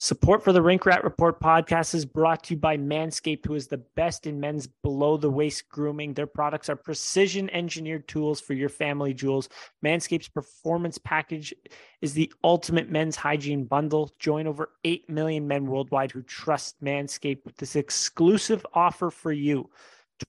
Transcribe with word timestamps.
Support 0.00 0.42
for 0.42 0.52
the 0.52 0.60
Rink 0.60 0.84
Rat 0.84 1.04
Report 1.04 1.40
podcast 1.40 1.94
is 1.94 2.04
brought 2.04 2.42
to 2.44 2.54
you 2.54 2.60
by 2.60 2.76
Manscaped, 2.76 3.46
who 3.46 3.54
is 3.54 3.68
the 3.68 3.78
best 3.94 4.26
in 4.26 4.40
men's 4.40 4.66
below 4.66 5.16
the 5.16 5.30
waist 5.30 5.68
grooming. 5.68 6.12
Their 6.12 6.26
products 6.26 6.68
are 6.68 6.76
precision 6.76 7.48
engineered 7.50 8.08
tools 8.08 8.40
for 8.40 8.54
your 8.54 8.68
family 8.68 9.14
jewels. 9.14 9.48
Manscaped's 9.84 10.28
performance 10.28 10.98
package 10.98 11.54
is 12.02 12.12
the 12.12 12.30
ultimate 12.42 12.90
men's 12.90 13.16
hygiene 13.16 13.64
bundle. 13.64 14.12
Join 14.18 14.48
over 14.48 14.70
8 14.84 15.08
million 15.08 15.46
men 15.46 15.64
worldwide 15.64 16.10
who 16.10 16.22
trust 16.22 16.82
Manscaped 16.82 17.44
with 17.44 17.56
this 17.56 17.76
exclusive 17.76 18.66
offer 18.74 19.10
for 19.10 19.32
you. 19.32 19.70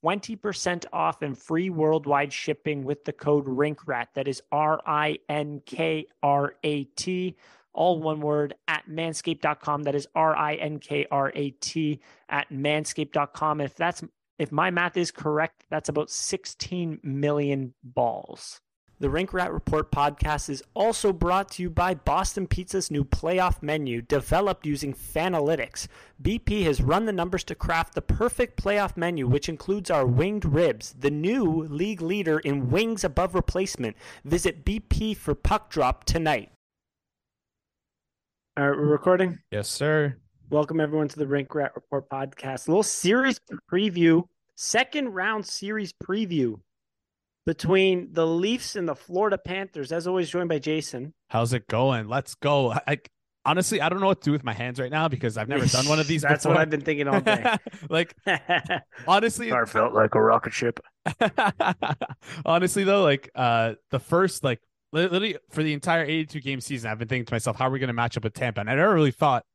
20% 0.03 0.85
off 0.93 1.21
and 1.21 1.37
free 1.37 1.69
worldwide 1.69 2.31
shipping 2.31 2.83
with 2.83 3.03
the 3.03 3.13
code 3.13 3.45
RINKRAT. 3.45 4.07
That 4.13 4.27
is 4.27 4.41
R 4.51 4.79
I 4.85 5.19
N 5.27 5.61
K 5.65 6.07
R 6.23 6.55
A 6.63 6.83
T 6.83 7.35
all 7.75 8.01
one 8.01 8.21
word 8.21 8.55
at 8.67 8.89
manscaped.com. 8.89 9.83
That 9.83 9.95
is 9.95 10.07
R 10.15 10.35
I 10.35 10.55
N 10.55 10.79
K 10.79 11.05
R 11.11 11.31
A 11.35 11.51
T 11.51 11.99
at 12.29 12.49
manscaped.com. 12.49 13.61
If 13.61 13.75
that's 13.75 14.03
if 14.37 14.51
my 14.51 14.71
math 14.71 14.97
is 14.97 15.11
correct, 15.11 15.65
that's 15.69 15.89
about 15.89 16.09
16 16.09 16.99
million 17.03 17.73
balls. 17.83 18.59
The 18.97 19.09
Rink 19.09 19.33
Rat 19.33 19.51
Report 19.51 19.91
podcast 19.91 20.49
is 20.49 20.63
also 20.73 21.11
brought 21.11 21.51
to 21.51 21.61
you 21.61 21.69
by 21.69 21.95
Boston 21.95 22.47
Pizza's 22.47 22.89
new 22.89 23.03
playoff 23.03 23.61
menu, 23.61 24.01
developed 24.01 24.65
using 24.65 24.93
Fanalytics. 24.93 25.87
BP 26.21 26.63
has 26.63 26.81
run 26.81 27.05
the 27.05 27.11
numbers 27.11 27.43
to 27.45 27.55
craft 27.55 27.93
the 27.93 28.01
perfect 28.01 28.61
playoff 28.61 28.95
menu, 28.95 29.27
which 29.27 29.49
includes 29.49 29.91
our 29.91 30.07
winged 30.07 30.45
ribs, 30.45 30.95
the 30.97 31.11
new 31.11 31.63
league 31.63 32.01
leader 32.01 32.39
in 32.39 32.69
wings 32.69 33.03
above 33.03 33.35
replacement. 33.35 33.97
Visit 34.23 34.63
BP 34.63 35.17
for 35.17 35.35
puck 35.35 35.69
drop 35.69 36.05
tonight. 36.05 36.54
All 38.57 38.69
right, 38.69 38.77
we're 38.77 38.85
recording. 38.85 39.39
Yes, 39.51 39.67
sir. 39.67 40.15
Welcome 40.49 40.79
everyone 40.79 41.07
to 41.09 41.19
the 41.19 41.27
Rink 41.27 41.53
Rat 41.53 41.73
Report 41.75 42.09
podcast. 42.09 42.67
A 42.67 42.71
little 42.71 42.83
series 42.83 43.39
preview, 43.69 44.23
second 44.55 45.09
round 45.09 45.45
series 45.45 45.91
preview 45.91 46.59
between 47.45 48.13
the 48.13 48.25
Leafs 48.25 48.75
and 48.75 48.87
the 48.87 48.95
Florida 48.95 49.37
Panthers. 49.37 49.91
As 49.91 50.07
always, 50.07 50.29
joined 50.29 50.47
by 50.49 50.59
Jason. 50.59 51.13
How's 51.29 51.51
it 51.51 51.67
going? 51.67 52.07
Let's 52.07 52.35
go. 52.35 52.73
I 52.87 52.99
honestly 53.45 53.81
I 53.81 53.89
don't 53.89 53.99
know 53.99 54.07
what 54.07 54.21
to 54.21 54.25
do 54.25 54.31
with 54.31 54.45
my 54.45 54.53
hands 54.53 54.79
right 54.79 54.91
now 54.91 55.09
because 55.09 55.37
I've 55.37 55.49
never 55.49 55.65
done 55.65 55.87
one 55.89 55.99
of 55.99 56.07
these. 56.07 56.21
That's 56.21 56.43
before. 56.45 56.53
what 56.55 56.61
I've 56.61 56.69
been 56.69 56.81
thinking 56.81 57.09
all 57.09 57.19
day. 57.19 57.57
like 57.89 58.15
honestly, 59.07 59.51
I 59.51 59.65
felt 59.65 59.93
like 59.93 60.15
a 60.15 60.21
rocket 60.21 60.53
ship. 60.53 60.79
honestly 62.45 62.85
though, 62.85 63.03
like 63.03 63.29
uh 63.35 63.73
the 63.91 63.99
first 63.99 64.45
like 64.45 64.61
literally 64.95 65.37
for 65.51 65.63
the 65.63 65.73
entire 65.73 66.03
82 66.03 66.39
game 66.41 66.61
season, 66.61 66.89
I've 66.89 66.99
been 66.99 67.07
thinking 67.07 67.25
to 67.25 67.33
myself, 67.33 67.57
how 67.57 67.67
are 67.67 67.71
we 67.71 67.79
going 67.79 67.87
to 67.87 67.93
match 67.93 68.17
up 68.17 68.23
with 68.23 68.33
Tampa? 68.33 68.61
And 68.61 68.69
I 68.69 68.75
never 68.75 68.93
really 68.93 69.11
thought 69.11 69.45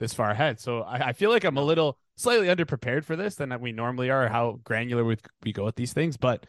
this 0.00 0.12
far 0.12 0.30
ahead. 0.30 0.60
So 0.60 0.82
I, 0.82 1.08
I, 1.08 1.12
feel 1.12 1.30
like 1.30 1.44
I'm 1.44 1.56
a 1.56 1.62
little 1.62 1.96
slightly 2.16 2.48
underprepared 2.48 3.04
for 3.04 3.14
this 3.14 3.36
than 3.36 3.58
we 3.60 3.72
normally 3.72 4.10
are, 4.10 4.28
how 4.28 4.58
granular 4.64 5.04
we, 5.04 5.16
we 5.44 5.52
go 5.52 5.64
with 5.64 5.76
these 5.76 5.92
things. 5.92 6.16
But 6.16 6.44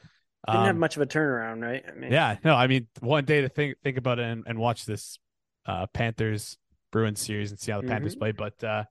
um, 0.47 0.55
didn't 0.55 0.65
have 0.65 0.75
um, 0.75 0.79
much 0.79 0.95
of 0.95 1.03
a 1.03 1.05
turnaround, 1.05 1.61
right? 1.61 1.83
I 1.87 1.93
mean, 1.93 2.11
yeah, 2.11 2.37
no, 2.43 2.55
I 2.55 2.67
mean, 2.67 2.87
one 2.99 3.25
day 3.25 3.41
to 3.41 3.49
think 3.49 3.77
think 3.83 3.97
about 3.97 4.19
it 4.19 4.25
and, 4.25 4.43
and 4.45 4.59
watch 4.59 4.85
this 4.85 5.19
uh, 5.65 5.85
Panthers 5.93 6.57
Bruins 6.91 7.21
series 7.21 7.51
and 7.51 7.59
see 7.59 7.71
how 7.71 7.77
the 7.77 7.83
mm-hmm. 7.83 7.93
Panthers 7.93 8.15
play. 8.15 8.31
But 8.31 8.61
uh, 8.63 8.83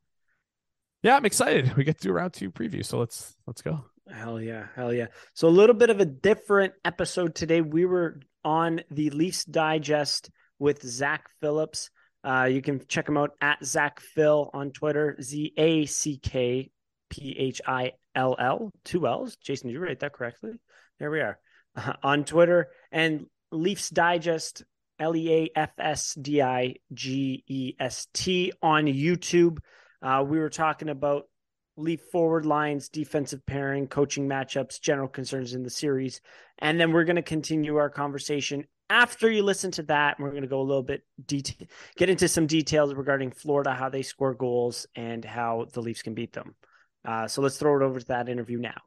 yeah, 1.03 1.17
I'm 1.17 1.27
excited. 1.27 1.77
We 1.77 1.85
get 1.85 1.99
to 1.99 2.09
do 2.09 2.11
a 2.11 2.15
round 2.15 2.33
two 2.33 2.51
preview, 2.51 2.85
so 2.85 2.99
let's 2.99 3.35
let's 3.47 3.63
go. 3.63 3.85
Hell 4.11 4.41
yeah, 4.41 4.67
hell 4.75 4.93
yeah. 4.93 5.07
So 5.35 5.49
a 5.49 5.51
little 5.51 5.75
bit 5.75 5.91
of 5.91 6.01
a 6.01 6.05
different 6.05 6.75
episode 6.85 7.35
today. 7.35 7.61
We 7.61 7.85
were 7.85 8.21
on 8.45 8.81
the 8.91 9.11
Leafs 9.11 9.45
Digest 9.45 10.31
with 10.59 10.83
Zack 10.83 11.29
Phillips. 11.41 11.91
Uh, 12.25 12.49
you 12.51 12.63
can 12.63 12.87
check 12.87 13.09
him 13.09 13.17
out 13.17 13.33
at 13.41 13.65
Zack 13.65 14.01
Phill 14.01 14.51
on 14.53 14.71
Twitter, 14.71 15.17
Z 15.21 15.53
A 15.57 15.87
C 15.87 16.19
K 16.19 16.71
P 17.11 17.37
H 17.39 17.61
I 17.67 17.93
L 18.15 18.37
L, 18.39 18.73
two 18.85 19.07
L's. 19.07 19.37
Jason, 19.37 19.69
did 19.69 19.75
you 19.75 19.81
write 19.81 20.01
that 20.01 20.13
correctly? 20.13 20.53
There 20.99 21.11
we 21.11 21.21
are 21.21 21.39
uh, 21.77 21.95
on 22.03 22.25
Twitter 22.25 22.69
and 22.93 23.27
Leafs 23.51 23.91
Digest, 23.91 24.65
L 24.99 25.17
E 25.17 25.33
A 25.33 25.59
F 25.59 25.73
S 25.79 26.15
D 26.15 26.41
I 26.43 26.77
G 26.93 27.43
E 27.49 27.75
S 27.81 28.07
T 28.15 28.53
on 28.63 28.85
YouTube. 28.85 29.59
Uh, 30.01 30.25
we 30.27 30.39
were 30.39 30.51
talking 30.51 30.89
about 30.89 31.25
Leaf 31.77 32.01
forward 32.13 32.45
lines, 32.45 32.89
defensive 32.89 33.45
pairing, 33.47 33.87
coaching 33.87 34.29
matchups, 34.29 34.81
general 34.81 35.09
concerns 35.09 35.55
in 35.55 35.63
the 35.63 35.71
series. 35.71 36.21
And 36.59 36.79
then 36.79 36.93
we're 36.93 37.05
going 37.05 37.17
to 37.17 37.23
continue 37.23 37.77
our 37.77 37.91
conversation 37.91 38.67
after 38.91 39.31
you 39.31 39.43
listen 39.43 39.71
to 39.73 39.83
that. 39.85 40.21
We're 40.21 40.31
going 40.31 40.43
to 40.43 40.49
go 40.49 40.61
a 40.61 40.63
little 40.63 40.83
bit 40.83 41.03
detail, 41.27 41.67
get 41.97 42.11
into 42.11 42.29
some 42.29 42.47
details 42.47 42.95
regarding 42.95 43.31
Florida, 43.31 43.73
how 43.73 43.89
they 43.89 44.03
score 44.03 44.35
goals, 44.35 44.87
and 44.95 45.25
how 45.25 45.67
the 45.73 45.81
Leafs 45.81 46.03
can 46.03 46.15
beat 46.15 46.35
them. 46.35 46.55
Uh, 47.05 47.27
so 47.27 47.41
let's 47.43 47.57
throw 47.57 47.77
it 47.77 47.83
over 47.83 48.01
to 48.01 48.07
that 48.07 48.29
interview 48.29 48.59
now. 48.59 48.81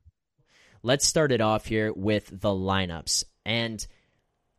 Let's 0.84 1.08
start 1.08 1.32
it 1.32 1.42
off 1.42 1.66
here 1.66 1.92
with 1.92 2.30
the 2.30 2.50
lineups. 2.50 3.24
And 3.46 3.86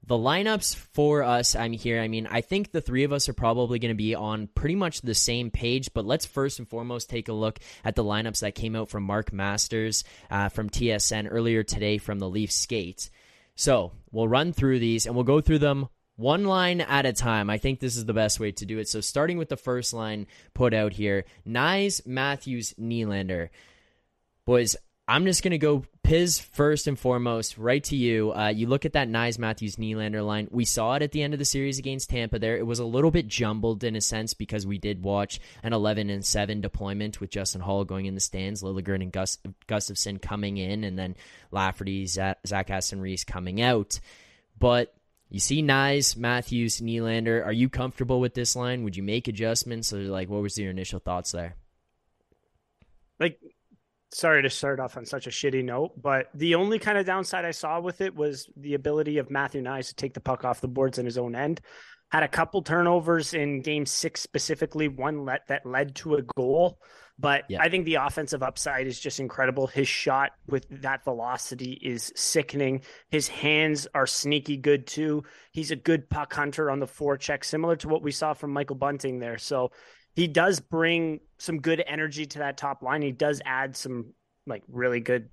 the 0.07 0.15
lineups 0.15 0.77
for 0.77 1.25
us, 1.25 1.57
I'm 1.57 1.73
here. 1.73 2.01
I 2.01 2.07
mean, 2.07 2.29
I 2.29 2.41
think 2.41 2.71
the 2.71 2.81
three 2.81 3.03
of 3.03 3.13
us 3.13 3.29
are 3.29 3.33
probably 3.33 3.81
going 3.81 3.91
to 3.91 3.97
be 3.97 4.15
on 4.15 4.47
pretty 4.47 4.77
much 4.77 5.01
the 5.01 5.15
same 5.15 5.51
page, 5.51 5.91
but 5.93 6.07
let's 6.07 6.25
first 6.25 6.61
and 6.61 6.69
foremost 6.69 7.11
take 7.11 7.29
a 7.29 7.33
look 7.33 7.59
at 7.85 7.97
the 7.97 8.05
lineups 8.05 8.41
that 8.41 8.55
came 8.55 8.77
out 8.77 8.89
from 8.89 9.03
Mark 9.03 9.33
Masters 9.33 10.05
uh, 10.31 10.49
from 10.49 10.71
TSN 10.71 11.27
earlier 11.31 11.65
today 11.65 11.99
from 11.99 12.21
the 12.21 12.29
Leaf 12.29 12.53
Skate. 12.53 13.11
So 13.57 13.93
we'll 14.13 14.29
run 14.29 14.53
through 14.53 14.79
these 14.79 15.07
and 15.07 15.15
we'll 15.17 15.25
go 15.25 15.41
through 15.41 15.59
them 15.59 15.89
one 16.15 16.45
line 16.45 16.81
at 16.81 17.05
a 17.05 17.13
time. 17.13 17.51
I 17.51 17.59
think 17.59 17.81
this 17.81 17.97
is 17.97 18.05
the 18.05 18.15
best 18.15 18.39
way 18.39 18.53
to 18.53 18.67
do 18.67 18.79
it. 18.79 18.89
So 18.89 19.01
starting 19.01 19.39
with 19.39 19.49
the 19.49 19.57
first 19.57 19.93
line 19.93 20.29
put 20.55 20.73
out 20.73 20.93
here 20.93 21.25
Knies, 21.47 22.07
Matthews, 22.07 22.75
Nylander. 22.81 23.49
Boys, 24.45 24.77
I'm 25.09 25.25
just 25.25 25.43
going 25.43 25.53
to 25.53 25.59
go 25.59 25.85
Piz 26.07 26.39
first 26.39 26.87
and 26.87 26.97
foremost, 26.97 27.59
right 27.59 27.83
to 27.83 27.97
you. 27.97 28.33
Uh, 28.33 28.47
you 28.47 28.69
look 28.69 28.85
at 28.85 28.93
that 28.93 29.09
Knies 29.09 29.41
Matthews 29.41 29.75
Nylander 29.75 30.25
line. 30.25 30.47
We 30.53 30.65
saw 30.65 30.95
it 30.95 31.03
at 31.03 31.11
the 31.11 31.21
end 31.21 31.33
of 31.33 31.41
the 31.41 31.45
series 31.45 31.81
against 31.81 32.11
Tampa 32.11 32.39
there. 32.39 32.57
It 32.57 32.65
was 32.65 32.79
a 32.79 32.85
little 32.85 33.11
bit 33.11 33.27
jumbled 33.27 33.83
in 33.83 33.97
a 33.97 34.01
sense 34.01 34.33
because 34.33 34.65
we 34.65 34.79
did 34.79 35.03
watch 35.03 35.41
an 35.65 35.73
11 35.73 36.09
and 36.09 36.25
7 36.25 36.61
deployment 36.61 37.21
with 37.21 37.31
Justin 37.31 37.61
Holl 37.61 37.85
going 37.85 38.07
in 38.07 38.15
the 38.15 38.21
stands, 38.21 38.63
Liljegren 38.63 39.03
and 39.03 39.11
Gus- 39.11 39.41
Gustafsson 39.67 40.23
coming 40.23 40.59
in, 40.59 40.85
and 40.85 40.97
then 40.97 41.17
Lafferty, 41.51 42.07
Zach, 42.07 42.39
Aston 42.47 43.01
Reese 43.01 43.25
coming 43.25 43.61
out. 43.61 43.99
But 44.61 44.95
you 45.29 45.41
see 45.41 45.61
Knies, 45.61 46.17
Matthews, 46.17 46.81
Nylander. 46.81 47.45
Are 47.45 47.53
you 47.53 47.69
comfortable 47.69 48.21
with 48.21 48.35
this 48.35 48.55
line? 48.55 48.85
Would 48.85 48.97
you 48.97 49.03
make 49.03 49.27
adjustments? 49.27 49.93
Or 49.93 49.99
like, 50.03 50.29
what 50.29 50.41
was 50.41 50.57
your 50.57 50.71
initial 50.71 51.01
thoughts 51.01 51.33
there? 51.33 51.57
Like 53.19 53.41
sorry 54.17 54.41
to 54.43 54.49
start 54.49 54.81
off 54.81 54.97
on 54.97 55.05
such 55.05 55.27
a 55.27 55.31
shitty 55.31 55.63
note, 55.63 55.93
but 56.01 56.29
the 56.35 56.55
only 56.55 56.79
kind 56.79 56.97
of 56.97 57.05
downside 57.05 57.45
I 57.45 57.51
saw 57.51 57.81
with 57.81 58.01
it 58.01 58.15
was 58.17 58.49
the 58.57 58.73
ability 58.73 59.19
of 59.19 59.31
Matthew 59.31 59.63
Knies 59.63 59.89
to 59.89 59.95
take 59.95 60.15
the 60.15 60.21
puck 60.21 60.43
off 60.43 60.63
the 60.63 60.69
boards 60.69 60.99
in 60.99 61.05
his 61.05 61.19
own 61.19 61.35
end. 61.35 61.61
Had 62.11 62.23
a 62.23 62.29
couple 62.29 62.63
turnovers 62.63 63.35
in 63.35 63.61
game 63.61 63.85
six 63.85 64.23
specifically, 64.23 64.89
one 64.89 65.27
let 65.27 65.47
that 65.49 65.67
led 65.67 65.97
to 65.97 66.15
a 66.15 66.23
goal. 66.23 66.79
But 67.19 67.45
yeah. 67.49 67.61
I 67.61 67.69
think 67.69 67.85
the 67.85 67.97
offensive 67.97 68.43
upside 68.43 68.87
is 68.87 68.99
just 68.99 69.21
incredible. 69.21 69.67
His 69.67 69.89
shot 69.89 70.33
with 70.47 70.67
that 70.83 71.05
velocity 71.05 71.73
is 71.73 72.13
sickening. 72.15 72.83
His 73.11 73.29
hands 73.29 73.87
are 73.95 74.07
sneaky 74.07 74.57
good 74.57 74.87
too. 74.87 75.25
He's 75.53 75.71
a 75.71 75.77
good 75.77 76.09
puck 76.09 76.33
hunter 76.33 76.71
on 76.71 76.79
the 76.79 76.87
forecheck, 76.87 77.45
similar 77.45 77.77
to 77.77 77.89
what 77.89 78.03
we 78.03 78.13
saw 78.13 78.33
from 78.35 78.53
Michael 78.53 78.77
Bunting 78.77 79.19
there. 79.19 79.39
So 79.39 79.73
he 80.17 80.27
does 80.27 80.61
bring 80.61 81.21
some 81.39 81.61
good 81.61 81.85
energy 81.87 82.25
to 82.25 82.39
that 82.39 82.57
top 82.57 82.83
line. 82.83 83.03
He 83.03 83.13
does 83.13 83.43
add 83.45 83.77
some 83.77 84.15
like 84.47 84.63
really 84.67 84.99
good 84.99 85.29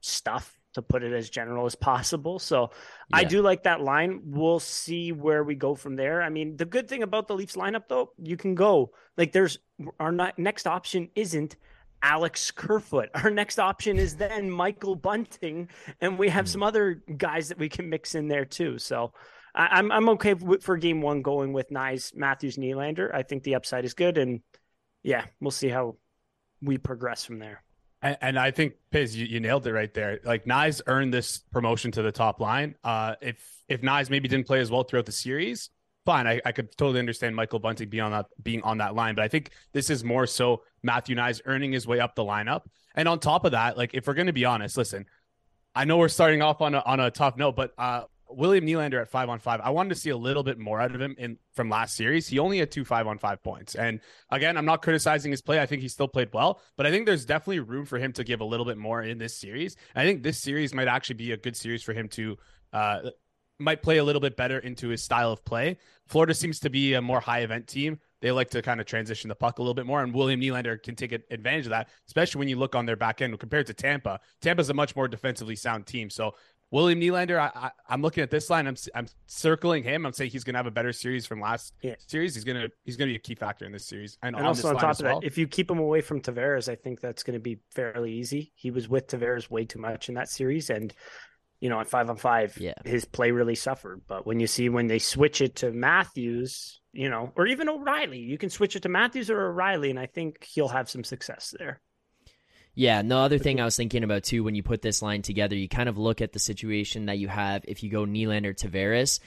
stuff 0.00 0.56
to 0.74 0.82
put 0.82 1.02
it 1.02 1.12
as 1.12 1.28
general 1.28 1.66
as 1.66 1.74
possible. 1.74 2.38
So 2.38 2.70
yeah. 3.10 3.16
I 3.16 3.24
do 3.24 3.42
like 3.42 3.64
that 3.64 3.80
line. 3.80 4.20
We'll 4.24 4.60
see 4.60 5.10
where 5.10 5.42
we 5.42 5.56
go 5.56 5.74
from 5.74 5.96
there. 5.96 6.22
I 6.22 6.28
mean, 6.28 6.56
the 6.56 6.64
good 6.64 6.88
thing 6.88 7.02
about 7.02 7.26
the 7.26 7.34
Leafs 7.34 7.56
lineup 7.56 7.88
though, 7.88 8.12
you 8.22 8.36
can 8.36 8.54
go 8.54 8.92
like 9.16 9.32
there's 9.32 9.58
our 9.98 10.12
next 10.36 10.68
option 10.68 11.08
isn't 11.16 11.56
Alex 12.00 12.52
Kerfoot. 12.52 13.08
Our 13.14 13.30
next 13.30 13.58
option 13.58 13.98
is 13.98 14.14
then 14.14 14.48
Michael 14.48 14.94
Bunting, 14.94 15.68
and 16.00 16.16
we 16.16 16.28
have 16.28 16.44
hmm. 16.44 16.50
some 16.50 16.62
other 16.62 17.02
guys 17.16 17.48
that 17.48 17.58
we 17.58 17.68
can 17.68 17.90
mix 17.90 18.14
in 18.14 18.28
there 18.28 18.44
too. 18.44 18.78
So 18.78 19.12
I, 19.58 19.80
am 19.80 19.90
I'm 19.90 20.08
okay 20.10 20.34
for 20.60 20.76
game 20.76 21.02
one 21.02 21.20
going 21.20 21.52
with 21.52 21.70
Knies, 21.70 22.14
Matthews, 22.14 22.56
Nylander. 22.56 23.12
I 23.12 23.24
think 23.24 23.42
the 23.42 23.56
upside 23.56 23.84
is 23.84 23.92
good, 23.92 24.16
and 24.16 24.40
yeah, 25.02 25.24
we'll 25.40 25.50
see 25.50 25.68
how 25.68 25.96
we 26.62 26.78
progress 26.78 27.24
from 27.24 27.40
there. 27.40 27.64
And, 28.00 28.16
and 28.20 28.38
I 28.38 28.52
think 28.52 28.74
Piz, 28.92 29.16
you, 29.16 29.26
you, 29.26 29.40
nailed 29.40 29.66
it 29.66 29.72
right 29.72 29.92
there. 29.92 30.20
Like 30.22 30.44
Knies 30.44 30.80
earned 30.86 31.12
this 31.12 31.38
promotion 31.38 31.90
to 31.92 32.02
the 32.02 32.12
top 32.12 32.40
line. 32.40 32.76
Uh, 32.84 33.16
if 33.20 33.44
if 33.68 33.82
Knies 33.82 34.10
maybe 34.10 34.28
didn't 34.28 34.46
play 34.46 34.60
as 34.60 34.70
well 34.70 34.84
throughout 34.84 35.06
the 35.06 35.12
series, 35.12 35.70
fine. 36.04 36.28
I, 36.28 36.40
I 36.46 36.52
could 36.52 36.76
totally 36.76 37.00
understand 37.00 37.34
Michael 37.34 37.58
Bunting 37.58 37.88
being 37.88 38.04
on 38.04 38.12
that 38.12 38.26
being 38.40 38.62
on 38.62 38.78
that 38.78 38.94
line. 38.94 39.16
But 39.16 39.24
I 39.24 39.28
think 39.28 39.50
this 39.72 39.90
is 39.90 40.04
more 40.04 40.28
so 40.28 40.62
Matthew 40.84 41.16
Knies 41.16 41.40
earning 41.44 41.72
his 41.72 41.84
way 41.84 41.98
up 41.98 42.14
the 42.14 42.24
lineup. 42.24 42.62
And 42.94 43.08
on 43.08 43.18
top 43.18 43.44
of 43.44 43.52
that, 43.52 43.76
like 43.76 43.90
if 43.92 44.06
we're 44.06 44.14
going 44.14 44.28
to 44.28 44.32
be 44.32 44.44
honest, 44.44 44.76
listen, 44.76 45.06
I 45.74 45.84
know 45.84 45.98
we're 45.98 46.08
starting 46.08 46.42
off 46.42 46.60
on 46.60 46.76
a, 46.76 46.78
on 46.80 47.00
a 47.00 47.10
tough 47.10 47.36
note, 47.36 47.56
but 47.56 47.72
uh, 47.76 48.04
William 48.30 48.66
Nylander 48.66 49.00
at 49.00 49.08
five 49.08 49.28
on 49.28 49.38
five. 49.38 49.60
I 49.62 49.70
wanted 49.70 49.90
to 49.90 49.94
see 49.94 50.10
a 50.10 50.16
little 50.16 50.42
bit 50.42 50.58
more 50.58 50.80
out 50.80 50.94
of 50.94 51.00
him 51.00 51.14
in 51.18 51.38
from 51.54 51.70
last 51.70 51.96
series. 51.96 52.28
He 52.28 52.38
only 52.38 52.58
had 52.58 52.70
two 52.70 52.84
five 52.84 53.06
on 53.06 53.18
five 53.18 53.42
points. 53.42 53.74
And 53.74 54.00
again, 54.30 54.56
I'm 54.56 54.64
not 54.64 54.82
criticizing 54.82 55.30
his 55.30 55.42
play. 55.42 55.60
I 55.60 55.66
think 55.66 55.82
he 55.82 55.88
still 55.88 56.08
played 56.08 56.28
well, 56.32 56.60
but 56.76 56.86
I 56.86 56.90
think 56.90 57.06
there's 57.06 57.24
definitely 57.24 57.60
room 57.60 57.86
for 57.86 57.98
him 57.98 58.12
to 58.14 58.24
give 58.24 58.40
a 58.40 58.44
little 58.44 58.66
bit 58.66 58.78
more 58.78 59.02
in 59.02 59.18
this 59.18 59.34
series. 59.34 59.76
I 59.94 60.04
think 60.04 60.22
this 60.22 60.40
series 60.40 60.74
might 60.74 60.88
actually 60.88 61.16
be 61.16 61.32
a 61.32 61.36
good 61.36 61.56
series 61.56 61.82
for 61.82 61.92
him 61.92 62.08
to 62.10 62.36
uh 62.72 63.10
might 63.60 63.82
play 63.82 63.98
a 63.98 64.04
little 64.04 64.20
bit 64.20 64.36
better 64.36 64.58
into 64.58 64.88
his 64.88 65.02
style 65.02 65.32
of 65.32 65.44
play. 65.44 65.78
Florida 66.06 66.32
seems 66.32 66.60
to 66.60 66.70
be 66.70 66.94
a 66.94 67.02
more 67.02 67.20
high 67.20 67.40
event 67.40 67.66
team. 67.66 67.98
They 68.20 68.30
like 68.30 68.50
to 68.50 68.62
kind 68.62 68.80
of 68.80 68.86
transition 68.86 69.28
the 69.28 69.34
puck 69.34 69.58
a 69.58 69.62
little 69.62 69.74
bit 69.74 69.86
more, 69.86 70.02
and 70.02 70.14
William 70.14 70.40
Nylander 70.40 70.80
can 70.82 70.94
take 70.94 71.12
advantage 71.12 71.66
of 71.66 71.70
that, 71.70 71.88
especially 72.06 72.40
when 72.40 72.48
you 72.48 72.56
look 72.56 72.74
on 72.74 72.86
their 72.86 72.96
back 72.96 73.20
end 73.20 73.38
compared 73.38 73.66
to 73.66 73.74
Tampa. 73.74 74.20
Tampa's 74.40 74.70
a 74.70 74.74
much 74.74 74.96
more 74.96 75.08
defensively 75.08 75.56
sound 75.56 75.86
team, 75.86 76.10
so 76.10 76.34
William 76.70 77.00
Nylander, 77.00 77.38
I, 77.38 77.70
I, 77.88 77.94
am 77.94 78.02
looking 78.02 78.22
at 78.22 78.30
this 78.30 78.50
line. 78.50 78.66
I'm 78.66 78.76
I'm 78.94 79.06
circling 79.26 79.84
him. 79.84 80.04
I'm 80.04 80.12
saying 80.12 80.30
he's 80.30 80.44
going 80.44 80.52
to 80.52 80.58
have 80.58 80.66
a 80.66 80.70
better 80.70 80.92
series 80.92 81.26
from 81.26 81.40
last 81.40 81.72
yeah. 81.82 81.94
series. 82.06 82.34
He's 82.34 82.44
gonna 82.44 82.68
he's 82.84 82.96
going 82.96 83.08
to 83.08 83.12
be 83.12 83.16
a 83.16 83.20
key 83.20 83.34
factor 83.34 83.64
in 83.64 83.72
this 83.72 83.86
series. 83.86 84.18
And, 84.22 84.36
and 84.36 84.44
on 84.44 84.48
also 84.48 84.68
on 84.68 84.76
top 84.76 84.98
of 84.98 85.04
well. 85.04 85.20
that, 85.20 85.26
if 85.26 85.38
you 85.38 85.48
keep 85.48 85.70
him 85.70 85.78
away 85.78 86.02
from 86.02 86.20
Tavares, 86.20 86.70
I 86.70 86.74
think 86.74 87.00
that's 87.00 87.22
going 87.22 87.38
to 87.38 87.40
be 87.40 87.60
fairly 87.70 88.12
easy. 88.12 88.52
He 88.54 88.70
was 88.70 88.88
with 88.88 89.06
Tavares 89.06 89.50
way 89.50 89.64
too 89.64 89.78
much 89.78 90.10
in 90.10 90.16
that 90.16 90.28
series, 90.28 90.68
and 90.68 90.92
you 91.60 91.70
know, 91.70 91.80
at 91.80 91.88
five 91.88 92.08
on 92.08 92.16
five, 92.16 92.56
yeah. 92.58 92.74
his 92.84 93.04
play 93.04 93.30
really 93.30 93.54
suffered. 93.54 94.02
But 94.06 94.26
when 94.26 94.38
you 94.38 94.46
see 94.46 94.68
when 94.68 94.86
they 94.86 94.98
switch 94.98 95.40
it 95.40 95.56
to 95.56 95.72
Matthews, 95.72 96.80
you 96.92 97.08
know, 97.08 97.32
or 97.34 97.46
even 97.46 97.68
O'Reilly, 97.68 98.18
you 98.18 98.38
can 98.38 98.50
switch 98.50 98.76
it 98.76 98.82
to 98.82 98.88
Matthews 98.88 99.30
or 99.30 99.40
O'Reilly, 99.40 99.90
and 99.90 99.98
I 99.98 100.06
think 100.06 100.44
he'll 100.44 100.68
have 100.68 100.90
some 100.90 101.02
success 101.02 101.54
there. 101.58 101.80
Yeah, 102.78 103.02
no 103.02 103.22
other 103.22 103.38
thing 103.38 103.60
I 103.60 103.64
was 103.64 103.76
thinking 103.76 104.04
about 104.04 104.22
too 104.22 104.44
when 104.44 104.54
you 104.54 104.62
put 104.62 104.82
this 104.82 105.02
line 105.02 105.22
together, 105.22 105.56
you 105.56 105.68
kind 105.68 105.88
of 105.88 105.98
look 105.98 106.20
at 106.20 106.32
the 106.32 106.38
situation 106.38 107.06
that 107.06 107.18
you 107.18 107.26
have 107.26 107.64
if 107.66 107.82
you 107.82 107.90
go 107.90 108.04
Nylander 108.04 108.54
Tavares. 108.54 109.18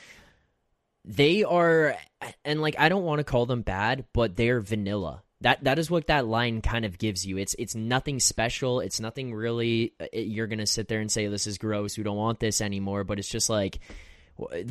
They 1.03 1.43
are 1.43 1.97
and 2.45 2.61
like 2.61 2.75
I 2.79 2.87
don't 2.87 3.03
want 3.03 3.19
to 3.19 3.25
call 3.25 3.45
them 3.45 3.61
bad, 3.61 4.05
but 4.13 4.37
they're 4.37 4.61
vanilla. 4.61 5.23
That 5.41 5.65
that 5.65 5.79
is 5.79 5.91
what 5.91 6.07
that 6.07 6.25
line 6.25 6.61
kind 6.61 6.85
of 6.85 6.97
gives 6.97 7.25
you. 7.25 7.35
It's 7.37 7.53
it's 7.59 7.75
nothing 7.75 8.21
special. 8.21 8.79
It's 8.79 9.01
nothing 9.01 9.33
really 9.33 9.95
uh, 9.99 10.05
you're 10.13 10.47
going 10.47 10.59
to 10.59 10.65
sit 10.65 10.87
there 10.87 11.01
and 11.01 11.11
say 11.11 11.27
this 11.27 11.45
is 11.45 11.57
gross. 11.57 11.97
We 11.97 12.05
don't 12.05 12.15
want 12.15 12.39
this 12.39 12.61
anymore, 12.61 13.03
but 13.03 13.19
it's 13.19 13.27
just 13.27 13.49
like 13.49 13.79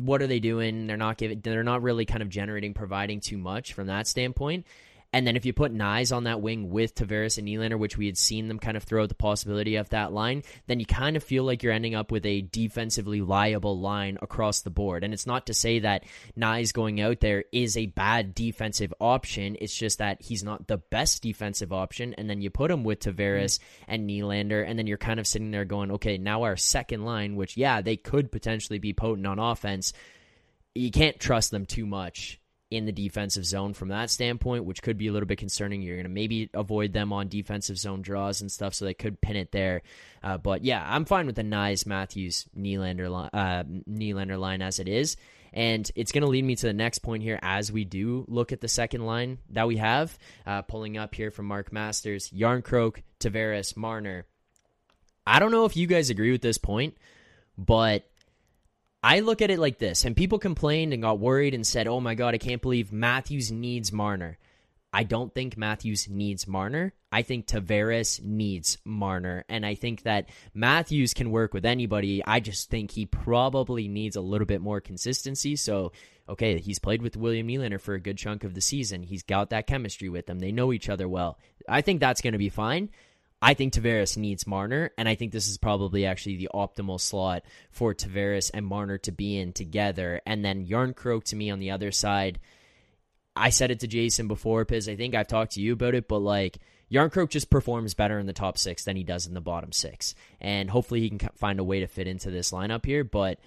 what 0.01 0.23
are 0.23 0.27
they 0.27 0.39
doing? 0.39 0.87
They're 0.87 0.97
not 0.97 1.17
giving 1.17 1.41
they're 1.41 1.63
not 1.63 1.83
really 1.83 2.05
kind 2.05 2.23
of 2.23 2.29
generating 2.29 2.73
providing 2.73 3.19
too 3.19 3.37
much 3.37 3.73
from 3.73 3.87
that 3.87 4.07
standpoint. 4.07 4.65
And 5.13 5.27
then 5.27 5.35
if 5.35 5.45
you 5.45 5.51
put 5.51 5.73
Knies 5.73 6.15
on 6.15 6.23
that 6.23 6.41
wing 6.41 6.69
with 6.69 6.95
Tavares 6.95 7.37
and 7.37 7.47
Nylander, 7.47 7.77
which 7.77 7.97
we 7.97 8.05
had 8.05 8.17
seen 8.17 8.47
them 8.47 8.59
kind 8.59 8.77
of 8.77 8.83
throw 8.83 9.03
out 9.03 9.09
the 9.09 9.15
possibility 9.15 9.75
of 9.75 9.89
that 9.89 10.13
line, 10.13 10.43
then 10.67 10.79
you 10.79 10.85
kind 10.85 11.17
of 11.17 11.23
feel 11.23 11.43
like 11.43 11.63
you're 11.63 11.73
ending 11.73 11.95
up 11.95 12.11
with 12.11 12.25
a 12.25 12.41
defensively 12.41 13.19
liable 13.21 13.77
line 13.77 14.17
across 14.21 14.61
the 14.61 14.69
board. 14.69 15.03
And 15.03 15.13
it's 15.13 15.27
not 15.27 15.47
to 15.47 15.53
say 15.53 15.79
that 15.79 16.05
Knies 16.37 16.73
going 16.73 17.01
out 17.01 17.19
there 17.19 17.43
is 17.51 17.75
a 17.75 17.87
bad 17.87 18.33
defensive 18.33 18.93
option. 19.01 19.57
It's 19.59 19.75
just 19.75 19.97
that 19.97 20.21
he's 20.21 20.43
not 20.43 20.67
the 20.67 20.77
best 20.77 21.21
defensive 21.21 21.73
option. 21.73 22.13
And 22.13 22.29
then 22.29 22.41
you 22.41 22.49
put 22.49 22.71
him 22.71 22.85
with 22.85 23.01
Tavares 23.01 23.59
mm-hmm. 23.59 23.91
and 23.91 24.09
Nylander, 24.09 24.65
and 24.65 24.79
then 24.79 24.87
you're 24.87 24.97
kind 24.97 25.19
of 25.19 25.27
sitting 25.27 25.51
there 25.51 25.65
going, 25.65 25.91
okay, 25.91 26.17
now 26.17 26.43
our 26.43 26.55
second 26.55 27.03
line, 27.03 27.35
which, 27.35 27.57
yeah, 27.57 27.81
they 27.81 27.97
could 27.97 28.31
potentially 28.31 28.79
be 28.79 28.93
potent 28.93 29.27
on 29.27 29.39
offense. 29.39 29.91
You 30.73 30.89
can't 30.89 31.19
trust 31.19 31.51
them 31.51 31.65
too 31.65 31.85
much 31.85 32.40
in 32.71 32.85
the 32.85 32.91
defensive 32.91 33.45
zone 33.45 33.73
from 33.73 33.89
that 33.89 34.09
standpoint, 34.09 34.63
which 34.63 34.81
could 34.81 34.97
be 34.97 35.07
a 35.07 35.11
little 35.11 35.27
bit 35.27 35.37
concerning. 35.37 35.81
You're 35.81 35.97
going 35.97 36.05
to 36.05 36.09
maybe 36.09 36.49
avoid 36.53 36.93
them 36.93 37.11
on 37.11 37.27
defensive 37.27 37.77
zone 37.77 38.01
draws 38.01 38.41
and 38.41 38.51
stuff, 38.51 38.73
so 38.73 38.85
they 38.85 38.93
could 38.93 39.19
pin 39.19 39.35
it 39.35 39.51
there. 39.51 39.81
Uh, 40.23 40.37
but 40.37 40.63
yeah, 40.63 40.83
I'm 40.87 41.05
fine 41.05 41.27
with 41.27 41.35
the 41.35 41.43
Knies, 41.43 41.85
Matthews, 41.85 42.45
Nylander, 42.57 43.29
uh, 43.33 43.63
Nylander 43.89 44.39
line 44.39 44.61
as 44.61 44.79
it 44.79 44.87
is. 44.87 45.17
And 45.53 45.91
it's 45.95 46.13
going 46.13 46.21
to 46.21 46.29
lead 46.29 46.45
me 46.45 46.55
to 46.55 46.65
the 46.65 46.73
next 46.73 46.99
point 46.99 47.23
here 47.23 47.37
as 47.41 47.73
we 47.73 47.83
do 47.83 48.23
look 48.29 48.53
at 48.53 48.61
the 48.61 48.69
second 48.69 49.05
line 49.05 49.39
that 49.49 49.67
we 49.67 49.77
have. 49.77 50.17
Uh, 50.47 50.61
pulling 50.61 50.97
up 50.97 51.13
here 51.13 51.29
from 51.29 51.47
Mark 51.47 51.73
Masters, 51.73 52.29
Järnkrok, 52.29 53.01
Tavares, 53.19 53.75
Marner. 53.75 54.25
I 55.27 55.39
don't 55.39 55.51
know 55.51 55.65
if 55.65 55.75
you 55.75 55.87
guys 55.87 56.09
agree 56.09 56.31
with 56.31 56.41
this 56.41 56.57
point, 56.57 56.95
but 57.57 58.09
I 59.03 59.21
look 59.21 59.41
at 59.41 59.49
it 59.49 59.59
like 59.59 59.79
this, 59.79 60.05
and 60.05 60.15
people 60.15 60.37
complained 60.37 60.93
and 60.93 61.01
got 61.01 61.19
worried 61.19 61.53
and 61.55 61.65
said, 61.65 61.87
oh 61.87 61.99
my 61.99 62.13
God, 62.13 62.35
I 62.35 62.37
can't 62.37 62.61
believe 62.61 62.91
Matthews 62.91 63.51
needs 63.51 63.91
Marner. 63.91 64.37
I 64.93 65.03
don't 65.03 65.33
think 65.33 65.57
Matthews 65.57 66.09
needs 66.09 66.47
Marner. 66.47 66.93
I 67.11 67.21
think 67.21 67.47
Tavares 67.47 68.21
needs 68.21 68.77
Marner. 68.83 69.45
And 69.47 69.65
I 69.65 69.75
think 69.75 70.03
that 70.03 70.29
Matthews 70.53 71.13
can 71.13 71.31
work 71.31 71.53
with 71.53 71.65
anybody. 71.65 72.21
I 72.25 72.41
just 72.41 72.69
think 72.69 72.91
he 72.91 73.05
probably 73.05 73.87
needs 73.87 74.17
a 74.17 74.21
little 74.21 74.45
bit 74.45 74.59
more 74.59 74.81
consistency. 74.81 75.55
So, 75.55 75.93
okay, 76.27 76.59
he's 76.59 76.79
played 76.79 77.01
with 77.01 77.15
William 77.15 77.47
Nylander 77.47 77.79
for 77.79 77.93
a 77.93 78.01
good 78.01 78.17
chunk 78.17 78.43
of 78.43 78.53
the 78.53 78.61
season. 78.61 79.03
He's 79.03 79.23
got 79.23 79.49
that 79.51 79.65
chemistry 79.65 80.09
with 80.09 80.25
them. 80.25 80.39
They 80.39 80.51
know 80.51 80.73
each 80.73 80.89
other 80.89 81.07
well. 81.07 81.39
I 81.69 81.81
think 81.81 82.01
that's 82.01 82.21
going 82.21 82.33
to 82.33 82.37
be 82.37 82.49
fine. 82.49 82.89
I 83.41 83.55
think 83.55 83.73
Tavares 83.73 84.17
needs 84.17 84.45
Marner, 84.45 84.91
and 84.97 85.09
I 85.09 85.15
think 85.15 85.31
this 85.31 85.47
is 85.47 85.57
probably 85.57 86.05
actually 86.05 86.37
the 86.37 86.49
optimal 86.53 86.99
slot 86.99 87.43
for 87.71 87.95
Tavares 87.95 88.51
and 88.53 88.65
Marner 88.65 88.99
to 88.99 89.11
be 89.11 89.37
in 89.37 89.51
together. 89.51 90.21
And 90.27 90.45
then 90.45 90.67
Järnkrok 90.67 91.23
to 91.25 91.35
me 91.35 91.49
on 91.49 91.59
the 91.59 91.71
other 91.71 91.91
side. 91.91 92.39
I 93.35 93.49
said 93.49 93.71
it 93.71 93.79
to 93.79 93.87
Jason 93.87 94.27
before, 94.27 94.63
because 94.63 94.87
I 94.87 94.95
think 94.95 95.15
I've 95.15 95.27
talked 95.27 95.53
to 95.53 95.61
you 95.61 95.73
about 95.73 95.95
it, 95.95 96.07
but 96.07 96.19
like 96.19 96.59
Järnkrok 96.91 97.29
just 97.29 97.49
performs 97.49 97.95
better 97.95 98.19
in 98.19 98.27
the 98.27 98.33
top 98.33 98.57
six 98.57 98.83
than 98.83 98.95
he 98.95 99.03
does 99.03 99.25
in 99.25 99.33
the 99.33 99.41
bottom 99.41 99.71
six. 99.71 100.13
And 100.39 100.69
hopefully 100.69 100.99
he 100.99 101.09
can 101.09 101.29
find 101.35 101.59
a 101.59 101.63
way 101.63 101.79
to 101.79 101.87
fit 101.87 102.07
into 102.07 102.29
this 102.29 102.51
lineup 102.51 102.85
here. 102.85 103.03
But 103.03 103.39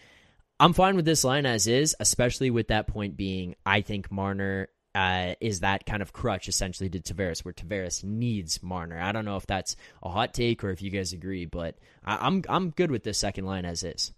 I'm 0.58 0.72
fine 0.72 0.96
with 0.96 1.04
this 1.04 1.22
line 1.24 1.46
as 1.46 1.66
is, 1.66 1.94
especially 2.00 2.50
with 2.50 2.68
that 2.68 2.86
point 2.86 3.16
being 3.16 3.54
I 3.66 3.82
think 3.82 4.10
Marner 4.10 4.68
uh, 4.94 5.34
is 5.40 5.60
that 5.60 5.86
kind 5.86 6.02
of 6.02 6.12
crutch 6.12 6.48
essentially 6.48 6.88
to 6.88 7.00
Tavares, 7.00 7.44
where 7.44 7.54
Tavares 7.54 8.04
needs 8.04 8.62
Marner. 8.62 9.00
I 9.00 9.12
don't 9.12 9.24
know 9.24 9.36
if 9.36 9.46
that's 9.46 9.76
a 10.02 10.08
hot 10.08 10.34
take 10.34 10.62
or 10.62 10.70
if 10.70 10.82
you 10.82 10.90
guys 10.90 11.12
agree, 11.12 11.46
but 11.46 11.76
I, 12.04 12.26
I'm 12.26 12.42
I'm 12.48 12.70
good 12.70 12.90
with 12.90 13.02
this 13.02 13.18
second 13.18 13.44
line 13.44 13.64
as 13.64 13.82
is. 13.82 14.12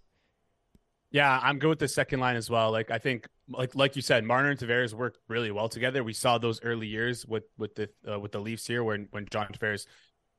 Yeah, 1.10 1.40
I'm 1.42 1.58
good 1.58 1.68
with 1.68 1.78
the 1.78 1.88
second 1.88 2.20
line 2.20 2.36
as 2.36 2.50
well. 2.50 2.72
Like 2.72 2.90
I 2.90 2.98
think, 2.98 3.26
like 3.48 3.74
like 3.74 3.96
you 3.96 4.02
said, 4.02 4.24
Marner 4.24 4.50
and 4.50 4.58
Tavares 4.60 4.92
work 4.92 5.16
really 5.28 5.50
well 5.50 5.68
together. 5.68 6.04
We 6.04 6.12
saw 6.12 6.36
those 6.36 6.62
early 6.62 6.88
years 6.88 7.24
with 7.24 7.44
with 7.56 7.74
the 7.74 7.88
uh, 8.10 8.18
with 8.20 8.32
the 8.32 8.40
Leafs 8.40 8.66
here, 8.66 8.84
when 8.84 9.08
when 9.12 9.26
John 9.30 9.48
Tavares 9.48 9.86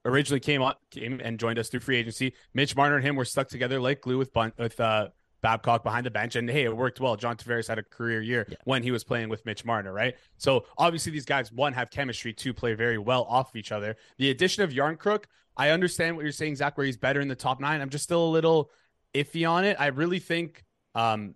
originally 0.05 0.39
came 0.39 0.61
on 0.61 0.75
came 0.91 1.19
and 1.23 1.39
joined 1.39 1.57
us 1.57 1.69
through 1.69 1.79
free 1.79 1.97
agency. 1.97 2.33
Mitch 2.53 2.75
Marner 2.75 2.97
and 2.97 3.05
him 3.05 3.15
were 3.15 3.25
stuck 3.25 3.47
together 3.47 3.79
like 3.79 4.01
glue 4.01 4.17
with 4.17 4.33
Bun- 4.33 4.53
with 4.57 4.79
uh, 4.79 5.07
Babcock 5.41 5.83
behind 5.83 6.05
the 6.05 6.11
bench. 6.11 6.35
And 6.35 6.49
hey, 6.49 6.63
it 6.63 6.75
worked 6.75 6.99
well. 6.99 7.15
John 7.15 7.37
Tavares 7.37 7.67
had 7.67 7.79
a 7.79 7.83
career 7.83 8.21
year 8.21 8.45
yeah. 8.49 8.57
when 8.65 8.83
he 8.83 8.91
was 8.91 9.03
playing 9.03 9.29
with 9.29 9.45
Mitch 9.45 9.63
Marner, 9.65 9.93
right? 9.93 10.15
So 10.37 10.65
obviously 10.77 11.11
these 11.11 11.25
guys, 11.25 11.51
one, 11.51 11.73
have 11.73 11.89
chemistry, 11.89 12.33
two, 12.33 12.53
play 12.53 12.73
very 12.73 12.97
well 12.97 13.23
off 13.29 13.49
of 13.49 13.55
each 13.55 13.71
other. 13.71 13.95
The 14.17 14.29
addition 14.29 14.63
of 14.63 14.71
Järnkrok, 14.71 15.25
I 15.55 15.69
understand 15.69 16.15
what 16.15 16.23
you're 16.23 16.31
saying, 16.31 16.55
Zack, 16.57 16.77
where 16.77 16.85
he's 16.85 16.97
better 16.97 17.19
in 17.19 17.27
the 17.27 17.35
top 17.35 17.59
nine. 17.59 17.81
I'm 17.81 17.89
just 17.89 18.03
still 18.03 18.25
a 18.25 18.29
little 18.29 18.71
iffy 19.13 19.49
on 19.49 19.63
it. 19.63 19.77
I 19.79 19.87
really 19.87 20.19
think 20.19 20.63
um 20.95 21.35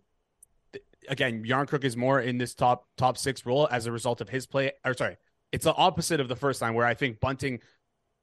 again, 1.09 1.43
Järnkrok 1.43 1.83
is 1.83 1.97
more 1.97 2.21
in 2.21 2.37
this 2.37 2.53
top 2.53 2.87
top 2.97 3.17
six 3.17 3.45
role 3.45 3.67
as 3.71 3.85
a 3.85 3.91
result 3.91 4.21
of 4.21 4.29
his 4.29 4.45
play. 4.45 4.71
Or 4.85 4.93
sorry, 4.93 5.17
it's 5.51 5.65
the 5.65 5.73
opposite 5.73 6.19
of 6.19 6.27
the 6.27 6.35
first 6.35 6.61
line 6.61 6.73
where 6.73 6.85
I 6.85 6.93
think 6.93 7.19
Bunting 7.19 7.59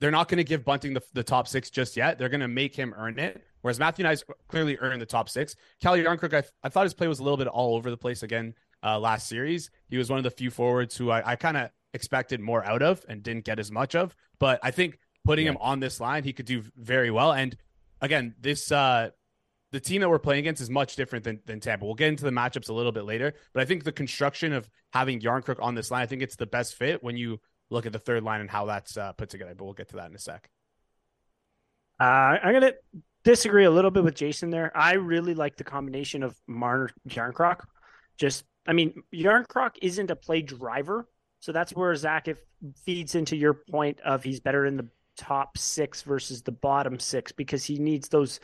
they're 0.00 0.10
not 0.10 0.28
going 0.28 0.38
to 0.38 0.44
give 0.44 0.64
Bunting 0.64 0.94
the, 0.94 1.02
the 1.12 1.24
top 1.24 1.48
six 1.48 1.70
just 1.70 1.96
yet. 1.96 2.18
They're 2.18 2.28
going 2.28 2.40
to 2.40 2.48
make 2.48 2.74
him 2.74 2.94
earn 2.96 3.18
it. 3.18 3.42
Whereas 3.68 3.78
Matthew 3.78 4.02
Knies 4.02 4.24
clearly 4.48 4.78
earned 4.80 5.02
the 5.02 5.06
top 5.06 5.28
six. 5.28 5.54
Calle 5.82 5.98
Järnkrok, 5.98 6.32
I, 6.32 6.42
I 6.62 6.70
thought 6.70 6.84
his 6.84 6.94
play 6.94 7.06
was 7.06 7.18
a 7.18 7.22
little 7.22 7.36
bit 7.36 7.48
all 7.48 7.76
over 7.76 7.90
the 7.90 7.98
place 7.98 8.22
again 8.22 8.54
uh, 8.82 8.98
last 8.98 9.28
series. 9.28 9.68
He 9.90 9.98
was 9.98 10.08
one 10.08 10.16
of 10.16 10.24
the 10.24 10.30
few 10.30 10.50
forwards 10.50 10.96
who 10.96 11.10
I, 11.10 11.32
I 11.32 11.36
kind 11.36 11.58
of 11.58 11.68
expected 11.92 12.40
more 12.40 12.64
out 12.64 12.80
of 12.80 13.04
and 13.10 13.22
didn't 13.22 13.44
get 13.44 13.58
as 13.58 13.70
much 13.70 13.94
of. 13.94 14.16
But 14.38 14.58
I 14.62 14.70
think 14.70 14.98
putting 15.22 15.44
yeah. 15.44 15.52
him 15.52 15.58
on 15.60 15.80
this 15.80 16.00
line, 16.00 16.24
he 16.24 16.32
could 16.32 16.46
do 16.46 16.62
very 16.78 17.10
well. 17.10 17.34
And 17.34 17.58
again, 18.00 18.36
this 18.40 18.72
uh 18.72 19.10
the 19.70 19.80
team 19.80 20.00
that 20.00 20.08
we're 20.08 20.18
playing 20.18 20.38
against 20.38 20.62
is 20.62 20.70
much 20.70 20.96
different 20.96 21.26
than, 21.26 21.40
than 21.44 21.60
Tampa. 21.60 21.84
We'll 21.84 21.94
get 21.94 22.08
into 22.08 22.24
the 22.24 22.30
matchups 22.30 22.70
a 22.70 22.72
little 22.72 22.90
bit 22.90 23.04
later, 23.04 23.34
but 23.52 23.60
I 23.60 23.66
think 23.66 23.84
the 23.84 23.92
construction 23.92 24.54
of 24.54 24.66
having 24.94 25.20
Järnkrok 25.20 25.60
on 25.60 25.74
this 25.74 25.90
line, 25.90 26.00
I 26.00 26.06
think 26.06 26.22
it's 26.22 26.36
the 26.36 26.46
best 26.46 26.74
fit 26.74 27.04
when 27.04 27.18
you 27.18 27.38
look 27.68 27.84
at 27.84 27.92
the 27.92 27.98
third 27.98 28.22
line 28.22 28.40
and 28.40 28.48
how 28.48 28.64
that's 28.64 28.96
uh, 28.96 29.12
put 29.12 29.28
together. 29.28 29.54
But 29.54 29.64
we'll 29.66 29.74
get 29.74 29.90
to 29.90 29.96
that 29.96 30.08
in 30.08 30.16
a 30.16 30.18
sec. 30.18 30.48
Uh, 32.00 32.38
I'm 32.42 32.54
gonna 32.54 32.72
disagree 33.28 33.64
a 33.64 33.70
little 33.70 33.90
bit 33.90 34.04
with 34.04 34.14
Jason 34.14 34.48
there. 34.48 34.74
I 34.74 34.94
really 34.94 35.34
like 35.34 35.56
the 35.56 35.64
combination 35.64 36.22
of 36.22 36.34
Marner 36.46 36.88
Järnkrok. 37.06 37.60
Just, 38.16 38.44
I 38.66 38.72
mean, 38.72 39.02
Järnkrok 39.14 39.72
isn't 39.82 40.10
a 40.10 40.16
play 40.16 40.40
driver, 40.40 41.06
so 41.40 41.52
that's 41.52 41.72
where 41.72 41.94
Zack 41.94 42.28
if 42.28 42.38
feeds 42.86 43.14
into 43.14 43.36
your 43.36 43.52
point 43.52 44.00
of 44.00 44.24
he's 44.24 44.40
better 44.40 44.64
in 44.64 44.78
the 44.78 44.88
top 45.18 45.58
six 45.58 46.00
versus 46.00 46.40
the 46.40 46.52
bottom 46.52 46.98
six 46.98 47.30
because 47.30 47.62
he 47.64 47.78
needs 47.78 48.08
those 48.08 48.40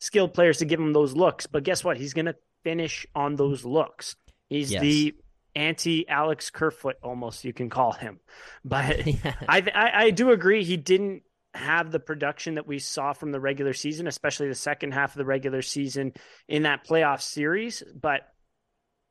skilled 0.00 0.34
players 0.34 0.58
to 0.58 0.64
give 0.64 0.80
him 0.80 0.92
those 0.92 1.14
looks. 1.14 1.46
But 1.46 1.62
guess 1.62 1.84
what? 1.84 1.96
He's 1.96 2.12
going 2.12 2.26
to 2.26 2.36
finish 2.64 3.06
on 3.14 3.36
those 3.36 3.64
looks. 3.64 4.16
He's 4.48 4.72
yes. 4.72 4.82
the 4.82 5.14
anti 5.54 6.08
Alex 6.08 6.50
Kerfoot, 6.50 6.96
almost 7.04 7.44
you 7.44 7.52
can 7.52 7.70
call 7.70 7.92
him. 7.92 8.18
But 8.64 9.06
yeah. 9.24 9.34
I, 9.48 9.62
I, 9.72 9.90
I 10.06 10.10
do 10.10 10.32
agree 10.32 10.64
he 10.64 10.76
didn't 10.76 11.22
have 11.54 11.90
the 11.90 12.00
production 12.00 12.54
that 12.56 12.66
we 12.66 12.78
saw 12.78 13.12
from 13.12 13.32
the 13.32 13.40
regular 13.40 13.72
season, 13.72 14.06
especially 14.06 14.48
the 14.48 14.54
second 14.54 14.92
half 14.92 15.12
of 15.12 15.18
the 15.18 15.24
regular 15.24 15.62
season 15.62 16.12
in 16.48 16.64
that 16.64 16.86
playoff 16.86 17.20
series. 17.20 17.82
But 17.94 18.22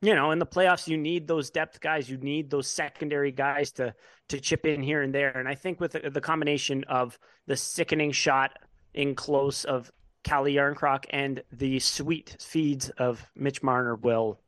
you 0.01 0.15
know, 0.15 0.31
in 0.31 0.39
the 0.39 0.45
playoffs, 0.45 0.87
you 0.87 0.97
need 0.97 1.27
those 1.29 1.49
depth 1.49 1.79
guys. 1.79 2.09
You 2.09 2.17
need 2.17 2.49
those 2.49 2.67
secondary 2.67 3.31
guys 3.31 3.71
to 3.73 3.95
to 4.29 4.39
chip 4.39 4.65
in 4.65 4.83
here 4.83 5.01
and 5.01 5.15
there. 5.15 5.31
And 5.31 5.47
I 5.47 5.55
think 5.55 5.79
with 5.79 5.93
the, 5.93 6.21
combination 6.21 6.83
of 6.85 7.17
the 7.47 7.55
sickening 7.55 8.11
shot 8.11 8.51
in 8.93 9.15
close 9.15 9.63
of 9.63 9.91
Calle 10.23 10.45
Järnkrok 10.45 11.05
and 11.09 11.41
the 11.51 11.79
sweet 11.79 12.35
feeds 12.41 12.89
of 12.89 13.25
Mitch 13.35 13.63
Marner 13.63 13.95
will 13.95 14.41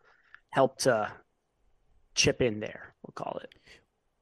help 0.49 0.77
to 0.79 1.11
chip 2.15 2.41
in 2.41 2.59
there. 2.59 2.93
We'll 3.03 3.13
call 3.13 3.39
it. 3.43 3.53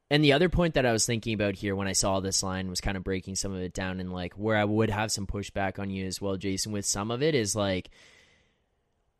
And 0.10 0.24
the 0.24 0.33
other 0.33 0.50
point 0.50 0.75
that 0.75 0.86
I 0.86 0.91
was 0.91 1.05
thinking 1.05 1.33
about 1.33 1.55
here 1.55 1.75
when 1.75 1.88
I 1.88 1.93
saw 1.93 2.19
this 2.19 2.43
line 2.43 2.69
was 2.69 2.81
kind 2.81 2.98
of 2.98 3.03
breaking 3.03 3.36
some 3.36 3.53
of 3.53 3.62
it 3.62 3.74
down 3.74 4.00
and 4.00 4.12
like 4.12 4.33
where 4.33 4.57
I 4.57 4.65
would 4.65 4.89
have 4.89 5.12
some 5.12 5.25
pushback 5.25 5.79
on 5.79 5.89
you 5.89 6.05
as 6.05 6.22
well, 6.22 6.38
Jason, 6.38 6.72
with 6.72 6.86
some 6.86 7.10
of 7.10 7.24
it 7.24 7.36
is 7.36 7.55
like 7.55 7.89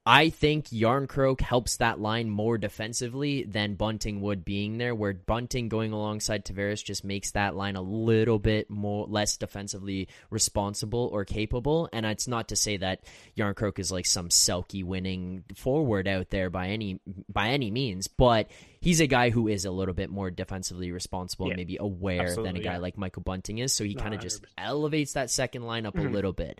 I 0.06 0.32
think 0.32 0.66
Järnkrok 0.68 1.40
helps 1.40 1.78
that 1.78 1.98
line 1.98 2.30
more 2.30 2.58
defensively 2.58 3.44
than 3.44 3.76
Bunting 3.76 4.20
would 4.20 4.44
being 4.44 4.78
there, 4.78 4.94
where 4.94 5.14
Bunting 5.14 5.70
going 5.70 5.94
alongside 5.94 6.44
Tavares 6.44 6.84
just 6.84 7.06
makes 7.06 7.32
that 7.32 7.56
line 7.56 7.78
a 7.78 7.82
little 7.82 8.38
bit 8.38 8.70
more 8.70 9.08
less 9.08 9.38
defensively 9.38 10.10
responsible 10.30 11.10
or 11.14 11.24
capable. 11.24 11.88
And 11.94 12.06
it's 12.06 12.28
not 12.28 12.50
to 12.50 12.58
say 12.58 12.76
that 12.78 13.06
Järnkrok 13.38 13.80
is 13.80 13.94
like 13.94 14.06
some 14.06 14.28
Selke 14.28 14.84
winning 14.84 15.46
forward 15.56 16.06
out 16.06 16.30
there 16.32 16.50
by 16.50 16.68
any 16.68 17.00
by 17.32 17.50
any 17.50 17.72
means, 17.72 18.10
but 18.10 18.52
he's 18.82 19.00
a 19.00 19.08
guy 19.08 19.30
who 19.30 19.48
is 19.48 19.64
a 19.64 19.72
little 19.72 19.94
bit 19.94 20.10
more 20.10 20.30
defensively 20.30 20.92
responsible 20.92 21.46
yeah, 21.46 21.52
and 21.52 21.58
maybe 21.58 21.78
aware 21.80 22.36
than 22.36 22.58
a 22.58 22.62
guy 22.62 22.74
yeah. 22.74 22.78
like 22.80 22.98
Michael 22.98 23.24
Bunting 23.24 23.60
is. 23.60 23.72
So 23.72 23.86
he 23.86 23.96
kind 23.96 24.14
of 24.14 24.20
just 24.20 24.44
elevates 24.58 25.14
that 25.14 25.30
second 25.30 25.64
line 25.64 25.86
up 25.86 25.96
mm-hmm. 25.96 26.08
a 26.08 26.12
little 26.12 26.34
bit. 26.34 26.60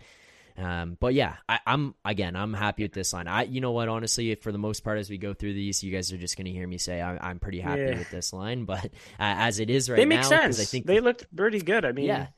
Um, 0.56 0.96
but 1.00 1.14
yeah, 1.14 1.36
I, 1.48 1.58
am 1.66 1.94
again, 2.04 2.36
I'm 2.36 2.54
happy 2.54 2.84
with 2.84 2.92
this 2.92 3.12
line. 3.12 3.26
I, 3.26 3.42
you 3.42 3.60
know 3.60 3.72
what, 3.72 3.88
honestly, 3.88 4.34
for 4.36 4.52
the 4.52 4.58
most 4.58 4.84
part, 4.84 4.98
as 4.98 5.10
we 5.10 5.18
go 5.18 5.34
through 5.34 5.54
these, 5.54 5.82
you 5.82 5.90
guys 5.90 6.12
are 6.12 6.16
just 6.16 6.36
going 6.36 6.44
to 6.46 6.52
hear 6.52 6.66
me 6.66 6.78
say 6.78 7.00
I, 7.00 7.30
am 7.30 7.40
pretty 7.40 7.60
happy 7.60 7.82
yeah. 7.82 7.98
with 7.98 8.10
this 8.10 8.32
line. 8.32 8.64
But 8.74 8.86
uh, 8.86 8.88
as 9.18 9.60
it 9.60 9.68
is 9.68 9.90
right 9.90 9.96
they 9.96 10.04
make 10.04 10.22
now, 10.22 10.28
sense. 10.28 10.60
I 10.60 10.64
think 10.64 10.86
they 10.86 11.00
looked 11.00 11.34
pretty 11.34 11.60
good. 11.60 11.84
I 11.84 11.92
mean, 11.92 12.06
yeah. 12.06 12.28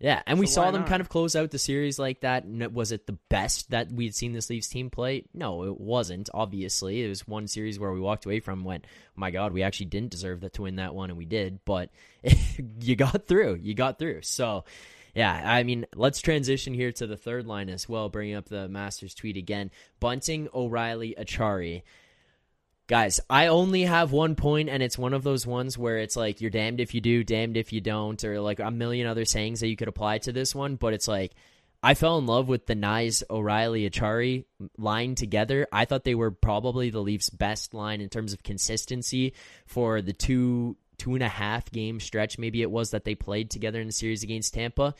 Yeah, 0.00 0.22
and 0.26 0.36
so 0.36 0.40
we 0.40 0.46
saw 0.46 0.70
them 0.70 0.82
not? 0.82 0.88
kind 0.88 1.00
of 1.00 1.08
close 1.08 1.34
out 1.34 1.50
the 1.50 1.58
series 1.58 1.98
like 1.98 2.20
that. 2.20 2.46
Was 2.46 2.92
it 2.92 3.06
the 3.06 3.18
best 3.28 3.70
that 3.70 3.90
we 3.90 4.04
had 4.04 4.14
seen 4.14 4.32
this 4.32 4.48
Leafs 4.48 4.68
team 4.68 4.90
play? 4.90 5.24
No, 5.34 5.64
it 5.64 5.80
wasn't. 5.80 6.30
Obviously, 6.32 7.02
it 7.02 7.08
was 7.08 7.26
one 7.26 7.48
series 7.48 7.80
where 7.80 7.90
we 7.90 7.98
walked 7.98 8.24
away 8.24 8.38
from 8.38 8.62
went, 8.62 8.86
oh 8.86 9.12
my 9.16 9.32
God, 9.32 9.52
we 9.52 9.64
actually 9.64 9.86
didn't 9.86 10.12
deserve 10.12 10.42
that 10.42 10.52
to 10.54 10.62
win 10.62 10.76
that 10.76 10.94
one, 10.94 11.10
and 11.10 11.18
we 11.18 11.24
did. 11.24 11.58
But 11.64 11.90
you 12.80 12.94
got 12.94 13.26
through. 13.26 13.58
You 13.60 13.74
got 13.74 13.98
through. 13.98 14.22
So 14.22 14.64
yeah, 15.18 15.42
I 15.44 15.64
mean, 15.64 15.84
let's 15.96 16.20
transition 16.20 16.74
here 16.74 16.92
to 16.92 17.06
the 17.08 17.16
third 17.16 17.44
line 17.44 17.70
as 17.70 17.88
well, 17.88 18.08
bringing 18.08 18.36
up 18.36 18.48
the 18.48 18.68
Masters 18.68 19.16
tweet 19.16 19.36
again. 19.36 19.72
Bunting, 19.98 20.46
O'Reilly, 20.54 21.16
Acciari. 21.18 21.82
Guys, 22.86 23.18
I 23.28 23.48
only 23.48 23.82
have 23.82 24.12
one 24.12 24.36
point, 24.36 24.68
and 24.68 24.80
it's 24.80 24.96
one 24.96 25.14
of 25.14 25.24
those 25.24 25.44
ones 25.44 25.76
where 25.76 25.98
it's 25.98 26.14
like 26.14 26.40
you're 26.40 26.52
damned 26.52 26.78
if 26.78 26.94
you 26.94 27.00
do, 27.00 27.24
damned 27.24 27.56
if 27.56 27.72
you 27.72 27.80
don't, 27.80 28.22
or 28.22 28.40
like 28.40 28.60
a 28.60 28.70
million 28.70 29.08
other 29.08 29.24
sayings 29.24 29.58
that 29.58 29.66
you 29.66 29.74
could 29.74 29.88
apply 29.88 30.18
to 30.18 30.30
this 30.30 30.54
one. 30.54 30.76
But 30.76 30.94
it's 30.94 31.08
like 31.08 31.32
I 31.82 31.94
fell 31.94 32.18
in 32.18 32.26
love 32.26 32.46
with 32.46 32.66
the 32.66 32.76
Knies, 32.76 33.24
O'Reilly, 33.28 33.90
Acciari 33.90 34.44
line 34.76 35.16
together. 35.16 35.66
I 35.72 35.84
thought 35.84 36.04
they 36.04 36.14
were 36.14 36.30
probably 36.30 36.90
the 36.90 37.02
Leafs' 37.02 37.28
best 37.28 37.74
line 37.74 38.00
in 38.00 38.08
terms 38.08 38.32
of 38.32 38.44
consistency 38.44 39.34
for 39.66 40.00
the 40.00 40.12
two 40.12 40.76
two 40.98 41.14
and 41.14 41.22
a 41.22 41.28
half 41.28 41.70
game 41.70 42.00
stretch, 42.00 42.38
maybe 42.38 42.62
it 42.62 42.70
was 42.70 42.90
that 42.90 43.04
they 43.04 43.14
played 43.14 43.50
together 43.50 43.80
in 43.80 43.86
the 43.86 43.92
series 43.92 44.22
against 44.22 44.54
Tampa. 44.54 44.94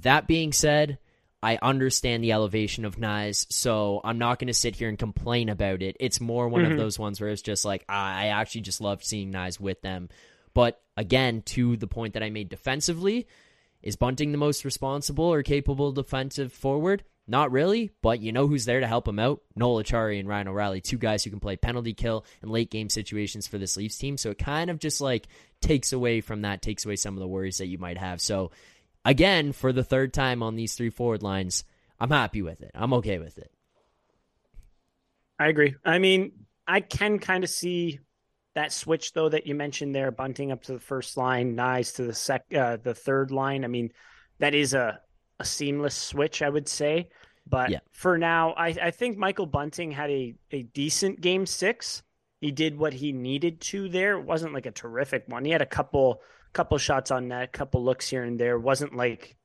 That 0.00 0.26
being 0.26 0.52
said, 0.52 0.98
I 1.42 1.58
understand 1.62 2.24
the 2.24 2.32
elevation 2.32 2.84
of 2.84 2.96
Knies, 2.96 3.46
so 3.50 4.00
I'm 4.02 4.18
not 4.18 4.38
going 4.38 4.48
to 4.48 4.54
sit 4.54 4.74
here 4.74 4.88
and 4.88 4.98
complain 4.98 5.48
about 5.48 5.82
it. 5.82 5.96
It's 6.00 6.20
more 6.20 6.48
one 6.48 6.62
mm-hmm. 6.62 6.72
of 6.72 6.78
those 6.78 6.98
ones 6.98 7.20
where 7.20 7.30
it's 7.30 7.42
just 7.42 7.64
like 7.64 7.84
I 7.88 8.28
actually 8.28 8.62
just 8.62 8.80
love 8.80 9.04
seeing 9.04 9.32
Knies 9.32 9.60
with 9.60 9.80
them. 9.80 10.08
But 10.52 10.80
again, 10.96 11.42
to 11.42 11.76
the 11.76 11.86
point 11.86 12.14
that 12.14 12.22
I 12.22 12.30
made 12.30 12.48
defensively, 12.48 13.28
is 13.82 13.94
Bunting 13.94 14.32
the 14.32 14.38
most 14.38 14.64
responsible 14.64 15.26
or 15.26 15.44
capable 15.44 15.92
defensive 15.92 16.52
forward? 16.52 17.04
Not 17.30 17.52
really, 17.52 17.90
but 18.00 18.20
you 18.20 18.32
know 18.32 18.46
who's 18.46 18.64
there 18.64 18.80
to 18.80 18.86
help 18.86 19.06
him 19.06 19.18
out? 19.18 19.42
Noel 19.54 19.82
Acciari 19.82 20.18
and 20.18 20.26
Ryan 20.26 20.48
O'Reilly, 20.48 20.80
two 20.80 20.96
guys 20.96 21.22
who 21.22 21.28
can 21.28 21.40
play 21.40 21.56
penalty 21.56 21.92
kill 21.92 22.24
and 22.40 22.50
late 22.50 22.70
game 22.70 22.88
situations 22.88 23.46
for 23.46 23.58
this 23.58 23.76
Leafs 23.76 23.98
team. 23.98 24.16
So 24.16 24.30
it 24.30 24.38
kind 24.38 24.70
of 24.70 24.78
just 24.78 25.02
like 25.02 25.28
takes 25.60 25.92
away 25.92 26.22
from 26.22 26.42
that, 26.42 26.62
takes 26.62 26.86
away 26.86 26.96
some 26.96 27.14
of 27.14 27.20
the 27.20 27.28
worries 27.28 27.58
that 27.58 27.66
you 27.66 27.76
might 27.76 27.98
have. 27.98 28.22
So 28.22 28.50
again, 29.04 29.52
for 29.52 29.74
the 29.74 29.84
third 29.84 30.14
time 30.14 30.42
on 30.42 30.56
these 30.56 30.74
three 30.74 30.88
forward 30.88 31.22
lines, 31.22 31.64
I'm 32.00 32.10
happy 32.10 32.40
with 32.40 32.62
it. 32.62 32.70
I'm 32.74 32.94
okay 32.94 33.18
with 33.18 33.36
it. 33.36 33.52
I 35.38 35.48
agree. 35.48 35.74
I 35.84 35.98
mean, 35.98 36.32
I 36.66 36.80
can 36.80 37.18
kind 37.18 37.44
of 37.44 37.50
see 37.50 38.00
that 38.54 38.72
switch 38.72 39.12
though 39.12 39.28
that 39.28 39.46
you 39.46 39.54
mentioned 39.54 39.94
there, 39.94 40.10
bunting 40.10 40.50
up 40.50 40.62
to 40.62 40.72
the 40.72 40.80
first 40.80 41.18
line, 41.18 41.54
Knies 41.54 41.96
to 41.96 42.04
the 42.04 42.14
sec, 42.14 42.46
uh, 42.54 42.78
the 42.82 42.94
third 42.94 43.30
line. 43.30 43.64
I 43.64 43.68
mean, 43.68 43.92
that 44.38 44.54
is 44.54 44.72
a 44.72 45.00
a 45.38 45.44
seamless 45.44 45.94
switch, 45.94 46.42
I 46.42 46.48
would 46.48 46.68
say. 46.68 47.08
But 47.48 47.70
yeah. 47.70 47.80
for 47.92 48.18
now, 48.18 48.52
I, 48.52 48.68
I 48.68 48.90
think 48.90 49.16
Michael 49.16 49.46
Bunting 49.46 49.90
had 49.90 50.10
a, 50.10 50.34
a 50.50 50.62
decent 50.62 51.20
game 51.20 51.46
six. 51.46 52.02
He 52.40 52.52
did 52.52 52.78
what 52.78 52.92
he 52.92 53.12
needed 53.12 53.60
to 53.62 53.88
there. 53.88 54.18
It 54.18 54.24
wasn't 54.24 54.54
like 54.54 54.66
a 54.66 54.70
terrific 54.70 55.24
one. 55.26 55.44
He 55.44 55.50
had 55.50 55.62
a 55.62 55.66
couple 55.66 56.22
couple 56.52 56.78
shots 56.78 57.10
on 57.10 57.28
net, 57.28 57.44
a 57.44 57.46
couple 57.48 57.84
looks 57.84 58.08
here 58.08 58.22
and 58.22 58.38
there. 58.38 58.56
It 58.56 58.60
wasn't 58.60 58.96
like, 58.96 59.36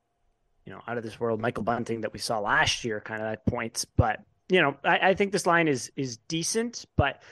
you 0.64 0.72
know, 0.72 0.80
out 0.86 0.96
of 0.96 1.04
this 1.04 1.20
world 1.20 1.40
Michael 1.40 1.64
Bunting 1.64 2.02
that 2.02 2.12
we 2.12 2.18
saw 2.18 2.38
last 2.38 2.84
year, 2.84 3.00
kind 3.00 3.20
of 3.20 3.28
at 3.28 3.46
points. 3.46 3.84
But, 3.84 4.20
you 4.48 4.60
know, 4.62 4.76
I, 4.84 5.10
I 5.10 5.14
think 5.14 5.32
this 5.32 5.46
line 5.46 5.68
is 5.68 5.90
is 5.96 6.18
decent, 6.28 6.84
but 6.96 7.22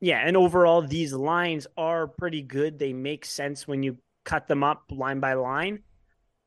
yeah, 0.00 0.18
and 0.18 0.36
overall 0.36 0.82
these 0.82 1.12
lines 1.12 1.66
are 1.76 2.06
pretty 2.06 2.42
good. 2.42 2.78
They 2.78 2.92
make 2.92 3.24
sense 3.24 3.68
when 3.68 3.82
you 3.82 3.98
cut 4.24 4.48
them 4.48 4.62
up 4.64 4.84
line 4.90 5.20
by 5.20 5.34
line. 5.34 5.84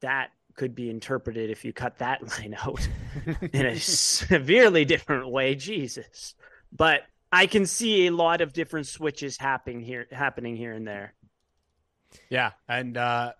That 0.01 0.31
could 0.55 0.75
be 0.75 0.89
interpreted 0.89 1.49
if 1.49 1.65
you 1.65 1.73
cut 1.73 1.97
that 1.99 2.21
line 2.39 2.55
out 2.59 2.87
in 3.53 3.65
a 3.65 3.75
severely 3.79 4.85
different 4.85 5.29
way. 5.29 5.55
Jesus. 5.55 6.35
But 6.71 7.01
I 7.31 7.47
can 7.47 7.65
see 7.65 8.07
a 8.07 8.11
lot 8.11 8.41
of 8.41 8.53
different 8.53 8.87
switches 8.87 9.37
happening 9.37 9.81
here 9.81 10.07
happening 10.11 10.55
here 10.55 10.73
and 10.73 10.87
there. 10.87 11.13
Yeah, 12.29 12.51
and 12.67 12.97
uh 12.97 13.33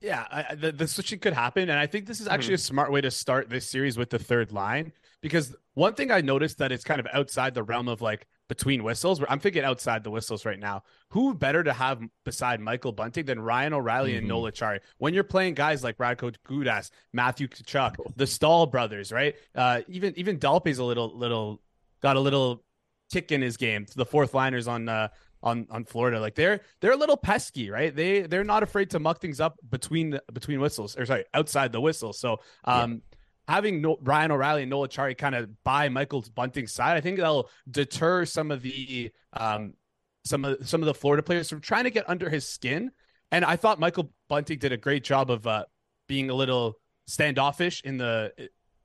yeah, 0.00 0.26
I, 0.30 0.54
the, 0.54 0.72
the 0.72 0.88
switching 0.88 1.18
could 1.18 1.34
happen, 1.34 1.68
and 1.68 1.78
I 1.78 1.86
think 1.86 2.06
this 2.06 2.20
is 2.20 2.28
actually 2.28 2.54
mm-hmm. 2.54 2.54
a 2.54 2.58
smart 2.58 2.92
way 2.92 3.02
to 3.02 3.10
start 3.10 3.50
this 3.50 3.68
series 3.68 3.98
with 3.98 4.08
the 4.08 4.18
third 4.18 4.50
line 4.50 4.92
because 5.20 5.54
one 5.74 5.94
thing 5.94 6.10
I 6.10 6.22
noticed 6.22 6.58
that 6.58 6.72
it's 6.72 6.84
kind 6.84 7.00
of 7.00 7.06
outside 7.12 7.54
the 7.54 7.62
realm 7.62 7.88
of 7.88 8.00
like 8.00 8.26
between 8.50 8.82
whistles. 8.82 9.22
I'm 9.28 9.38
thinking 9.38 9.62
outside 9.62 10.02
the 10.02 10.10
whistles 10.10 10.44
right 10.44 10.58
now. 10.58 10.82
Who 11.10 11.34
better 11.34 11.62
to 11.62 11.72
have 11.72 12.02
beside 12.24 12.58
Michael 12.60 12.90
Bunting 12.90 13.24
than 13.24 13.38
Ryan 13.38 13.74
O'Reilly 13.74 14.10
mm-hmm. 14.10 14.18
and 14.18 14.28
Noel 14.28 14.50
Acciari? 14.50 14.80
When 14.98 15.14
you're 15.14 15.22
playing 15.22 15.54
guys 15.54 15.84
like 15.84 15.96
Radko 15.98 16.34
Gudas, 16.44 16.90
Matthew 17.12 17.46
Tkachuk, 17.46 17.94
the 18.16 18.26
Staal 18.26 18.66
brothers, 18.66 19.12
right? 19.12 19.36
Uh, 19.54 19.82
even 19.86 20.12
even 20.18 20.36
Dalpe's 20.36 20.78
a 20.78 20.84
little 20.84 21.16
little 21.16 21.62
got 22.02 22.16
a 22.16 22.20
little 22.20 22.64
kick 23.12 23.30
in 23.30 23.40
his 23.40 23.56
game. 23.56 23.86
The 23.94 24.04
fourth 24.04 24.34
liners 24.34 24.66
on 24.66 24.88
uh, 24.88 25.08
on 25.44 25.68
on 25.70 25.84
Florida, 25.84 26.18
like 26.18 26.34
they're 26.34 26.60
they're 26.80 26.90
a 26.90 26.96
little 26.96 27.16
pesky, 27.16 27.70
right? 27.70 27.94
They 27.94 28.22
they're 28.22 28.42
not 28.42 28.64
afraid 28.64 28.90
to 28.90 28.98
muck 28.98 29.20
things 29.20 29.38
up 29.38 29.60
between 29.70 30.18
between 30.32 30.58
whistles, 30.58 30.98
or 30.98 31.06
sorry, 31.06 31.24
outside 31.32 31.70
the 31.70 31.80
whistle. 31.80 32.12
So 32.12 32.40
um. 32.64 33.02
Having 33.48 33.82
no, 33.82 33.98
Ryan 34.00 34.30
O'Reilly 34.32 34.62
and 34.62 34.70
Noel 34.70 34.86
Acciari 34.86 35.18
kind 35.18 35.34
of 35.34 35.50
by 35.64 35.88
Michael's 35.88 36.28
Bunting 36.28 36.66
side, 36.66 36.96
I 36.96 37.00
think 37.00 37.18
that'll 37.18 37.50
deter 37.70 38.24
some 38.24 38.50
of 38.50 38.62
the 38.62 39.10
um, 39.32 39.74
some 40.24 40.44
of 40.44 40.68
some 40.68 40.82
of 40.82 40.86
the 40.86 40.94
Florida 40.94 41.22
players 41.22 41.48
from 41.48 41.60
trying 41.60 41.84
to 41.84 41.90
get 41.90 42.08
under 42.08 42.30
his 42.30 42.48
skin. 42.48 42.90
And 43.32 43.44
I 43.44 43.56
thought 43.56 43.80
Michael 43.80 44.12
Bunting 44.28 44.58
did 44.58 44.72
a 44.72 44.76
great 44.76 45.04
job 45.04 45.30
of 45.30 45.46
uh, 45.46 45.64
being 46.08 46.30
a 46.30 46.34
little 46.34 46.78
standoffish 47.06 47.82
in 47.82 47.96
the 47.96 48.32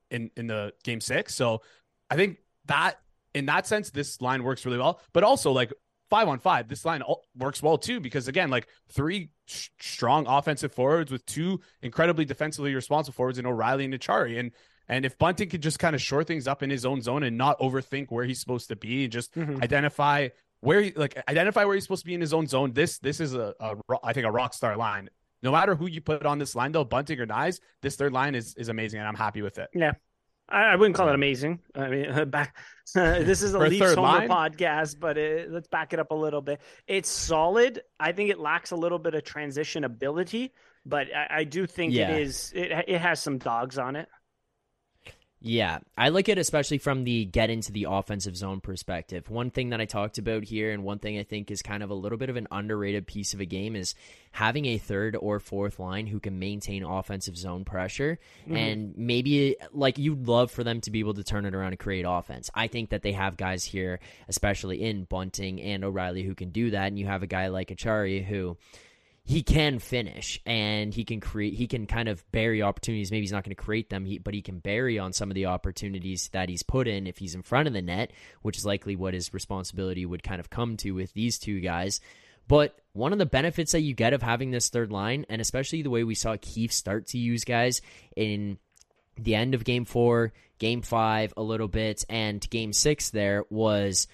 in 0.09 0.31
in 0.35 0.47
the 0.47 0.73
game 0.83 1.01
six. 1.01 1.35
So 1.35 1.61
I 2.09 2.15
think 2.15 2.37
that 2.65 2.99
in 3.33 3.45
that 3.47 3.67
sense, 3.67 3.91
this 3.91 4.21
line 4.21 4.43
works 4.43 4.65
really 4.65 4.77
well. 4.77 5.01
But 5.13 5.23
also 5.23 5.51
like 5.51 5.73
five 6.15 6.29
on 6.29 6.39
five, 6.39 6.69
this 6.69 6.85
line 6.85 7.03
works 7.35 7.61
well 7.61 7.77
too 7.77 7.99
because 7.99 8.29
again, 8.29 8.49
like 8.49 8.67
three 8.89 9.31
sh- 9.47 9.67
strong 9.81 10.25
offensive 10.27 10.71
forwards 10.71 11.11
with 11.11 11.25
two 11.25 11.59
incredibly 11.81 12.23
defensively 12.23 12.73
responsible 12.73 13.13
forwards 13.13 13.37
in 13.37 13.45
O'Reilly 13.45 13.83
and 13.83 13.93
Acciari. 13.93 14.39
And 14.39 14.51
and 14.87 15.03
if 15.03 15.17
Bunting 15.17 15.49
could 15.49 15.61
just 15.61 15.77
kind 15.77 15.93
of 15.93 16.01
shore 16.01 16.23
things 16.23 16.47
up 16.47 16.63
in 16.63 16.69
his 16.69 16.85
own 16.85 17.01
zone 17.01 17.23
and 17.23 17.37
not 17.37 17.59
overthink 17.59 18.11
where 18.11 18.23
he's 18.23 18.39
supposed 18.39 18.69
to 18.69 18.77
be, 18.77 19.09
just 19.09 19.35
mm-hmm. 19.35 19.61
identify 19.61 20.29
where 20.61 20.81
he 20.81 20.93
like 20.95 21.21
identify 21.27 21.65
where 21.65 21.75
he's 21.75 21.83
supposed 21.83 22.03
to 22.03 22.07
be 22.07 22.13
in 22.13 22.21
his 22.21 22.33
own 22.33 22.47
zone. 22.47 22.71
This 22.71 22.97
this 22.99 23.19
is 23.19 23.33
a, 23.33 23.53
a 23.59 23.75
I 24.01 24.13
think 24.13 24.25
a 24.25 24.31
rock 24.31 24.53
star 24.53 24.77
line. 24.77 25.09
No 25.43 25.51
matter 25.51 25.75
who 25.75 25.85
you 25.85 25.99
put 25.99 26.25
on 26.25 26.39
this 26.39 26.55
line, 26.55 26.71
though, 26.71 26.85
Bunting 26.85 27.19
or 27.19 27.27
Knies, 27.27 27.59
this 27.81 27.97
third 27.97 28.13
line 28.13 28.35
is 28.35 28.55
is 28.55 28.69
amazing, 28.69 28.99
and 28.99 29.07
I'm 29.07 29.15
happy 29.15 29.41
with 29.41 29.57
it. 29.57 29.69
Yeah, 29.73 29.91
I, 30.47 30.63
I 30.63 30.75
wouldn't 30.75 30.95
call 30.95 31.09
it 31.09 31.15
amazing. 31.15 31.59
I 31.75 31.89
mean, 31.89 32.29
back 32.29 32.55
uh, 32.95 33.19
this 33.23 33.41
is 33.41 33.53
a 33.53 33.59
Leafs 33.59 33.95
homer 33.95 34.01
line? 34.01 34.29
podcast, 34.29 34.99
but 34.99 35.17
it, 35.17 35.51
let's 35.51 35.67
back 35.67 35.93
it 35.93 35.99
up 35.99 36.11
a 36.11 36.15
little 36.15 36.41
bit. 36.41 36.61
It's 36.87 37.09
solid. 37.09 37.81
I 37.99 38.11
think 38.11 38.29
it 38.29 38.39
lacks 38.39 38.71
a 38.71 38.75
little 38.75 38.99
bit 38.99 39.15
of 39.15 39.23
transition 39.23 39.83
ability, 39.83 40.53
but 40.85 41.07
I, 41.15 41.39
I 41.39 41.43
do 41.43 41.65
think 41.65 41.93
yeah. 41.93 42.11
it 42.11 42.21
is. 42.21 42.51
It 42.55 42.85
it 42.87 43.01
has 43.01 43.21
some 43.21 43.37
dogs 43.37 43.77
on 43.77 43.95
it. 43.95 44.07
Yeah, 45.47 45.77
I 45.95 46.09
like 46.09 46.27
it 46.27 46.39
especially 46.39 46.79
from 46.79 47.03
the 47.03 47.25
get 47.25 47.51
into 47.51 47.71
the 47.71 47.85
offensive 47.87 48.35
zone 48.35 48.61
perspective. 48.61 49.29
One 49.29 49.51
thing 49.51 49.69
that 49.69 49.79
I 49.79 49.85
talked 49.85 50.17
about 50.17 50.43
here, 50.43 50.71
and 50.71 50.83
one 50.83 50.97
thing 50.97 51.19
I 51.19 51.23
think 51.23 51.51
is 51.51 51.61
kind 51.61 51.83
of 51.83 51.91
a 51.91 51.93
little 51.93 52.17
bit 52.17 52.31
of 52.31 52.35
an 52.35 52.47
underrated 52.49 53.05
piece 53.05 53.35
of 53.35 53.39
a 53.39 53.45
game, 53.45 53.75
is 53.75 53.93
having 54.31 54.65
a 54.65 54.79
third 54.79 55.15
or 55.15 55.39
fourth 55.39 55.77
line 55.77 56.07
who 56.07 56.19
can 56.19 56.39
maintain 56.39 56.83
offensive 56.83 57.37
zone 57.37 57.63
pressure. 57.63 58.17
Mm-hmm. 58.45 58.55
And 58.55 58.97
maybe, 58.97 59.55
like, 59.71 59.99
you'd 59.99 60.27
love 60.27 60.49
for 60.49 60.63
them 60.63 60.81
to 60.81 60.89
be 60.89 60.97
able 60.97 61.13
to 61.13 61.23
turn 61.23 61.45
it 61.45 61.53
around 61.53 61.73
and 61.73 61.79
create 61.79 62.05
offense. 62.07 62.49
I 62.55 62.65
think 62.65 62.89
that 62.89 63.03
they 63.03 63.11
have 63.11 63.37
guys 63.37 63.63
here, 63.63 63.99
especially 64.27 64.81
in 64.81 65.03
Bunting 65.03 65.61
and 65.61 65.85
O'Reilly, 65.85 66.23
who 66.23 66.33
can 66.33 66.49
do 66.49 66.71
that. 66.71 66.87
And 66.87 66.97
you 66.97 67.05
have 67.05 67.21
a 67.21 67.27
guy 67.27 67.49
like 67.49 67.67
Acciari 67.67 68.25
who 68.25 68.57
he 69.27 69.41
can 69.41 69.79
finish 69.79 70.39
and 70.45 70.93
he 70.93 71.03
can 71.03 71.19
create 71.19 71.55
he 71.55 71.65
can 71.65 71.87
kind 71.87 72.07
of 72.07 72.23
bury 72.31 72.61
opportunities. 72.61 73.09
Maybe 73.09 73.21
he's 73.21 73.31
not 73.31 73.43
going 73.43 73.55
to 73.55 73.61
create 73.61 73.89
them 73.89 74.07
but 74.23 74.35
he 74.35 74.41
can 74.43 74.59
bury 74.59 74.99
on 74.99 75.13
some 75.13 75.31
of 75.31 75.35
the 75.35 75.47
opportunities 75.47 76.29
that 76.31 76.47
he's 76.47 76.61
put 76.61 76.87
in 76.87 77.07
if 77.07 77.17
he's 77.17 77.33
in 77.33 77.41
front 77.41 77.67
of 77.67 77.73
the 77.73 77.81
net 77.81 78.11
which 78.43 78.57
is 78.57 78.65
likely 78.65 78.95
what 78.95 79.15
his 79.15 79.33
responsibility 79.33 80.05
would 80.05 80.21
kind 80.21 80.39
of 80.39 80.51
come 80.51 80.77
to 80.77 80.91
with 80.91 81.11
these 81.13 81.39
two 81.39 81.59
guys. 81.59 81.99
But 82.47 82.79
one 82.93 83.13
of 83.13 83.17
the 83.17 83.25
benefits 83.25 83.71
that 83.71 83.81
you 83.81 83.95
get 83.95 84.13
of 84.13 84.21
having 84.21 84.51
this 84.51 84.69
third 84.69 84.91
line 84.91 85.25
and 85.27 85.41
especially 85.41 85.81
the 85.81 85.89
way 85.89 86.03
we 86.03 86.13
saw 86.13 86.37
Keefe 86.39 86.71
start 86.71 87.07
to 87.07 87.17
use 87.17 87.43
guys 87.43 87.81
in 88.15 88.59
the 89.17 89.33
end 89.33 89.55
of 89.55 89.63
game 89.63 89.85
4 89.85 90.33
game 90.59 90.83
5 90.83 91.33
a 91.35 91.41
little 91.41 91.67
bit 91.67 92.05
and 92.09 92.47
game 92.51 92.73
6 92.73 93.09
there 93.09 93.43
was 93.49 94.07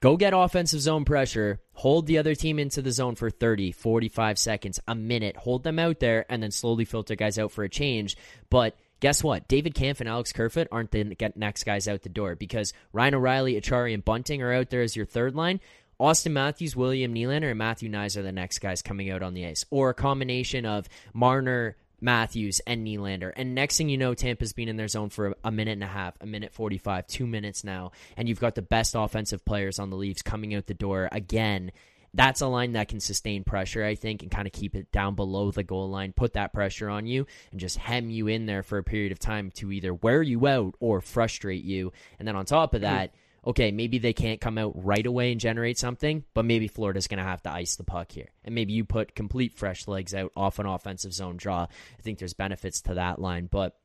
Go 0.00 0.16
get 0.16 0.32
offensive 0.32 0.80
zone 0.80 1.04
pressure, 1.04 1.60
hold 1.72 2.06
the 2.06 2.18
other 2.18 2.36
team 2.36 2.60
into 2.60 2.80
the 2.80 2.92
zone 2.92 3.16
for 3.16 3.30
30, 3.30 3.72
45 3.72 4.38
seconds, 4.38 4.78
a 4.86 4.94
minute, 4.94 5.36
hold 5.36 5.64
them 5.64 5.80
out 5.80 5.98
there, 5.98 6.24
and 6.28 6.40
then 6.40 6.52
slowly 6.52 6.84
filter 6.84 7.16
guys 7.16 7.36
out 7.36 7.50
for 7.50 7.64
a 7.64 7.68
change. 7.68 8.16
But 8.48 8.76
guess 9.00 9.24
what? 9.24 9.48
David 9.48 9.74
Kampf 9.74 9.98
and 10.00 10.08
Alex 10.08 10.32
Kerfoot 10.32 10.68
aren't 10.70 10.92
the 10.92 11.16
next 11.34 11.64
guys 11.64 11.88
out 11.88 12.02
the 12.02 12.08
door 12.08 12.36
because 12.36 12.72
Ryan 12.92 13.16
O'Reilly, 13.16 13.60
Acciari, 13.60 13.92
and 13.92 14.04
Bunting 14.04 14.40
are 14.40 14.52
out 14.52 14.70
there 14.70 14.82
as 14.82 14.94
your 14.94 15.06
third 15.06 15.34
line. 15.34 15.58
Auston 16.00 16.30
Matthews, 16.30 16.76
William 16.76 17.12
Nylander, 17.12 17.50
and 17.50 17.58
Matthew 17.58 17.90
Knies 17.90 18.16
are 18.16 18.22
the 18.22 18.30
next 18.30 18.60
guys 18.60 18.82
coming 18.82 19.10
out 19.10 19.24
on 19.24 19.34
the 19.34 19.46
ice. 19.46 19.64
Or 19.68 19.90
a 19.90 19.94
combination 19.94 20.64
of 20.64 20.88
Marner, 21.12 21.76
Matthews, 22.00 22.60
and 22.66 22.86
Nylander. 22.86 23.32
And 23.36 23.54
next 23.54 23.76
thing 23.76 23.88
you 23.88 23.98
know, 23.98 24.14
Tampa's 24.14 24.52
been 24.52 24.68
in 24.68 24.76
their 24.76 24.88
zone 24.88 25.10
for 25.10 25.34
a 25.44 25.50
minute 25.50 25.72
and 25.72 25.84
a 25.84 25.88
half, 25.88 26.14
a 26.20 26.26
minute 26.26 26.52
45, 26.52 27.06
two 27.06 27.26
minutes 27.26 27.64
now. 27.64 27.92
And 28.16 28.28
you've 28.28 28.40
got 28.40 28.54
the 28.54 28.62
best 28.62 28.94
offensive 28.96 29.44
players 29.44 29.78
on 29.78 29.90
the 29.90 29.96
Leafs 29.96 30.22
coming 30.22 30.54
out 30.54 30.66
the 30.66 30.74
door 30.74 31.08
again. 31.12 31.72
That's 32.14 32.40
a 32.40 32.46
line 32.46 32.72
that 32.72 32.88
can 32.88 33.00
sustain 33.00 33.44
pressure, 33.44 33.84
I 33.84 33.94
think, 33.94 34.22
and 34.22 34.30
kind 34.30 34.46
of 34.46 34.52
keep 34.52 34.74
it 34.74 34.90
down 34.90 35.14
below 35.14 35.50
the 35.50 35.62
goal 35.62 35.90
line, 35.90 36.12
put 36.12 36.32
that 36.32 36.54
pressure 36.54 36.88
on 36.88 37.06
you, 37.06 37.26
and 37.50 37.60
just 37.60 37.76
hem 37.76 38.10
you 38.10 38.28
in 38.28 38.46
there 38.46 38.62
for 38.62 38.78
a 38.78 38.84
period 38.84 39.12
of 39.12 39.18
time 39.18 39.50
to 39.56 39.70
either 39.70 39.92
wear 39.92 40.22
you 40.22 40.46
out 40.46 40.74
or 40.80 41.00
frustrate 41.02 41.64
you. 41.64 41.92
And 42.18 42.26
then 42.26 42.34
on 42.34 42.46
top 42.46 42.74
of 42.74 42.80
that, 42.80 43.10
mm-hmm 43.10 43.24
okay, 43.46 43.70
maybe 43.70 43.98
they 43.98 44.12
can't 44.12 44.40
come 44.40 44.58
out 44.58 44.72
right 44.74 45.06
away 45.06 45.32
and 45.32 45.40
generate 45.40 45.78
something, 45.78 46.24
but 46.34 46.44
maybe 46.44 46.68
Florida's 46.68 47.06
going 47.06 47.18
to 47.18 47.24
have 47.24 47.42
to 47.42 47.52
ice 47.52 47.76
the 47.76 47.84
puck 47.84 48.12
here. 48.12 48.28
And 48.44 48.54
maybe 48.54 48.72
you 48.72 48.84
put 48.84 49.14
complete 49.14 49.54
fresh 49.54 49.86
legs 49.86 50.14
out 50.14 50.32
off 50.36 50.58
an 50.58 50.66
offensive 50.66 51.12
zone 51.12 51.36
draw. 51.36 51.62
I 51.62 52.02
think 52.02 52.18
there's 52.18 52.34
benefits 52.34 52.82
to 52.82 52.94
that 52.94 53.20
line. 53.20 53.48
But 53.50 53.76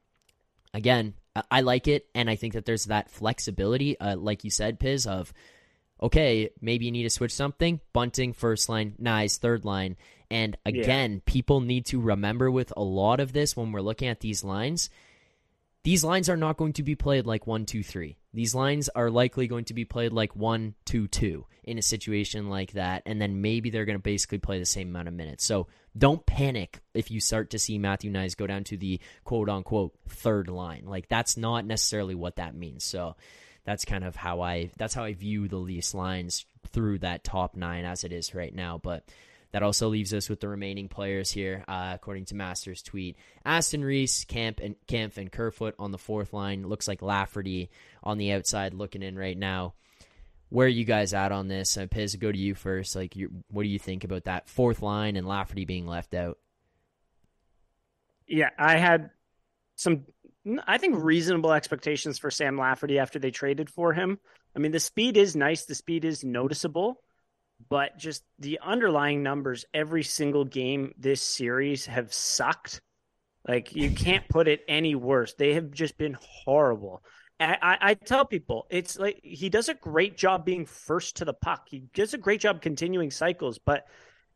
again, 0.74 1.14
I 1.50 1.62
like 1.62 1.88
it. 1.88 2.08
And 2.16 2.30
I 2.30 2.36
think 2.36 2.54
that 2.54 2.66
there's 2.66 2.86
that 2.86 3.10
flexibility, 3.10 4.00
uh, 4.00 4.18
like 4.18 4.44
you 4.44 4.50
said, 4.50 4.80
Piz, 4.80 5.06
of 5.08 5.34
okay, 6.02 6.50
maybe 6.60 6.86
you 6.86 6.92
need 6.92 7.04
to 7.04 7.10
switch 7.10 7.34
something. 7.34 7.80
Bunting, 7.94 8.34
first 8.34 8.70
line, 8.70 8.96
Knies, 9.02 9.38
third 9.38 9.66
line. 9.66 9.96
And 10.30 10.58
again, 10.66 11.14
yeah. 11.14 11.20
people 11.26 11.62
need 11.62 11.86
to 11.88 12.02
remember 12.02 12.50
with 12.50 12.74
a 12.76 12.84
lot 12.84 13.20
of 13.20 13.34
this 13.34 13.56
when 13.56 13.72
we're 13.72 13.82
looking 13.82 14.08
at 14.08 14.20
these 14.20 14.44
lines 14.44 14.90
these 15.84 16.04
lines 16.04 16.30
are 16.30 16.38
not 16.38 16.58
going 16.58 16.74
to 16.74 16.84
be 16.84 16.96
played 16.96 17.26
like 17.26 17.46
one, 17.46 17.66
two, 17.66 17.84
three. 17.84 18.18
These 18.34 18.56
lines 18.56 18.90
are 18.90 19.10
likely 19.10 19.48
going 19.48 19.66
to 19.66 19.74
be 19.74 19.86
played 19.86 20.14
like 20.14 20.36
one, 20.36 20.76
two, 20.86 21.08
two 21.08 21.46
in 21.64 21.78
a 21.78 21.82
situation 21.82 22.50
like 22.50 22.72
that, 22.74 23.04
and 23.06 23.22
then 23.22 23.42
maybe 23.42 23.70
they're 23.70 23.86
going 23.86 23.98
to 23.98 24.04
basically 24.04 24.38
play 24.40 24.60
the 24.60 24.66
same 24.66 24.90
amount 24.90 25.08
of 25.08 25.14
minutes. 25.14 25.46
So 25.46 25.68
don't 25.98 26.26
panic 26.26 26.80
if 26.94 27.12
you 27.12 27.20
start 27.20 27.52
to 27.52 27.60
see 27.60 27.78
Matthew 27.78 28.12
Knies 28.12 28.36
go 28.36 28.48
down 28.48 28.64
to 28.66 28.78
the 28.78 29.00
quote 29.24 29.50
unquote 29.50 29.94
third 30.08 30.48
line. 30.48 30.84
Like 30.86 31.10
that's 31.10 31.38
not 31.38 31.66
necessarily 31.66 32.16
what 32.16 32.38
that 32.38 32.56
means. 32.56 32.84
So 32.84 33.16
that's 33.66 33.86
kind 33.86 34.04
of 34.04 34.16
how 34.16 34.42
I 34.42 34.72
that's 34.78 34.94
how 34.94 35.04
I 35.04 35.14
view 35.14 35.48
the 35.48 35.58
Leafs 35.58 35.94
lines 35.94 36.46
through 36.70 37.00
that 37.00 37.24
top 37.24 37.56
nine 37.56 37.86
as 37.86 38.04
it 38.04 38.12
is 38.12 38.34
right 38.34 38.54
now. 38.54 38.80
But 38.82 39.06
that 39.54 39.62
also 39.62 39.88
leaves 39.88 40.14
us 40.16 40.30
with 40.30 40.40
the 40.40 40.48
remaining 40.48 40.90
players 40.90 41.32
here, 41.32 41.64
uh, 41.68 41.92
according 41.94 42.26
to 42.26 42.36
Masters 42.36 42.82
tweet. 42.82 43.18
Aston 43.46 43.86
Reese, 43.86 44.26
Kampf 44.26 44.60
and 44.60 44.76
Kampf 44.88 45.18
and 45.18 45.32
Kerfoot 45.32 45.76
on 45.78 45.92
the 45.92 46.00
fourth 46.00 46.34
line. 46.34 46.68
Looks 46.68 46.88
like 46.88 47.04
Lafferty 47.04 47.70
on 48.04 48.18
the 48.18 48.34
outside 48.34 48.74
looking 48.74 49.04
in 49.04 49.16
right 49.16 49.38
now. 49.38 49.76
Where 50.50 50.66
are 50.66 50.70
you 50.70 50.86
guys 50.86 51.14
at 51.14 51.32
on 51.32 51.48
this? 51.48 51.78
Uh, 51.78 51.86
Piz, 51.90 52.16
go 52.16 52.32
to 52.32 52.38
you 52.38 52.56
first. 52.56 52.96
Like, 52.96 53.16
what 53.52 53.62
do 53.62 53.70
you 53.70 53.78
think 53.78 54.04
about 54.04 54.24
that 54.24 54.50
fourth 54.50 54.82
line 54.82 55.16
and 55.16 55.28
Lafferty 55.28 55.66
being 55.66 55.86
left 55.86 56.16
out? 56.16 56.40
Yeah, 58.28 58.50
I 58.58 58.78
had 58.78 59.12
some, 59.76 60.06
I 60.66 60.80
think, 60.80 60.96
reasonable 60.98 61.54
expectations 61.54 62.18
for 62.18 62.32
Sam 62.32 62.58
Lafferty 62.58 62.98
after 62.98 63.20
they 63.20 63.30
traded 63.30 63.70
for 63.70 63.94
him. 63.94 64.18
I 64.56 64.60
mean, 64.60 64.72
the 64.72 64.80
speed 64.80 65.16
is 65.16 65.36
nice, 65.36 65.66
the 65.66 65.76
speed 65.76 66.06
is 66.06 66.24
noticeable 66.24 67.03
but 67.70 67.98
just 67.98 68.24
the 68.40 68.60
underlying 68.64 69.24
numbers 69.24 69.66
every 69.74 70.04
single 70.04 70.46
game 70.46 70.94
this 70.98 71.22
series 71.22 71.86
have 71.86 72.14
sucked. 72.14 72.82
Like 73.48 73.76
you 73.76 73.92
can't 73.92 74.28
put 74.30 74.48
it 74.48 74.62
any 74.68 74.96
worse. 74.96 75.34
They 75.34 75.54
have 75.54 75.72
just 75.72 75.98
been 75.98 76.18
horrible. 76.22 77.04
I, 77.40 77.58
I, 77.62 77.78
I, 77.82 77.94
tell 77.96 78.26
people 78.26 78.68
it's 78.70 78.98
like 78.98 79.20
he 79.22 79.50
does 79.50 79.68
a 79.68 79.74
great 79.74 80.16
job 80.16 80.46
being 80.46 80.66
first 80.66 81.18
to 81.18 81.26
the 81.26 81.34
puck. 81.34 81.68
He 81.70 81.84
does 81.94 82.14
a 82.14 82.18
great 82.18 82.40
job 82.40 82.62
continuing 82.62 83.12
cycles, 83.12 83.60
but 83.60 83.86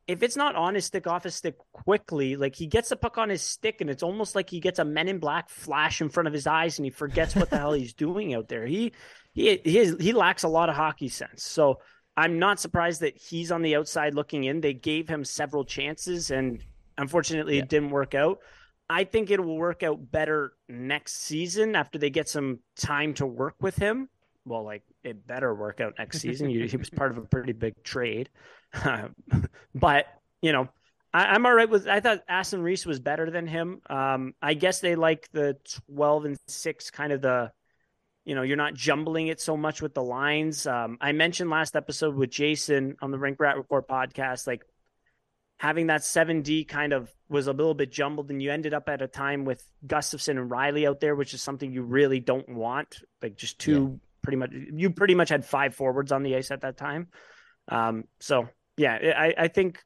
if 0.07 0.23
it's 0.23 0.37
not 0.37 0.55
on 0.55 0.73
his 0.73 0.85
stick, 0.85 1.05
off 1.05 1.25
his 1.25 1.35
stick 1.35 1.57
quickly, 1.73 2.37
like 2.37 2.55
he 2.55 2.65
gets 2.65 2.89
the 2.89 2.95
puck 2.95 3.17
on 3.17 3.29
his 3.29 3.41
stick, 3.41 3.81
and 3.81 3.89
it's 3.89 4.03
almost 4.03 4.35
like 4.35 4.49
he 4.49 4.61
gets 4.61 4.79
a 4.79 4.85
Men 4.85 5.09
in 5.09 5.19
Black 5.19 5.49
flash 5.49 5.99
in 5.99 6.09
front 6.09 6.27
of 6.27 6.33
his 6.33 6.47
eyes, 6.47 6.79
and 6.79 6.85
he 6.85 6.91
forgets 6.91 7.35
what 7.35 7.49
the 7.49 7.57
hell 7.57 7.73
he's 7.73 7.93
doing 7.93 8.33
out 8.33 8.47
there. 8.47 8.65
He 8.65 8.93
he 9.33 9.59
he, 9.63 9.79
is, 9.79 9.97
he 9.99 10.13
lacks 10.13 10.43
a 10.43 10.47
lot 10.47 10.69
of 10.69 10.75
hockey 10.75 11.09
sense. 11.09 11.43
So 11.43 11.79
I'm 12.17 12.39
not 12.39 12.59
surprised 12.59 13.01
that 13.01 13.15
he's 13.15 13.51
on 13.51 13.61
the 13.61 13.75
outside 13.75 14.15
looking 14.15 14.45
in. 14.45 14.59
They 14.59 14.73
gave 14.73 15.07
him 15.07 15.23
several 15.23 15.63
chances, 15.63 16.31
and 16.31 16.63
unfortunately, 16.97 17.57
yeah. 17.57 17.63
it 17.63 17.69
didn't 17.69 17.91
work 17.91 18.15
out. 18.15 18.39
I 18.89 19.03
think 19.03 19.29
it 19.29 19.39
will 19.43 19.57
work 19.57 19.83
out 19.83 20.11
better 20.11 20.53
next 20.67 21.21
season 21.21 21.75
after 21.75 21.99
they 21.99 22.09
get 22.09 22.27
some 22.27 22.59
time 22.75 23.13
to 23.15 23.25
work 23.25 23.55
with 23.61 23.75
him. 23.75 24.09
Well, 24.45 24.63
like 24.63 24.83
it 25.03 25.27
better 25.27 25.53
work 25.53 25.79
out 25.79 25.95
next 25.99 26.19
season. 26.19 26.49
he 26.49 26.77
was 26.77 26.89
part 26.89 27.11
of 27.11 27.17
a 27.17 27.21
pretty 27.21 27.51
big 27.51 27.83
trade, 27.83 28.29
but 29.75 30.05
you 30.41 30.53
know, 30.53 30.69
I, 31.13 31.35
am 31.35 31.45
all 31.45 31.53
right 31.53 31.69
with. 31.69 31.87
I 31.87 31.99
thought 31.99 32.23
Aston 32.27 32.61
Reese 32.61 32.85
was 32.85 32.99
better 32.99 33.29
than 33.29 33.45
him. 33.45 33.81
Um, 33.89 34.33
I 34.41 34.53
guess 34.53 34.79
they 34.79 34.95
like 34.95 35.27
the 35.33 35.57
12 35.93 36.25
and 36.25 36.37
six, 36.47 36.89
kind 36.89 37.11
of 37.11 37.21
the 37.21 37.51
you 38.27 38.35
know 38.35 38.43
you're 38.43 38.57
not 38.57 38.75
jumbling 38.75 39.27
it 39.27 39.39
so 39.39 39.55
much 39.55 39.81
with 39.81 39.93
the 39.93 40.03
lines 40.03 40.67
um, 40.67 40.97
i 41.01 41.11
mentioned 41.11 41.49
last 41.49 41.75
episode 41.75 42.15
with 42.15 42.29
jason 42.29 42.95
on 43.01 43.09
the 43.09 43.17
rink 43.17 43.39
rat 43.39 43.57
report 43.57 43.87
podcast 43.87 44.45
like 44.45 44.61
having 45.59 45.87
that 45.87 46.01
7d 46.01 46.67
kind 46.67 46.93
of 46.93 47.11
was 47.29 47.47
a 47.47 47.53
little 47.53 47.73
bit 47.73 47.91
jumbled 47.91 48.29
and 48.29 48.41
you 48.41 48.51
ended 48.51 48.75
up 48.75 48.87
at 48.89 49.01
a 49.01 49.07
time 49.07 49.43
with 49.43 49.63
Gustafsson 49.87 50.39
and 50.39 50.51
Rielly 50.51 50.87
out 50.87 50.99
there 50.99 51.15
which 51.15 51.33
is 51.33 51.41
something 51.41 51.71
you 51.71 51.81
really 51.81 52.19
don't 52.19 52.47
want 52.49 53.01
like 53.23 53.37
just 53.37 53.57
two 53.57 53.71
yeah. 53.71 54.09
pretty 54.21 54.37
much 54.37 54.51
you 54.51 54.91
pretty 54.91 55.15
much 55.15 55.29
had 55.29 55.43
five 55.43 55.73
forwards 55.73 56.11
on 56.11 56.21
the 56.21 56.35
ice 56.35 56.51
at 56.51 56.61
that 56.61 56.77
time 56.77 57.07
Um, 57.69 58.03
so 58.19 58.47
yeah, 58.77 58.93
I, 59.17 59.33
I 59.37 59.47
think 59.47 59.83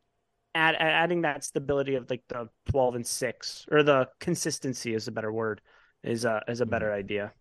add, 0.53 0.75
adding 0.75 1.21
that 1.21 1.43
stability 1.43 1.95
of 1.95 2.09
like 2.09 2.23
the 2.27 2.49
12 2.69 2.95
and 2.95 3.07
six 3.07 3.65
or 3.71 3.83
the 3.83 4.09
consistency 4.19 4.93
is 4.93 5.07
a 5.07 5.11
better 5.11 5.31
word 5.31 5.61
is 6.03 6.25
a, 6.25 6.43
is 6.47 6.61
a 6.61 6.65
better 6.65 6.87
mm-hmm. 6.87 6.99
idea. 6.99 7.33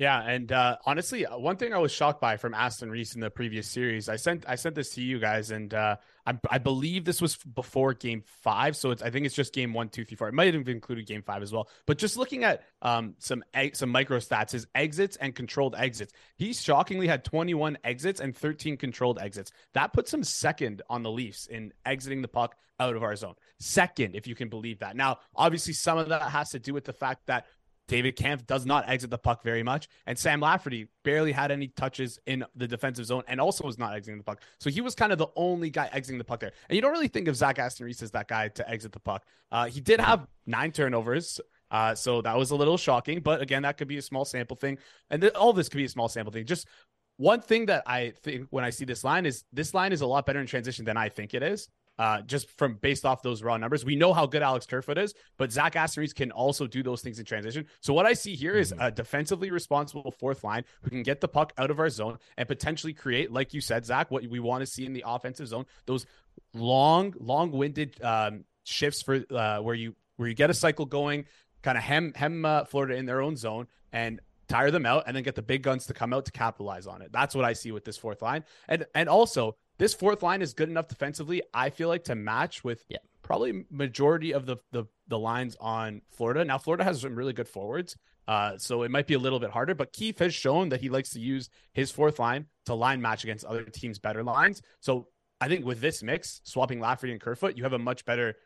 Yeah, 0.00 0.22
and 0.22 0.50
uh, 0.50 0.78
honestly, 0.86 1.26
uh, 1.26 1.36
one 1.36 1.58
thing 1.58 1.74
I 1.74 1.78
was 1.78 1.92
shocked 1.92 2.22
by 2.22 2.38
from 2.38 2.54
Aston 2.54 2.90
Reese 2.90 3.14
in 3.14 3.20
the 3.20 3.28
previous 3.28 3.68
series, 3.68 4.08
I 4.08 4.16
sent 4.16 4.46
I 4.48 4.54
sent 4.54 4.74
this 4.74 4.94
to 4.94 5.02
you 5.02 5.18
guys, 5.18 5.50
and 5.50 5.74
uh, 5.74 5.96
I, 6.26 6.38
I 6.50 6.56
believe 6.56 7.04
this 7.04 7.20
was 7.20 7.36
before 7.36 7.92
Game 7.92 8.22
Five, 8.24 8.78
so 8.78 8.92
it's 8.92 9.02
I 9.02 9.10
think 9.10 9.26
it's 9.26 9.34
just 9.34 9.52
Game 9.52 9.74
One, 9.74 9.90
Two, 9.90 10.06
Three, 10.06 10.16
Four. 10.16 10.28
It 10.28 10.32
might 10.32 10.54
have 10.54 10.66
included 10.70 11.06
Game 11.06 11.20
Five 11.20 11.42
as 11.42 11.52
well. 11.52 11.68
But 11.84 11.98
just 11.98 12.16
looking 12.16 12.44
at 12.44 12.62
um, 12.80 13.14
some 13.18 13.44
some 13.74 13.90
micro 13.90 14.20
stats, 14.20 14.52
his 14.52 14.66
exits 14.74 15.18
and 15.18 15.34
controlled 15.34 15.74
exits, 15.76 16.14
he 16.38 16.54
shockingly 16.54 17.06
had 17.06 17.22
21 17.22 17.76
exits 17.84 18.20
and 18.20 18.34
13 18.34 18.78
controlled 18.78 19.18
exits. 19.18 19.52
That 19.74 19.92
puts 19.92 20.14
him 20.14 20.24
second 20.24 20.80
on 20.88 21.02
the 21.02 21.10
Leafs 21.10 21.46
in 21.46 21.74
exiting 21.84 22.22
the 22.22 22.28
puck 22.28 22.56
out 22.80 22.96
of 22.96 23.02
our 23.02 23.14
zone. 23.14 23.34
Second, 23.58 24.16
if 24.16 24.26
you 24.26 24.34
can 24.34 24.48
believe 24.48 24.78
that. 24.78 24.96
Now, 24.96 25.18
obviously, 25.36 25.74
some 25.74 25.98
of 25.98 26.08
that 26.08 26.22
has 26.22 26.48
to 26.50 26.58
do 26.58 26.72
with 26.72 26.84
the 26.84 26.94
fact 26.94 27.26
that 27.26 27.44
David 27.90 28.14
Kampf 28.14 28.46
does 28.46 28.64
not 28.64 28.88
exit 28.88 29.10
the 29.10 29.18
puck 29.18 29.42
very 29.42 29.64
much, 29.64 29.88
and 30.06 30.16
Sam 30.16 30.38
Lafferty 30.38 30.86
barely 31.02 31.32
had 31.32 31.50
any 31.50 31.66
touches 31.66 32.20
in 32.24 32.44
the 32.54 32.68
defensive 32.68 33.04
zone 33.04 33.24
and 33.26 33.40
also 33.40 33.64
was 33.64 33.78
not 33.78 33.94
exiting 33.94 34.16
the 34.16 34.22
puck. 34.22 34.42
So 34.60 34.70
he 34.70 34.80
was 34.80 34.94
kind 34.94 35.10
of 35.10 35.18
the 35.18 35.26
only 35.34 35.70
guy 35.70 35.90
exiting 35.92 36.16
the 36.16 36.24
puck 36.24 36.38
there. 36.38 36.52
And 36.68 36.76
you 36.76 36.82
don't 36.82 36.92
really 36.92 37.08
think 37.08 37.26
of 37.26 37.34
Zach 37.34 37.58
Aston 37.58 37.86
Reese 37.86 38.00
as 38.00 38.12
that 38.12 38.28
guy 38.28 38.46
to 38.46 38.70
exit 38.70 38.92
the 38.92 39.00
puck. 39.00 39.24
Uh, 39.50 39.66
he 39.66 39.80
did 39.80 39.98
have 39.98 40.28
nine 40.46 40.70
turnovers. 40.70 41.40
Uh, 41.72 41.92
so 41.96 42.22
that 42.22 42.36
was 42.38 42.52
a 42.52 42.56
little 42.56 42.76
shocking, 42.76 43.18
but 43.20 43.40
again, 43.40 43.62
that 43.62 43.76
could 43.76 43.88
be 43.88 43.98
a 43.98 44.02
small 44.02 44.24
sample 44.24 44.56
thing. 44.56 44.78
And 45.10 45.22
th- 45.22 45.34
all 45.34 45.52
this 45.52 45.68
could 45.68 45.78
be 45.78 45.84
a 45.84 45.88
small 45.88 46.08
sample 46.08 46.32
thing. 46.32 46.46
Just 46.46 46.68
one 47.16 47.40
thing 47.40 47.66
that 47.66 47.82
I 47.86 48.12
think 48.22 48.46
when 48.50 48.64
I 48.64 48.70
see 48.70 48.84
this 48.84 49.02
line 49.02 49.26
is 49.26 49.44
this 49.52 49.74
line 49.74 49.92
is 49.92 50.00
a 50.00 50.06
lot 50.06 50.26
better 50.26 50.40
in 50.40 50.46
transition 50.46 50.84
than 50.84 50.96
I 50.96 51.08
think 51.08 51.34
it 51.34 51.42
is 51.42 51.68
uh, 52.00 52.22
just 52.22 52.48
from 52.56 52.76
based 52.76 53.04
off 53.04 53.20
those 53.20 53.42
raw 53.42 53.58
numbers. 53.58 53.84
We 53.84 53.94
know 53.94 54.14
how 54.14 54.24
good 54.24 54.40
Alex 54.40 54.64
Kerfoot 54.64 54.96
is, 54.96 55.12
but 55.36 55.52
Zach 55.52 55.76
Aston 55.76 56.08
can 56.16 56.30
also 56.30 56.66
do 56.66 56.82
those 56.82 57.02
things 57.02 57.18
in 57.18 57.26
transition. 57.26 57.66
So 57.80 57.92
what 57.92 58.06
I 58.06 58.14
see 58.14 58.34
here 58.34 58.54
is 58.54 58.72
mm-hmm. 58.72 58.80
a 58.80 58.90
defensively 58.90 59.50
responsible 59.50 60.10
fourth 60.10 60.42
line 60.42 60.64
who 60.80 60.88
can 60.88 61.02
get 61.02 61.20
the 61.20 61.28
puck 61.28 61.52
out 61.58 61.70
of 61.70 61.78
our 61.78 61.90
zone 61.90 62.16
and 62.38 62.48
potentially 62.48 62.94
create, 62.94 63.30
like 63.30 63.52
you 63.52 63.60
said, 63.60 63.84
Zack, 63.84 64.10
what 64.10 64.26
we 64.26 64.40
want 64.40 64.62
to 64.62 64.66
see 64.66 64.86
in 64.86 64.94
the 64.94 65.04
offensive 65.06 65.46
zone. 65.46 65.66
Those 65.84 66.06
long, 66.54 67.12
long-winded 67.20 68.02
um, 68.02 68.44
shifts 68.64 69.02
for 69.02 69.22
uh, 69.30 69.58
where 69.58 69.74
you 69.74 69.94
where 70.16 70.26
you 70.26 70.34
get 70.34 70.48
a 70.48 70.54
cycle 70.54 70.86
going, 70.86 71.26
kind 71.60 71.76
of 71.76 71.84
hem 71.84 72.14
hem 72.16 72.46
uh, 72.46 72.64
Florida 72.64 72.94
in 72.94 73.04
their 73.04 73.20
own 73.20 73.36
zone 73.36 73.66
and 73.92 74.20
tire 74.48 74.70
them 74.70 74.86
out 74.86 75.04
and 75.06 75.14
then 75.14 75.22
get 75.22 75.34
the 75.34 75.42
big 75.42 75.62
guns 75.62 75.84
to 75.86 75.92
come 75.92 76.14
out 76.14 76.24
to 76.24 76.32
capitalize 76.32 76.86
on 76.86 77.02
it. 77.02 77.12
That's 77.12 77.34
what 77.34 77.44
I 77.44 77.52
see 77.52 77.72
with 77.72 77.84
this 77.84 77.98
fourth 77.98 78.22
line. 78.22 78.44
And 78.68 78.86
and 78.94 79.06
also 79.06 79.56
this 79.80 79.94
fourth 79.94 80.22
line 80.22 80.42
is 80.42 80.52
good 80.52 80.68
enough 80.68 80.88
defensively, 80.88 81.42
I 81.54 81.70
feel 81.70 81.88
like, 81.88 82.04
to 82.04 82.14
match 82.14 82.62
with 82.62 82.84
yeah. 82.90 82.98
probably 83.22 83.64
majority 83.70 84.34
of 84.34 84.44
the, 84.44 84.58
the 84.72 84.84
the 85.08 85.18
lines 85.18 85.56
on 85.58 86.02
Florida. 86.10 86.44
Now, 86.44 86.58
Florida 86.58 86.84
has 86.84 87.00
some 87.00 87.16
really 87.16 87.32
good 87.32 87.48
forwards, 87.48 87.96
uh, 88.28 88.58
so 88.58 88.82
it 88.82 88.90
might 88.90 89.06
be 89.06 89.14
a 89.14 89.18
little 89.18 89.40
bit 89.40 89.50
harder. 89.50 89.74
But 89.74 89.94
Keefe 89.94 90.18
has 90.18 90.34
shown 90.34 90.68
that 90.68 90.82
he 90.82 90.90
likes 90.90 91.08
to 91.10 91.18
use 91.18 91.48
his 91.72 91.90
fourth 91.90 92.18
line 92.18 92.44
to 92.66 92.74
line 92.74 93.00
match 93.00 93.24
against 93.24 93.46
other 93.46 93.64
teams' 93.64 93.98
better 93.98 94.22
lines. 94.22 94.60
So 94.80 95.08
I 95.40 95.48
think 95.48 95.64
with 95.64 95.80
this 95.80 96.02
mix, 96.02 96.42
swapping 96.44 96.78
Lafferty 96.78 97.12
and 97.12 97.20
Kerfoot, 97.20 97.56
you 97.56 97.62
have 97.62 97.72
a 97.72 97.78
much 97.78 98.04
better 98.04 98.36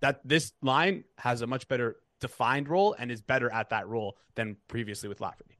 that 0.00 0.26
this 0.26 0.52
line 0.62 1.04
has 1.18 1.42
a 1.42 1.46
much 1.46 1.68
better 1.68 1.96
defined 2.18 2.66
role 2.66 2.96
and 2.98 3.10
is 3.10 3.20
better 3.20 3.52
at 3.52 3.68
that 3.70 3.86
role 3.86 4.16
than 4.36 4.56
previously 4.68 5.10
with 5.10 5.20
Lafferty. 5.20 5.57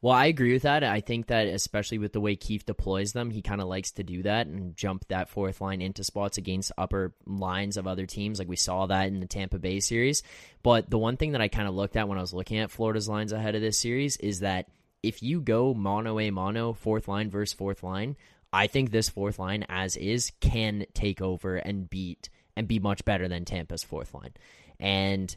Well, 0.00 0.14
I 0.14 0.26
agree 0.26 0.52
with 0.52 0.62
that. 0.62 0.84
I 0.84 1.00
think 1.00 1.26
that 1.26 1.48
especially 1.48 1.98
with 1.98 2.12
the 2.12 2.20
way 2.20 2.36
Keefe 2.36 2.64
deploys 2.64 3.12
them, 3.12 3.30
he 3.30 3.42
kind 3.42 3.60
of 3.60 3.66
likes 3.66 3.90
to 3.92 4.04
do 4.04 4.22
that 4.22 4.46
and 4.46 4.76
jump 4.76 5.04
that 5.08 5.28
fourth 5.28 5.60
line 5.60 5.82
into 5.82 6.04
spots 6.04 6.38
against 6.38 6.70
upper 6.78 7.14
lines 7.26 7.76
of 7.76 7.88
other 7.88 8.06
teams. 8.06 8.38
Like 8.38 8.48
we 8.48 8.54
saw 8.54 8.86
that 8.86 9.08
in 9.08 9.18
the 9.18 9.26
Tampa 9.26 9.58
Bay 9.58 9.80
series. 9.80 10.22
But 10.62 10.88
the 10.88 10.98
one 10.98 11.16
thing 11.16 11.32
that 11.32 11.40
I 11.40 11.48
kind 11.48 11.66
of 11.66 11.74
looked 11.74 11.96
at 11.96 12.08
when 12.08 12.18
I 12.18 12.20
was 12.20 12.32
looking 12.32 12.58
at 12.58 12.70
Florida's 12.70 13.08
lines 13.08 13.32
ahead 13.32 13.56
of 13.56 13.60
this 13.60 13.78
series 13.78 14.16
is 14.18 14.40
that 14.40 14.68
if 15.02 15.20
you 15.22 15.40
go 15.40 15.74
mono 15.74 16.20
a 16.20 16.30
mono, 16.30 16.74
fourth 16.74 17.08
line 17.08 17.28
versus 17.28 17.54
fourth 17.54 17.82
line, 17.82 18.16
I 18.52 18.68
think 18.68 18.90
this 18.90 19.08
fourth 19.08 19.40
line 19.40 19.66
as 19.68 19.96
is 19.96 20.32
can 20.40 20.86
take 20.94 21.20
over 21.20 21.56
and 21.56 21.90
beat 21.90 22.30
and 22.56 22.68
be 22.68 22.78
much 22.78 23.04
better 23.04 23.26
than 23.26 23.44
Tampa's 23.44 23.82
fourth 23.82 24.14
line. 24.14 24.34
And 24.78 25.36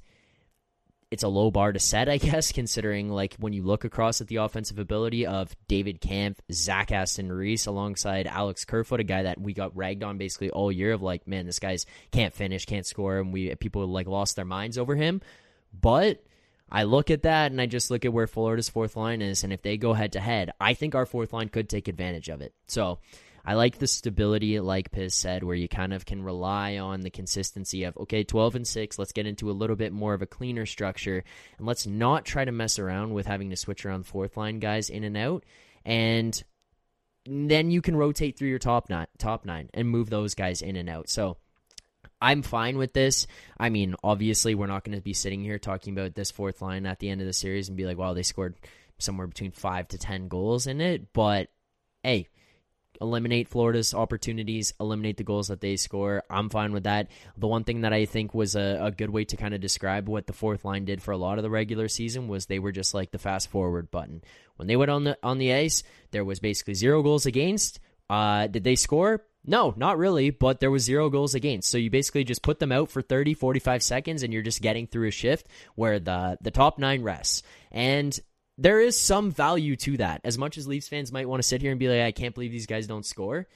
it's 1.11 1.23
a 1.23 1.27
low 1.27 1.51
bar 1.51 1.73
to 1.73 1.79
set, 1.79 2.07
I 2.09 2.17
guess, 2.17 2.51
considering 2.51 3.09
like 3.09 3.35
when 3.37 3.53
you 3.53 3.63
look 3.63 3.83
across 3.83 4.21
at 4.21 4.27
the 4.27 4.37
offensive 4.37 4.79
ability 4.79 5.27
of 5.27 5.53
David 5.67 5.99
Kampf, 5.99 6.39
Zach 6.51 6.91
Aston 6.91 7.31
Reese 7.31 7.67
alongside 7.67 8.25
Alex 8.25 8.65
Kerfoot, 8.65 9.01
a 9.01 9.03
guy 9.03 9.23
that 9.23 9.39
we 9.39 9.53
got 9.53 9.75
ragged 9.75 10.03
on 10.03 10.17
basically 10.17 10.49
all 10.49 10.71
year 10.71 10.93
of 10.93 11.01
like, 11.01 11.27
man, 11.27 11.45
this 11.45 11.59
guy's 11.59 11.85
can't 12.11 12.33
finish, 12.33 12.65
can't 12.65 12.85
score, 12.85 13.19
and 13.19 13.33
we 13.33 13.53
people 13.55 13.85
like 13.87 14.07
lost 14.07 14.37
their 14.37 14.45
minds 14.45 14.77
over 14.77 14.95
him. 14.95 15.21
But 15.79 16.23
I 16.71 16.83
look 16.83 17.11
at 17.11 17.23
that 17.23 17.51
and 17.51 17.59
I 17.59 17.65
just 17.65 17.91
look 17.91 18.05
at 18.05 18.13
where 18.13 18.27
Florida's 18.27 18.69
fourth 18.69 18.95
line 18.95 19.21
is, 19.21 19.43
and 19.43 19.51
if 19.51 19.61
they 19.61 19.75
go 19.75 19.93
head 19.93 20.13
to 20.13 20.21
head, 20.21 20.51
I 20.59 20.73
think 20.73 20.95
our 20.95 21.05
fourth 21.05 21.33
line 21.33 21.49
could 21.49 21.67
take 21.67 21.89
advantage 21.89 22.29
of 22.29 22.41
it. 22.41 22.53
So 22.67 22.99
I 23.45 23.55
like 23.55 23.77
the 23.77 23.87
stability, 23.87 24.59
like 24.59 24.91
Piz 24.91 25.15
said, 25.15 25.43
where 25.43 25.55
you 25.55 25.67
kind 25.67 25.93
of 25.93 26.05
can 26.05 26.23
rely 26.23 26.77
on 26.77 27.01
the 27.01 27.09
consistency 27.09 27.83
of, 27.83 27.97
okay, 27.97 28.23
12 28.23 28.55
and 28.55 28.67
6, 28.67 28.99
let's 28.99 29.11
get 29.11 29.25
into 29.25 29.49
a 29.49 29.53
little 29.53 29.75
bit 29.75 29.93
more 29.93 30.13
of 30.13 30.21
a 30.21 30.27
cleaner 30.27 30.65
structure, 30.65 31.23
and 31.57 31.67
let's 31.67 31.87
not 31.87 32.25
try 32.25 32.45
to 32.45 32.51
mess 32.51 32.79
around 32.79 33.13
with 33.13 33.25
having 33.25 33.49
to 33.49 33.55
switch 33.55 33.85
around 33.85 34.05
fourth 34.05 34.37
line 34.37 34.59
guys 34.59 34.89
in 34.89 35.03
and 35.03 35.17
out. 35.17 35.43
And 35.85 36.41
then 37.25 37.71
you 37.71 37.81
can 37.81 37.95
rotate 37.95 38.37
through 38.37 38.49
your 38.49 38.59
top 38.59 38.89
nine, 38.89 39.07
top 39.17 39.45
nine 39.45 39.69
and 39.73 39.87
move 39.87 40.09
those 40.09 40.35
guys 40.35 40.61
in 40.61 40.75
and 40.75 40.89
out. 40.89 41.09
So 41.09 41.37
I'm 42.21 42.43
fine 42.43 42.77
with 42.77 42.93
this. 42.93 43.27
I 43.59 43.69
mean, 43.69 43.95
obviously, 44.03 44.53
we're 44.55 44.67
not 44.67 44.83
going 44.83 44.97
to 44.97 45.03
be 45.03 45.13
sitting 45.13 45.41
here 45.41 45.57
talking 45.57 45.97
about 45.97 46.13
this 46.13 46.31
fourth 46.31 46.61
line 46.61 46.85
at 46.85 46.99
the 46.99 47.09
end 47.09 47.21
of 47.21 47.27
the 47.27 47.33
series 47.33 47.67
and 47.67 47.77
be 47.77 47.85
like, 47.85 47.97
wow, 47.97 48.13
they 48.13 48.23
scored 48.23 48.55
somewhere 48.99 49.27
between 49.27 49.51
five 49.51 49.87
to 49.89 49.97
10 49.97 50.27
goals 50.27 50.67
in 50.67 50.81
it. 50.81 51.11
But 51.13 51.49
hey, 52.03 52.27
eliminate 53.01 53.49
Florida's 53.49 53.93
opportunities, 53.93 54.73
eliminate 54.79 55.17
the 55.17 55.23
goals 55.23 55.47
that 55.47 55.59
they 55.59 55.75
score. 55.75 56.23
I'm 56.29 56.49
fine 56.49 56.71
with 56.71 56.83
that. 56.83 57.09
The 57.35 57.47
one 57.47 57.63
thing 57.63 57.81
that 57.81 57.93
I 57.93 58.05
think 58.05 58.33
was 58.33 58.55
a, 58.55 58.79
a 58.81 58.91
good 58.91 59.09
way 59.09 59.25
to 59.25 59.37
kind 59.37 59.53
of 59.53 59.61
describe 59.61 60.07
what 60.07 60.27
the 60.27 60.33
fourth 60.33 60.63
line 60.63 60.85
did 60.85 61.01
for 61.01 61.11
a 61.11 61.17
lot 61.17 61.37
of 61.39 61.43
the 61.43 61.49
regular 61.49 61.87
season 61.87 62.27
was 62.27 62.45
they 62.45 62.59
were 62.59 62.71
just 62.71 62.93
like 62.93 63.11
the 63.11 63.17
fast 63.17 63.49
forward 63.49 63.89
button. 63.91 64.21
When 64.55 64.67
they 64.67 64.75
went 64.75 64.91
on 64.91 65.03
the 65.03 65.17
on 65.23 65.39
the 65.39 65.53
ice, 65.53 65.83
there 66.11 66.23
was 66.23 66.39
basically 66.39 66.75
zero 66.75 67.01
goals 67.01 67.25
against. 67.25 67.79
Uh, 68.09 68.47
did 68.47 68.63
they 68.63 68.75
score? 68.75 69.23
No, 69.43 69.73
not 69.75 69.97
really, 69.97 70.29
but 70.29 70.59
there 70.59 70.69
was 70.69 70.83
zero 70.83 71.09
goals 71.09 71.33
against. 71.33 71.69
So 71.69 71.79
you 71.79 71.89
basically 71.89 72.23
just 72.23 72.43
put 72.43 72.59
them 72.59 72.71
out 72.71 72.91
for 72.91 73.01
30, 73.01 73.33
45 73.33 73.81
seconds 73.81 74.21
and 74.21 74.31
you're 74.31 74.43
just 74.43 74.61
getting 74.61 74.85
through 74.85 75.07
a 75.07 75.11
shift 75.11 75.47
where 75.73 75.99
the 75.99 76.37
the 76.41 76.51
top 76.51 76.77
9 76.77 77.01
rests. 77.01 77.41
And 77.71 78.17
there 78.61 78.79
is 78.79 78.99
some 78.99 79.31
value 79.31 79.75
to 79.77 79.97
that. 79.97 80.21
As 80.23 80.37
much 80.37 80.57
as 80.57 80.67
Leafs 80.67 80.87
fans 80.87 81.11
might 81.11 81.27
want 81.27 81.41
to 81.41 81.47
sit 81.47 81.61
here 81.61 81.71
and 81.71 81.79
be 81.79 81.89
like, 81.89 82.01
I 82.01 82.11
can't 82.11 82.35
believe 82.35 82.51
these 82.51 82.67
guys 82.67 82.85
don't 82.85 83.05
score. 83.05 83.47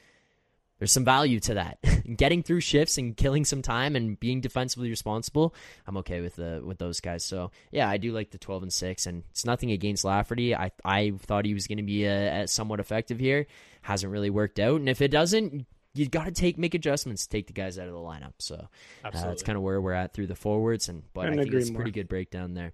There's 0.79 0.91
some 0.91 1.05
value 1.05 1.39
to 1.41 1.53
that. 1.53 1.77
Getting 2.17 2.41
through 2.41 2.61
shifts 2.61 2.97
and 2.97 3.15
killing 3.15 3.45
some 3.45 3.61
time 3.61 3.95
and 3.95 4.19
being 4.19 4.41
defensively 4.41 4.89
responsible, 4.89 5.53
I'm 5.87 5.97
okay 5.97 6.21
with 6.21 6.35
the 6.35 6.61
with 6.65 6.79
those 6.79 6.99
guys. 6.99 7.23
So 7.23 7.51
yeah, 7.71 7.87
I 7.87 7.97
do 7.97 8.11
like 8.11 8.31
the 8.31 8.37
12 8.37 8.63
and 8.63 8.73
six, 8.73 9.05
and 9.05 9.23
it's 9.29 9.45
nothing 9.45 9.71
against 9.71 10.03
Lafferty. 10.03 10.55
I 10.55 10.71
I 10.83 11.13
thought 11.17 11.45
he 11.45 11.53
was 11.53 11.67
going 11.67 11.77
to 11.77 11.83
be 11.83 12.05
a, 12.05 12.41
a 12.41 12.47
somewhat 12.47 12.79
effective 12.79 13.19
here. 13.19 13.47
Hasn't 13.83 14.11
really 14.11 14.29
worked 14.29 14.59
out, 14.59 14.79
and 14.79 14.89
if 14.89 15.01
it 15.01 15.11
doesn't, 15.11 15.65
you 15.93 16.09
got 16.09 16.25
to 16.25 16.31
take 16.31 16.57
make 16.57 16.73
adjustments, 16.73 17.25
take 17.25 17.47
the 17.47 17.53
guys 17.53 17.79
out 17.79 17.87
of 17.87 17.93
the 17.93 17.99
lineup. 17.99 18.33
So 18.39 18.67
uh, 19.03 19.11
that's 19.11 19.43
kind 19.43 19.55
of 19.55 19.63
where 19.63 19.79
we're 19.79 19.93
at 19.93 20.13
through 20.13 20.27
the 20.27 20.35
forwards, 20.35 20.89
and 20.89 21.03
but 21.13 21.29
I 21.29 21.35
think 21.35 21.53
it's 21.53 21.69
a 21.69 21.73
pretty 21.73 21.91
good 21.91 22.09
breakdown 22.09 22.53
there. 22.53 22.73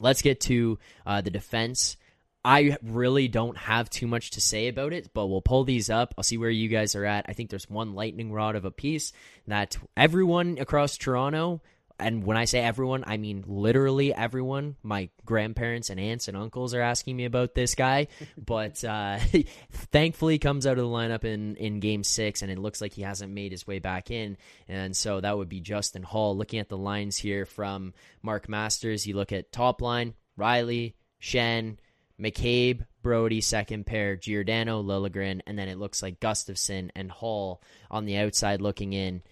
Let's 0.00 0.22
get 0.22 0.40
to 0.42 0.78
uh, 1.04 1.20
the 1.20 1.30
defense. 1.30 1.96
I 2.44 2.76
really 2.80 3.26
don't 3.26 3.56
have 3.56 3.90
too 3.90 4.06
much 4.06 4.30
to 4.32 4.40
say 4.40 4.68
about 4.68 4.92
it, 4.92 5.10
but 5.12 5.26
we'll 5.26 5.42
pull 5.42 5.64
these 5.64 5.90
up. 5.90 6.14
I'll 6.16 6.22
see 6.22 6.38
where 6.38 6.48
you 6.48 6.68
guys 6.68 6.94
are 6.94 7.04
at. 7.04 7.26
I 7.28 7.32
think 7.32 7.50
there's 7.50 7.68
one 7.68 7.94
lightning 7.94 8.32
rod 8.32 8.54
of 8.54 8.64
a 8.64 8.70
piece 8.70 9.12
that 9.48 9.76
everyone 9.96 10.58
across 10.60 10.96
Toronto 10.96 11.60
and 11.98 12.24
when 12.24 12.36
I 12.36 12.44
say 12.44 12.60
everyone, 12.60 13.04
I 13.06 13.16
mean 13.16 13.44
literally 13.46 14.14
everyone. 14.14 14.76
My 14.82 15.08
grandparents 15.24 15.90
and 15.90 15.98
aunts 15.98 16.28
and 16.28 16.36
uncles 16.36 16.74
are 16.74 16.80
asking 16.80 17.16
me 17.16 17.24
about 17.24 17.54
this 17.54 17.74
guy, 17.74 18.08
but 18.36 18.82
uh, 18.84 19.18
thankfully 19.72 20.38
comes 20.38 20.66
out 20.66 20.78
of 20.78 20.84
the 20.84 20.90
lineup 20.90 21.24
in 21.24 21.56
in 21.56 21.80
Game 21.80 22.04
Six, 22.04 22.42
and 22.42 22.50
it 22.50 22.58
looks 22.58 22.80
like 22.80 22.92
he 22.92 23.02
hasn't 23.02 23.32
made 23.32 23.52
his 23.52 23.66
way 23.66 23.78
back 23.78 24.10
in, 24.10 24.36
and 24.68 24.96
so 24.96 25.20
that 25.20 25.36
would 25.36 25.48
be 25.48 25.60
Justin 25.60 26.02
Holl. 26.02 26.36
Looking 26.36 26.60
at 26.60 26.68
the 26.68 26.76
lines 26.76 27.16
here 27.16 27.46
from 27.46 27.94
Mark 28.22 28.48
Masters, 28.48 29.06
you 29.06 29.14
look 29.14 29.32
at 29.32 29.52
top 29.52 29.80
line: 29.80 30.14
Rielly, 30.38 30.94
Schenn, 31.20 31.78
McCabe, 32.20 32.84
Brodie, 33.02 33.40
second 33.40 33.86
pair, 33.86 34.16
Giordano, 34.16 34.82
Liljegren, 34.82 35.40
and 35.46 35.58
then 35.58 35.68
it 35.68 35.78
looks 35.78 36.02
like 36.02 36.20
Gustafsson 36.20 36.90
and 36.94 37.10
Holl 37.10 37.62
on 37.90 38.04
the 38.04 38.18
outside 38.18 38.60
looking 38.60 38.92
in. 38.92 39.22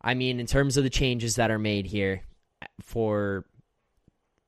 I 0.00 0.14
mean, 0.14 0.40
in 0.40 0.46
terms 0.46 0.76
of 0.76 0.84
the 0.84 0.90
changes 0.90 1.36
that 1.36 1.50
are 1.50 1.58
made 1.58 1.86
here 1.86 2.22
for 2.80 3.44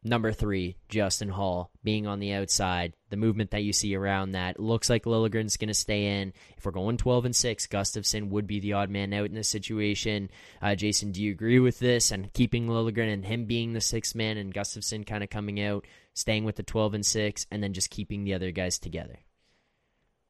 Number 0.02 0.32
three, 0.32 0.78
Justin 0.88 1.28
Holl 1.28 1.70
being 1.84 2.06
on 2.06 2.20
the 2.20 2.32
outside. 2.32 2.94
The 3.10 3.18
movement 3.18 3.50
that 3.50 3.64
you 3.64 3.74
see 3.74 3.94
around 3.94 4.30
that 4.30 4.58
looks 4.58 4.88
like 4.88 5.04
Liljegren's 5.04 5.58
going 5.58 5.68
to 5.68 5.74
stay 5.74 6.20
in. 6.20 6.32
If 6.56 6.64
we're 6.64 6.72
going 6.72 6.96
12 6.96 7.26
and 7.26 7.36
6, 7.36 7.66
Gustafsson 7.66 8.30
would 8.30 8.46
be 8.46 8.60
the 8.60 8.72
odd 8.72 8.88
man 8.88 9.12
out 9.12 9.26
in 9.26 9.34
this 9.34 9.50
situation. 9.50 10.30
Uh, 10.62 10.74
Jason, 10.74 11.12
do 11.12 11.22
you 11.22 11.32
agree 11.32 11.58
with 11.58 11.80
this? 11.80 12.12
And 12.12 12.32
keeping 12.32 12.66
Liljegren 12.66 13.12
and 13.12 13.26
him 13.26 13.44
being 13.44 13.74
the 13.74 13.82
sixth 13.82 14.14
man 14.14 14.38
and 14.38 14.54
Gustafsson 14.54 15.06
kind 15.06 15.22
of 15.22 15.28
coming 15.28 15.60
out, 15.60 15.86
staying 16.14 16.44
with 16.44 16.56
the 16.56 16.62
12 16.62 16.94
and 16.94 17.04
6, 17.04 17.46
and 17.50 17.62
then 17.62 17.74
just 17.74 17.90
keeping 17.90 18.24
the 18.24 18.32
other 18.32 18.52
guys 18.52 18.78
together? 18.78 19.18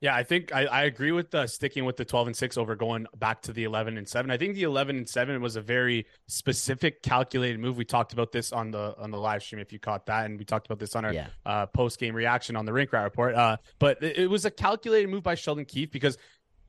Yeah, 0.01 0.17
I 0.17 0.23
think 0.23 0.55
I, 0.55 0.65
I 0.65 0.83
agree 0.85 1.13
with 1.13 1.31
the 1.31 1.47
sticking 1.47 1.85
with 1.85 1.99
the 1.99 2.07
12 2.07 2.29
and 2.29 2.37
6 2.37 2.57
over 2.57 2.75
going 2.75 3.07
back 3.17 3.43
to 3.43 3.53
the 3.53 3.65
11 3.65 3.99
and 3.99 4.09
7. 4.09 4.31
I 4.31 4.39
think 4.39 4.55
the 4.55 4.63
11 4.63 4.97
and 4.97 5.09
7 5.09 5.43
was 5.43 5.57
a 5.57 5.61
very 5.61 6.07
specific 6.27 7.03
calculated 7.03 7.61
move. 7.61 7.77
We 7.77 7.85
talked 7.85 8.15
about 8.15 8.33
this 8.33 8.51
on 8.51 8.71
the 8.71 8.95
on 8.99 9.11
the 9.11 9.19
live 9.19 9.43
stream 9.43 9.61
if 9.61 9.73
you 9.73 9.79
caught 9.79 10.07
that 10.07 10.25
and 10.25 10.39
we 10.39 10.45
talked 10.47 10.67
about 10.67 10.79
this 10.79 10.97
on 10.97 11.05
our 11.05 11.13
yeah. 11.13 11.27
uh, 11.45 11.67
post 11.67 12.01
game 12.01 12.15
reaction 12.15 12.57
on 12.57 12.65
the 12.65 12.73
Rink 12.73 12.93
Rat 12.95 13.05
report. 13.05 13.35
Uh, 13.35 13.59
but 13.79 14.03
it, 14.03 14.21
it 14.21 14.27
was 14.31 14.47
a 14.47 14.51
calculated 14.51 15.11
move 15.11 15.23
by 15.23 15.35
Sheldon 15.35 15.67
Keefe 15.67 15.91
because 15.91 16.17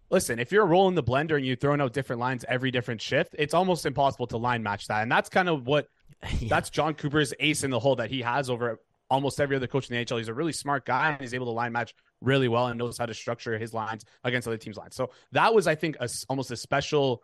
listen, 0.10 0.38
if 0.38 0.52
you're 0.52 0.65
rolling 0.65 0.96
the 0.96 1.04
blender 1.04 1.38
and 1.38 1.46
you're 1.46 1.56
throwing 1.56 1.80
out 1.80 1.94
different 1.94 2.20
lines 2.20 2.44
every 2.50 2.70
different 2.70 3.02
shift, 3.02 3.34
it's 3.39 3.54
almost 3.54 3.86
impossible 3.86 4.28
to 4.28 4.38
line 4.38 4.62
match 4.62 4.88
that. 4.88 5.04
And 5.04 5.12
that's 5.12 5.30
kind 5.30 5.48
of 5.48 5.65
what 5.65 5.88
yeah. 6.39 6.50
that's 6.50 6.70
John 6.70 6.96
Cooper's 6.96 7.34
ace 7.39 7.63
in 7.63 7.72
the 7.72 7.80
hole 7.80 7.96
that 7.96 8.10
he 8.10 8.22
has 8.22 8.50
over 8.50 8.82
almost 9.12 9.39
every 9.41 9.56
other 9.56 9.67
coach 9.67 9.89
in 9.89 9.95
the 9.95 10.04
NHL. 10.04 10.17
He's 10.17 10.30
a 10.30 10.34
really 10.34 10.54
smart 10.54 10.86
guy 10.86 11.12
and 11.12 11.21
he's 11.21 11.34
able 11.34 11.47
to 11.47 11.52
line 11.52 11.74
match 11.74 11.93
really 12.21 12.47
well 12.47 12.67
and 12.67 12.80
knows 12.80 12.97
how 12.97 13.06
to 13.06 13.13
structure 13.13 13.60
his 13.60 13.74
lines 13.74 14.06
against 14.24 14.47
other 14.47 14.58
teams' 14.58 14.78
lines. 14.78 14.95
So 14.95 15.12
that 15.34 15.54
was, 15.54 15.67
I 15.67 15.76
think, 15.76 15.97
a, 16.00 16.10
almost 16.30 16.50
a 16.50 16.56
special, 16.56 17.21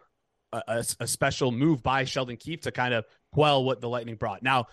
a, 0.52 0.84
a 1.00 1.08
special 1.08 1.52
move 1.52 1.82
by 1.82 2.04
Sheldon 2.04 2.36
Keefe 2.36 2.62
to 2.62 2.72
kind 2.72 2.94
of 2.94 3.06
quell 3.32 3.64
what 3.64 3.80
the 3.80 3.88
Lightning 3.88 4.16
brought. 4.16 4.44
Now, 4.44 4.68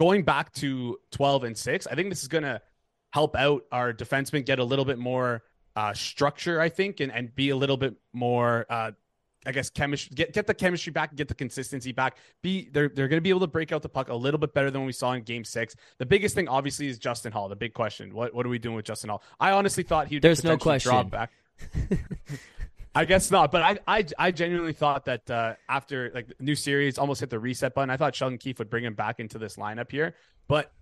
going 0.00 0.24
back 0.24 0.52
to 0.54 0.98
12 1.12 1.44
and 1.44 1.56
6, 1.56 1.86
I 1.86 1.94
think 1.94 2.10
this 2.10 2.22
is 2.22 2.28
going 2.28 2.44
to 2.44 2.60
help 3.12 3.36
out 3.36 3.62
our 3.70 3.92
defensemen 3.92 4.44
get 4.44 4.58
a 4.58 4.64
little 4.64 4.84
bit 4.84 4.98
more 4.98 5.44
uh, 5.76 5.94
structure, 5.94 6.60
I 6.60 6.68
think, 6.68 6.98
and, 6.98 7.12
and 7.12 7.32
be 7.32 7.50
a 7.50 7.56
little 7.56 7.76
bit 7.76 7.94
more 8.12 8.66
uh, 8.68 8.90
I 9.46 9.52
guess 9.52 9.70
chemistry 9.70 10.14
get 10.14 10.32
get 10.32 10.46
the 10.46 10.54
chemistry 10.54 10.92
back, 10.92 11.14
get 11.14 11.28
the 11.28 11.34
consistency 11.34 11.92
back. 11.92 12.16
Be 12.42 12.68
they're 12.72 12.88
they're 12.88 13.08
going 13.08 13.18
to 13.18 13.22
be 13.22 13.30
able 13.30 13.40
to 13.40 13.46
break 13.46 13.72
out 13.72 13.82
the 13.82 13.88
puck 13.88 14.08
a 14.08 14.14
little 14.14 14.38
bit 14.38 14.54
better 14.54 14.70
than 14.70 14.84
we 14.84 14.92
saw 14.92 15.12
in 15.12 15.22
Game 15.22 15.44
Six. 15.44 15.76
The 15.98 16.06
biggest 16.06 16.34
thing, 16.34 16.48
obviously, 16.48 16.88
is 16.88 16.98
Justin 16.98 17.32
Holl. 17.32 17.48
The 17.48 17.56
big 17.56 17.74
question: 17.74 18.14
what 18.14 18.34
what 18.34 18.46
are 18.46 18.48
we 18.48 18.58
doing 18.58 18.76
with 18.76 18.84
Justin 18.84 19.10
Holl? 19.10 19.22
I 19.38 19.52
honestly 19.52 19.82
thought 19.82 20.08
he'd 20.08 20.22
there's 20.22 20.44
no 20.44 20.56
question 20.56 20.90
drop 20.90 21.10
back. 21.10 21.30
I 22.94 23.04
guess 23.04 23.30
not, 23.30 23.50
but 23.50 23.62
I 23.62 23.78
I, 23.86 24.04
I 24.18 24.30
genuinely 24.30 24.72
thought 24.72 25.04
that 25.06 25.28
uh, 25.30 25.54
after 25.68 26.10
like 26.14 26.32
new 26.40 26.54
series 26.54 26.96
almost 26.96 27.20
hit 27.20 27.30
the 27.30 27.38
reset 27.38 27.74
button, 27.74 27.90
I 27.90 27.96
thought 27.96 28.14
Sheldon 28.14 28.38
Keefe 28.38 28.58
would 28.60 28.70
bring 28.70 28.84
him 28.84 28.94
back 28.94 29.18
into 29.18 29.38
this 29.38 29.56
lineup 29.56 29.90
here. 29.90 30.14
But 30.46 30.72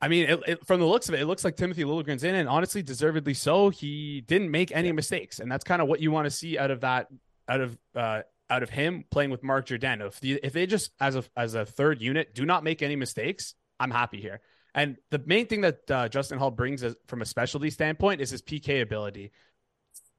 I 0.00 0.08
mean, 0.08 0.28
it, 0.28 0.40
it, 0.46 0.66
from 0.66 0.80
the 0.80 0.86
looks 0.86 1.08
of 1.08 1.14
it, 1.14 1.20
it 1.20 1.26
looks 1.26 1.44
like 1.44 1.56
Timothy 1.56 1.84
Liljegren's 1.84 2.24
in, 2.24 2.34
and 2.34 2.48
honestly, 2.48 2.82
deservedly 2.82 3.32
so. 3.32 3.70
He 3.70 4.22
didn't 4.22 4.50
make 4.50 4.70
any 4.72 4.92
mistakes, 4.92 5.38
and 5.38 5.50
that's 5.50 5.64
kind 5.64 5.80
of 5.80 5.88
what 5.88 6.00
you 6.00 6.10
want 6.10 6.26
to 6.26 6.30
see 6.30 6.58
out 6.58 6.70
of 6.70 6.80
that 6.80 7.08
out 7.48 7.60
of 7.60 7.78
uh, 7.94 8.22
out 8.50 8.62
of 8.62 8.70
him 8.70 9.04
playing 9.10 9.30
with 9.30 9.42
Mark 9.42 9.66
Giordano. 9.66 10.06
If, 10.06 10.20
the, 10.20 10.40
if 10.42 10.52
they 10.52 10.66
just 10.66 10.92
as 11.00 11.16
a 11.16 11.24
as 11.36 11.54
a 11.54 11.64
third 11.64 12.00
unit 12.00 12.34
do 12.34 12.44
not 12.44 12.64
make 12.64 12.82
any 12.82 12.96
mistakes, 12.96 13.54
I'm 13.80 13.90
happy 13.90 14.20
here. 14.20 14.40
And 14.74 14.96
the 15.10 15.22
main 15.24 15.46
thing 15.46 15.60
that 15.60 15.90
uh, 15.90 16.08
Justin 16.08 16.38
Holl 16.38 16.50
brings 16.50 16.82
as, 16.82 16.96
from 17.06 17.22
a 17.22 17.24
specialty 17.24 17.70
standpoint 17.70 18.20
is 18.20 18.30
his 18.30 18.42
PK 18.42 18.82
ability. 18.82 19.30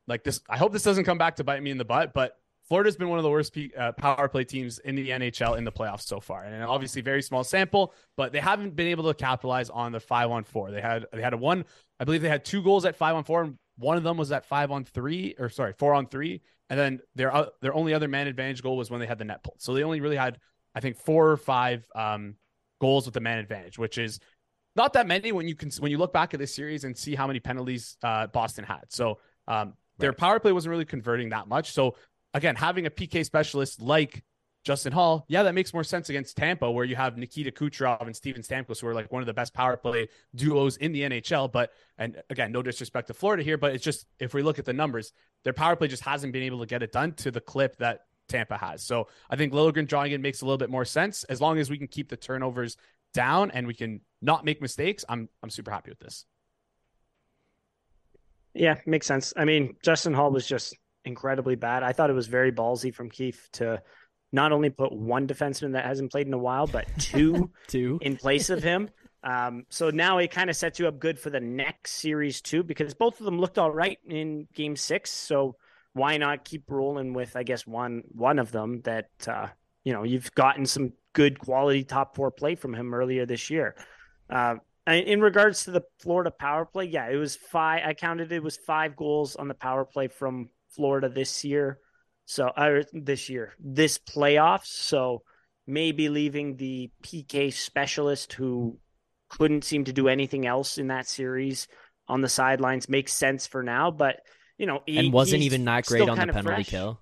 Like 0.08 0.24
this, 0.24 0.40
I 0.50 0.58
hope 0.58 0.72
this 0.72 0.84
doesn't 0.84 1.04
come 1.04 1.18
back 1.18 1.38
to 1.38 1.44
bite 1.44 1.62
me 1.62 1.72
in 1.72 1.78
the 1.78 1.86
butt, 1.86 2.14
but 2.14 2.38
Florida's 2.68 2.96
been 2.96 3.10
one 3.10 3.20
of 3.20 3.24
the 3.24 3.30
worst 3.30 3.54
P, 3.54 3.72
uh, 3.78 3.92
power 3.92 4.28
play 4.28 4.44
teams 4.44 4.80
in 4.80 4.96
the 4.96 5.10
NHL 5.10 5.58
in 5.58 5.66
the 5.66 5.72
playoffs 5.72 6.02
so 6.02 6.20
far, 6.20 6.44
and 6.44 6.64
obviously 6.64 7.02
very 7.02 7.22
small 7.22 7.44
sample, 7.44 7.94
but 8.18 8.32
they 8.32 8.40
haven't 8.40 8.76
been 8.76 8.88
able 8.88 9.04
to 9.04 9.14
capitalize 9.14 9.70
on 9.70 9.92
the 9.92 10.00
five 10.00 10.32
on 10.32 10.44
four. 10.44 10.72
They 10.72 10.82
had 10.82 11.06
they 11.14 11.22
had 11.22 11.34
a 11.34 11.38
one, 11.38 11.66
I 12.00 12.06
believe 12.06 12.22
they 12.22 12.30
had 12.30 12.44
two 12.46 12.64
goals 12.64 12.86
at 12.86 12.96
five 12.96 13.16
on 13.16 13.24
four, 13.24 13.44
and 13.44 13.58
one 13.78 13.98
of 13.98 14.04
them 14.04 14.18
was 14.18 14.32
at 14.32 14.46
five 14.46 14.72
on 14.72 14.84
three, 14.84 15.36
or 15.38 15.50
sorry, 15.50 15.74
four 15.74 15.94
on 15.94 16.08
three, 16.08 16.42
and 16.70 16.80
then 16.80 17.00
their 17.16 17.34
uh, 17.34 17.48
their 17.62 17.74
only 17.74 17.94
other 17.94 18.08
man 18.08 18.28
advantage 18.28 18.62
goal 18.62 18.78
was 18.78 18.90
when 18.90 19.00
they 19.00 19.06
had 19.06 19.18
the 19.18 19.26
net 19.26 19.44
pulled. 19.44 19.62
So 19.62 19.74
they 19.74 19.84
only 19.84 20.02
really 20.02 20.16
had, 20.16 20.40
I 20.74 20.80
think, 20.80 20.98
four 20.98 21.30
or 21.30 21.38
five 21.38 21.86
um, 21.96 22.36
goals 22.82 23.06
with 23.06 23.14
the 23.14 23.20
man 23.20 23.38
advantage, 23.38 23.78
which 23.78 23.98
is 23.98 24.20
not 24.76 24.94
that 24.94 25.08
many 25.08 25.32
when 25.32 25.48
you 25.48 25.56
can 25.56 25.72
when 25.80 25.92
you 25.92 25.98
look 25.98 26.14
back 26.14 26.34
at 26.34 26.40
this 26.40 26.54
series 26.56 26.84
and 26.84 26.98
see 26.98 27.16
how 27.16 27.28
many 27.28 27.40
penalties 27.40 27.98
uh, 28.04 28.28
Boston 28.28 28.66
had. 28.66 28.84
So 28.90 29.20
um, 29.48 29.74
their 30.00 30.10
right. 30.10 30.18
power 30.18 30.40
play 30.40 30.52
wasn't 30.52 30.72
really 30.72 30.86
converting 30.86 31.30
that 31.30 31.48
much. 31.48 31.72
So 31.72 31.96
again, 32.34 32.56
having 32.56 32.86
a 32.86 32.90
PK 32.90 33.26
specialist 33.26 33.82
like 33.82 34.24
Justin 34.66 34.92
Holl, 34.92 35.26
yeah, 35.28 35.44
that 35.44 35.54
makes 35.54 35.76
more 35.76 35.84
sense 35.84 36.10
against 36.10 36.36
Tampa, 36.36 36.70
where 36.70 36.86
you 36.86 36.96
have 36.96 37.18
Nikita 37.18 37.52
Kucherov 37.52 38.02
and 38.02 38.16
Steven 38.16 38.42
Stamkos, 38.42 38.82
who 38.82 38.88
are 38.88 38.96
like 38.96 39.12
one 39.12 39.22
of 39.22 39.28
the 39.28 39.34
best 39.34 39.54
power 39.54 39.78
play 39.78 40.10
duos 40.34 40.78
in 40.78 40.92
the 40.92 41.02
NHL. 41.02 41.52
But 41.52 41.72
and 42.00 42.22
again, 42.32 42.52
no 42.52 42.64
disrespect 42.64 43.08
to 43.08 43.14
Florida 43.14 43.44
here, 43.44 43.60
but 43.60 43.76
it's 43.76 43.84
just 43.84 44.08
if 44.20 44.34
we 44.34 44.42
look 44.42 44.58
at 44.58 44.66
the 44.66 44.74
numbers, 44.74 45.14
their 45.44 45.54
power 45.54 45.76
play 45.76 45.88
just 45.88 46.02
hasn't 46.04 46.34
been 46.34 46.42
able 46.42 46.60
to 46.62 46.66
get 46.66 46.82
it 46.82 46.92
done 46.92 47.14
to 47.14 47.30
the 47.30 47.40
clip 47.40 47.78
that 47.78 48.06
Tampa 48.28 48.58
has. 48.58 48.82
So 48.82 49.08
I 49.30 49.36
think 49.36 49.54
Liljegren 49.54 49.88
drawing 49.88 50.14
in 50.14 50.22
makes 50.24 50.42
a 50.42 50.46
little 50.46 50.58
bit 50.58 50.72
more 50.72 50.84
sense 50.84 51.24
as 51.26 51.40
long 51.40 51.60
as 51.60 51.70
we 51.70 51.78
can 51.78 51.88
keep 51.88 52.10
the 52.10 52.18
turnovers 52.18 52.76
down 53.14 53.52
and 53.52 53.68
we 53.68 53.76
can 53.76 54.02
not 54.24 54.44
make 54.44 54.64
mistakes. 54.64 55.06
I'm 55.08 55.30
I'm 55.44 55.52
super 55.52 55.70
happy 55.70 55.92
with 55.92 56.00
this. 56.00 56.26
Yeah, 58.56 58.80
makes 58.88 59.06
sense. 59.06 59.32
I 59.38 59.46
mean, 59.46 59.76
Justin 59.84 60.16
Holl 60.16 60.32
was 60.32 60.48
just 60.48 60.76
incredibly 61.04 61.56
bad. 61.56 61.84
I 61.84 61.94
thought 61.94 62.10
it 62.10 62.14
was 62.14 62.26
very 62.26 62.52
ballsy 62.52 62.92
from 62.92 63.12
Keefe 63.12 63.48
to 63.54 63.84
not 64.32 64.52
only 64.52 64.70
put 64.70 64.92
one 64.92 65.28
defenseman 65.28 65.74
that 65.74 65.86
hasn't 65.86 66.12
played 66.12 66.28
in 66.28 66.34
a 66.34 66.38
while, 66.38 66.68
but 66.68 66.86
two, 67.00 67.52
two 67.68 68.00
in 68.02 68.18
place 68.18 68.50
of 68.50 68.64
him. 68.64 68.90
Um, 69.24 69.66
so 69.70 69.90
now 69.90 70.20
it 70.20 70.30
kind 70.30 70.50
of 70.50 70.56
sets 70.56 70.80
you 70.80 70.88
up 70.88 71.00
good 71.00 71.20
for 71.20 71.32
the 71.32 71.40
next 71.40 71.94
series 71.94 72.42
too, 72.42 72.64
because 72.64 72.94
both 72.94 73.20
of 73.20 73.26
them 73.26 73.40
looked 73.40 73.58
all 73.58 73.72
right 73.72 73.98
in 74.08 74.48
Game 74.54 74.76
Six. 74.76 75.12
So 75.12 75.56
why 75.94 76.18
not 76.18 76.46
keep 76.46 76.70
rolling 76.70 77.14
with, 77.14 77.36
I 77.36 77.44
guess, 77.44 77.66
one 77.66 78.04
one 78.12 78.38
of 78.38 78.52
them 78.52 78.82
that 78.82 79.10
uh, 79.28 79.48
you 79.84 79.94
know 79.94 80.04
you've 80.04 80.34
gotten 80.36 80.66
some 80.66 80.94
good 81.14 81.40
quality 81.40 81.84
top 81.84 82.16
four 82.16 82.30
play 82.30 82.54
from 82.56 82.76
him 82.76 82.94
earlier 82.94 83.26
this 83.26 83.50
year. 83.50 83.76
Uh, 84.30 84.56
in 84.88 85.22
regards 85.22 85.64
to 85.64 85.72
the 85.72 85.82
Florida 86.00 86.30
power 86.30 86.66
play, 86.66 86.86
yeah, 86.86 87.10
it 87.10 87.16
was 87.16 87.36
five. 87.36 87.82
I 87.84 87.94
counted 87.96 88.32
it 88.32 88.44
was 88.44 88.58
five 88.58 88.96
goals 88.96 89.36
on 89.36 89.48
the 89.48 89.56
power 89.56 89.86
play 89.86 90.08
from 90.08 90.50
Florida 90.70 91.10
this 91.10 91.44
year. 91.44 91.80
So 92.26 92.48
uh, 92.48 92.84
this 92.94 93.30
year, 93.30 93.54
this 93.60 93.98
playoffs. 93.98 94.68
So 94.68 95.22
maybe 95.68 96.10
leaving 96.10 96.58
the 96.58 96.92
PK 97.04 97.54
specialist 97.54 98.34
who 98.34 98.78
couldn't 99.30 99.64
seem 99.64 99.86
to 99.86 99.94
do 99.94 100.08
anything 100.08 100.46
else 100.46 100.78
in 100.78 100.88
that 100.88 101.08
series 101.08 101.68
on 102.08 102.22
the 102.22 102.30
sidelines 102.30 102.90
makes 102.90 103.14
sense 103.14 103.48
for 103.48 103.64
now. 103.64 103.92
But 103.92 104.22
you 104.58 104.66
know, 104.66 104.82
he, 104.86 104.98
and 104.98 105.14
wasn't 105.14 105.44
even 105.44 105.66
that 105.66 105.86
great 105.86 106.08
on 106.08 106.18
the 106.18 106.34
penalty 106.34 106.44
fresh. 106.44 106.70
kill. 106.70 107.00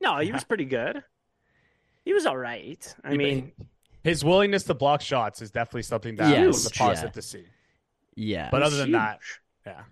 no, 0.00 0.18
he 0.18 0.32
was 0.32 0.44
pretty 0.48 0.64
good. 0.64 1.02
He 2.04 2.12
was 2.12 2.26
all 2.26 2.36
right. 2.36 2.94
I 3.02 3.16
mean, 3.16 3.52
his 4.02 4.22
willingness 4.24 4.64
to 4.64 4.74
block 4.74 5.00
shots 5.00 5.40
is 5.40 5.50
definitely 5.50 5.82
something 5.82 6.16
that 6.16 6.30
yes, 6.30 6.46
was 6.46 6.66
a 6.66 6.70
positive 6.70 7.10
yeah. 7.10 7.12
to 7.12 7.22
see. 7.22 7.44
Yeah, 8.16 8.48
but 8.50 8.62
other 8.62 8.76
than 8.76 8.88
huge. 8.88 8.92
that, 8.92 9.18
yeah. 9.66 9.82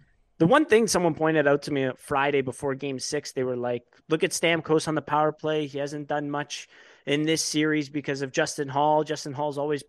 The 0.42 0.48
one 0.48 0.64
thing 0.66 0.88
someone 0.88 1.14
pointed 1.14 1.46
out 1.46 1.62
to 1.62 1.70
me 1.70 1.92
Friday 1.98 2.40
before 2.40 2.74
game 2.74 2.98
six, 2.98 3.30
they 3.30 3.44
were 3.44 3.54
like, 3.54 3.84
look 4.08 4.24
at 4.24 4.32
Stamkos 4.32 4.88
on 4.88 4.96
the 4.96 5.00
power 5.00 5.30
play. 5.30 5.68
He 5.68 5.78
hasn't 5.78 6.08
done 6.08 6.28
much 6.28 6.68
in 7.06 7.22
this 7.22 7.42
series 7.42 7.88
because 7.88 8.22
of 8.22 8.32
Justin 8.32 8.66
Holl. 8.66 9.04
Justin 9.04 9.34
Holl's 9.34 9.56
always 9.56 9.84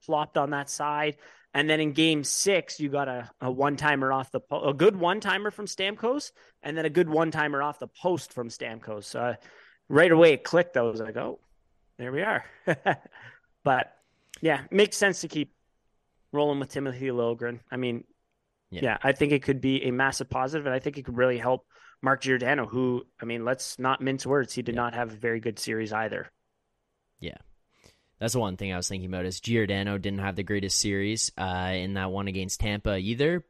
flopped 0.00 0.38
on 0.38 0.48
that 0.52 0.70
side. 0.70 1.18
And 1.52 1.68
then 1.68 1.80
in 1.80 1.92
game 1.92 2.24
six, 2.24 2.80
you 2.80 2.88
got 2.88 3.08
a, 3.08 3.30
a 3.42 3.50
one 3.50 3.76
timer 3.76 4.10
off 4.10 4.32
the 4.32 4.40
po- 4.40 4.70
a 4.70 4.72
good 4.72 4.96
one 4.96 5.20
timer 5.20 5.50
from 5.50 5.66
Stamkos, 5.66 6.32
and 6.62 6.78
then 6.78 6.86
a 6.86 6.90
good 6.90 7.10
one 7.10 7.30
timer 7.30 7.62
off 7.62 7.78
the 7.78 7.88
post 7.88 8.32
from 8.32 8.48
Stamkos. 8.48 9.14
Uh, 9.14 9.36
right 9.90 10.10
away, 10.10 10.32
it 10.32 10.44
clicked. 10.44 10.78
I 10.78 10.80
was 10.80 10.98
like, 10.98 11.18
oh, 11.18 11.40
there 11.98 12.10
we 12.10 12.22
are. 12.22 12.42
but 13.64 13.94
yeah, 14.40 14.62
makes 14.70 14.96
sense 14.96 15.20
to 15.20 15.28
keep 15.28 15.52
rolling 16.32 16.58
with 16.58 16.70
Timothy 16.70 17.08
Liljegren. 17.08 17.60
I 17.70 17.76
mean, 17.76 18.04
yeah. 18.74 18.80
yeah. 18.82 18.98
I 19.02 19.12
think 19.12 19.32
it 19.32 19.42
could 19.42 19.60
be 19.60 19.84
a 19.84 19.90
massive 19.90 20.28
positive, 20.28 20.66
and 20.66 20.74
I 20.74 20.78
think 20.78 20.98
it 20.98 21.04
could 21.04 21.16
really 21.16 21.38
help 21.38 21.66
Mark 22.02 22.22
Giordano, 22.22 22.66
who, 22.66 23.04
I 23.20 23.24
mean, 23.24 23.44
let's 23.44 23.78
not 23.78 24.00
mince 24.00 24.26
words. 24.26 24.52
He 24.54 24.62
did 24.62 24.74
yeah. 24.74 24.82
not 24.82 24.94
have 24.94 25.12
a 25.12 25.16
very 25.16 25.40
good 25.40 25.58
series 25.58 25.92
either. 25.92 26.30
Yeah. 27.20 27.38
That's 28.18 28.34
the 28.34 28.40
one 28.40 28.56
thing 28.56 28.72
I 28.72 28.76
was 28.76 28.88
thinking 28.88 29.08
about 29.08 29.26
is 29.26 29.40
Giordano 29.40 29.98
didn't 29.98 30.20
have 30.20 30.36
the 30.36 30.42
greatest 30.42 30.78
series 30.78 31.32
uh, 31.36 31.72
in 31.74 31.94
that 31.94 32.10
one 32.10 32.28
against 32.28 32.60
Tampa 32.60 32.96
either. 32.96 33.44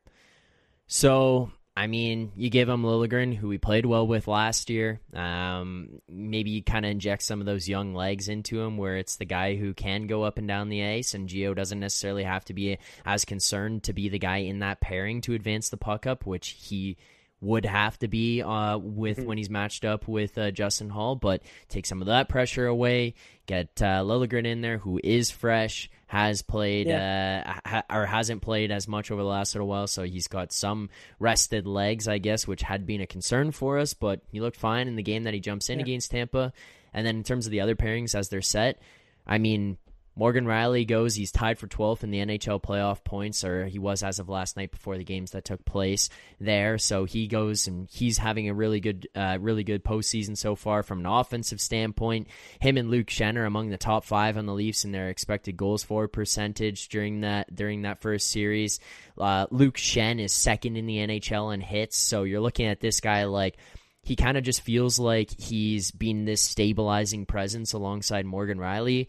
So 0.86 1.50
I 1.76 1.88
mean, 1.88 2.30
you 2.36 2.50
give 2.50 2.68
him 2.68 2.84
Liljegren, 2.84 3.34
who 3.34 3.48
we 3.48 3.58
played 3.58 3.84
well 3.84 4.06
with 4.06 4.28
last 4.28 4.70
year. 4.70 5.00
Um, 5.12 6.00
maybe 6.08 6.50
you 6.50 6.62
kind 6.62 6.84
of 6.84 6.92
inject 6.92 7.22
some 7.22 7.40
of 7.40 7.46
those 7.46 7.68
young 7.68 7.94
legs 7.94 8.28
into 8.28 8.60
him, 8.60 8.76
where 8.76 8.96
it's 8.96 9.16
the 9.16 9.24
guy 9.24 9.56
who 9.56 9.74
can 9.74 10.06
go 10.06 10.22
up 10.22 10.38
and 10.38 10.46
down 10.46 10.68
the 10.68 10.84
ice, 10.84 11.14
and 11.14 11.28
Geo 11.28 11.52
doesn't 11.52 11.80
necessarily 11.80 12.22
have 12.22 12.44
to 12.44 12.54
be 12.54 12.78
as 13.04 13.24
concerned 13.24 13.82
to 13.84 13.92
be 13.92 14.08
the 14.08 14.20
guy 14.20 14.38
in 14.38 14.60
that 14.60 14.80
pairing 14.80 15.20
to 15.22 15.34
advance 15.34 15.68
the 15.68 15.76
puck 15.76 16.06
up, 16.06 16.24
which 16.24 16.50
he 16.50 16.96
would 17.40 17.66
have 17.66 17.98
to 17.98 18.08
be 18.08 18.40
uh, 18.42 18.78
with 18.78 19.18
Mhm. 19.18 19.26
when 19.26 19.38
he's 19.38 19.50
matched 19.50 19.84
up 19.84 20.08
with 20.08 20.38
uh, 20.38 20.50
Justin 20.50 20.88
Holl, 20.88 21.14
but 21.16 21.42
take 21.68 21.84
some 21.84 22.00
of 22.00 22.06
that 22.06 22.28
pressure 22.28 22.66
away. 22.66 23.14
Get 23.46 23.82
uh, 23.82 24.02
Liljegren 24.02 24.46
in 24.46 24.62
there, 24.62 24.78
who 24.78 24.98
is 25.04 25.30
fresh, 25.30 25.90
has 26.06 26.40
played 26.42 26.88
uh, 26.88 27.42
ha- 27.66 27.82
or 27.90 28.06
hasn't 28.06 28.40
played 28.40 28.70
as 28.70 28.88
much 28.88 29.10
over 29.10 29.20
the 29.20 29.28
last 29.28 29.54
little 29.54 29.68
while, 29.68 29.86
so 29.86 30.04
he's 30.04 30.28
got 30.28 30.52
some 30.52 30.88
rested 31.18 31.66
legs, 31.66 32.08
I 32.08 32.16
guess, 32.18 32.46
which 32.46 32.62
had 32.62 32.86
been 32.86 33.02
a 33.02 33.06
concern 33.06 33.50
for 33.50 33.78
us. 33.78 33.92
But 33.92 34.20
he 34.32 34.40
looked 34.40 34.56
fine 34.56 34.88
in 34.88 34.96
the 34.96 35.02
game 35.02 35.24
that 35.24 35.34
he 35.34 35.40
jumps 35.40 35.68
in 35.68 35.80
Yeah. 35.80 35.84
against 35.84 36.12
Tampa. 36.12 36.52
And 36.94 37.06
then 37.06 37.16
in 37.16 37.24
terms 37.24 37.44
of 37.46 37.50
the 37.52 37.60
other 37.60 37.74
pairings 37.74 38.14
as 38.14 38.28
they're 38.30 38.40
set, 38.40 38.80
I 39.26 39.36
mean, 39.38 39.76
Morgan 40.16 40.44
Rielly 40.44 40.86
goes. 40.86 41.14
He's 41.14 41.32
tied 41.32 41.58
for 41.58 41.66
12th 41.66 42.04
in 42.04 42.10
the 42.10 42.18
NHL 42.18 42.62
playoff 42.62 43.02
points, 43.02 43.44
or 43.44 43.66
he 43.66 43.78
was 43.78 44.02
as 44.02 44.18
of 44.18 44.28
last 44.28 44.56
night 44.56 44.70
before 44.70 44.96
the 44.96 45.04
games 45.04 45.32
that 45.32 45.44
took 45.44 45.64
place 45.64 46.08
there. 46.40 46.78
So 46.78 47.04
he 47.04 47.26
goes 47.26 47.66
and 47.66 47.88
he's 47.90 48.18
having 48.18 48.48
a 48.48 48.54
really 48.54 48.80
good, 48.80 49.08
uh, 49.14 49.38
really 49.40 49.64
good 49.64 49.84
postseason 49.84 50.36
so 50.36 50.54
far 50.54 50.82
from 50.82 51.00
an 51.00 51.06
offensive 51.06 51.60
standpoint. 51.60 52.28
Him 52.60 52.76
and 52.76 52.90
Luke 52.90 53.08
Schenn 53.08 53.36
are 53.36 53.44
among 53.44 53.70
the 53.70 53.76
top 53.78 54.04
five 54.04 54.36
on 54.36 54.46
the 54.46 54.54
Leafs 54.54 54.84
in 54.84 54.92
their 54.92 55.08
expected 55.08 55.56
goals 55.56 55.82
for 55.82 56.06
percentage 56.06 56.88
during 56.88 57.22
that 57.22 57.54
during 57.54 57.82
that 57.82 58.00
first 58.00 58.30
series. 58.30 58.80
Uh, 59.18 59.46
Luke 59.50 59.76
Schenn 59.76 60.20
is 60.20 60.32
second 60.32 60.76
in 60.76 60.86
the 60.86 60.98
NHL 60.98 61.52
in 61.52 61.60
hits. 61.60 61.96
So 61.96 62.22
you're 62.22 62.40
looking 62.40 62.66
at 62.66 62.80
this 62.80 63.00
guy 63.00 63.24
like 63.24 63.56
he 64.04 64.16
kind 64.16 64.36
of 64.36 64.44
just 64.44 64.60
feels 64.60 64.98
like 64.98 65.30
he's 65.40 65.90
been 65.90 66.24
this 66.24 66.42
stabilizing 66.42 67.26
presence 67.26 67.72
alongside 67.72 68.26
Morgan 68.26 68.58
Rielly. 68.58 69.08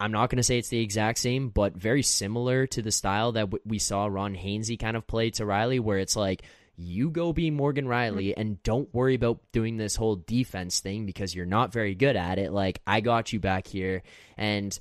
I'm 0.00 0.12
not 0.12 0.28
going 0.28 0.38
to 0.38 0.42
say 0.42 0.58
it's 0.58 0.68
the 0.68 0.80
exact 0.80 1.18
same, 1.18 1.48
but 1.48 1.76
very 1.76 2.02
similar 2.02 2.66
to 2.68 2.82
the 2.82 2.90
style 2.90 3.32
that 3.32 3.46
w- 3.46 3.62
we 3.64 3.78
saw 3.78 4.06
Ron 4.06 4.34
Hainsey 4.34 4.78
kind 4.78 4.96
of 4.96 5.06
play 5.06 5.30
to 5.30 5.44
Rielly, 5.44 5.80
where 5.80 5.98
it's 5.98 6.16
like, 6.16 6.42
you 6.76 7.10
go 7.10 7.32
be 7.32 7.52
Morgan 7.52 7.86
Rielly 7.86 8.34
and 8.36 8.60
don't 8.64 8.92
worry 8.92 9.14
about 9.14 9.40
doing 9.52 9.76
this 9.76 9.94
whole 9.94 10.16
defense 10.16 10.80
thing 10.80 11.06
because 11.06 11.32
you're 11.32 11.46
not 11.46 11.72
very 11.72 11.94
good 11.94 12.16
at 12.16 12.38
it. 12.40 12.52
Like, 12.52 12.80
I 12.84 13.00
got 13.00 13.32
you 13.32 13.38
back 13.38 13.68
here. 13.68 14.02
And 14.36 14.76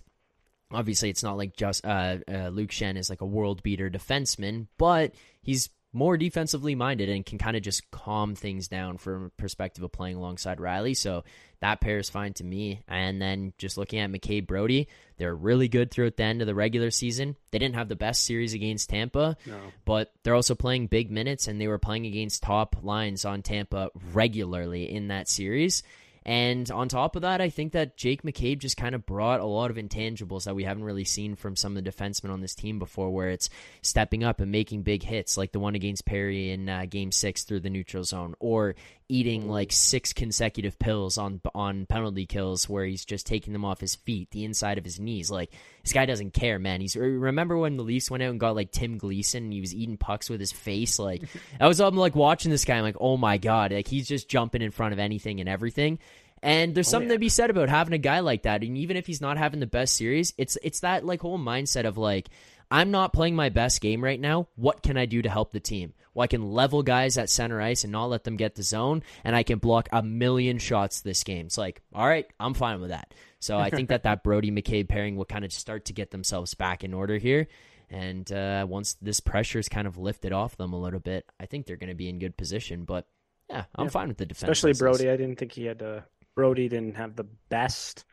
obviously, 0.72 1.12
it's 1.12 1.22
not 1.22 1.38
like 1.38 1.56
just 1.56 1.86
uh, 1.86 2.18
uh, 2.28 2.48
Luke 2.48 2.72
Schenn 2.72 2.98
is 2.98 3.12
like 3.12 3.22
a 3.22 3.28
world 3.28 3.62
beater 3.62 3.92
defenseman, 3.92 4.68
but 4.80 5.14
he's 5.44 5.70
more 5.94 6.18
defensively 6.18 6.74
minded 6.76 7.08
and 7.08 7.26
can 7.26 7.38
kind 7.38 7.56
of 7.56 7.62
just 7.62 7.90
calm 7.92 8.34
things 8.36 8.68
down 8.68 8.98
from 8.98 9.26
a 9.26 9.30
perspective 9.42 9.84
of 9.84 9.92
playing 9.92 10.16
alongside 10.16 10.58
Rielly. 10.58 10.98
So 10.98 11.24
that 11.62 11.80
pair 11.82 12.00
is 12.00 12.10
fine 12.10 12.34
to 12.34 12.44
me. 12.44 12.82
And 12.88 13.22
then 13.22 13.54
just 13.60 13.78
looking 13.78 14.00
at 14.00 14.12
McCabe 14.12 14.48
Brodie, 14.48 14.88
they're 15.18 15.36
really 15.36 15.68
good 15.68 15.92
throughout 15.92 16.18
the 16.18 16.24
end 16.24 16.42
of 16.42 16.48
the 16.48 16.56
regular 16.56 16.90
season. 16.90 17.36
They 17.52 17.60
didn't 17.60 17.76
have 17.76 17.90
the 17.90 17.96
best 17.96 18.26
series 18.26 18.54
against 18.56 18.90
Tampa, 18.90 19.38
No. 19.46 19.60
but 19.86 20.12
they're 20.24 20.36
also 20.36 20.56
playing 20.56 20.88
big 20.88 21.12
minutes 21.12 21.48
and 21.48 21.62
they 21.62 21.68
were 21.68 21.78
playing 21.80 22.08
against 22.08 22.42
top 22.44 22.78
lines 22.82 23.24
on 23.24 23.44
Tampa 23.44 23.92
regularly 24.14 24.92
in 24.92 25.10
that 25.10 25.30
series. 25.30 25.84
And 26.26 26.70
on 26.72 26.88
top 26.88 27.16
of 27.16 27.24
that, 27.24 27.42
I 27.42 27.50
think 27.50 27.74
that 27.74 27.98
Jake 27.98 28.24
McCabe 28.24 28.60
just 28.60 28.78
kind 28.78 28.96
of 28.96 29.06
brought 29.06 29.42
a 29.42 29.46
lot 29.46 29.72
of 29.72 29.78
intangibles 29.78 30.46
that 30.46 30.56
we 30.56 30.64
haven't 30.64 30.86
really 30.86 31.04
seen 31.04 31.36
from 31.36 31.56
some 31.56 31.76
of 31.76 31.84
the 31.84 31.92
defensemen 31.92 32.32
on 32.32 32.42
this 32.42 32.56
team 32.56 32.80
before, 32.80 33.12
where 33.12 33.30
it's 33.30 33.50
stepping 33.82 34.24
up 34.24 34.40
and 34.40 34.52
making 34.52 34.84
big 34.84 35.04
hits, 35.04 35.38
like 35.38 35.52
the 35.52 35.60
one 35.60 35.76
against 35.76 36.06
Perry 36.06 36.52
in 36.52 36.70
uh, 36.70 36.86
Game 36.90 37.12
Six 37.12 37.44
through 37.44 37.60
the 37.60 37.70
neutral 37.70 38.04
zone, 38.04 38.36
or 38.40 38.76
eating 39.10 39.50
like 39.50 39.72
six 39.72 40.14
consecutive 40.14 40.80
pills 40.80 41.18
on 41.18 41.42
on 41.54 41.86
penalty 41.86 42.26
kills, 42.26 42.70
where 42.70 42.86
he's 42.86 43.06
just 43.06 43.28
taking 43.28 43.52
them 43.52 43.66
off 43.66 43.82
his 43.82 43.96
feet, 43.96 44.32
the 44.32 44.46
inside 44.46 44.78
of 44.78 44.86
his 44.86 45.00
knees. 45.00 45.30
Like 45.30 45.52
this 45.84 45.94
guy 45.94 46.06
doesn't 46.06 46.34
care, 46.34 46.60
man. 46.60 46.80
He's 46.80 46.96
remember 46.96 47.58
when 47.58 47.76
the 47.76 47.84
Leafs 47.84 48.10
went 48.10 48.24
out 48.24 48.32
and 48.32 48.40
got 48.40 48.56
like 48.56 48.72
Tim 48.72 48.98
Gleason, 48.98 49.44
and 49.44 49.54
he 49.54 49.60
was 49.60 49.76
eating 49.76 49.98
pucks 49.98 50.30
with 50.30 50.40
his 50.40 50.52
face. 50.52 50.98
Like 50.98 51.24
I 51.60 51.68
was, 51.68 51.82
I'm 51.82 51.98
like 51.98 52.16
watching 52.16 52.52
this 52.52 52.64
guy, 52.64 52.78
I'm 52.78 52.84
like, 52.84 52.98
oh 53.00 53.18
my 53.18 53.38
god, 53.38 53.74
like 53.74 53.88
he's 53.88 54.08
just 54.08 54.30
jumping 54.30 54.62
in 54.62 54.72
front 54.72 54.94
of 54.94 55.00
anything 55.00 55.40
and 55.42 55.50
everything. 55.50 56.00
And 56.42 56.76
there's 56.76 56.90
oh, 56.90 56.92
something 56.92 57.10
yeah. 57.10 57.16
to 57.16 57.20
be 57.20 57.30
said 57.30 57.50
about 57.50 57.70
having 57.70 57.94
a 57.94 57.98
guy 57.98 58.20
like 58.20 58.44
that. 58.44 58.64
And 58.64 58.78
even 58.78 58.98
if 58.98 59.08
he's 59.08 59.22
not 59.22 59.38
having 59.38 59.60
the 59.60 59.68
best 59.68 59.96
series, 59.96 60.34
it's 60.38 60.58
it's 60.64 60.82
that 60.82 61.06
like 61.06 61.22
whole 61.22 61.40
mindset 61.40 61.86
of 61.86 61.98
like, 61.98 62.30
I'm 62.74 62.90
not 62.90 63.14
playing 63.14 63.36
my 63.36 63.50
best 63.50 63.82
game 63.82 64.04
right 64.04 64.20
now. 64.20 64.48
What 64.56 64.82
can 64.82 64.98
I 64.98 65.06
do 65.06 65.22
to 65.22 65.30
help 65.30 65.52
the 65.52 65.60
team? 65.60 65.94
Well, 66.16 66.24
I 66.24 66.28
can 66.28 66.52
level 66.52 66.82
guys 66.82 67.20
at 67.20 67.30
center 67.30 67.62
ice 67.62 67.84
and 67.84 67.92
not 67.92 68.06
let 68.10 68.24
them 68.24 68.36
get 68.36 68.56
the 68.56 68.64
zone, 68.64 69.04
and 69.24 69.36
I 69.36 69.44
can 69.44 69.60
block 69.60 69.90
a 69.92 70.02
million 70.02 70.58
shots 70.58 71.02
this 71.02 71.24
game. 71.24 71.46
It's 71.46 71.58
like, 71.58 71.84
all 71.94 72.08
right, 72.08 72.26
I'm 72.40 72.56
fine 72.56 72.82
with 72.82 72.90
that. 72.90 73.14
So 73.40 73.60
I 73.60 73.70
think 73.70 73.90
that 73.90 74.04
that 74.04 74.24
Brodie 74.24 74.50
McCabe 74.50 74.90
pairing 74.90 75.18
will 75.18 75.26
kind 75.26 75.46
of 75.46 75.54
start 75.54 75.86
to 75.86 75.94
get 75.94 76.10
themselves 76.10 76.56
back 76.56 76.84
in 76.84 76.96
order 76.96 77.20
here. 77.20 77.48
And 77.92 78.32
uh, 78.32 78.66
once 78.68 78.96
this 79.02 79.20
pressure 79.20 79.60
is 79.60 79.70
kind 79.70 79.86
of 79.86 80.00
lifted 80.00 80.34
off 80.34 80.58
them 80.58 80.74
a 80.74 80.80
little 80.80 81.00
bit, 81.00 81.26
I 81.40 81.46
think 81.46 81.68
they're 81.68 81.78
going 81.78 81.90
to 81.90 81.96
be 81.96 82.10
in 82.10 82.18
good 82.18 82.36
position. 82.38 82.86
But 82.86 83.06
yeah, 83.52 83.66
I'm 83.76 83.86
Yeah. 83.86 83.92
fine 83.92 84.08
with 84.08 84.18
the 84.18 84.26
defense. 84.26 84.50
Especially. 84.50 84.74
Brodie. 84.74 85.12
I 85.12 85.18
didn't 85.18 85.38
think 85.38 85.52
he 85.52 85.66
had 85.66 85.84
a 85.84 86.06
Brodie 86.36 86.70
didn't 86.70 86.96
have 86.96 87.16
the 87.16 87.26
best 87.50 88.06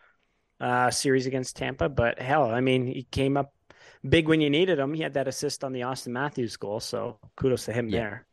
uh, 0.61 0.90
series 0.90 1.25
against 1.27 1.57
Tampa, 1.57 1.88
but 1.88 2.18
hell, 2.18 2.44
I 2.44 2.61
mean, 2.61 2.87
he 2.87 3.05
came 3.05 3.38
up 3.38 3.55
big 4.08 4.28
when 4.28 4.40
you 4.40 4.50
needed 4.50 4.78
him. 4.78 4.94
He 4.94 5.02
had 5.02 5.14
that 5.14 5.28
assist 5.28 5.64
on 5.64 5.72
the 5.72 5.80
Auston 5.80 6.08
Matthews 6.12 6.56
goal, 6.56 6.80
so 6.80 7.18
kudos 7.36 7.64
to 7.66 7.72
him 7.72 7.88
Yeah. 7.88 7.98
there. 7.98 8.26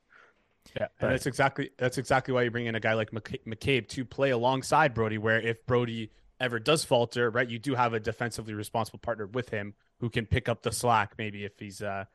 Yeah, 0.75 0.87
But- 0.99 1.05
and 1.05 1.13
that's 1.13 1.25
exactly 1.25 1.71
that's 1.77 1.97
exactly 1.97 2.33
why 2.33 2.43
you 2.43 2.51
bring 2.51 2.65
in 2.65 2.75
a 2.75 2.79
guy 2.79 2.93
like 2.93 3.11
McCabe 3.11 3.87
to 3.89 4.05
play 4.05 4.31
alongside 4.31 4.93
Brodie. 4.93 5.17
Where 5.17 5.39
if 5.39 5.65
Brodie 5.65 6.11
ever 6.39 6.59
does 6.59 6.83
falter, 6.83 7.29
right, 7.29 7.49
you 7.49 7.57
do 7.57 7.73
have 7.75 7.93
a 7.93 7.99
defensively 7.99 8.53
responsible 8.53 8.99
partner 8.99 9.27
with 9.27 9.49
him 9.49 9.73
who 9.99 10.09
can 10.09 10.25
pick 10.25 10.49
up 10.49 10.61
the 10.63 10.71
slack. 10.71 11.13
Maybe 11.17 11.45
if 11.45 11.57
he's 11.57 11.81
uh, 11.81 12.05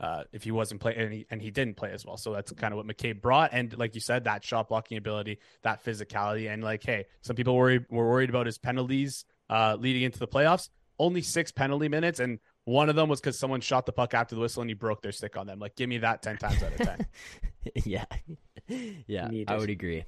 uh 0.00 0.24
if 0.32 0.42
he 0.42 0.50
wasn't 0.50 0.80
playing 0.80 0.98
and 0.98 1.12
he, 1.12 1.26
and 1.30 1.42
he 1.42 1.50
didn't 1.50 1.76
play 1.76 1.92
as 1.92 2.06
well. 2.06 2.16
So 2.16 2.32
that's 2.32 2.50
kind 2.52 2.72
of 2.72 2.78
what 2.78 2.86
McCabe 2.86 3.20
brought. 3.20 3.50
And 3.52 3.76
like 3.76 3.94
you 3.94 4.00
said, 4.00 4.24
that 4.24 4.42
shot 4.42 4.68
blocking 4.68 4.96
ability, 4.96 5.38
that 5.62 5.84
physicality, 5.84 6.48
and 6.52 6.64
like, 6.64 6.82
hey, 6.84 7.06
some 7.20 7.36
people 7.36 7.54
worry 7.56 7.84
were 7.90 8.08
worried 8.08 8.30
about 8.30 8.46
his 8.46 8.58
penalties 8.58 9.24
uh 9.50 9.76
leading 9.78 10.02
into 10.02 10.18
the 10.18 10.28
playoffs. 10.28 10.70
Only 10.98 11.22
six 11.22 11.52
penalty 11.52 11.88
minutes, 11.88 12.18
and 12.20 12.40
one 12.68 12.90
of 12.90 12.96
them 12.96 13.08
was 13.08 13.18
because 13.18 13.38
someone 13.38 13.62
shot 13.62 13.86
the 13.86 13.92
puck 13.92 14.12
after 14.12 14.34
the 14.34 14.42
whistle 14.42 14.60
and 14.60 14.68
he 14.68 14.74
broke 14.74 15.00
their 15.00 15.12
stick 15.12 15.38
on 15.38 15.46
them. 15.46 15.58
Like, 15.58 15.74
give 15.74 15.88
me 15.88 15.98
that 15.98 16.22
ten 16.22 16.36
times 16.36 16.62
out 16.62 16.72
of 16.72 16.78
ten. 16.78 17.06
yeah. 17.84 18.04
Yeah, 19.06 19.28
Needed. 19.28 19.48
I 19.48 19.56
would 19.56 19.70
agree. 19.70 20.04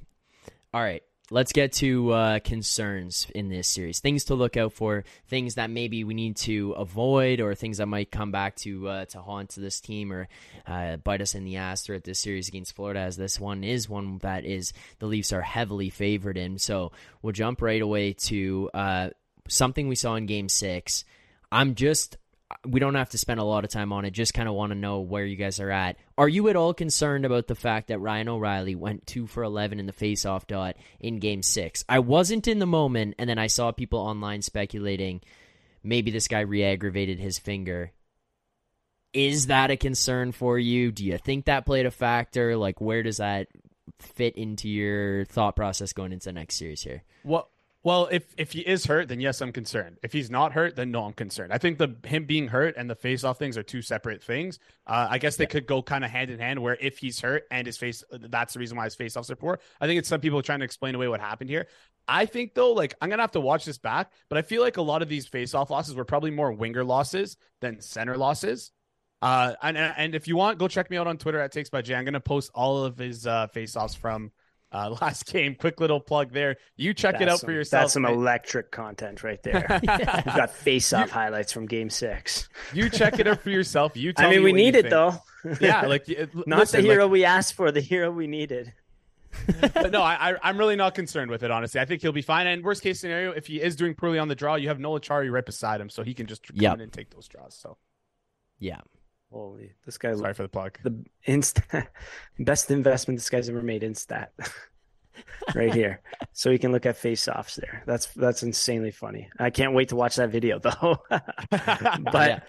All 0.74 0.82
right. 0.82 1.02
Let's 1.30 1.52
get 1.52 1.72
to 1.74 2.12
uh, 2.12 2.38
concerns 2.40 3.26
in 3.34 3.48
this 3.48 3.68
series. 3.68 4.00
Things 4.00 4.24
to 4.24 4.34
look 4.34 4.58
out 4.58 4.74
for, 4.74 5.04
things 5.28 5.54
that 5.54 5.70
maybe 5.70 6.04
we 6.04 6.12
need 6.12 6.36
to 6.38 6.72
avoid, 6.72 7.40
or 7.40 7.54
things 7.54 7.78
that 7.78 7.86
might 7.86 8.10
come 8.10 8.32
back 8.32 8.56
to 8.56 8.86
uh, 8.86 9.04
to 9.06 9.22
haunt 9.22 9.54
this 9.56 9.80
team 9.80 10.12
or 10.12 10.28
uh, 10.66 10.96
bite 10.96 11.22
us 11.22 11.34
in 11.34 11.44
the 11.44 11.56
ass 11.56 11.80
throughout 11.80 12.04
this 12.04 12.18
series 12.18 12.48
against 12.48 12.76
Florida. 12.76 13.00
As 13.00 13.16
this 13.16 13.40
one 13.40 13.64
is 13.64 13.88
one 13.88 14.18
that 14.18 14.44
is 14.44 14.74
the 14.98 15.06
Leafs 15.06 15.32
are 15.32 15.40
heavily 15.40 15.88
favored 15.88 16.36
in. 16.36 16.58
So 16.58 16.92
we'll 17.22 17.32
jump 17.32 17.62
right 17.62 17.80
away 17.80 18.12
to 18.24 18.68
uh, 18.74 19.10
something 19.48 19.88
we 19.88 19.94
saw 19.94 20.16
in 20.16 20.26
Game 20.26 20.50
Six. 20.50 21.06
I'm 21.50 21.74
just 21.74 22.18
we 22.66 22.80
don't 22.80 22.94
have 22.94 23.10
to 23.10 23.18
spend 23.18 23.40
a 23.40 23.44
lot 23.44 23.64
of 23.64 23.70
time 23.70 23.92
on 23.92 24.04
it. 24.04 24.10
Just 24.10 24.34
kind 24.34 24.48
of 24.48 24.54
want 24.54 24.72
to 24.72 24.78
know 24.78 25.00
where 25.00 25.24
you 25.24 25.36
guys 25.36 25.60
are 25.60 25.70
at. 25.70 25.96
Are 26.18 26.28
you 26.28 26.48
at 26.48 26.56
all 26.56 26.74
concerned 26.74 27.24
about 27.24 27.46
the 27.46 27.54
fact 27.54 27.88
that 27.88 28.00
Ryan 28.00 28.28
O'Reilly 28.28 28.74
went 28.74 29.06
two 29.06 29.26
for 29.26 29.42
eleven 29.42 29.78
in 29.78 29.86
the 29.86 29.92
faceoff 29.92 30.46
dot 30.46 30.76
in 30.98 31.18
Game 31.18 31.42
Six? 31.42 31.84
I 31.88 32.00
wasn't 32.00 32.48
in 32.48 32.58
the 32.58 32.66
moment, 32.66 33.14
and 33.18 33.30
then 33.30 33.38
I 33.38 33.46
saw 33.46 33.72
people 33.72 34.00
online 34.00 34.42
speculating 34.42 35.20
maybe 35.82 36.10
this 36.10 36.28
guy 36.28 36.40
re-aggravated 36.40 37.18
his 37.18 37.38
finger. 37.38 37.92
Is 39.12 39.46
that 39.46 39.70
a 39.70 39.76
concern 39.76 40.32
for 40.32 40.58
you? 40.58 40.92
Do 40.92 41.04
you 41.04 41.18
think 41.18 41.46
that 41.46 41.66
played 41.66 41.86
a 41.86 41.90
factor? 41.90 42.56
Like, 42.56 42.80
where 42.80 43.02
does 43.02 43.16
that 43.16 43.48
fit 43.98 44.36
into 44.36 44.68
your 44.68 45.24
thought 45.24 45.56
process 45.56 45.92
going 45.92 46.12
into 46.12 46.26
the 46.26 46.32
next 46.32 46.56
series 46.56 46.82
here? 46.82 47.02
Well, 47.24 47.48
well, 47.82 48.08
if 48.12 48.34
if 48.36 48.52
he 48.52 48.60
is 48.60 48.84
hurt, 48.84 49.08
then 49.08 49.20
yes, 49.20 49.40
I'm 49.40 49.52
concerned. 49.52 49.96
If 50.02 50.12
he's 50.12 50.30
not 50.30 50.52
hurt, 50.52 50.76
then 50.76 50.90
no, 50.90 51.04
I'm 51.04 51.14
concerned. 51.14 51.50
I 51.50 51.56
think 51.56 51.78
the 51.78 51.96
him 52.04 52.26
being 52.26 52.48
hurt 52.48 52.74
and 52.76 52.90
the 52.90 52.94
face 52.94 53.24
off 53.24 53.38
things 53.38 53.56
are 53.56 53.62
two 53.62 53.80
separate 53.80 54.22
things. 54.22 54.58
Uh, 54.86 55.08
I 55.10 55.16
guess 55.16 55.36
they 55.36 55.46
could 55.46 55.66
go 55.66 55.82
kind 55.82 56.04
of 56.04 56.10
hand 56.10 56.30
in 56.30 56.38
hand. 56.38 56.62
Where 56.62 56.76
if 56.78 56.98
he's 56.98 57.20
hurt 57.20 57.44
and 57.50 57.66
his 57.66 57.78
face, 57.78 58.04
that's 58.10 58.52
the 58.52 58.60
reason 58.60 58.76
why 58.76 58.84
his 58.84 58.94
face 58.94 59.16
offs 59.16 59.30
are 59.30 59.36
poor. 59.36 59.60
I 59.80 59.86
think 59.86 59.98
it's 59.98 60.08
some 60.10 60.20
people 60.20 60.42
trying 60.42 60.58
to 60.58 60.66
explain 60.66 60.94
away 60.94 61.08
what 61.08 61.20
happened 61.20 61.48
here. 61.48 61.68
I 62.06 62.26
think 62.26 62.52
though, 62.52 62.72
like 62.72 62.94
I'm 63.00 63.08
gonna 63.08 63.22
have 63.22 63.32
to 63.32 63.40
watch 63.40 63.64
this 63.64 63.78
back, 63.78 64.12
but 64.28 64.36
I 64.36 64.42
feel 64.42 64.60
like 64.60 64.76
a 64.76 64.82
lot 64.82 65.00
of 65.00 65.08
these 65.08 65.26
face 65.26 65.54
off 65.54 65.70
losses 65.70 65.94
were 65.94 66.04
probably 66.04 66.32
more 66.32 66.52
winger 66.52 66.84
losses 66.84 67.38
than 67.60 67.80
center 67.80 68.18
losses. 68.18 68.72
Uh, 69.22 69.54
and 69.62 69.78
and 69.78 70.14
if 70.14 70.28
you 70.28 70.36
want, 70.36 70.58
go 70.58 70.68
check 70.68 70.90
me 70.90 70.98
out 70.98 71.06
on 71.06 71.16
Twitter 71.16 71.40
at 71.40 71.52
Takes 71.52 71.70
by 71.70 71.80
Jay. 71.80 71.94
I'm 71.94 72.04
gonna 72.04 72.20
post 72.20 72.50
all 72.54 72.84
of 72.84 72.98
his 72.98 73.26
uh, 73.26 73.46
face 73.46 73.74
offs 73.74 73.94
from 73.94 74.32
uh, 74.72 74.90
last 75.00 75.26
game. 75.26 75.54
Quick 75.54 75.80
little 75.80 76.00
plug 76.00 76.32
there. 76.32 76.56
You 76.76 76.94
check 76.94 77.20
it 77.20 77.28
out 77.28 77.40
some- 77.40 77.48
for 77.48 77.52
yourself. 77.52 77.82
That's 77.84 77.92
some 77.94 78.02
mate. 78.02 78.12
electric 78.12 78.70
content 78.70 79.22
right 79.22 79.42
there. 79.42 79.66
We've 79.82 79.86
got 80.36 80.50
face-off 80.50 81.10
highlights 81.10 81.52
from 81.52 81.66
Game 81.66 81.90
Six. 81.90 82.48
You 82.72 82.88
check 82.90 83.18
it 83.18 83.26
out 83.26 83.40
for 83.42 83.50
yourself. 83.50 83.96
You 83.96 84.12
tell 84.12 84.28
me. 84.30 84.36
I 84.36 84.38
mean, 84.38 84.44
me 84.46 84.52
we 84.52 84.62
need 84.62 84.76
it 84.76 84.82
think. 84.82 84.90
though. 84.90 85.14
Yeah, 85.60 85.82
like 85.86 86.06
not 86.46 86.58
listen, 86.60 86.82
the 86.82 86.88
hero 86.88 87.04
like- 87.04 87.12
we 87.12 87.24
asked 87.24 87.54
for, 87.54 87.72
the 87.72 87.80
hero 87.80 88.10
we 88.10 88.26
needed. 88.26 88.72
but 89.72 89.90
no, 89.92 90.02
I, 90.02 90.32
I- 90.32 90.38
I'm 90.42 90.58
really 90.58 90.76
not 90.76 90.94
concerned 90.94 91.30
with 91.30 91.42
it. 91.42 91.50
Honestly, 91.50 91.80
I 91.80 91.84
think 91.84 92.02
he'll 92.02 92.12
be 92.12 92.20
fine. 92.22 92.46
And 92.46 92.62
worst 92.64 92.82
case 92.82 93.00
scenario, 93.00 93.30
if 93.32 93.46
he 93.46 93.60
is 93.60 93.76
doing 93.76 93.94
poorly 93.94 94.18
on 94.18 94.28
the 94.28 94.34
draw, 94.34 94.56
you 94.56 94.68
have 94.68 94.78
Noel 94.80 95.00
Acciari 95.00 95.30
right 95.32 95.46
beside 95.46 95.80
him, 95.80 95.88
so 95.88 96.02
he 96.02 96.14
can 96.14 96.26
just 96.26 96.46
come 96.46 96.56
Yep. 96.56 96.74
in 96.74 96.80
and 96.82 96.92
take 96.92 97.10
those 97.10 97.26
draws. 97.28 97.54
So 97.54 97.76
Yeah. 98.58 98.80
Holy, 99.30 99.72
this 99.86 99.96
guy. 99.96 100.14
Sorry 100.14 100.34
for 100.34 100.42
the 100.42 100.48
plug. 100.48 100.78
The 100.82 101.04
inst 101.24 101.60
best 102.38 102.70
investment 102.70 103.18
this 103.18 103.30
guy's 103.30 103.48
ever 103.48 103.62
made. 103.62 103.82
Instat, 103.82 104.28
right 105.54 105.72
here, 105.72 106.00
so 106.32 106.50
you 106.50 106.58
can 106.58 106.72
look 106.72 106.84
at 106.84 106.96
face-offs 106.96 107.56
there. 107.56 107.84
That's 107.86 108.06
that's 108.14 108.42
insanely 108.42 108.90
funny. 108.90 109.30
I 109.38 109.50
can't 109.50 109.72
wait 109.72 109.90
to 109.90 109.96
watch 109.96 110.16
that 110.16 110.30
video 110.30 110.58
though. 110.58 110.98
but 111.08 111.30
Yeah. 111.50 112.40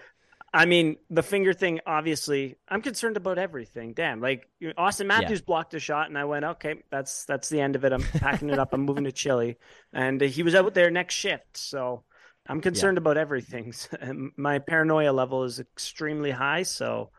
I 0.54 0.66
mean, 0.66 0.96
the 1.08 1.22
finger 1.22 1.54
thing. 1.54 1.80
Obviously, 1.86 2.56
I'm 2.68 2.82
concerned 2.82 3.16
about 3.16 3.38
everything. 3.38 3.94
Damn, 3.94 4.20
like 4.20 4.48
Auston 4.62 5.06
Matthews 5.06 5.40
blocked 5.40 5.72
a 5.74 5.78
shot, 5.80 6.08
and 6.08 6.18
I 6.18 6.24
went, 6.24 6.44
okay, 6.44 6.82
that's 6.90 7.24
that's 7.24 7.48
the 7.48 7.60
end 7.60 7.76
of 7.76 7.84
it. 7.84 7.92
I'm 7.92 8.02
packing 8.02 8.50
it 8.50 8.58
up. 8.58 8.74
I'm 8.74 8.82
moving 8.82 9.04
to 9.04 9.12
Chile, 9.12 9.56
and 9.92 10.20
he 10.20 10.42
was 10.42 10.54
out 10.54 10.74
there 10.74 10.90
next 10.90 11.14
shift, 11.14 11.56
so. 11.56 12.02
I'm 12.46 12.60
concerned 12.60 12.98
about 12.98 13.16
everything. 13.16 13.72
My 14.36 14.58
paranoia 14.58 15.12
level 15.12 15.44
is 15.44 15.60
extremely 15.60 16.30
high. 16.30 16.64
So, 16.64 17.10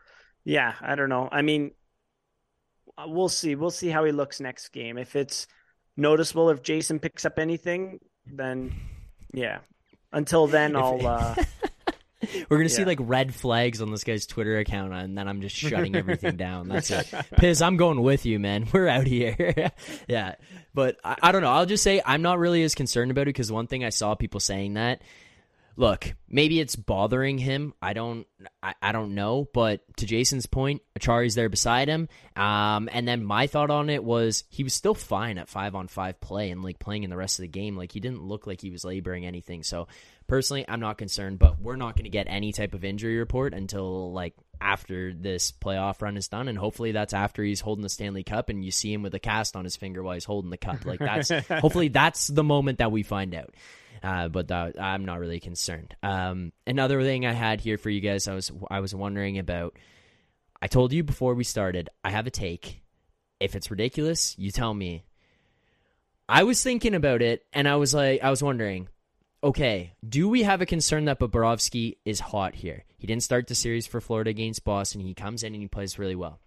yeah, 0.44 0.74
I 0.80 0.94
don't 0.94 1.08
know. 1.08 1.28
I 1.32 1.42
mean, 1.42 1.72
uh, 2.98 3.04
we'll 3.06 3.28
see. 3.28 3.54
We'll 3.54 3.70
see 3.70 3.88
how 3.88 4.04
he 4.04 4.12
looks 4.12 4.40
next 4.40 4.68
game. 4.68 4.98
If 4.98 5.16
it's 5.16 5.46
noticeable, 5.96 6.50
if 6.50 6.62
Jason 6.62 6.98
picks 6.98 7.24
up 7.24 7.38
anything, 7.38 8.00
then 8.26 8.74
yeah. 9.32 9.58
Until 10.12 10.46
then, 10.46 10.76
I'll. 10.76 11.06
Uh, 11.06 11.34
We're 12.48 12.56
gonna 12.58 12.68
see 12.68 12.84
like 12.84 12.98
red 13.00 13.34
flags 13.34 13.80
on 13.80 13.90
this 13.90 14.04
guy's 14.04 14.26
Twitter 14.26 14.58
account, 14.58 14.92
and 14.92 15.16
then 15.16 15.28
I'm 15.28 15.40
just 15.40 15.56
shutting 15.56 15.94
everything 15.96 16.36
down. 16.36 16.68
That's 16.68 16.90
it. 16.90 17.12
Piz, 17.36 17.62
I'm 17.62 17.76
going 17.76 18.02
with 18.02 18.26
you, 18.26 18.38
man. 18.38 18.66
We're 18.72 18.88
out 18.88 19.06
here. 19.06 19.72
yeah, 20.08 20.34
but 20.74 20.98
I, 21.04 21.16
I 21.22 21.32
don't 21.32 21.42
know. 21.42 21.50
I'll 21.52 21.66
just 21.66 21.82
say 21.82 22.02
I'm 22.04 22.22
not 22.22 22.38
really 22.38 22.62
as 22.62 22.74
concerned 22.74 23.10
about 23.10 23.22
it 23.22 23.26
because 23.26 23.50
one 23.50 23.66
thing 23.66 23.84
I 23.84 23.90
saw 23.90 24.14
people 24.14 24.40
saying 24.40 24.74
that. 24.74 25.02
Look, 25.76 26.14
maybe 26.28 26.60
it's 26.60 26.76
bothering 26.76 27.38
him. 27.38 27.74
I 27.82 27.94
don't, 27.94 28.26
I, 28.62 28.74
I 28.80 28.92
don't 28.92 29.14
know. 29.14 29.48
But 29.52 29.80
to 29.96 30.06
Jason's 30.06 30.46
point, 30.46 30.82
Acciari's 30.98 31.34
there 31.34 31.48
beside 31.48 31.88
him. 31.88 32.08
Um, 32.36 32.88
and 32.92 33.08
then 33.08 33.24
my 33.24 33.48
thought 33.48 33.70
on 33.70 33.90
it 33.90 34.04
was 34.04 34.44
he 34.50 34.62
was 34.62 34.72
still 34.72 34.94
fine 34.94 35.36
at 35.36 35.48
five 35.48 35.74
on 35.74 35.88
five 35.88 36.20
play 36.20 36.50
and 36.50 36.62
like 36.62 36.78
playing 36.78 37.02
in 37.02 37.10
the 37.10 37.16
rest 37.16 37.38
of 37.38 37.42
the 37.42 37.48
game. 37.48 37.76
Like 37.76 37.90
he 37.90 37.98
didn't 37.98 38.22
look 38.22 38.46
like 38.46 38.60
he 38.60 38.70
was 38.70 38.84
laboring 38.84 39.26
anything. 39.26 39.64
So 39.64 39.88
personally, 40.28 40.64
I'm 40.68 40.80
not 40.80 40.96
concerned. 40.96 41.40
But 41.40 41.60
we're 41.60 41.76
not 41.76 41.96
going 41.96 42.04
to 42.04 42.10
get 42.10 42.26
any 42.28 42.52
type 42.52 42.74
of 42.74 42.84
injury 42.84 43.18
report 43.18 43.52
until 43.52 44.12
like 44.12 44.34
after 44.60 45.12
this 45.12 45.50
playoff 45.52 46.00
run 46.00 46.16
is 46.16 46.28
done, 46.28 46.46
and 46.46 46.56
hopefully 46.56 46.92
that's 46.92 47.12
after 47.12 47.42
he's 47.42 47.60
holding 47.60 47.82
the 47.82 47.88
Stanley 47.88 48.22
Cup 48.22 48.48
and 48.48 48.64
you 48.64 48.70
see 48.70 48.92
him 48.92 49.02
with 49.02 49.14
a 49.14 49.18
cast 49.18 49.56
on 49.56 49.64
his 49.64 49.76
finger 49.76 50.02
while 50.02 50.14
he's 50.14 50.24
holding 50.24 50.50
the 50.50 50.56
cup. 50.56 50.84
Like 50.84 51.00
that's 51.00 51.30
hopefully 51.48 51.88
that's 51.88 52.28
the 52.28 52.44
moment 52.44 52.78
that 52.78 52.92
we 52.92 53.02
find 53.02 53.34
out. 53.34 53.54
Uh, 54.04 54.28
but 54.28 54.48
that, 54.48 54.78
I'm 54.78 55.06
not 55.06 55.18
really 55.18 55.40
concerned. 55.40 55.96
Um, 56.02 56.52
another 56.66 57.02
thing 57.02 57.24
I 57.24 57.32
had 57.32 57.62
here 57.62 57.78
for 57.78 57.88
you 57.88 58.02
guys, 58.02 58.28
I 58.28 58.34
was 58.34 58.52
I 58.70 58.80
was 58.80 58.94
wondering 58.94 59.38
about. 59.38 59.78
I 60.60 60.66
told 60.66 60.92
you 60.92 61.02
before 61.02 61.34
we 61.34 61.44
started, 61.44 61.88
I 62.04 62.10
have 62.10 62.26
a 62.26 62.30
take. 62.30 62.82
If 63.40 63.54
it's 63.54 63.70
ridiculous, 63.70 64.38
you 64.38 64.50
tell 64.50 64.74
me. 64.74 65.04
I 66.28 66.44
was 66.44 66.62
thinking 66.62 66.94
about 66.94 67.22
it, 67.22 67.46
and 67.52 67.66
I 67.66 67.76
was 67.76 67.94
like, 67.94 68.22
I 68.22 68.28
was 68.28 68.42
wondering, 68.42 68.88
okay, 69.42 69.94
do 70.06 70.28
we 70.28 70.42
have 70.42 70.60
a 70.60 70.66
concern 70.66 71.06
that 71.06 71.18
Bobrovsky 71.18 71.96
is 72.04 72.20
hot 72.20 72.54
here? 72.54 72.84
He 72.98 73.06
didn't 73.06 73.22
start 73.22 73.46
the 73.46 73.54
series 73.54 73.86
for 73.86 74.00
Florida 74.00 74.30
against 74.30 74.64
Boston. 74.64 75.00
He 75.00 75.14
comes 75.14 75.42
in 75.42 75.54
and 75.54 75.62
he 75.62 75.68
plays 75.68 75.98
really 75.98 76.16
well. 76.16 76.40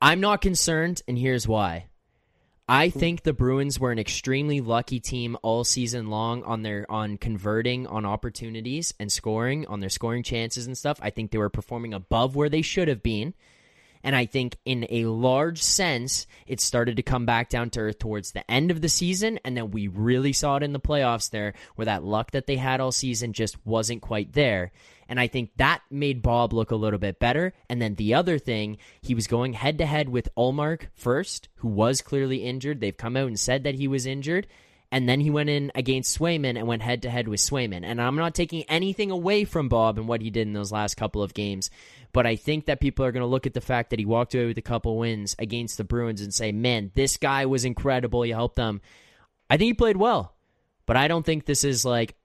I'm 0.00 0.20
not 0.20 0.40
concerned, 0.40 1.02
and 1.08 1.18
here's 1.18 1.48
why. 1.48 1.89
I 2.72 2.88
think 2.88 3.24
the 3.24 3.32
Bruins 3.32 3.80
were 3.80 3.90
an 3.90 3.98
extremely 3.98 4.60
lucky 4.60 5.00
team 5.00 5.36
all 5.42 5.64
season 5.64 6.06
long 6.06 6.44
on 6.44 6.62
their 6.62 6.86
on 6.88 7.16
converting 7.16 7.88
on 7.88 8.06
opportunities 8.06 8.94
and 9.00 9.10
scoring 9.10 9.66
on 9.66 9.80
their 9.80 9.90
scoring 9.90 10.22
chances 10.22 10.68
and 10.68 10.78
stuff. 10.78 11.00
I 11.02 11.10
think 11.10 11.32
they 11.32 11.38
were 11.38 11.50
performing 11.50 11.94
above 11.94 12.36
where 12.36 12.48
they 12.48 12.62
should 12.62 12.86
have 12.86 13.02
been. 13.02 13.34
And 14.04 14.14
I 14.14 14.24
think 14.24 14.56
in 14.64 14.86
a 14.88 15.06
large 15.06 15.60
sense, 15.60 16.28
it 16.46 16.60
started 16.60 16.96
to 16.98 17.02
come 17.02 17.26
back 17.26 17.48
down 17.48 17.70
to 17.70 17.80
earth 17.80 17.98
towards 17.98 18.30
the 18.30 18.48
end 18.48 18.70
of 18.70 18.80
the 18.80 18.88
season. 18.88 19.40
And 19.44 19.56
then 19.56 19.72
we 19.72 19.88
really 19.88 20.32
saw 20.32 20.54
it 20.54 20.62
in 20.62 20.72
the 20.72 20.78
playoffs 20.78 21.28
there, 21.30 21.54
where 21.74 21.86
that 21.86 22.04
luck 22.04 22.30
that 22.30 22.46
they 22.46 22.56
had 22.56 22.80
all 22.80 22.92
season 22.92 23.32
just 23.32 23.56
wasn't 23.66 24.00
quite 24.00 24.32
there. 24.32 24.70
And 25.10 25.18
I 25.18 25.26
think 25.26 25.50
that 25.56 25.82
made 25.90 26.22
Bob 26.22 26.52
look 26.52 26.70
a 26.70 26.76
little 26.76 27.00
bit 27.00 27.18
better. 27.18 27.52
And 27.68 27.82
then 27.82 27.96
the 27.96 28.14
other 28.14 28.38
thing, 28.38 28.78
he 29.02 29.16
was 29.16 29.26
going 29.26 29.54
head 29.54 29.78
to 29.78 29.86
head 29.86 30.08
with 30.08 30.28
Ullmark 30.38 30.86
first, 30.94 31.48
who 31.56 31.68
was 31.68 32.00
clearly 32.00 32.44
injured. 32.44 32.80
They've 32.80 32.96
come 32.96 33.16
out 33.16 33.26
and 33.26 33.38
said 33.38 33.64
that 33.64 33.74
he 33.74 33.88
was 33.88 34.06
injured. 34.06 34.46
And 34.92 35.08
then 35.08 35.20
he 35.20 35.28
went 35.28 35.50
in 35.50 35.72
against 35.74 36.16
Swayman 36.16 36.56
and 36.56 36.66
went 36.68 36.82
head 36.82 37.02
to 37.02 37.10
head 37.10 37.26
with 37.26 37.40
Swayman. 37.40 37.82
And 37.84 38.00
I'm 38.00 38.14
not 38.14 38.36
taking 38.36 38.62
anything 38.64 39.10
away 39.10 39.44
from 39.44 39.68
Bob 39.68 39.98
and 39.98 40.06
what 40.06 40.22
he 40.22 40.30
did 40.30 40.46
in 40.46 40.52
those 40.52 40.72
last 40.72 40.96
couple 40.96 41.24
of 41.24 41.34
games. 41.34 41.70
But 42.12 42.26
I 42.26 42.36
think 42.36 42.66
that 42.66 42.80
people 42.80 43.04
are 43.04 43.12
going 43.12 43.22
to 43.22 43.26
look 43.26 43.46
at 43.46 43.54
the 43.54 43.60
fact 43.60 43.90
that 43.90 43.98
he 43.98 44.04
walked 44.04 44.34
away 44.34 44.46
with 44.46 44.58
a 44.58 44.62
couple 44.62 44.96
wins 44.96 45.34
against 45.40 45.76
the 45.76 45.84
Bruins 45.84 46.20
and 46.20 46.32
say, 46.32 46.52
man, 46.52 46.92
this 46.94 47.16
guy 47.16 47.46
was 47.46 47.64
incredible. 47.64 48.22
He 48.22 48.30
helped 48.30 48.56
them. 48.56 48.80
I 49.48 49.56
think 49.56 49.66
he 49.66 49.74
played 49.74 49.96
well. 49.96 50.36
But 50.86 50.96
I 50.96 51.08
don't 51.08 51.26
think 51.26 51.46
this 51.46 51.62
is 51.62 51.84
like 51.84 52.16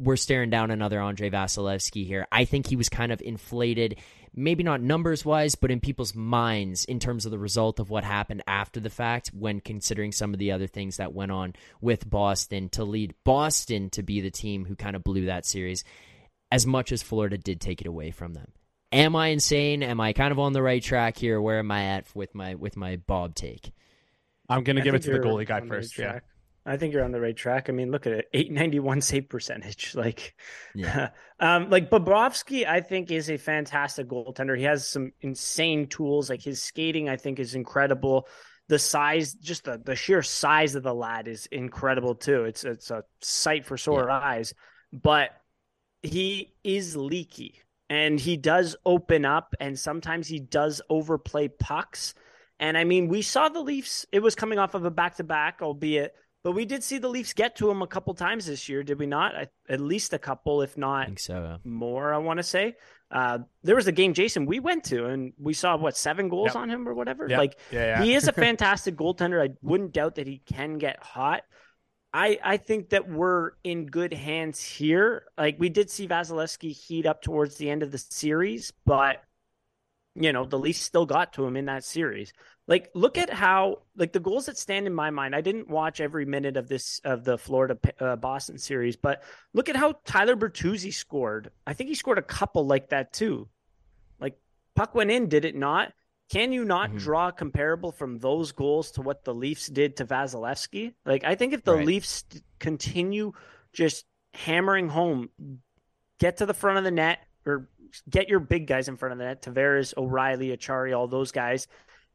we're 0.00 0.16
staring 0.16 0.50
down 0.50 0.70
another 0.70 1.00
Andrei 1.00 1.30
Vasilevskiy 1.30 2.06
here. 2.06 2.26
I 2.32 2.44
think 2.44 2.66
he 2.66 2.76
was 2.76 2.88
kind 2.88 3.12
of 3.12 3.20
inflated, 3.20 3.96
maybe 4.34 4.62
not 4.62 4.80
numbers 4.80 5.24
wise, 5.24 5.54
but 5.54 5.70
in 5.70 5.80
people's 5.80 6.14
minds 6.14 6.84
in 6.84 6.98
terms 6.98 7.26
of 7.26 7.30
the 7.30 7.38
result 7.38 7.80
of 7.80 7.90
what 7.90 8.04
happened 8.04 8.42
after 8.46 8.80
the 8.80 8.90
fact 8.90 9.28
when 9.28 9.60
considering 9.60 10.12
some 10.12 10.32
of 10.32 10.38
the 10.38 10.52
other 10.52 10.66
things 10.66 10.96
that 10.96 11.12
went 11.12 11.32
on 11.32 11.54
with 11.80 12.08
Boston 12.08 12.68
to 12.70 12.84
lead 12.84 13.14
Boston 13.24 13.90
to 13.90 14.02
be 14.02 14.20
the 14.20 14.30
team 14.30 14.64
who 14.64 14.74
kind 14.74 14.96
of 14.96 15.04
blew 15.04 15.26
that 15.26 15.46
series 15.46 15.84
as 16.50 16.66
much 16.66 16.92
as 16.92 17.02
Florida 17.02 17.38
did 17.38 17.60
take 17.60 17.80
it 17.80 17.86
away 17.86 18.10
from 18.10 18.34
them. 18.34 18.52
Am 18.92 19.14
I 19.14 19.28
insane? 19.28 19.82
Am 19.82 20.00
I 20.00 20.12
kind 20.12 20.32
of 20.32 20.40
on 20.40 20.52
the 20.52 20.62
right 20.62 20.82
track 20.82 21.16
here? 21.16 21.40
Where 21.40 21.60
am 21.60 21.70
I 21.70 21.84
at 21.84 22.06
with 22.14 22.34
my 22.34 22.56
with 22.56 22.76
my 22.76 22.96
Bob 22.96 23.36
take? 23.36 23.72
I'm 24.48 24.64
gonna 24.64 24.80
give 24.80 24.94
it 24.96 25.02
to 25.02 25.12
the 25.12 25.20
goalie 25.20 25.46
guy 25.46 25.60
on 25.60 25.68
the 25.68 25.74
right 25.74 25.82
first. 25.82 25.96
Yeah. 25.96 26.18
I 26.66 26.76
think 26.76 26.92
you're 26.92 27.04
on 27.04 27.12
the 27.12 27.20
right 27.20 27.36
track. 27.36 27.68
I 27.68 27.72
mean, 27.72 27.90
look 27.90 28.06
at 28.06 28.12
it, 28.12 28.28
891 28.34 29.00
save 29.00 29.28
percentage. 29.28 29.94
Like, 30.00 30.34
Yeah. 30.74 31.10
um, 31.40 31.70
like 31.70 31.90
Bobrovsky, 31.90 32.66
I 32.66 32.80
think 32.80 33.10
is 33.10 33.30
a 33.30 33.36
fantastic 33.36 34.08
goaltender. 34.08 34.56
He 34.56 34.64
has 34.64 34.86
some 34.86 35.12
insane 35.20 35.86
tools. 35.86 36.30
Like 36.30 36.42
his 36.42 36.62
skating, 36.62 37.08
I 37.08 37.16
think 37.16 37.38
is 37.38 37.54
incredible. 37.54 38.28
The 38.68 38.78
size, 38.78 39.34
just 39.34 39.64
the, 39.64 39.80
the 39.84 39.96
sheer 39.96 40.22
size 40.22 40.74
of 40.74 40.82
the 40.82 40.94
lad 40.94 41.26
is 41.26 41.46
incredible 41.46 42.14
too. 42.14 42.44
It's 42.44 42.62
it's 42.64 42.90
a 42.90 43.02
sight 43.20 43.66
for 43.66 43.76
sore 43.76 44.10
eyes. 44.10 44.54
But 44.92 45.30
he 46.02 46.54
is 46.62 46.96
leaky 46.96 47.60
and 47.88 48.20
he 48.20 48.36
does 48.36 48.76
open 48.86 49.24
up 49.24 49.54
and 49.60 49.78
sometimes 49.78 50.28
he 50.28 50.38
does 50.38 50.80
overplay 50.88 51.48
pucks. 51.48 52.14
And 52.60 52.78
I 52.78 52.84
mean, 52.84 53.08
we 53.08 53.22
saw 53.22 53.48
the 53.48 53.60
Leafs, 53.60 54.06
it 54.12 54.20
was 54.20 54.34
coming 54.34 54.58
off 54.58 54.74
of 54.74 54.84
a 54.84 54.90
back 54.90 55.16
to 55.16 55.24
back, 55.24 55.60
albeit, 55.62 56.14
but 56.42 56.52
we 56.52 56.64
did 56.64 56.82
see 56.82 56.98
the 56.98 57.08
Leafs 57.08 57.32
get 57.32 57.56
to 57.56 57.70
him 57.70 57.82
a 57.82 57.86
couple 57.86 58.14
times 58.14 58.46
this 58.46 58.68
year, 58.68 58.82
did 58.82 58.98
we 58.98 59.06
not? 59.06 59.34
I, 59.36 59.48
at 59.68 59.80
least 59.80 60.12
a 60.12 60.18
couple, 60.18 60.62
if 60.62 60.74
I 60.76 60.80
not 60.80 61.06
think 61.06 61.18
so. 61.20 61.58
more, 61.64 62.12
I 62.14 62.18
want 62.18 62.38
to 62.38 62.42
say. 62.42 62.76
Uh, 63.10 63.40
there 63.64 63.74
was 63.74 63.88
a 63.88 63.92
game, 63.92 64.14
Jason, 64.14 64.46
we 64.46 64.60
went 64.60 64.84
to, 64.84 65.06
and 65.06 65.32
we 65.38 65.52
saw 65.52 65.76
what, 65.76 65.96
seven 65.96 66.28
goals 66.28 66.48
Yep. 66.48 66.56
on 66.56 66.70
him 66.70 66.88
or 66.88 66.94
whatever? 66.94 67.26
Yep. 67.28 67.38
Like, 67.38 67.58
Yeah, 67.72 67.98
yeah. 67.98 68.02
he 68.02 68.14
is 68.14 68.28
a 68.28 68.32
fantastic 68.46 68.96
goaltender. 68.96 69.42
I 69.42 69.54
wouldn't 69.62 69.92
doubt 69.92 70.14
that 70.14 70.26
he 70.26 70.38
can 70.46 70.78
get 70.78 71.02
hot. 71.02 71.42
I, 72.12 72.38
I 72.42 72.56
think 72.56 72.90
that 72.90 73.08
we're 73.08 73.52
in 73.62 73.86
good 73.86 74.12
hands 74.12 74.60
here. 74.62 75.26
Like 75.38 75.56
we 75.58 75.68
did 75.68 75.90
see 75.90 76.08
Vasilevskiy 76.08 76.72
heat 76.72 77.06
up 77.06 77.22
towards 77.22 77.56
the 77.56 77.70
end 77.70 77.82
of 77.84 77.92
the 77.92 77.98
series, 77.98 78.72
but 78.84 79.22
you 80.16 80.32
know 80.32 80.44
the 80.44 80.58
Leafs 80.58 80.80
still 80.80 81.06
got 81.06 81.34
to 81.34 81.44
him 81.46 81.56
in 81.56 81.66
that 81.66 81.84
series. 81.84 82.32
Like 82.70 82.88
look 82.94 83.18
at 83.18 83.30
how 83.30 83.80
like 83.96 84.12
the 84.12 84.20
goals 84.20 84.46
that 84.46 84.56
stand 84.56 84.86
in 84.86 84.94
my 84.94 85.10
mind. 85.10 85.34
I 85.34 85.40
didn't 85.40 85.68
watch 85.68 86.00
every 86.00 86.24
minute 86.24 86.56
of 86.56 86.68
this 86.68 87.00
of 87.04 87.24
the 87.24 87.36
Florida 87.36 87.76
uh, 87.98 88.14
Boston 88.14 88.58
series, 88.58 88.94
but 88.94 89.24
look 89.52 89.68
at 89.68 89.74
how 89.74 89.96
Tyler 90.04 90.36
Bertuzzi 90.36 90.94
scored. 90.94 91.50
I 91.66 91.74
think 91.74 91.88
he 91.88 91.96
scored 91.96 92.18
a 92.18 92.22
couple 92.22 92.64
like 92.64 92.90
that 92.90 93.12
too. 93.12 93.48
Like 94.20 94.38
puck 94.76 94.94
went 94.94 95.10
in, 95.10 95.28
did 95.28 95.44
it 95.44 95.56
not? 95.56 95.92
Can 96.30 96.52
you 96.52 96.64
not 96.64 96.90
Mhm. 96.90 96.98
draw 97.00 97.32
comparable 97.32 97.90
from 97.90 98.18
those 98.18 98.52
goals 98.52 98.92
to 98.92 99.02
what 99.02 99.24
the 99.24 99.34
Leafs 99.34 99.66
did 99.66 99.96
to 99.96 100.06
Vasilevskiy? 100.06 100.94
Like, 101.04 101.24
I 101.24 101.34
think 101.34 101.52
if 101.52 101.64
the 101.64 101.74
Right. 101.74 101.84
Leafs 101.84 102.24
continue 102.60 103.32
just 103.72 104.06
hammering 104.34 104.90
home, 104.90 105.30
get 106.20 106.36
to 106.36 106.46
the 106.46 106.54
front 106.54 106.78
of 106.78 106.84
the 106.84 106.92
net 106.92 107.18
or 107.44 107.68
get 108.08 108.28
your 108.28 108.38
big 108.38 108.68
guys 108.68 108.86
in 108.86 108.96
front 108.96 109.10
of 109.12 109.18
the 109.18 109.24
net, 109.24 109.42
Tavares, 109.42 109.92
O'Reilly, 109.96 110.56
Acciari, 110.56 110.96
all 110.96 111.08
those 111.08 111.32
guys, 111.32 111.66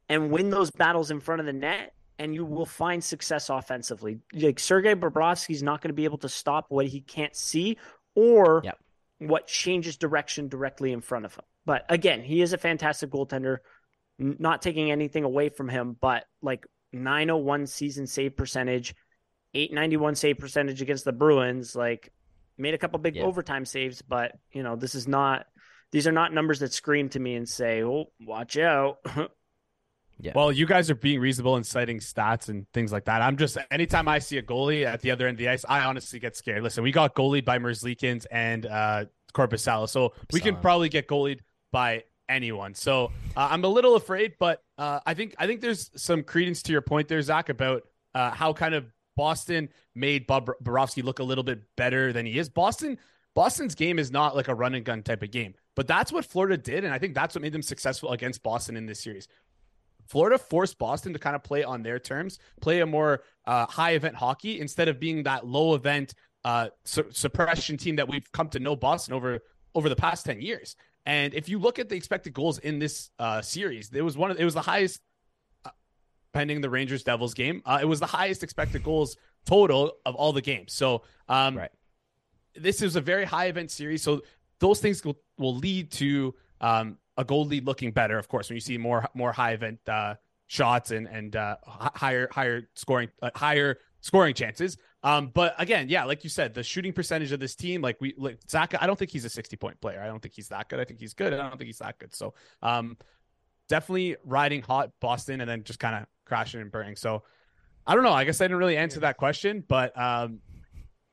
and 0.08 0.30
win 0.30 0.50
those 0.50 0.70
battles 0.70 1.10
in 1.10 1.20
front 1.20 1.40
of 1.40 1.46
the 1.46 1.52
net, 1.52 1.92
and 2.18 2.34
you 2.34 2.44
will 2.44 2.66
find 2.66 3.02
success 3.02 3.50
offensively. 3.50 4.18
Like 4.32 4.58
Sergei 4.58 4.94
Bobrovsky's 4.94 5.62
not 5.62 5.80
going 5.82 5.90
to 5.90 5.94
be 5.94 6.04
able 6.04 6.18
to 6.18 6.28
stop 6.28 6.66
what 6.68 6.86
he 6.86 7.00
can't 7.00 7.34
see 7.36 7.76
or 8.14 8.62
Yep. 8.64 8.78
what 9.18 9.46
changes 9.46 9.96
direction 9.96 10.48
directly 10.48 10.92
in 10.92 11.00
front 11.00 11.24
of 11.24 11.34
him. 11.34 11.44
But 11.64 11.84
again, 11.88 12.22
he 12.22 12.40
is 12.42 12.52
a 12.52 12.58
fantastic 12.58 13.10
goaltender 13.10 13.58
not 14.18 14.62
taking 14.62 14.90
anything 14.90 15.24
away 15.24 15.50
from 15.50 15.68
him, 15.68 15.96
but 16.00 16.24
like 16.40 16.64
901 16.92 17.66
season 17.66 18.06
save 18.06 18.34
percentage, 18.36 18.94
891 19.52 20.14
save 20.14 20.38
percentage 20.38 20.80
against 20.80 21.04
the 21.04 21.12
Bruins, 21.12 21.76
like 21.76 22.10
made 22.56 22.72
a 22.72 22.78
couple 22.78 22.98
big 22.98 23.16
Yeah. 23.16 23.24
overtime 23.24 23.66
saves, 23.66 24.00
but 24.00 24.32
you 24.52 24.62
know, 24.62 24.76
this 24.76 24.94
is 24.94 25.06
not 25.06 25.46
these 25.92 26.06
are 26.06 26.12
not 26.12 26.32
numbers 26.32 26.60
that 26.60 26.72
scream 26.72 27.08
to 27.10 27.20
me 27.20 27.34
and 27.36 27.48
say, 27.48 27.82
"Oh, 27.82 28.06
watch 28.20 28.56
out." 28.56 28.98
Yeah. 30.18 30.32
Well, 30.34 30.50
you 30.50 30.66
guys 30.66 30.90
are 30.90 30.94
being 30.94 31.20
reasonable 31.20 31.56
and 31.56 31.66
citing 31.66 31.98
stats 31.98 32.48
and 32.48 32.66
things 32.72 32.90
like 32.90 33.04
that. 33.04 33.20
I'm 33.20 33.36
just 33.36 33.58
anytime 33.70 34.08
I 34.08 34.18
see 34.18 34.38
a 34.38 34.42
goalie 34.42 34.86
at 34.86 35.02
the 35.02 35.10
other 35.10 35.26
end 35.26 35.34
of 35.34 35.38
the 35.38 35.48
ice, 35.48 35.64
I 35.68 35.80
honestly 35.84 36.18
get 36.18 36.36
scared. 36.36 36.62
Listen, 36.62 36.82
we 36.82 36.92
got 36.92 37.14
goalied 37.14 37.44
by 37.44 37.58
Merzlikins 37.58 38.26
and 38.30 38.66
uh 38.66 39.04
Korpisalo, 39.34 39.88
so 39.88 40.14
we 40.32 40.40
can 40.40 40.56
probably 40.56 40.88
get 40.88 41.06
goalied 41.06 41.40
by 41.70 42.04
anyone. 42.28 42.74
So 42.74 43.12
uh, 43.36 43.48
I'm 43.50 43.64
a 43.64 43.68
little 43.68 43.96
afraid, 43.96 44.34
but 44.38 44.62
uh, 44.78 45.00
I 45.06 45.14
think 45.14 45.34
I 45.38 45.46
think 45.46 45.60
there's 45.60 45.90
some 45.96 46.22
credence 46.22 46.62
to 46.64 46.72
your 46.72 46.80
point 46.80 47.08
there, 47.08 47.20
Zack, 47.22 47.48
about 47.48 47.82
uh, 48.14 48.30
how 48.30 48.52
kind 48.52 48.74
of 48.74 48.86
Boston 49.16 49.68
made 49.94 50.26
Bob 50.26 50.50
Borowski 50.60 51.02
look 51.02 51.18
a 51.18 51.22
little 51.22 51.44
bit 51.44 51.60
better 51.76 52.12
than 52.12 52.26
he 52.26 52.38
is. 52.38 52.48
Boston 52.48 52.98
Boston's 53.34 53.74
game 53.74 53.98
is 53.98 54.10
not 54.10 54.34
like 54.34 54.48
a 54.48 54.54
run 54.54 54.74
and 54.74 54.84
gun 54.84 55.02
type 55.02 55.22
of 55.22 55.30
game, 55.30 55.54
but 55.74 55.86
that's 55.86 56.12
what 56.12 56.24
Florida 56.24 56.56
did, 56.56 56.84
and 56.84 56.92
I 56.92 56.98
think 56.98 57.14
that's 57.14 57.34
what 57.34 57.42
made 57.42 57.52
them 57.52 57.62
successful 57.62 58.12
against 58.12 58.42
Boston 58.42 58.76
in 58.76 58.86
this 58.86 59.00
series. 59.00 59.28
Florida 60.06 60.38
forced 60.38 60.78
Boston 60.78 61.12
to 61.12 61.18
kind 61.18 61.36
of 61.36 61.42
play 61.42 61.64
on 61.64 61.82
their 61.82 61.98
terms, 61.98 62.38
play 62.60 62.80
a 62.80 62.86
more 62.86 63.22
uh, 63.46 63.66
high 63.66 63.92
event 63.92 64.14
hockey 64.16 64.60
instead 64.60 64.88
of 64.88 64.98
being 65.00 65.24
that 65.24 65.46
low 65.46 65.74
event 65.74 66.14
uh, 66.44 66.68
su- 66.84 67.10
suppression 67.10 67.76
team 67.76 67.96
that 67.96 68.08
we've 68.08 68.30
come 68.32 68.48
to 68.50 68.60
know 68.60 68.76
Boston 68.76 69.14
over 69.14 69.40
over 69.74 69.88
the 69.88 69.96
past 69.96 70.24
ten 70.24 70.40
years. 70.40 70.76
And 71.04 71.34
if 71.34 71.48
you 71.48 71.58
look 71.58 71.78
at 71.78 71.88
the 71.88 71.94
expected 71.96 72.32
goals 72.34 72.58
in 72.58 72.78
this 72.78 73.10
uh, 73.18 73.42
series, 73.42 73.90
it 73.92 74.02
was 74.02 74.16
one 74.16 74.30
of 74.30 74.38
it 74.40 74.44
was 74.44 74.54
the 74.54 74.62
highest, 74.62 75.00
uh, 75.64 75.70
pending 76.32 76.60
the 76.60 76.70
Rangers 76.70 77.02
Devils 77.04 77.34
game. 77.34 77.62
Uh, 77.64 77.78
it 77.80 77.84
was 77.84 78.00
the 78.00 78.06
highest 78.06 78.42
expected 78.42 78.82
goals 78.82 79.16
total 79.44 79.92
of 80.04 80.14
all 80.14 80.32
the 80.32 80.42
games. 80.42 80.72
So 80.72 81.02
um, 81.28 81.56
Right. 81.56 81.70
this 82.56 82.82
is 82.82 82.96
a 82.96 83.00
very 83.00 83.24
high 83.24 83.46
event 83.46 83.70
series. 83.70 84.02
So 84.02 84.22
those 84.58 84.80
things 84.80 85.04
will, 85.04 85.18
will 85.38 85.54
lead 85.56 85.92
to 85.92 86.34
um, 86.60 86.98
a 87.16 87.24
goal 87.24 87.46
lead 87.46 87.66
looking 87.66 87.92
better. 87.92 88.18
Of 88.18 88.28
course, 88.28 88.48
when 88.48 88.56
you 88.56 88.60
see 88.60 88.78
more 88.78 89.08
more 89.14 89.32
high 89.32 89.52
event 89.52 89.80
uh, 89.88 90.14
shots 90.46 90.90
and 90.90 91.06
and 91.06 91.36
uh, 91.36 91.56
higher 91.66 92.28
higher 92.30 92.68
scoring 92.74 93.08
uh, 93.22 93.30
higher 93.34 93.78
scoring 94.00 94.34
chances. 94.34 94.76
Um, 95.02 95.30
but 95.34 95.54
again, 95.58 95.88
yeah, 95.88 96.04
like 96.04 96.24
you 96.24 96.30
said, 96.30 96.54
the 96.54 96.62
shooting 96.62 96.92
percentage 96.92 97.32
of 97.32 97.40
this 97.40 97.54
team, 97.54 97.80
like 97.80 97.96
we 98.00 98.14
like 98.16 98.38
Zach, 98.50 98.74
I 98.80 98.86
don't 98.86 98.98
think 98.98 99.10
he's 99.10 99.24
a 99.24 99.30
sixty 99.30 99.56
point 99.56 99.80
player. 99.80 100.00
I 100.00 100.06
don't 100.06 100.20
think 100.20 100.34
he's 100.34 100.48
that 100.48 100.68
good. 100.68 100.80
I 100.80 100.84
think 100.84 101.00
he's 101.00 101.14
good. 101.14 101.32
I 101.32 101.36
don't 101.36 101.58
think 101.58 101.66
he's 101.66 101.78
that 101.78 101.98
good. 101.98 102.14
So 102.14 102.34
um, 102.62 102.96
definitely 103.68 104.16
riding 104.24 104.62
hot 104.62 104.90
Boston 105.00 105.40
and 105.40 105.48
then 105.48 105.64
just 105.64 105.78
kind 105.78 105.96
of 105.96 106.06
crashing 106.24 106.60
and 106.60 106.70
burning. 106.70 106.96
So 106.96 107.22
I 107.86 107.94
don't 107.94 108.02
know. 108.02 108.12
I 108.12 108.24
guess 108.24 108.40
I 108.40 108.44
didn't 108.44 108.58
really 108.58 108.76
answer 108.76 109.00
that 109.00 109.16
question, 109.16 109.64
but 109.66 109.96
um, 109.96 110.40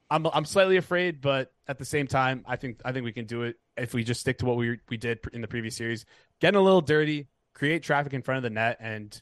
I'm 0.10 0.28
I'm 0.28 0.46
slightly 0.46 0.78
afraid, 0.78 1.22
but 1.22 1.52
at 1.68 1.78
the 1.78 1.86
same 1.86 2.08
time, 2.08 2.44
I 2.48 2.56
think 2.56 2.82
I 2.86 2.92
think 2.92 3.06
we 3.06 3.14
can 3.14 3.26
do 3.26 3.44
it 3.44 3.56
if 3.78 3.94
we 3.94 4.04
just 4.04 4.22
stick 4.22 4.38
to 4.40 4.46
what 4.46 4.58
we 4.58 4.78
we 4.90 4.98
did 4.98 5.20
in 5.34 5.42
the 5.42 5.48
previous 5.48 5.76
series, 5.76 6.06
getting 6.40 6.60
a 6.60 6.62
little 6.62 6.82
dirty, 6.82 7.28
create 7.54 7.84
traffic 7.84 8.14
in 8.14 8.22
front 8.22 8.38
of 8.38 8.44
the 8.44 8.50
net, 8.50 8.78
and 8.80 9.20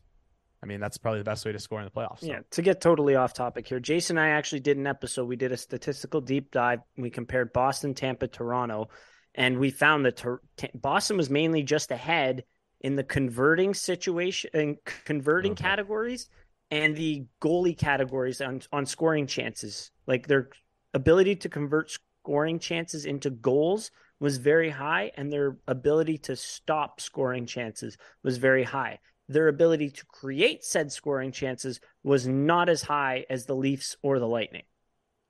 I 0.61 0.65
mean 0.65 0.79
that's 0.79 0.97
probably 0.97 1.19
the 1.19 1.25
best 1.25 1.45
way 1.45 1.51
to 1.53 1.59
score 1.59 1.79
in 1.79 1.85
the 1.85 1.91
playoffs. 1.91 2.19
So. 2.21 2.27
Yeah, 2.27 2.39
to 2.51 2.61
get 2.61 2.81
totally 2.81 3.15
off 3.15 3.33
topic 3.33 3.67
here, 3.67 3.79
Jason 3.79 4.17
and 4.17 4.25
I 4.25 4.29
actually 4.31 4.59
did 4.59 4.77
an 4.77 4.87
episode. 4.87 5.25
We 5.25 5.35
did 5.37 5.51
a 5.51 5.57
statistical 5.57 6.19
deep 6.19 6.51
dive. 6.51 6.79
We 6.97 7.09
compared 7.09 7.53
Boston, 7.53 7.93
Tampa, 7.93 8.27
Toronto, 8.27 8.89
and 9.35 9.59
we 9.59 9.69
found 9.69 10.05
that 10.05 10.17
Tor- 10.17 10.41
Ta- 10.57 10.67
Boston 10.75 11.15
was 11.17 11.29
mainly 11.29 11.63
just 11.63 11.91
ahead 11.91 12.43
in 12.81 12.95
the 12.95 13.03
converting 13.03 13.73
situation 13.73 14.49
and 14.53 14.77
converting 15.05 15.53
Okay. 15.53 15.63
categories 15.63 16.27
and 16.71 16.95
the 16.95 17.25
goalie 17.41 17.77
categories 17.77 18.41
on 18.41 18.61
on 18.73 18.85
scoring 18.85 19.27
chances. 19.27 19.91
Like 20.05 20.27
their 20.27 20.49
ability 20.93 21.35
to 21.37 21.49
convert 21.49 21.91
scoring 21.91 22.59
chances 22.59 23.05
into 23.05 23.29
goals 23.29 23.91
was 24.19 24.37
very 24.37 24.69
high, 24.69 25.11
and 25.17 25.31
their 25.33 25.57
ability 25.67 26.17
to 26.19 26.35
stop 26.35 27.01
scoring 27.01 27.45
chances 27.45 27.97
was 28.23 28.37
very 28.37 28.63
high 28.63 28.99
their 29.29 29.47
ability 29.47 29.89
to 29.89 30.05
create 30.07 30.61
said 30.61 30.91
scoring 30.91 31.31
chances 31.31 31.79
was 32.03 32.27
not 32.27 32.67
as 32.67 32.81
high 32.81 33.25
as 33.29 33.45
the 33.45 33.55
Leafs 33.55 33.95
or 34.01 34.19
the 34.19 34.27
Lightning. 34.27 34.63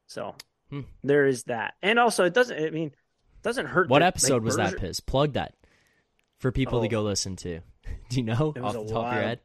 So 0.07 0.33
Hmm. 0.71 0.81
there 1.03 1.27
is 1.27 1.43
that. 1.43 1.75
And 1.83 1.99
also 1.99 2.25
it 2.25 2.33
doesn't 2.33 2.57
I 2.57 2.71
mean 2.71 2.87
it 2.87 3.43
doesn't 3.43 3.67
hurt 3.67 3.89
What 3.89 3.99
that, 3.99 4.07
episode 4.07 4.33
like, 4.37 4.41
was 4.43 4.55
that, 4.55 4.71
Berger- 4.71 4.87
Piz? 4.87 4.99
Plug 5.01 5.33
that 5.33 5.53
for 6.39 6.51
people 6.51 6.79
to 6.81 6.87
Oh. 6.87 6.89
go 6.89 7.01
listen 7.03 7.35
to. 7.37 7.59
Do 8.09 8.17
you 8.17 8.23
know 8.23 8.53
off 8.59 8.73
the 8.73 8.81
a 8.81 8.87
top 8.87 9.05
of 9.05 9.13
your 9.13 9.21
head? 9.21 9.39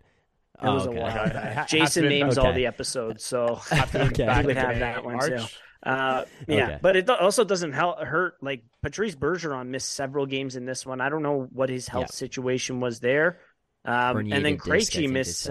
It 0.63 0.67
was 0.69 0.87
Oh, 0.87 0.91
a 0.91 0.93
okay. 0.93 1.03
while 1.03 1.19
Okay. 1.27 1.33
back. 1.35 1.45
It 1.45 1.55
ha- 1.55 1.61
has 1.63 1.71
Jason 1.71 2.03
to 2.05 2.09
be- 2.09 2.19
names 2.21 2.39
all 2.39 2.53
the 2.55 2.65
episodes, 2.67 3.25
so 3.25 3.61
Okay. 3.73 3.99
we 4.41 4.47
would 4.47 4.57
have 4.57 4.79
Back 4.79 4.79
that 4.79 5.05
one 5.05 5.17
March. 5.17 5.29
too. 5.43 5.47
Uh, 5.87 6.25
yeah, 6.49 6.65
Okay. 6.65 6.79
but 6.83 6.97
it 6.97 7.09
also 7.09 7.45
doesn't 7.45 7.73
help, 7.73 8.01
hurt. 8.01 8.35
Like 8.43 8.65
Patrice 8.83 9.15
Bergeron 9.15 9.69
missed 9.69 9.93
several 9.93 10.27
games 10.27 10.57
in 10.57 10.67
this 10.67 10.85
one. 10.85 11.01
I 11.01 11.09
don't 11.09 11.23
know 11.23 11.49
what 11.53 11.69
his 11.69 11.87
health 11.87 12.09
Yeah. 12.11 12.17
situation 12.17 12.81
was 12.81 12.99
there. 13.01 13.39
Um, 13.85 14.19
and 14.33 14.45
then 14.45 14.59
Krejci 14.59 15.09
missed 15.09 15.49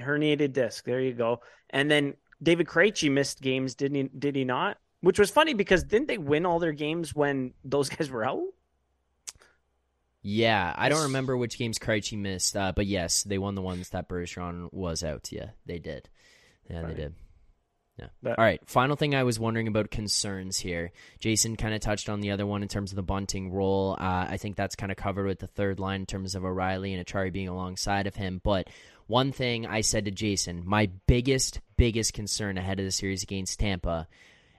herniated 0.00 0.54
disc. 0.54 0.84
There 0.84 1.00
you 1.00 1.12
go. 1.12 1.40
And 1.68 1.90
then 1.90 2.14
David 2.42 2.66
Krejci 2.66 3.10
missed 3.10 3.42
games, 3.42 3.74
didn't 3.74 3.94
he? 3.96 4.18
Did 4.18 4.34
he 4.34 4.44
not? 4.44 4.78
Which 5.02 5.18
was 5.18 5.30
funny 5.30 5.52
because 5.52 5.84
didn't 5.84 6.08
they 6.08 6.16
win 6.18 6.46
all 6.46 6.58
their 6.58 6.72
games 6.72 7.14
when 7.14 7.52
those 7.64 7.88
guys 7.90 8.08
were 8.10 8.24
out? 8.24 8.42
Yeah, 10.22 10.74
I 10.76 10.88
don't 10.88 11.04
remember 11.04 11.36
which 11.36 11.56
games 11.58 11.78
Krejci 11.78 12.18
missed, 12.18 12.56
uh, 12.56 12.72
but 12.74 12.86
yes, 12.86 13.22
they 13.22 13.38
won 13.38 13.54
the 13.54 13.62
ones 13.62 13.90
that 13.90 14.08
Bergeron 14.08 14.72
was 14.72 15.04
out. 15.04 15.30
Yeah, 15.30 15.50
they 15.66 15.78
did. 15.78 16.08
Yeah, 16.68 16.80
Right. 16.80 16.96
they 16.96 17.02
did. 17.02 17.14
Yeah. 17.98 18.08
All 18.26 18.34
right. 18.44 18.60
Final 18.68 18.96
thing 18.96 19.14
I 19.14 19.24
was 19.24 19.40
wondering 19.40 19.68
about 19.68 19.90
concerns 19.90 20.58
here. 20.58 20.92
Jason 21.18 21.56
kind 21.56 21.74
of 21.74 21.80
touched 21.80 22.10
on 22.10 22.20
the 22.20 22.30
other 22.30 22.46
one 22.46 22.62
in 22.62 22.68
terms 22.68 22.92
of 22.92 22.96
the 22.96 23.02
Bunting 23.02 23.50
role. 23.50 23.96
Uh, 23.98 24.26
I 24.28 24.36
think 24.36 24.56
that's 24.56 24.76
kind 24.76 24.92
of 24.92 24.98
covered 24.98 25.26
with 25.26 25.38
the 25.38 25.46
third 25.46 25.80
line 25.80 26.00
in 26.00 26.06
terms 26.06 26.34
of 26.34 26.44
O'Reilly 26.44 26.92
and 26.92 27.04
Acciari 27.04 27.32
being 27.32 27.48
alongside 27.48 28.06
of 28.06 28.14
him. 28.14 28.40
But 28.44 28.68
one 29.06 29.32
thing 29.32 29.66
I 29.66 29.80
said 29.80 30.04
to 30.04 30.10
Jason, 30.10 30.62
my 30.66 30.90
biggest, 31.06 31.60
biggest 31.78 32.12
concern 32.12 32.58
ahead 32.58 32.78
of 32.80 32.84
the 32.84 32.92
series 32.92 33.22
against 33.22 33.60
Tampa, 33.60 34.08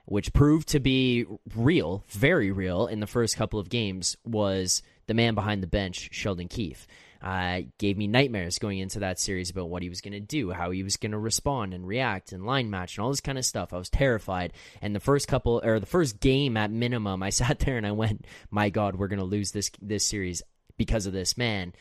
which 0.06 0.32
proved 0.32 0.68
to 0.68 0.80
be 0.80 1.24
real, 1.54 2.02
very 2.08 2.50
real 2.50 2.86
in 2.86 2.98
the 2.98 3.06
first 3.06 3.36
couple 3.36 3.60
of 3.60 3.68
games, 3.68 4.16
was 4.24 4.82
the 5.06 5.14
man 5.14 5.34
behind 5.34 5.62
the 5.62 5.68
bench, 5.68 6.08
Sheldon 6.12 6.48
Keefe. 6.48 6.86
Uh, 7.20 7.62
gave 7.78 7.96
me 7.96 8.06
nightmares 8.06 8.60
going 8.60 8.78
into 8.78 9.00
that 9.00 9.18
series 9.18 9.50
about 9.50 9.68
what 9.68 9.82
he 9.82 9.88
was 9.88 10.00
going 10.00 10.12
to 10.12 10.20
do, 10.20 10.52
how 10.52 10.70
he 10.70 10.84
was 10.84 10.96
going 10.96 11.10
to 11.10 11.18
respond 11.18 11.74
and 11.74 11.86
react 11.86 12.30
and 12.30 12.46
line 12.46 12.70
match 12.70 12.96
and 12.96 13.02
all 13.02 13.10
this 13.10 13.20
kind 13.20 13.36
of 13.36 13.44
stuff. 13.44 13.72
I 13.72 13.78
was 13.78 13.90
terrified. 13.90 14.52
And 14.80 14.94
the 14.94 15.00
first 15.00 15.26
couple 15.26 15.60
or 15.64 15.80
the 15.80 15.86
first 15.86 16.20
game 16.20 16.56
at 16.56 16.70
minimum, 16.70 17.22
I 17.22 17.30
sat 17.30 17.58
there 17.58 17.76
and 17.76 17.86
I 17.86 17.92
went, 17.92 18.26
"My 18.50 18.70
God, 18.70 18.96
we're 18.96 19.08
going 19.08 19.18
to 19.18 19.24
lose 19.24 19.50
this 19.50 19.70
this 19.82 20.06
series 20.06 20.42
because 20.76 21.06
of 21.06 21.12
this 21.12 21.36
man." 21.36 21.72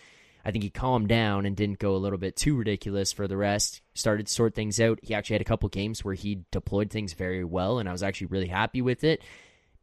I 0.44 0.52
think 0.52 0.64
he 0.64 0.70
calmed 0.70 1.10
down 1.10 1.46
and 1.46 1.58
didn't 1.58 1.80
go 1.80 1.96
a 1.96 1.98
little 1.98 2.18
bit 2.18 2.38
too 2.38 2.56
ridiculous 2.56 3.12
for 3.12 3.28
the 3.28 3.36
rest. 3.36 3.82
Started 3.96 4.28
to 4.28 4.34
sort 4.34 4.56
things 4.56 4.80
out. 4.80 4.98
He 5.04 5.14
actually 5.14 5.34
had 5.34 5.42
a 5.42 5.46
couple 5.46 5.68
games 5.68 6.06
where 6.06 6.14
he 6.14 6.46
deployed 6.52 6.90
things 6.90 7.12
very 7.12 7.44
well, 7.44 7.80
and 7.80 7.90
I 7.90 7.92
was 7.92 8.02
actually 8.02 8.28
really 8.28 8.48
happy 8.48 8.82
with 8.82 9.04
it. 9.04 9.22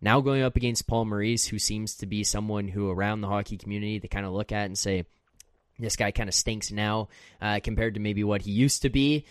Now 0.01 0.21
going 0.21 0.43
up 0.43 0.57
against 0.57 0.87
Paul 0.87 1.05
Maurice, 1.05 1.47
who 1.47 1.59
seems 1.59 1.97
to 1.97 2.07
be 2.07 2.25
someone 2.25 2.67
who 2.69 2.91
around 2.91 3.21
the 3.21 3.29
hockey 3.29 3.59
community 3.59 3.99
they 3.99 4.09
kind 4.09 4.27
of 4.27 4.33
look 4.33 4.53
at 4.53 4.65
and 4.65 4.77
say, 4.77 5.05
this 5.79 5.97
guy 5.97 6.11
kind 6.11 6.29
of 6.29 6.35
stinks 6.35 6.71
now 6.71 7.09
uh, 7.41 7.61
compared 7.63 7.95
to 7.95 8.01
maybe 8.01 8.25
what 8.25 8.43
he 8.43 8.53
used 8.53 8.83
to 8.83 8.91
be. 8.91 9.25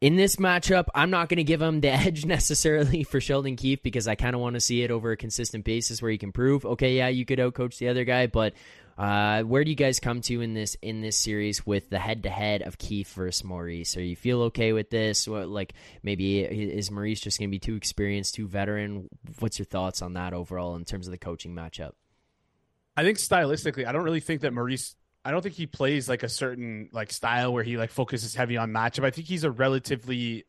In 0.00 0.16
this 0.16 0.36
matchup, 0.36 0.86
I'm 0.94 1.10
not 1.10 1.28
going 1.28 1.38
to 1.38 1.44
give 1.44 1.60
him 1.60 1.80
the 1.80 1.88
edge 1.92 2.24
necessarily 2.24 3.04
for 3.04 3.20
Sheldon 3.20 3.56
Keefe 3.56 3.82
because 3.82 4.08
I 4.08 4.14
kind 4.14 4.34
of 4.34 4.40
want 4.40 4.54
to 4.54 4.60
see 4.60 4.82
it 4.82 4.90
over 4.90 5.12
a 5.12 5.16
consistent 5.16 5.64
basis 5.64 6.00
where 6.00 6.10
he 6.10 6.18
can 6.18 6.32
prove, 6.32 6.64
okay, 6.64 6.96
yeah, 6.96 7.08
you 7.08 7.26
could 7.26 7.38
outcoach 7.38 7.78
the 7.78 7.88
other 7.88 8.04
guy, 8.04 8.26
but 8.26 8.54
uh, 9.00 9.42
where 9.44 9.64
do 9.64 9.70
you 9.70 9.76
guys 9.76 9.98
come 9.98 10.20
to 10.20 10.42
in 10.42 10.52
this 10.52 10.76
in 10.82 11.00
this 11.00 11.16
series 11.16 11.64
with 11.64 11.88
the 11.88 11.98
head 11.98 12.24
to 12.24 12.28
head 12.28 12.60
of 12.60 12.76
Keefe 12.76 13.08
versus 13.12 13.42
Maurice? 13.42 13.96
Are 13.96 14.02
you 14.02 14.14
feel 14.14 14.42
okay 14.42 14.74
with 14.74 14.90
this? 14.90 15.26
What, 15.26 15.48
like 15.48 15.72
maybe 16.02 16.40
is 16.40 16.90
Maurice 16.90 17.18
just 17.18 17.38
going 17.38 17.48
to 17.48 17.50
be 17.50 17.58
too 17.58 17.76
experienced, 17.76 18.34
too 18.34 18.46
veteran? 18.46 19.08
What's 19.38 19.58
your 19.58 19.64
thoughts 19.64 20.02
on 20.02 20.12
that 20.14 20.34
overall 20.34 20.76
in 20.76 20.84
terms 20.84 21.06
of 21.06 21.12
the 21.12 21.18
coaching 21.18 21.54
matchup? 21.54 21.92
I 22.94 23.02
think 23.02 23.16
stylistically, 23.16 23.86
I 23.86 23.92
don't 23.92 24.04
really 24.04 24.20
think 24.20 24.42
that 24.42 24.52
Maurice. 24.52 24.94
I 25.24 25.30
don't 25.30 25.42
think 25.42 25.54
he 25.54 25.66
plays 25.66 26.08
like 26.08 26.22
a 26.22 26.28
certain 26.28 26.88
like 26.92 27.12
style 27.12 27.52
where 27.52 27.62
he 27.62 27.76
like 27.76 27.90
focuses 27.90 28.34
heavy 28.34 28.56
on 28.56 28.70
matchup. 28.70 29.04
I 29.04 29.10
think 29.10 29.26
he's 29.26 29.44
a 29.44 29.50
relatively 29.50 30.44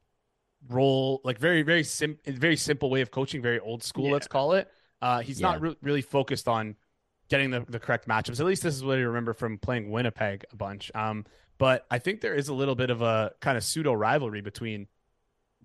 role 0.70 1.22
like 1.24 1.40
very 1.40 1.64
very 1.64 1.84
sim 1.84 2.18
very 2.26 2.56
simple 2.56 2.90
way 2.90 3.02
of 3.02 3.12
coaching, 3.12 3.42
very 3.42 3.60
old 3.60 3.84
school. 3.84 4.06
Yeah. 4.08 4.14
Let's 4.14 4.28
call 4.28 4.54
it. 4.54 4.70
Uh, 5.02 5.20
he's 5.22 5.42
Yeah. 5.42 5.48
not 5.52 5.62
re- 5.62 5.76
really 5.82 6.02
focused 6.02 6.48
on 6.48 6.76
getting 7.30 7.50
the, 7.50 7.62
the 7.68 7.80
correct 7.80 8.08
matchups. 8.08 8.40
At 8.40 8.46
least 8.46 8.62
this 8.64 8.76
is 8.76 8.84
what 8.84 8.98
I 8.98 9.02
remember 9.02 9.34
from 9.34 9.58
playing 9.58 9.90
Winnipeg 9.90 10.46
a 10.52 10.56
bunch. 10.56 10.92
Um, 10.94 11.26
but 11.58 11.86
I 11.90 12.00
think 12.00 12.22
there 12.22 12.36
is 12.36 12.50
a 12.50 12.54
little 12.54 12.76
bit 12.76 12.90
of 12.90 13.02
a 13.02 13.32
kind 13.40 13.58
of 13.58 13.64
pseudo 13.64 13.94
rivalry 13.94 14.42
between 14.42 14.88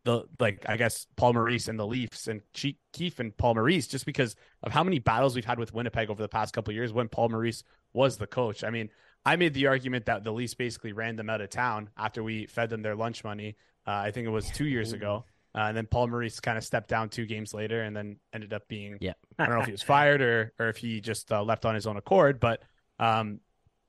the 0.05 0.25
like 0.39 0.65
I 0.69 0.77
guess 0.77 1.07
Paul 1.17 1.33
Maurice 1.35 1.69
and 1.69 1.79
the 1.79 1.87
Leafs 1.87 2.29
and 2.29 2.41
Keefe 2.53 3.19
and 3.19 3.37
Paul 3.37 3.55
Maurice 3.55 3.87
just 3.89 4.07
because 4.07 4.37
of 4.63 4.73
how 4.73 4.85
many 4.85 4.99
battles 5.01 5.35
we've 5.35 5.45
had 5.45 5.59
with 5.59 5.75
Winnipeg 5.75 6.09
over 6.11 6.23
the 6.23 6.29
past 6.29 6.55
couple 6.55 6.71
of 6.71 6.77
years 6.77 6.93
when 6.93 7.09
Paul 7.09 7.29
Maurice 7.31 7.65
was 7.97 8.19
the 8.19 8.27
coach. 8.27 8.63
I 8.63 8.71
mean, 8.71 8.91
I 9.25 9.35
made 9.35 9.55
the 9.55 9.67
argument 9.67 10.07
that 10.07 10.23
the 10.23 10.31
Leafs 10.31 10.55
basically 10.55 10.93
ran 10.93 11.17
them 11.17 11.29
out 11.29 11.41
of 11.41 11.51
town 11.51 11.91
after 11.97 12.23
we 12.23 12.47
fed 12.47 12.71
them 12.71 12.83
their 12.83 12.95
lunch 12.95 13.25
money. 13.25 13.57
Uh, 13.87 13.93
I 13.93 14.11
think 14.13 14.27
it 14.27 14.31
was 14.31 14.49
two 14.51 14.67
years 14.67 14.93
ago. 14.93 15.25
Uh, 15.55 15.69
and 15.69 15.77
then 15.77 15.87
Paul 15.87 16.09
Maurice 16.09 16.39
kind 16.39 16.59
of 16.59 16.65
stepped 16.65 16.89
down 16.89 17.09
two 17.09 17.25
games 17.25 17.55
later, 17.55 17.83
and 17.83 17.97
then 17.97 18.19
ended 18.33 18.53
up 18.53 18.69
being 18.69 18.99
Yeah. 19.01 19.15
I 19.39 19.47
don't 19.47 19.55
know 19.55 19.61
if 19.63 19.67
he 19.67 19.73
was 19.73 19.83
fired 19.83 20.21
or 20.21 20.53
or 20.59 20.69
if 20.69 20.77
he 20.77 21.01
just 21.01 21.33
uh, 21.33 21.43
left 21.43 21.65
on 21.65 21.75
his 21.75 21.87
own 21.87 21.97
accord, 21.97 22.39
but 22.39 22.63
um, 22.99 23.41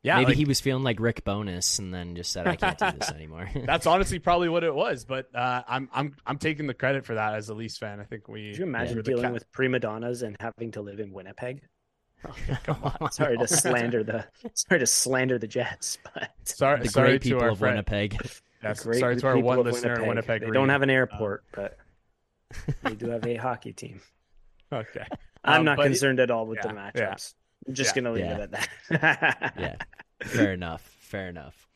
yeah, 0.04 0.16
Maybe 0.16 0.28
like, 0.28 0.38
he 0.38 0.46
was 0.46 0.62
feeling 0.62 0.84
like 0.84 1.02
Rick 1.02 1.26
Bowness 1.26 1.80
and 1.80 1.94
then 1.94 2.16
just 2.16 2.32
said, 2.32 2.48
"I 2.48 2.56
can't 2.56 2.78
do 2.78 2.92
this 2.98 3.12
anymore." 3.12 3.50
that's 3.66 3.86
honestly 3.86 4.20
probably 4.20 4.48
what 4.48 4.64
it 4.64 4.74
was. 4.74 5.04
But 5.04 5.36
uh, 5.36 5.64
I'm 5.68 5.90
I'm 5.92 6.16
I'm 6.26 6.38
taking 6.38 6.68
the 6.68 6.74
credit 6.74 7.06
for 7.06 7.16
that 7.16 7.34
as 7.34 7.50
a 7.50 7.54
Leafs 7.54 7.78
fan. 7.78 8.00
I 8.00 8.06
think 8.06 8.30
we. 8.30 8.52
Could 8.52 8.60
you 8.60 8.64
imagine 8.64 8.94
we 8.94 9.00
were 9.00 9.04
the 9.04 9.12
dealing 9.12 9.24
cap- 9.24 9.34
with 9.34 9.52
prima 9.52 9.80
donnas 9.80 10.22
and 10.22 10.38
having 10.40 10.72
to 10.72 10.82
live 10.82 11.02
in 11.02 11.12
Winnipeg? 11.12 11.62
Come 12.64 12.78
on. 13.02 13.12
Sorry 13.12 13.38
to 13.38 13.48
slander 13.48 14.04
the 14.04 14.26
sorry 14.54 14.80
to 14.80 14.88
slander 14.88 15.38
the 15.38 15.48
Jets, 15.48 15.98
but 16.14 16.32
Sorry, 16.44 16.82
the 16.82 16.90
sorry 16.90 17.10
great 17.10 17.22
to 17.24 17.30
people 17.30 17.44
our 17.44 17.50
of 17.50 17.60
friend. 17.60 17.74
Winnipeg. 17.76 18.18
Yes, 18.64 18.84
great 18.84 19.00
sorry 19.00 19.16
to 19.18 19.28
our 19.28 19.38
one 19.38 19.60
of 19.60 19.66
listener 19.66 20.02
in 20.02 20.08
Winnipeg. 20.08 20.42
They 20.42 20.48
Reed. 20.48 20.54
don't 20.56 20.70
have 20.70 20.82
an 20.82 20.90
Uh, 20.90 20.94
airport, 20.94 21.44
but 21.54 21.78
they 22.84 22.96
do 22.96 23.10
have 23.10 23.26
a 23.26 23.36
hockey 23.36 23.72
team. 23.74 24.02
Okay. 24.74 25.06
I'm 25.44 25.60
Um, 25.60 25.66
not 25.66 25.78
but- 25.78 25.84
concerned 25.84 26.20
at 26.20 26.32
all 26.32 26.46
with 26.48 26.62
the 26.62 26.70
yeah, 26.70 26.92
yeah. 26.96 27.10
matchups. 27.14 27.34
I'm 27.68 27.74
just 27.74 27.96
Yeah. 27.96 28.02
gonna 28.02 28.14
leave 28.16 28.26
Yeah. 28.26 28.38
it 28.38 28.42
at 28.42 28.52
that. 29.02 29.54
yeah, 29.60 29.76
fair 30.24 30.54
enough. 30.54 30.82
Fair 31.00 31.30
enough. 31.30 31.68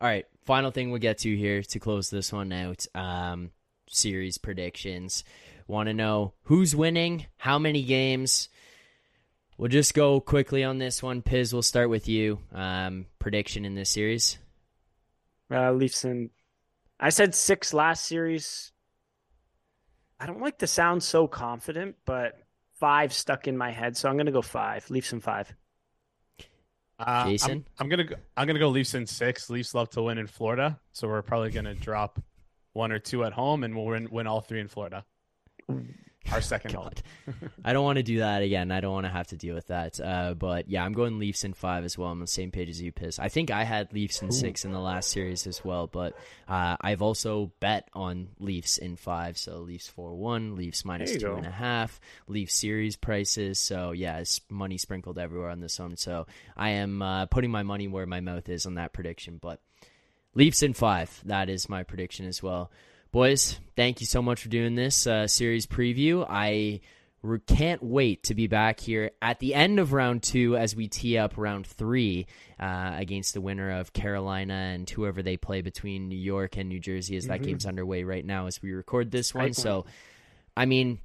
All 0.00 0.06
right, 0.08 0.26
final 0.44 0.70
thing 0.70 0.90
we'll 0.90 1.00
get 1.00 1.18
to 1.18 1.34
here 1.36 1.62
to 1.62 1.78
close 1.78 2.10
this 2.10 2.32
one 2.32 2.52
out. 2.52 2.86
Um, 2.94 3.50
series 3.88 4.36
predictions. 4.38 5.24
Want 5.66 5.88
to 5.88 5.94
know 5.94 6.34
who's 6.42 6.76
winning? 6.76 7.26
How 7.38 7.58
many 7.58 7.82
games? 7.82 8.48
We'll 9.58 9.68
just 9.68 9.94
go 9.94 10.20
quickly 10.20 10.64
on 10.64 10.78
this 10.78 11.02
one. 11.02 11.22
Piz, 11.22 11.52
we'll 11.52 11.62
start 11.62 11.88
with 11.88 12.08
you. 12.08 12.38
Um, 12.52 13.06
prediction 13.18 13.64
in 13.64 13.74
this 13.74 13.90
series. 13.90 14.38
Uh, 15.50 15.72
Leafs 15.72 16.04
and 16.04 16.30
I 17.00 17.10
said 17.10 17.34
six 17.34 17.72
last 17.72 18.04
series. 18.04 18.72
I 20.18 20.26
don't 20.26 20.40
like 20.40 20.58
to 20.58 20.66
sound 20.66 21.02
so 21.02 21.26
confident, 21.26 21.96
but 22.04 22.38
five 22.80 23.12
stuck 23.12 23.46
in 23.48 23.56
my 23.56 23.70
head, 23.70 23.96
so 23.96 24.08
I'm 24.08 24.16
gonna 24.16 24.32
go 24.32 24.42
five. 24.42 24.88
Leafs 24.90 25.12
in 25.12 25.20
five. 25.20 25.54
Uh, 26.98 27.02
I'm- 27.06 27.28
Jason? 27.28 27.66
I'm, 27.78 27.88
gonna 27.88 28.04
go, 28.04 28.16
I'm 28.36 28.46
gonna 28.46 28.58
go 28.58 28.68
Leafs 28.68 28.94
in 28.94 29.06
six. 29.06 29.48
Leafs 29.50 29.74
love 29.74 29.90
to 29.90 30.02
win 30.02 30.18
in 30.18 30.26
Florida, 30.26 30.78
so 30.92 31.06
we're 31.08 31.22
probably 31.22 31.50
gonna 31.50 31.74
drop 31.74 32.18
one 32.72 32.92
or 32.92 32.98
two 32.98 33.24
at 33.24 33.32
home, 33.32 33.64
and 33.64 33.74
we'll 33.74 33.86
win, 33.86 34.08
win 34.10 34.26
all 34.26 34.40
three 34.40 34.60
in 34.60 34.68
Florida. 34.68 35.04
Our 36.32 36.40
second 36.40 36.74
home. 36.74 36.90
I 37.64 37.72
don't 37.72 37.84
want 37.84 37.96
to 37.96 38.02
do 38.02 38.18
that 38.18 38.42
again. 38.42 38.70
I 38.70 38.80
don't 38.80 38.92
want 38.92 39.06
to 39.06 39.12
have 39.12 39.28
to 39.28 39.36
deal 39.36 39.54
with 39.54 39.68
that. 39.68 40.00
Uh, 40.00 40.34
but 40.34 40.68
yeah, 40.68 40.84
I'm 40.84 40.92
going 40.92 41.18
Leafs 41.18 41.44
in 41.44 41.54
five 41.54 41.84
as 41.84 41.96
well. 41.96 42.08
I'm 42.08 42.18
on 42.18 42.20
the 42.20 42.26
same 42.26 42.50
page 42.50 42.68
as 42.68 42.80
you, 42.80 42.92
Piss. 42.92 43.18
I 43.18 43.28
think 43.28 43.50
I 43.50 43.64
had 43.64 43.92
Leafs 43.92 44.22
in 44.22 44.32
six 44.32 44.64
in 44.64 44.72
the 44.72 44.80
last 44.80 45.10
series 45.10 45.46
as 45.46 45.64
well, 45.64 45.86
but 45.86 46.16
uh, 46.48 46.76
I've 46.80 47.02
also 47.02 47.52
bet 47.60 47.88
on 47.94 48.28
Leafs 48.38 48.78
in 48.78 48.96
five. 48.96 49.38
So 49.38 49.58
Leafs 49.58 49.88
four 49.88 50.14
one, 50.14 50.56
Leafs 50.56 50.84
minus 50.84 51.12
two 51.12 51.20
go. 51.20 51.36
and 51.36 51.46
a 51.46 51.50
half, 51.50 52.00
Leafs 52.28 52.54
series 52.54 52.96
prices. 52.96 53.58
So 53.58 53.92
yeah, 53.92 54.18
it's 54.18 54.40
money 54.50 54.78
sprinkled 54.78 55.18
everywhere 55.18 55.50
on 55.50 55.60
this 55.60 55.78
one. 55.78 55.96
So 55.96 56.26
I 56.56 56.70
am 56.70 57.02
uh, 57.02 57.26
putting 57.26 57.50
my 57.50 57.62
money 57.62 57.88
where 57.88 58.06
my 58.06 58.20
mouth 58.20 58.48
is 58.48 58.66
on 58.66 58.74
that 58.74 58.92
prediction. 58.92 59.38
But 59.40 59.60
Leafs 60.34 60.62
in 60.62 60.74
five. 60.74 61.20
That 61.24 61.48
is 61.48 61.68
my 61.68 61.82
prediction 61.82 62.26
as 62.26 62.42
well. 62.42 62.70
Boys, 63.16 63.58
thank 63.76 64.00
you 64.02 64.06
so 64.06 64.20
much 64.20 64.42
for 64.42 64.50
doing 64.50 64.74
this 64.74 65.06
uh, 65.06 65.26
series 65.26 65.66
preview. 65.66 66.26
I 66.28 66.80
re- 67.22 67.38
can't 67.46 67.82
wait 67.82 68.24
to 68.24 68.34
be 68.34 68.46
back 68.46 68.78
here 68.78 69.12
at 69.22 69.38
the 69.38 69.54
end 69.54 69.78
of 69.78 69.94
round 69.94 70.22
two 70.22 70.54
as 70.58 70.76
we 70.76 70.86
tee 70.86 71.16
up 71.16 71.32
round 71.38 71.66
three 71.66 72.26
uh, 72.60 72.92
against 72.94 73.32
the 73.32 73.40
winner 73.40 73.80
of 73.80 73.94
Carolina 73.94 74.52
and 74.52 74.90
whoever 74.90 75.22
they 75.22 75.38
play 75.38 75.62
between 75.62 76.10
New 76.10 76.18
York 76.18 76.58
and 76.58 76.68
New 76.68 76.78
Jersey 76.78 77.16
as 77.16 77.28
that 77.28 77.42
game's 77.42 77.64
underway 77.64 78.04
right 78.04 78.22
now 78.22 78.48
as 78.48 78.60
we 78.60 78.72
record 78.72 79.10
this 79.10 79.34
one. 79.34 79.54
So, 79.54 79.86
I 80.54 80.66
mean, 80.66 80.98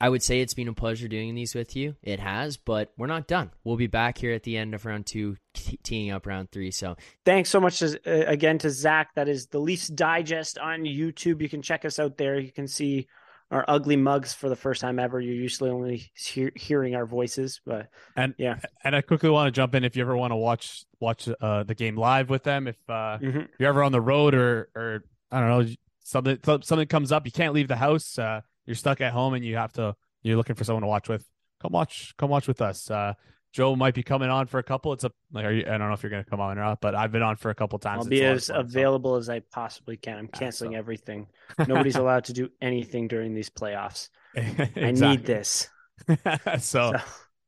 I 0.00 0.08
would 0.08 0.22
say 0.22 0.40
it's 0.40 0.54
been 0.54 0.68
a 0.68 0.72
pleasure 0.72 1.08
doing 1.08 1.34
these 1.34 1.54
with 1.54 1.76
you. 1.76 1.94
It 2.02 2.20
has, 2.20 2.56
but 2.56 2.92
we're 2.96 3.06
not 3.06 3.26
done. 3.26 3.50
We'll 3.64 3.76
be 3.76 3.86
back 3.86 4.16
here 4.16 4.32
at 4.32 4.44
the 4.44 4.56
end 4.56 4.74
of 4.74 4.86
round 4.86 5.06
two, 5.06 5.36
teeing 5.82 6.10
up 6.10 6.26
round 6.26 6.50
three. 6.50 6.70
So, 6.70 6.96
Thanks 7.24 7.50
so 7.50 7.60
much 7.60 7.80
to, 7.80 7.98
uh, 8.06 8.30
again 8.30 8.58
to 8.58 8.70
Zack. 8.70 9.14
That 9.14 9.28
is 9.28 9.46
the 9.46 9.58
Leafs 9.58 9.88
Digest 9.88 10.58
on 10.58 10.80
YouTube. 10.80 11.42
You 11.42 11.48
can 11.48 11.60
check 11.60 11.84
us 11.84 11.98
out 11.98 12.16
there. 12.16 12.38
You 12.38 12.50
can 12.50 12.66
see 12.66 13.08
our 13.50 13.64
ugly 13.66 13.96
mugs 13.96 14.32
for 14.32 14.48
the 14.48 14.56
first 14.56 14.80
time 14.80 14.98
ever. 14.98 15.20
You're 15.20 15.34
usually 15.34 15.70
only 15.70 16.10
hear, 16.14 16.52
hearing 16.54 16.94
our 16.94 17.04
voices, 17.04 17.60
but 17.66 17.88
And 18.16 18.34
Yeah. 18.38 18.60
and 18.84 18.94
I 18.94 19.00
quickly 19.02 19.28
want 19.28 19.48
to 19.48 19.50
jump 19.50 19.74
in 19.74 19.84
if 19.84 19.96
you 19.96 20.02
ever 20.02 20.16
want 20.16 20.30
to 20.30 20.36
watch 20.36 20.84
watch 21.00 21.28
uh, 21.40 21.64
the 21.64 21.74
game 21.74 21.96
live 21.96 22.30
with 22.30 22.44
them. 22.44 22.68
If 22.68 22.76
uh, 22.88 23.18
mhm. 23.20 23.48
you're 23.58 23.68
ever 23.68 23.82
on 23.82 23.92
the 23.92 24.00
road 24.00 24.34
or 24.34 24.70
or 24.74 25.04
I 25.32 25.40
don't 25.40 25.48
know 25.48 25.74
something 26.04 26.38
something 26.62 26.86
comes 26.86 27.12
up, 27.12 27.26
you 27.26 27.32
can't 27.32 27.52
leave 27.52 27.68
the 27.68 27.76
house. 27.76 28.18
Uh, 28.18 28.42
you're 28.66 28.76
stuck 28.76 29.00
at 29.00 29.12
home 29.12 29.34
and 29.34 29.44
you 29.44 29.56
have 29.56 29.72
to 29.74 29.94
you're 30.22 30.36
looking 30.36 30.56
for 30.56 30.64
someone 30.64 30.82
to 30.82 30.88
watch 30.88 31.08
with. 31.08 31.26
Come 31.62 31.72
watch 31.72 32.14
come 32.16 32.30
watch 32.30 32.48
with 32.48 32.60
us. 32.62 32.90
Uh, 32.90 33.14
Joe 33.52 33.74
might 33.74 33.94
be 33.94 34.02
coming 34.04 34.30
on 34.30 34.46
for 34.46 34.58
a 34.58 34.62
couple. 34.62 34.92
It's 34.92 35.02
a 35.04 35.10
like 35.32 35.44
are 35.44 35.52
you, 35.52 35.62
I 35.66 35.76
don't 35.76 35.88
know 35.88 35.92
if 35.92 36.02
you're 36.02 36.10
gonna 36.10 36.24
come 36.24 36.40
on 36.40 36.56
or 36.58 36.62
not, 36.62 36.80
but 36.80 36.94
I've 36.94 37.10
been 37.12 37.22
on 37.22 37.36
for 37.36 37.50
a 37.50 37.54
couple 37.54 37.78
times. 37.78 38.04
I'll 38.04 38.10
be 38.10 38.22
a 38.22 38.26
lot 38.28 38.30
of 38.32 38.36
as 38.36 38.46
fun, 38.46 38.54
so- 38.56 38.60
available 38.60 39.16
as 39.16 39.28
I 39.28 39.40
possibly 39.40 39.96
can. 39.96 40.18
I'm 40.18 40.28
Yeah, 40.32 40.38
canceling 40.38 40.72
so- 40.72 40.78
everything. 40.78 41.26
Nobody's 41.66 41.96
allowed 41.96 42.24
to 42.24 42.32
do 42.32 42.48
anything 42.60 43.08
during 43.08 43.34
these 43.34 43.50
playoffs. 43.50 44.08
I 44.36 44.92
need 44.92 45.24
this. 45.26 45.68
so 46.08 46.56
So, 46.58 46.92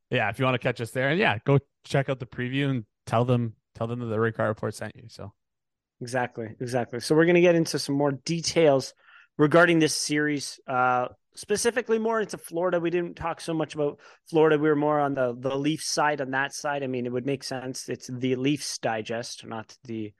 yeah, 0.09 0.29
if 0.29 0.37
you 0.39 0.45
want 0.45 0.55
to 0.55 0.59
catch 0.59 0.81
us 0.81 0.91
there, 0.91 1.09
and 1.09 1.19
yeah, 1.19 1.37
go 1.45 1.59
check 1.85 2.09
out 2.09 2.19
the 2.19 2.25
preview 2.25 2.69
and 2.69 2.85
tell 3.07 3.23
them 3.25 3.53
tell 3.75 3.87
them 3.87 3.99
that 3.99 4.05
the 4.07 4.19
Rink 4.19 4.37
Rat 4.37 4.49
Report 4.49 4.75
sent 4.75 4.95
you. 4.95 5.03
So 5.07 5.31
exactly, 6.01 6.49
exactly. 6.59 6.99
So 6.99 7.15
we're 7.15 7.25
going 7.25 7.35
to 7.35 7.41
get 7.41 7.55
into 7.55 7.79
some 7.79 7.95
more 7.95 8.11
details 8.11 8.93
regarding 9.37 9.79
this 9.79 9.95
series, 9.95 10.59
uh, 10.67 11.07
specifically 11.35 11.99
more 11.99 12.21
into 12.21 12.37
Florida. 12.37 12.79
We 12.79 12.89
didn't 12.89 13.15
talk 13.15 13.41
so 13.41 13.53
much 13.53 13.75
about 13.75 13.99
Florida. 14.29 14.57
We 14.57 14.69
were 14.69 14.75
more 14.75 14.99
on 14.99 15.13
the 15.13 15.35
the 15.37 15.55
Leafs 15.55 15.87
side. 15.87 16.21
On 16.21 16.31
that 16.31 16.53
side, 16.53 16.83
I 16.83 16.87
mean, 16.87 17.05
it 17.05 17.11
would 17.11 17.25
make 17.25 17.43
sense. 17.43 17.89
It's 17.89 18.07
the 18.07 18.35
Leafs 18.35 18.77
Digest, 18.77 19.45
not 19.45 19.75
the 19.83 20.13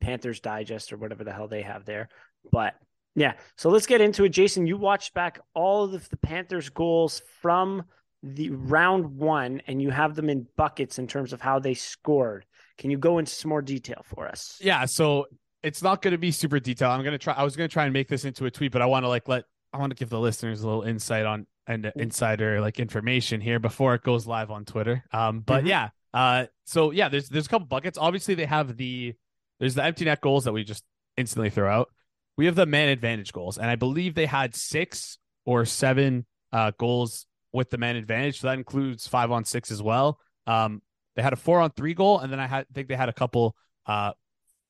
Panthers 0.00 0.40
Digest 0.40 0.92
or 0.92 0.96
whatever 0.96 1.24
the 1.24 1.32
hell 1.32 1.48
they 1.48 1.62
have 1.62 1.84
there. 1.84 2.08
But 2.52 2.74
yeah, 3.14 3.34
so 3.56 3.70
let's 3.70 3.86
get 3.86 4.00
into 4.00 4.24
it. 4.24 4.30
Jason, 4.30 4.66
you 4.66 4.76
watched 4.76 5.14
back 5.14 5.40
all 5.54 5.92
of 5.92 6.08
the 6.08 6.16
Panthers 6.16 6.68
goals 6.68 7.22
from 7.40 7.84
the 8.22 8.50
round 8.50 9.16
one, 9.16 9.62
and 9.66 9.80
you 9.80 9.90
have 9.90 10.14
them 10.14 10.28
in 10.28 10.46
buckets 10.56 10.98
in 10.98 11.06
terms 11.06 11.32
of 11.32 11.40
how 11.40 11.58
they 11.58 11.74
scored. 11.74 12.44
Can 12.76 12.90
you 12.90 12.98
go 12.98 13.18
into 13.18 13.32
some 13.32 13.48
more 13.48 13.62
detail 13.62 14.04
for 14.04 14.28
us? 14.28 14.58
yeah, 14.60 14.84
so 14.84 15.26
it's 15.62 15.82
not 15.82 16.02
going 16.02 16.12
to 16.12 16.18
be 16.18 16.30
super 16.30 16.60
detailed. 16.60 16.92
I'm 16.92 17.04
gonna 17.04 17.18
try. 17.18 17.34
I 17.34 17.42
was 17.44 17.56
gonna 17.56 17.68
try 17.68 17.84
and 17.84 17.92
make 17.92 18.08
this 18.08 18.24
into 18.24 18.46
a 18.46 18.50
tweet, 18.50 18.72
but 18.72 18.82
I 18.82 18.86
want 18.86 19.04
to 19.04 19.08
like 19.08 19.28
let 19.28 19.44
I 19.72 19.78
want 19.78 19.90
to 19.90 19.96
give 19.96 20.08
the 20.10 20.20
listeners 20.20 20.62
a 20.62 20.66
little 20.66 20.82
insight 20.82 21.26
on 21.26 21.46
and 21.66 21.86
uh, 21.86 21.92
insider 21.96 22.60
like 22.60 22.78
information 22.78 23.40
here 23.40 23.58
before 23.58 23.94
it 23.94 24.02
goes 24.02 24.26
live 24.26 24.50
on 24.50 24.64
Twitter. 24.64 25.04
Um, 25.12 25.40
but 25.40 25.64
Mhm. 25.64 25.68
yeah, 25.68 25.88
uh, 26.14 26.46
so 26.64 26.90
yeah, 26.92 27.08
there's 27.08 27.28
there's 27.28 27.46
a 27.46 27.48
couple 27.48 27.66
buckets. 27.66 27.98
Obviously, 27.98 28.34
they 28.34 28.46
have 28.46 28.76
the 28.76 29.14
there's 29.60 29.74
the 29.74 29.84
empty 29.84 30.04
net 30.04 30.20
goals 30.20 30.44
that 30.44 30.52
we 30.52 30.64
just 30.64 30.84
instantly 31.16 31.50
throw 31.50 31.70
out. 31.70 31.88
We 32.36 32.46
have 32.46 32.54
the 32.54 32.66
man 32.66 32.88
advantage 32.88 33.32
goals, 33.32 33.58
and 33.58 33.68
I 33.68 33.74
believe 33.76 34.14
they 34.14 34.26
had 34.26 34.54
six 34.54 35.18
or 35.44 35.64
seven 35.64 36.24
uh, 36.52 36.70
goals 36.78 37.26
with 37.52 37.70
the 37.70 37.78
man 37.78 37.96
advantage. 37.96 38.40
So 38.40 38.46
that 38.46 38.58
includes 38.58 39.08
five 39.08 39.32
on 39.32 39.44
six 39.44 39.70
as 39.72 39.82
well. 39.82 40.20
Um, 40.46 40.82
they 41.16 41.22
had 41.22 41.32
a 41.32 41.36
four 41.36 41.60
on 41.60 41.70
three 41.72 41.94
goal, 41.94 42.20
and 42.20 42.32
then 42.32 42.38
I 42.38 42.46
had 42.46 42.66
I 42.70 42.72
think 42.74 42.86
they 42.88 42.94
had 42.96 43.08
a 43.08 43.12
couple 43.12 43.56
uh, 43.86 44.12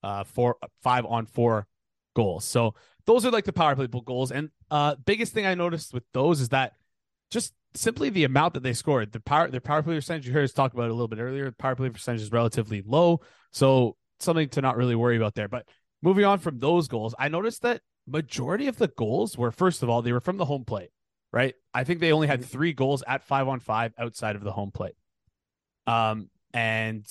uh, 0.03 0.25
four 0.25 0.57
five 0.83 1.05
on 1.07 1.27
four 1.27 1.67
goals. 2.15 2.45
So 2.45 2.75
those 3.07 3.25
are 3.25 3.31
like 3.31 3.45
the 3.45 3.53
power 3.53 3.75
play 3.75 3.87
goals. 3.87 4.31
And 4.31 4.51
uh, 4.71 4.97
biggest 5.05 5.33
thing 5.33 5.47
I 5.47 5.55
noticed 5.55 5.95
with 5.95 6.05
those 6.13 6.41
is 6.41 6.51
that 6.51 6.75
just 7.31 7.55
simply 7.75 8.11
the 8.11 8.25
amount 8.25 8.55
that 8.55 8.63
they 8.63 8.73
scored. 8.73 9.13
The 9.13 9.21
power 9.21 9.51
their 9.51 9.61
power 9.61 9.83
play 9.83 9.95
percentage 9.95 10.27
you 10.27 10.33
heard 10.33 10.45
us 10.45 10.53
talk 10.53 10.75
about 10.75 10.91
a 10.91 10.93
little 10.93 11.09
bit 11.09 11.19
earlier. 11.19 11.47
The 11.47 11.53
power 11.53 11.75
play 11.75 11.89
percentage 11.91 12.23
is 12.23 12.33
relatively 12.33 12.83
low, 12.85 13.21
so 13.53 13.97
something 14.21 14.49
to 14.51 14.61
not 14.61 14.77
really 14.77 14.95
worry 14.95 15.17
about 15.17 15.35
there. 15.35 15.49
But 15.49 15.69
moving 16.03 16.25
on 16.25 16.39
from 16.39 16.59
those 16.59 16.89
goals, 16.89 17.15
I 17.19 17.29
noticed 17.29 17.63
that 17.63 17.83
majority 18.07 18.67
of 18.67 18.79
the 18.79 18.89
goals 18.89 19.37
were 19.37 19.51
first 19.51 19.83
of 19.83 19.89
all 19.89 20.03
they 20.03 20.13
were 20.13 20.21
from 20.21 20.37
the 20.37 20.45
home 20.45 20.65
plate. 20.65 20.91
Right, 21.31 21.55
I 21.75 21.85
think 21.85 22.01
they 22.01 22.13
only 22.13 22.27
had 22.27 22.43
three 22.43 22.73
goals 22.73 23.05
at 23.07 23.23
five 23.23 23.49
on 23.49 23.61
five 23.61 23.93
outside 23.99 24.35
of 24.35 24.45
the 24.45 24.53
home 24.53 24.71
plate. 24.71 24.95
Um, 25.87 26.31
and 26.55 27.07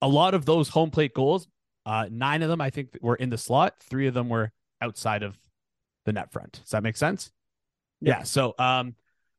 a 0.00 0.08
lot 0.08 0.32
of 0.32 0.46
those 0.46 0.70
home 0.70 0.90
plate 0.90 1.12
goals, 1.12 1.46
uh, 1.86 2.08
nine 2.10 2.42
of 2.42 2.48
them 2.48 2.60
I 2.60 2.70
think 2.70 2.98
were 3.00 3.14
in 3.14 3.30
the 3.30 3.38
slot. 3.38 3.76
Three 3.80 4.08
of 4.08 4.14
them 4.14 4.28
were 4.28 4.52
outside 4.82 5.22
of 5.22 5.38
the 6.04 6.12
net 6.12 6.32
front. 6.32 6.60
Does 6.62 6.70
that 6.70 6.82
make 6.82 6.96
sense? 6.96 7.30
Yeah. 8.00 8.24
So, 8.24 8.54
um, 8.58 8.96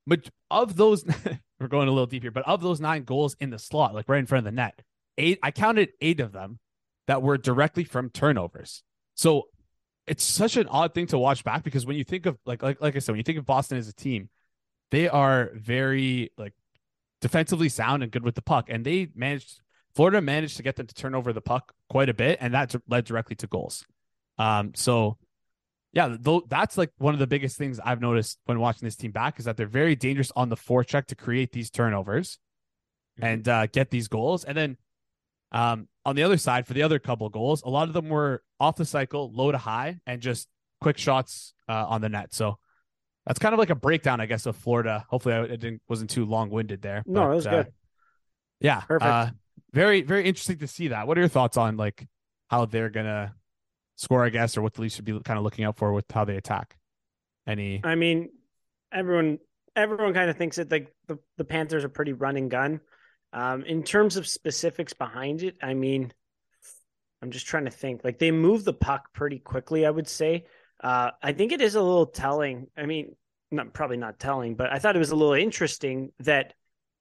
but 0.07 0.29
of 0.49 0.75
those, 0.75 1.05
we're 1.59 1.67
going 1.67 1.87
a 1.87 1.91
little 1.91 2.07
deep 2.07 2.23
here, 2.23 2.31
but 2.31 2.47
of 2.47 2.61
those 2.61 2.79
nine 2.79 3.03
goals 3.03 3.35
in 3.39 3.49
the 3.49 3.59
slot, 3.59 3.93
like 3.93 4.07
right 4.07 4.19
in 4.19 4.25
front 4.25 4.47
of 4.47 4.53
the 4.53 4.55
net, 4.55 4.81
eight, 5.17 5.39
I 5.43 5.51
counted 5.51 5.89
eight 6.01 6.21
of 6.21 6.31
them 6.31 6.59
that 7.07 7.21
were 7.21 7.37
directly 7.37 7.83
from 7.83 8.09
turnovers. 8.09 8.83
So 9.15 9.49
it's 10.07 10.23
such 10.23 10.55
an 10.55 10.67
odd 10.67 10.93
thing 10.93 11.07
to 11.07 11.17
watch 11.17 11.43
back 11.43 11.63
because 11.63 11.85
when 11.85 11.97
you 11.97 12.05
think 12.05 12.25
of 12.25 12.37
like, 12.45 12.63
like, 12.63 12.81
like 12.81 12.95
I 12.95 12.99
said, 12.99 13.11
when 13.11 13.19
you 13.19 13.23
think 13.23 13.37
of 13.37 13.45
Boston 13.45 13.77
as 13.77 13.89
a 13.89 13.93
team, 13.93 14.29
they 14.91 15.09
are 15.09 15.51
very 15.53 16.31
like 16.37 16.53
defensively 17.19 17.67
sound 17.67 18.03
and 18.03 18.11
good 18.11 18.23
with 18.23 18.35
the 18.35 18.41
puck. 18.41 18.67
And 18.69 18.85
they 18.85 19.09
managed, 19.13 19.59
Florida 19.97 20.21
managed 20.21 20.55
to 20.55 20.63
get 20.63 20.77
them 20.77 20.87
to 20.87 20.95
turn 20.95 21.13
over 21.13 21.33
the 21.33 21.41
puck 21.41 21.73
quite 21.89 22.07
a 22.07 22.13
bit. 22.13 22.37
And 22.39 22.53
that 22.53 22.73
led 22.87 23.03
directly 23.03 23.35
to 23.37 23.47
goals. 23.47 23.85
Um, 24.37 24.71
so 24.75 25.17
yeah, 25.91 26.15
though 26.17 26.43
that's 26.47 26.77
like 26.77 26.91
one 26.99 27.13
of 27.13 27.19
the 27.19 27.27
biggest 27.27 27.57
things 27.57 27.81
I've 27.83 27.99
noticed 27.99 28.39
when 28.45 28.59
watching 28.59 28.85
this 28.85 28.95
team 28.95 29.11
back 29.11 29.39
is 29.39 29.45
that 29.45 29.57
they're 29.57 29.65
very 29.65 29.95
dangerous 29.95 30.31
on 30.35 30.47
the 30.47 30.55
forecheck 30.55 31.07
to 31.07 31.15
create 31.15 31.51
these 31.51 31.69
turnovers 31.69 32.39
Mm-hmm. 33.17 33.25
and 33.25 33.47
uh, 33.47 33.65
get 33.65 33.89
these 33.89 34.07
goals. 34.07 34.43
And 34.43 34.55
then 34.55 34.77
um, 35.51 35.87
on 36.05 36.15
the 36.15 36.21
other 36.21 36.37
side, 36.37 36.67
for 36.67 36.73
the 36.73 36.83
other 36.83 36.99
couple 36.99 37.27
goals, 37.29 37.63
a 37.63 37.69
lot 37.69 37.87
of 37.87 37.93
them 37.95 38.09
were 38.09 38.43
off 38.59 38.75
the 38.75 38.85
cycle, 38.85 39.31
low 39.33 39.51
to 39.51 39.57
high, 39.57 39.99
and 40.05 40.21
just 40.21 40.47
quick 40.81 40.99
shots 40.99 41.55
uh, 41.67 41.85
on 41.87 42.01
the 42.01 42.09
net. 42.09 42.33
So 42.33 42.59
that's 43.25 43.39
kind 43.39 43.53
of 43.53 43.59
like 43.59 43.71
a 43.71 43.75
breakdown, 43.75 44.21
I 44.21 44.27
guess, 44.27 44.45
of 44.45 44.55
Florida. 44.55 45.05
Hopefully, 45.09 45.33
I 45.33 45.41
it 45.45 45.59
didn't 45.59 45.81
wasn't 45.89 46.11
too 46.11 46.25
long 46.25 46.51
winded 46.51 46.83
there. 46.83 47.01
No, 47.07 47.21
but, 47.21 47.31
it 47.31 47.35
was 47.35 47.47
uh, 47.47 47.49
good. 47.49 47.73
Yeah, 48.59 48.81
Perfect. 48.81 49.33
Very, 49.73 50.01
very 50.01 50.25
interesting 50.25 50.59
to 50.59 50.67
see 50.67 50.89
that. 50.89 51.07
What 51.07 51.17
are 51.17 51.21
your 51.21 51.29
thoughts 51.29 51.57
on 51.57 51.77
like 51.77 52.07
how 52.49 52.65
they're 52.65 52.89
gonna 52.89 53.35
score? 53.95 54.25
I 54.25 54.29
guess, 54.29 54.57
or 54.57 54.61
what 54.61 54.73
the 54.73 54.81
Leafs 54.81 54.95
should 54.95 55.05
be 55.05 55.19
kind 55.19 55.37
of 55.37 55.43
looking 55.43 55.65
out 55.65 55.77
for 55.77 55.91
with 55.93 56.05
how 56.11 56.25
they 56.25 56.37
attack. 56.37 56.77
Any? 57.45 57.81
I 57.83 57.95
mean, 57.95 58.29
everyone 58.91 59.39
everyone 59.75 60.13
kind 60.13 60.29
of 60.29 60.37
thinks 60.37 60.57
that 60.57 60.71
like 60.71 60.93
the 61.07 61.19
the 61.37 61.43
Panthers 61.43 61.83
are 61.83 61.89
pretty 61.89 62.13
run 62.13 62.37
and 62.37 62.49
gun. 62.49 62.81
Um, 63.33 63.63
in 63.63 63.83
terms 63.83 64.15
of 64.17 64.27
specifics 64.27 64.93
behind 64.93 65.43
it, 65.43 65.57
I 65.61 65.73
mean, 65.73 66.13
I'm 67.21 67.31
just 67.31 67.45
trying 67.45 67.65
to 67.65 67.71
think. 67.71 68.03
Like 68.03 68.19
they 68.19 68.31
move 68.31 68.63
the 68.63 68.73
puck 68.73 69.13
pretty 69.13 69.39
quickly, 69.39 69.85
I 69.85 69.89
would 69.89 70.07
say. 70.07 70.45
Uh, 70.81 71.11
I 71.21 71.33
think 71.33 71.51
it 71.51 71.61
is 71.61 71.75
a 71.75 71.81
little 71.81 72.05
telling. 72.05 72.67
I 72.77 72.85
mean, 72.85 73.15
not 73.51 73.73
probably 73.73 73.97
not 73.97 74.19
telling, 74.19 74.55
but 74.55 74.71
I 74.71 74.79
thought 74.79 74.95
it 74.95 74.99
was 74.99 75.11
a 75.11 75.15
little 75.15 75.33
interesting 75.33 76.11
that 76.19 76.53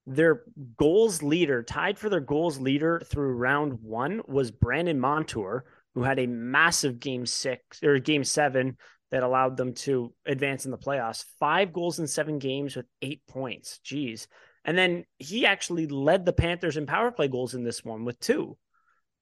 their 0.07 0.43
goals 0.77 1.21
leader, 1.21 1.61
tied 1.61 1.99
for 1.99 2.09
their 2.09 2.21
goals 2.21 2.59
leader 2.59 3.01
through 3.05 3.35
round 3.35 3.73
one, 3.83 4.21
was 4.25 4.51
Brandon 4.51 4.99
Montour, 4.99 5.65
who 5.93 6.03
had 6.03 6.17
a 6.17 6.27
massive 6.27 6.99
game 6.99 7.25
six 7.25 7.83
or 7.83 7.99
game 7.99 8.23
seven 8.23 8.77
that 9.11 9.23
allowed 9.23 9.57
them 9.57 9.73
to 9.73 10.13
advance 10.25 10.63
in 10.65 10.71
the 10.71 10.77
playoffs. 10.77 11.25
Five 11.39 11.73
goals 11.73 11.99
in 11.99 12.07
seven 12.07 12.39
games 12.39 12.75
with 12.75 12.85
eight 13.01 13.21
points. 13.27 13.79
Jeez. 13.85 14.27
And 14.63 14.77
then 14.77 15.05
he 15.17 15.45
actually 15.45 15.87
led 15.87 16.25
the 16.25 16.33
Panthers 16.33 16.77
in 16.77 16.85
power 16.85 17.11
play 17.11 17.27
goals 17.27 17.53
in 17.53 17.63
this 17.63 17.83
one 17.83 18.05
with 18.05 18.19
two 18.19 18.57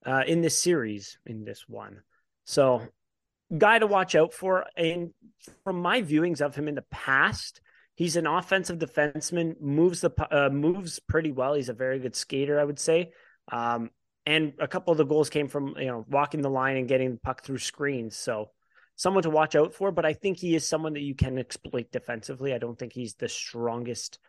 uh, 0.05 0.23
in 0.27 0.41
this 0.41 0.57
series, 0.57 1.17
in 1.25 1.45
this 1.45 1.65
one. 1.67 2.01
So, 2.45 2.83
guy 3.55 3.79
to 3.79 3.87
watch 3.87 4.15
out 4.15 4.33
for. 4.33 4.65
And 4.77 5.11
from 5.63 5.81
my 5.81 6.03
viewings 6.03 6.41
of 6.41 6.55
him 6.55 6.67
in 6.67 6.75
the 6.75 6.85
past, 6.91 7.61
he's 7.95 8.15
an 8.15 8.27
offensive 8.27 8.77
defenseman, 8.77 9.59
moves 9.59 10.01
the 10.01 10.11
uh, 10.31 10.49
moves 10.49 10.99
pretty 10.99 11.31
well. 11.31 11.55
He's 11.55 11.69
a 11.69 11.73
very 11.73 11.99
good 11.99 12.15
skater, 12.15 12.59
I 12.59 12.63
would 12.63 12.79
say. 12.79 13.11
Um, 13.51 13.89
and 14.25 14.53
a 14.59 14.67
couple 14.67 14.91
of 14.91 14.97
the 14.97 15.05
goals 15.05 15.29
came 15.29 15.47
from 15.47 15.75
you 15.77 15.87
know 15.87 16.05
walking 16.09 16.41
the 16.41 16.49
line 16.49 16.77
and 16.77 16.87
getting 16.87 17.11
the 17.11 17.19
puck 17.19 17.43
through 17.43 17.59
screens. 17.59 18.15
So 18.15 18.51
someone 18.95 19.23
to 19.23 19.29
watch 19.29 19.55
out 19.55 19.73
for. 19.73 19.91
But 19.91 20.05
I 20.05 20.13
think 20.13 20.37
he 20.37 20.55
is 20.55 20.67
someone 20.67 20.93
that 20.93 21.01
you 21.01 21.15
can 21.15 21.37
exploit 21.37 21.91
defensively. 21.91 22.53
I 22.53 22.57
don't 22.57 22.77
think 22.77 22.93
he's 22.93 23.15
the 23.15 23.29
strongest 23.29 24.19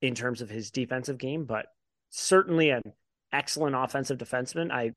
in 0.00 0.14
terms 0.14 0.40
of 0.40 0.48
his 0.48 0.70
defensive 0.70 1.18
game, 1.18 1.44
but 1.44 1.66
certainly 2.08 2.70
an 2.70 2.82
excellent 3.32 3.76
offensive 3.76 4.18
defenseman. 4.18 4.70
I 4.70 4.92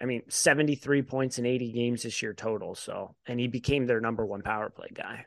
I 0.00 0.06
mean, 0.06 0.22
73 0.28 1.02
points 1.02 1.38
in 1.38 1.46
80 1.46 1.72
games 1.72 2.02
this 2.02 2.20
year 2.20 2.34
total. 2.34 2.74
So, 2.74 3.14
and 3.26 3.38
he 3.38 3.46
became 3.46 3.86
their 3.86 4.00
number 4.00 4.26
one 4.26 4.42
power 4.42 4.68
play 4.68 4.88
guy. 4.92 5.26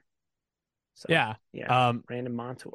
So, 0.98 1.06
yeah, 1.10 1.36
yeah. 1.54 1.90
um, 1.90 2.04
Brandon 2.08 2.36
Montour. 2.36 2.74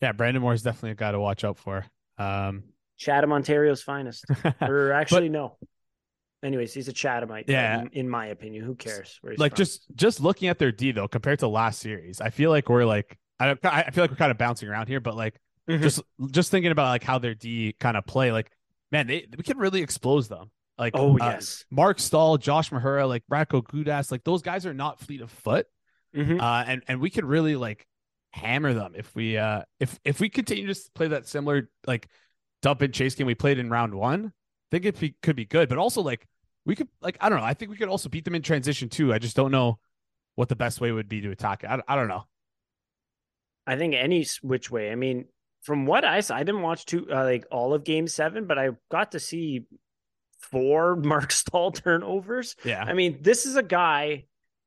yeah. 0.00 0.12
Brandon 0.12 0.42
Moore 0.42 0.52
is 0.52 0.62
definitely 0.62 0.90
a 0.90 0.94
guy 0.96 1.12
to 1.12 1.20
watch 1.20 1.44
out 1.44 1.58
for. 1.58 1.84
Um, 2.18 2.64
Chatham, 2.98 3.32
Ontario's 3.32 3.82
finest. 3.82 4.24
or 4.60 4.92
actually, 4.92 5.28
no. 5.28 5.56
Anyways, 6.42 6.74
he's 6.74 6.88
a 6.88 6.92
Chathamite. 6.92 7.44
Yeah. 7.46 7.82
In, 7.82 7.88
in 7.92 8.08
my 8.08 8.26
opinion, 8.26 8.64
who 8.64 8.74
cares? 8.74 9.20
Like 9.22 9.52
from. 9.52 9.56
just 9.56 9.84
just 9.94 10.20
looking 10.20 10.48
at 10.48 10.58
their 10.58 10.72
D 10.72 10.90
though, 10.92 11.06
compared 11.08 11.38
to 11.38 11.48
last 11.48 11.78
series, 11.80 12.20
I 12.20 12.30
feel 12.30 12.50
like 12.50 12.68
we're 12.68 12.84
like 12.84 13.16
I 13.38 13.46
don't, 13.46 13.64
I 13.64 13.90
feel 13.90 14.02
like 14.04 14.10
we're 14.10 14.16
kind 14.16 14.30
of 14.32 14.38
bouncing 14.38 14.68
around 14.68 14.88
here, 14.88 15.00
but 15.00 15.14
like 15.16 15.38
Mhm. 15.70 15.80
just 15.82 16.02
just 16.32 16.50
thinking 16.50 16.72
about 16.72 16.88
like 16.88 17.04
how 17.04 17.18
their 17.20 17.34
D 17.34 17.76
kind 17.78 17.96
of 17.96 18.04
play, 18.04 18.32
like 18.32 18.50
man, 18.90 19.06
they 19.06 19.28
we 19.36 19.44
can 19.44 19.56
really 19.58 19.82
expose 19.82 20.26
them. 20.28 20.50
Like 20.78 20.94
Oh, 20.96 21.12
uh, 21.14 21.16
yes. 21.34 21.64
Marc 21.70 22.00
Staal, 22.00 22.38
Josh 22.38 22.70
Mahura, 22.70 23.06
like 23.06 23.22
Radko 23.30 23.62
Gudas, 23.62 24.10
like 24.10 24.24
those 24.24 24.42
guys 24.42 24.66
are 24.66 24.74
not 24.74 24.98
fleet 24.98 25.20
of 25.20 25.30
foot, 25.30 25.66
Mhm. 26.14 26.40
uh, 26.40 26.64
and 26.66 26.82
and 26.88 27.00
we 27.00 27.10
could 27.10 27.24
really 27.24 27.56
like 27.56 27.86
hammer 28.32 28.72
them 28.72 28.94
if 28.96 29.14
we 29.14 29.36
uh 29.36 29.62
if 29.78 29.98
if 30.04 30.18
we 30.18 30.28
continue 30.28 30.72
to 30.72 30.80
play 30.94 31.08
that 31.08 31.28
similar 31.28 31.68
like 31.86 32.08
dump 32.62 32.80
and 32.80 32.94
chase 32.94 33.14
game 33.14 33.26
we 33.26 33.34
played 33.34 33.58
in 33.58 33.68
round 33.70 33.94
one. 33.94 34.26
I 34.26 34.30
think 34.70 34.86
it 34.86 34.98
be, 34.98 35.14
could 35.22 35.36
be 35.36 35.44
good, 35.44 35.68
but 35.68 35.76
also 35.76 36.00
like 36.00 36.26
we 36.64 36.74
could 36.74 36.88
like 37.02 37.18
I 37.20 37.28
don't 37.28 37.38
know. 37.38 37.44
I 37.44 37.54
think 37.54 37.70
we 37.70 37.76
could 37.76 37.88
also 37.88 38.08
beat 38.08 38.24
them 38.24 38.34
in 38.34 38.42
transition 38.42 38.88
too. 38.88 39.12
I 39.12 39.18
just 39.18 39.36
don't 39.36 39.50
know 39.50 39.78
what 40.34 40.48
the 40.48 40.56
best 40.56 40.80
way 40.80 40.92
would 40.92 41.08
be 41.08 41.20
to 41.20 41.30
attack 41.30 41.64
it. 41.64 41.66
I, 41.68 41.80
I 41.86 41.96
don't 41.96 42.08
know. 42.08 42.24
I 43.66 43.76
think 43.76 43.94
any 43.94 44.26
which 44.40 44.70
way. 44.70 44.90
I 44.90 44.94
mean, 44.94 45.26
from 45.62 45.86
what 45.86 46.04
I 46.04 46.20
saw, 46.20 46.36
I 46.36 46.42
didn't 46.42 46.62
watch 46.62 46.86
two 46.86 47.06
uh, 47.10 47.24
like 47.24 47.44
all 47.50 47.74
of 47.74 47.84
Game 47.84 48.08
Seven, 48.08 48.46
but 48.46 48.58
I 48.58 48.70
got 48.90 49.12
to 49.12 49.20
see 49.20 49.66
four 50.40 50.96
Marc 51.04 51.32
Staal 51.32 51.72
turnovers. 51.72 52.56
Yeah, 52.64 52.82
I 52.82 52.94
mean, 52.94 53.18
this 53.20 53.44
is 53.46 53.56
a 53.56 53.62
guy 53.62 54.24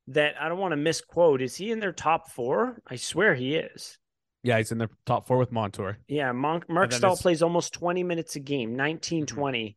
that 0.08 0.34
I 0.40 0.48
don't 0.48 0.58
want 0.58 0.72
to 0.72 0.76
misquote. 0.76 1.42
Is 1.42 1.56
he 1.56 1.70
in 1.72 1.80
their 1.80 1.92
top 1.92 2.30
four? 2.30 2.80
I 2.86 2.96
swear 2.96 3.34
he 3.34 3.56
is. 3.56 3.98
yeah, 4.42 4.58
he's 4.58 4.70
in 4.70 4.78
the 4.78 4.88
top 5.06 5.26
four 5.26 5.38
with 5.38 5.50
Montour. 5.50 5.98
Yeah, 6.06 6.30
Mark, 6.32 6.68
Marc 6.68 6.92
Staal 6.92 7.16
plays 7.16 7.42
almost 7.42 7.72
20 7.72 8.04
minutes 8.04 8.36
a 8.36 8.40
game, 8.40 8.76
19 8.76 9.24
Mhm. 9.24 9.28
20. 9.28 9.76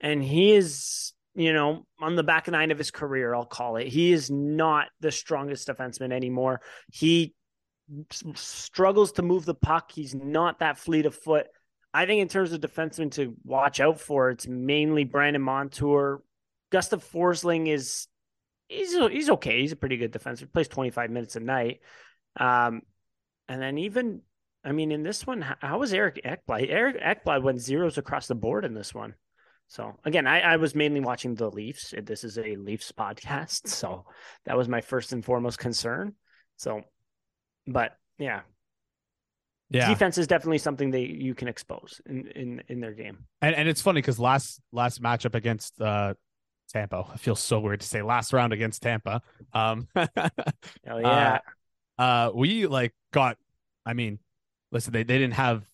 And 0.00 0.20
he 0.24 0.52
is, 0.52 1.12
you 1.36 1.52
know, 1.52 1.86
on 2.00 2.16
the 2.16 2.24
back 2.24 2.48
nine 2.48 2.72
of 2.72 2.78
his 2.78 2.90
career, 2.90 3.32
I'll 3.34 3.44
call 3.46 3.76
it. 3.76 3.86
He 3.86 4.10
is 4.12 4.28
not 4.30 4.88
the 4.98 5.12
strongest 5.12 5.68
defenseman 5.68 6.12
anymore. 6.12 6.60
He 6.90 7.34
s- 8.10 8.24
struggles 8.34 9.12
to 9.12 9.22
move 9.22 9.44
the 9.44 9.54
puck. 9.54 9.92
He's 9.92 10.14
not 10.14 10.58
that 10.58 10.76
fleet 10.78 11.06
of 11.06 11.14
foot. 11.14 11.46
I 11.94 12.06
think 12.06 12.20
in 12.20 12.28
terms 12.28 12.52
of 12.52 12.60
defensemen 12.60 13.12
to 13.12 13.36
watch 13.44 13.78
out 13.78 14.00
for, 14.00 14.30
it's 14.30 14.48
mainly 14.48 15.04
Brandon 15.04 15.42
Montour. 15.42 16.22
Gustav 16.70 17.04
Forsling 17.04 17.68
is 17.68 18.08
he's 18.70 18.96
he's 18.96 19.30
okay. 19.30 19.60
He's 19.60 19.72
a 19.72 19.76
pretty 19.76 19.96
good 19.96 20.12
defenseman. 20.12 20.52
Plays 20.52 20.68
25 20.68 21.10
minutes 21.10 21.36
a 21.36 21.40
night. 21.40 21.80
Um, 22.36 22.82
and 23.48 23.60
then 23.60 23.78
even 23.78 24.22
I 24.64 24.72
mean, 24.72 24.92
in 24.92 25.02
this 25.02 25.26
one, 25.26 25.40
how, 25.40 25.56
how 25.60 25.78
was 25.78 25.92
Eric 25.92 26.20
Ekblad? 26.24 26.68
Eric 26.70 27.00
Ekblad 27.00 27.42
went 27.42 27.60
zeros 27.60 27.98
across 27.98 28.26
the 28.26 28.34
board 28.34 28.64
in 28.64 28.74
this 28.74 28.94
one. 28.94 29.14
So 29.68 29.96
again, 30.04 30.26
I, 30.26 30.40
I 30.40 30.56
was 30.56 30.74
mainly 30.74 31.00
watching 31.00 31.34
the 31.34 31.50
Leafs. 31.50 31.94
This 32.02 32.24
is 32.24 32.38
a 32.38 32.56
Leafs 32.56 32.92
podcast, 32.92 33.68
so 33.68 34.04
that 34.44 34.56
was 34.56 34.68
my 34.68 34.80
first 34.80 35.12
and 35.12 35.24
foremost 35.24 35.58
concern. 35.58 36.14
So, 36.56 36.82
but 37.66 37.96
yeah, 38.18 38.40
Yeah, 39.70 39.88
defense 39.88 40.18
is 40.18 40.26
definitely 40.26 40.58
something 40.58 40.90
that 40.90 41.00
you 41.00 41.34
can 41.34 41.48
expose 41.48 42.00
in 42.04 42.26
in 42.28 42.62
in 42.68 42.80
their 42.80 42.92
game. 42.92 43.26
and 43.40 43.54
and 43.54 43.68
it's 43.68 43.80
funny 43.80 44.00
because 44.00 44.18
last 44.18 44.60
last 44.72 45.00
matchup 45.00 45.34
against 45.34 45.80
uh 45.80 46.14
Tampa, 46.72 47.06
it 47.14 47.20
feels 47.20 47.40
so 47.40 47.60
weird 47.60 47.80
to 47.80 47.86
say 47.86 48.02
last 48.02 48.32
round 48.32 48.52
against 48.52 48.82
Tampa. 48.82 49.22
Um, 49.52 49.88
Oh 49.96 50.98
yeah, 50.98 51.38
uh, 51.98 52.30
we 52.34 52.66
like 52.66 52.94
got. 53.12 53.36
I 53.86 53.94
mean, 53.94 54.18
listen, 54.72 54.92
they, 54.92 55.02
they 55.02 55.18
didn't 55.18 55.34
have 55.34 55.64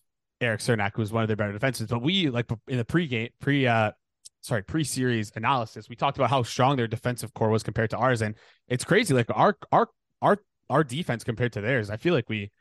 Eric 0.41 0.61
Cernak, 0.61 0.91
who 0.95 1.01
was 1.01 1.11
one 1.11 1.23
of 1.23 1.27
their 1.27 1.35
better 1.35 1.51
defenses, 1.51 1.87
but 1.87 2.01
we 2.01 2.29
like 2.29 2.49
in 2.67 2.77
the 2.77 2.85
pre-game, 2.85 3.29
pre 3.39 3.67
uh, 3.67 3.91
sorry, 4.41 4.63
pre-series 4.63 5.31
analysis, 5.35 5.89
we 5.89 5.95
talked 5.95 6.17
about 6.17 6.29
how 6.29 6.43
strong 6.43 6.77
their 6.77 6.87
defensive 6.87 7.33
core 7.33 7.49
was 7.49 7.63
compared 7.63 7.89
to 7.91 7.97
ours, 7.97 8.21
and 8.21 8.35
it's 8.67 8.83
crazy. 8.83 9.13
Like 9.13 9.27
our 9.29 9.57
our 9.71 9.89
our 10.21 10.39
our 10.69 10.83
defense 10.83 11.23
compared 11.23 11.53
to 11.53 11.61
theirs, 11.61 11.89
I 11.89 11.97
feel 11.97 12.13
like 12.13 12.29
we 12.29 12.51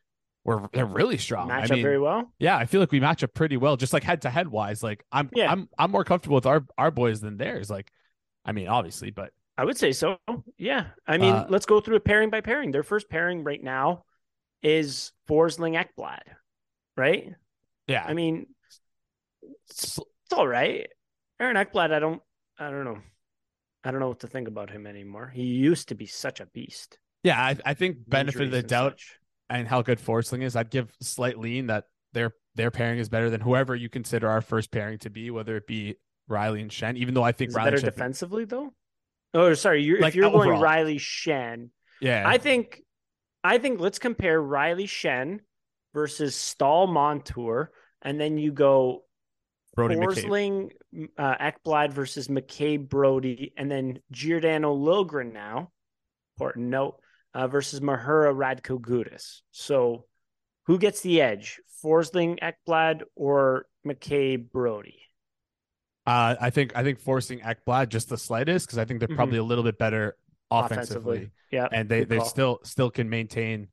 we're 0.45 0.67
they're 0.73 0.87
really 0.87 1.19
strong. 1.19 1.49
match 1.49 1.71
I 1.71 1.75
up 1.75 1.81
very 1.81 1.99
well. 1.99 2.33
yeah, 2.39 2.57
I 2.57 2.67
feel 2.67 2.81
like 2.81 2.93
we 2.93 3.01
match 3.01 3.23
up 3.23 3.35
pretty 3.35 3.57
well, 3.57 3.77
just 3.77 3.93
like 3.93 4.05
head 4.05 4.23
to 4.23 4.31
head 4.31 4.49
wise. 4.49 4.83
Like 4.83 5.05
I'm 5.11 5.29
Yeah. 5.35 5.51
I'm 5.51 5.69
I'm 5.79 5.91
more 5.91 6.05
comfortable 6.05 6.37
with 6.37 6.47
our 6.47 6.65
our 6.79 6.91
boys 6.91 7.21
than 7.21 7.37
theirs. 7.37 7.69
Like, 7.69 7.91
I 8.47 8.53
mean, 8.53 8.69
obviously, 8.69 9.11
but 9.11 9.33
I 9.59 9.65
would 9.65 9.77
say 9.77 9.93
so. 9.93 10.19
Yeah. 10.57 10.87
I 11.07 11.19
mean, 11.19 11.35
Uh, 11.35 11.47
let's 11.51 11.67
go 11.67 11.81
through 11.81 11.97
it 11.97 12.05
pairing 12.05 12.31
by 12.31 12.41
pairing. 12.41 12.71
Their 12.71 12.83
first 12.83 13.09
pairing 13.11 13.43
right 13.45 13.63
now 13.63 14.05
is 14.63 15.13
Forsling 15.29 15.75
Ekblad, 15.83 16.21
right? 16.97 17.35
yeah, 17.89 18.05
I 18.07 18.15
mean, 18.15 18.47
s- 19.71 19.99
it's 20.25 20.33
all 20.33 20.47
right. 20.49 20.89
Aaron 21.41 21.57
Ekblad, 21.57 21.93
I 21.93 21.99
don't, 21.99 22.23
I 22.59 22.71
don't 22.71 22.85
know. 22.85 22.99
I 23.85 23.91
don't 23.91 24.01
know 24.01 24.09
what 24.09 24.21
to 24.21 24.27
think 24.27 24.49
about 24.49 24.71
him 24.71 24.87
anymore. 24.87 25.31
He 25.35 25.45
used 25.45 25.89
to 25.89 25.95
be 25.95 26.07
such 26.07 26.41
a 26.41 26.47
beast. 26.47 26.99
yeah, 27.23 27.41
I, 27.41 27.57
I 27.65 27.75
think 27.75 27.99
benefit 28.09 28.43
of 28.43 28.51
the 28.51 28.63
doubt 28.63 29.01
and 29.49 29.69
how 29.69 29.83
good 29.83 29.99
Forsling 30.01 30.43
is, 30.43 30.57
I'd 30.57 30.71
give 30.71 30.93
slight 31.01 31.39
lean 31.39 31.67
that 31.69 31.85
their 32.13 32.33
their 32.57 32.71
pairing 32.71 32.99
is 32.99 33.09
better 33.09 33.31
than 33.31 33.41
whoever 33.41 33.77
you 33.77 33.89
consider 33.89 34.29
our 34.29 34.41
first 34.41 34.71
pairing 34.73 34.99
to 35.01 35.11
be, 35.11 35.31
whether 35.31 35.57
it 35.57 35.67
be 35.67 35.97
Rielly 36.31 36.63
and 36.63 36.71
Schenn. 36.71 36.97
Even 36.97 37.15
though 37.15 37.23
I 37.23 37.33
think 37.33 37.51
Is 37.51 37.57
Rielly 37.57 37.65
better 37.65 37.77
Schenn, 37.79 37.85
defensively 37.85 38.45
though? 38.45 38.73
Oh, 39.35 39.55
sorry. 39.55 39.83
You're, 39.83 40.01
Like, 40.01 40.11
if 40.11 40.15
you're 40.17 40.31
going. 40.31 40.51
Rielly 40.51 40.97
Schenn, 40.97 41.71
yeah, 42.01 42.25
I 42.27 42.39
think, 42.39 42.83
I 43.45 43.59
think 43.59 43.81
let's 43.81 43.99
compare 43.99 44.41
Rielly 44.43 44.85
Schenn 44.85 45.41
versus 45.95 46.35
Staal 46.35 46.87
Montour, 46.87 47.71
and 48.03 48.21
then 48.21 48.39
you 48.39 48.53
go 48.53 49.05
Brodie 49.75 49.97
McCabe. 49.97 50.25
Forsling, 50.25 50.71
uh, 51.19 51.37
Ekblad 51.37 51.93
versus 51.93 52.29
McCabe 52.29 52.89
Brody, 52.89 53.53
and 53.57 53.71
then 53.71 54.01
Giordano 54.11 54.75
Liljegren 54.75 55.33
now. 55.33 55.71
important 56.37 56.67
note, 56.69 57.01
uh, 57.35 57.49
versus 57.49 57.81
Mahura 57.81 58.35
Radko 58.35 58.79
Gudas. 58.79 59.41
So 59.53 60.07
who 60.67 60.79
gets 60.79 61.01
the 61.01 61.21
edge, 61.23 61.61
Forsling 61.83 62.39
Ekblad 62.41 63.03
or 63.15 63.67
McCabe 63.87 64.51
Brodie? 64.51 65.01
Uh, 66.07 66.37
I 66.41 66.51
think 66.51 66.77
I 66.77 66.83
think 66.85 67.03
Forsling 67.03 67.43
Ekblad 67.43 67.89
just 67.89 68.09
the 68.09 68.17
slightest 68.19 68.67
because 68.67 68.79
I 68.79 68.85
think 68.85 69.01
they're 69.01 69.09
Mhm. 69.09 69.17
probably 69.17 69.39
a 69.39 69.43
little 69.43 69.65
bit 69.65 69.77
better 69.79 70.17
offensively, 70.51 71.31
Yeah. 71.51 71.69
and 71.73 71.89
they 71.89 72.05
they 72.05 72.21
still 72.21 72.61
still 72.63 72.91
can 72.91 73.09
maintain 73.11 73.69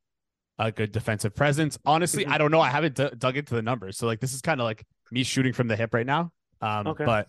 a 0.60 0.72
good 0.72 0.92
defensive 0.92 1.36
presence. 1.36 1.78
Honestly, 1.86 2.26
Mhm. 2.26 2.32
I 2.32 2.38
don't 2.38 2.52
know. 2.52 2.62
I 2.62 2.70
haven't 2.70 2.96
d- 2.96 3.10
dug 3.18 3.38
into 3.38 3.56
the 3.56 3.62
numbers, 3.62 3.98
so 3.98 4.08
like 4.08 4.20
this 4.20 4.34
is 4.34 4.42
kind 4.42 4.60
of 4.62 4.66
like 4.66 4.84
me 5.12 5.24
shooting 5.24 5.54
from 5.54 5.68
the 5.68 5.76
hip 5.76 5.94
right 5.94 6.06
now. 6.06 6.32
Um, 6.62 6.88
Okay. 6.88 7.06
but 7.06 7.28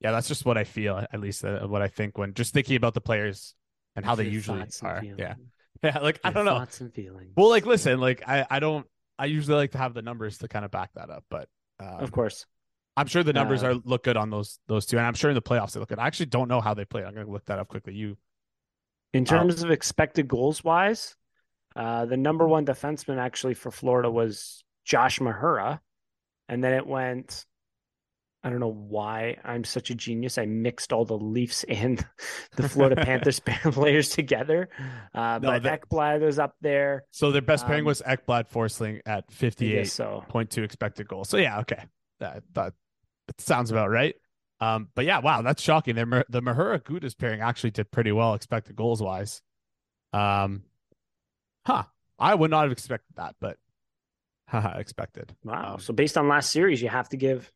yeah, 0.00 0.12
that's 0.12 0.28
just 0.28 0.44
what 0.44 0.58
I 0.58 0.64
feel, 0.64 0.98
at 0.98 1.20
least 1.20 1.44
uh, 1.44 1.66
what 1.66 1.82
I 1.82 1.88
think 1.88 2.18
when 2.18 2.34
just 2.34 2.52
thinking 2.52 2.76
about 2.76 2.94
the 2.94 3.00
players 3.00 3.54
and 3.96 4.04
how 4.04 4.14
they 4.14 4.28
usually 4.28 4.64
are. 4.82 5.02
Yeah, 5.04 5.34
yeah. 5.82 5.98
Like 5.98 6.20
I 6.24 6.30
don't 6.30 6.44
know. 6.44 6.58
Thoughts 6.58 6.80
and 6.80 6.92
feelings. 6.92 7.32
Well, 7.36 7.48
like 7.48 7.66
listen, 7.66 8.00
like 8.00 8.22
I 8.28 8.46
I 8.50 8.60
don't. 8.60 8.86
I 9.18 9.26
usually 9.26 9.56
like 9.56 9.70
to 9.72 9.78
have 9.78 9.94
the 9.94 10.02
numbers 10.02 10.38
to 10.38 10.48
kind 10.48 10.64
of 10.64 10.70
back 10.72 10.90
that 10.94 11.08
up, 11.10 11.24
but 11.30 11.48
um, 11.80 12.00
of 12.00 12.10
course. 12.12 12.46
I'm 12.96 13.06
sure 13.06 13.22
the 13.22 13.32
numbers 13.32 13.62
Uh, 13.64 13.68
are 13.68 13.74
look 13.74 14.04
good 14.04 14.16
on 14.16 14.30
those 14.30 14.58
those 14.68 14.86
two, 14.86 14.96
and 14.98 15.06
I'm 15.06 15.14
sure 15.14 15.30
in 15.30 15.34
the 15.34 15.42
playoffs 15.42 15.72
they 15.72 15.80
look 15.80 15.88
good. 15.88 15.98
I 15.98 16.06
actually 16.06 16.26
don't 16.26 16.48
know 16.48 16.60
how 16.60 16.74
they 16.74 16.84
play. 16.84 17.04
I'm 17.04 17.14
gonna 17.14 17.30
look 17.30 17.44
that 17.46 17.58
up 17.58 17.68
quickly. 17.68 17.94
You 17.94 18.16
In 19.12 19.24
terms 19.24 19.62
of 19.62 19.70
expected 19.70 20.28
goals 20.28 20.62
wise, 20.64 21.16
uh, 21.76 22.04
the 22.06 22.16
number 22.16 22.46
one 22.46 22.64
defenseman 22.66 23.18
actually 23.18 23.54
for 23.54 23.70
Florida 23.70 24.10
was 24.10 24.64
Josh 24.84 25.18
Mahura. 25.18 25.80
And 26.48 26.62
then 26.62 26.72
it 26.74 26.86
went, 26.86 27.46
I 28.42 28.50
don't 28.50 28.60
know 28.60 28.68
why 28.72 29.38
I'm 29.44 29.64
such 29.64 29.88
a 29.90 29.94
genius. 29.94 30.36
I 30.36 30.44
mixed 30.46 30.92
all 30.92 31.04
the 31.06 31.16
Leafs 31.16 31.64
and 31.68 32.04
the 32.56 32.68
Florida 32.68 33.02
Panthers 33.02 33.40
players 33.72 34.10
together. 34.10 34.68
Uh, 35.14 35.38
No, 35.42 35.50
but 35.52 35.62
that- 35.62 35.80
Ekblad 35.88 36.20
was 36.20 36.38
up 36.38 36.54
there. 36.60 37.04
so 37.10 37.32
their 37.32 37.40
best 37.42 37.66
pairing 37.66 37.80
Um, 37.80 37.86
was 37.86 38.02
Ekblad 38.06 38.48
Forsling 38.50 39.00
at 39.06 39.24
I 39.28 39.32
58 39.32 39.74
guess 39.74 39.92
so. 39.92 40.22
point 40.28 40.50
two 40.50 40.62
expected 40.62 41.08
goals. 41.08 41.28
So 41.28 41.38
yeah, 41.38 41.60
okay, 41.60 41.84
that 42.20 42.42
that, 42.52 42.74
that 43.26 43.40
sounds 43.40 43.70
about 43.70 43.90
right. 43.90 44.14
Um, 44.60 44.88
but 44.94 45.04
yeah, 45.04 45.18
wow, 45.18 45.42
that's 45.42 45.62
shocking. 45.62 45.96
Mah- 46.08 46.24
the 46.28 46.40
Mahura 46.40 46.80
Gudas 46.80 47.16
pairing 47.16 47.40
actually 47.40 47.70
did 47.72 47.90
pretty 47.90 48.12
well 48.12 48.34
expected 48.34 48.76
goals 48.76 49.02
wise. 49.02 49.42
Um, 50.12 50.62
huh? 51.66 51.84
I 52.18 52.34
would 52.34 52.50
not 52.50 52.62
have 52.62 52.72
expected 52.72 53.16
that, 53.16 53.34
but 53.40 53.58
haha, 54.48 54.78
expected. 54.78 55.34
Wow. 55.44 55.74
Um, 55.74 55.80
So 55.80 55.92
based 55.92 56.16
on 56.16 56.28
last 56.28 56.50
series, 56.50 56.80
you 56.80 56.88
have 56.88 57.08
to 57.10 57.16
give. 57.16 57.50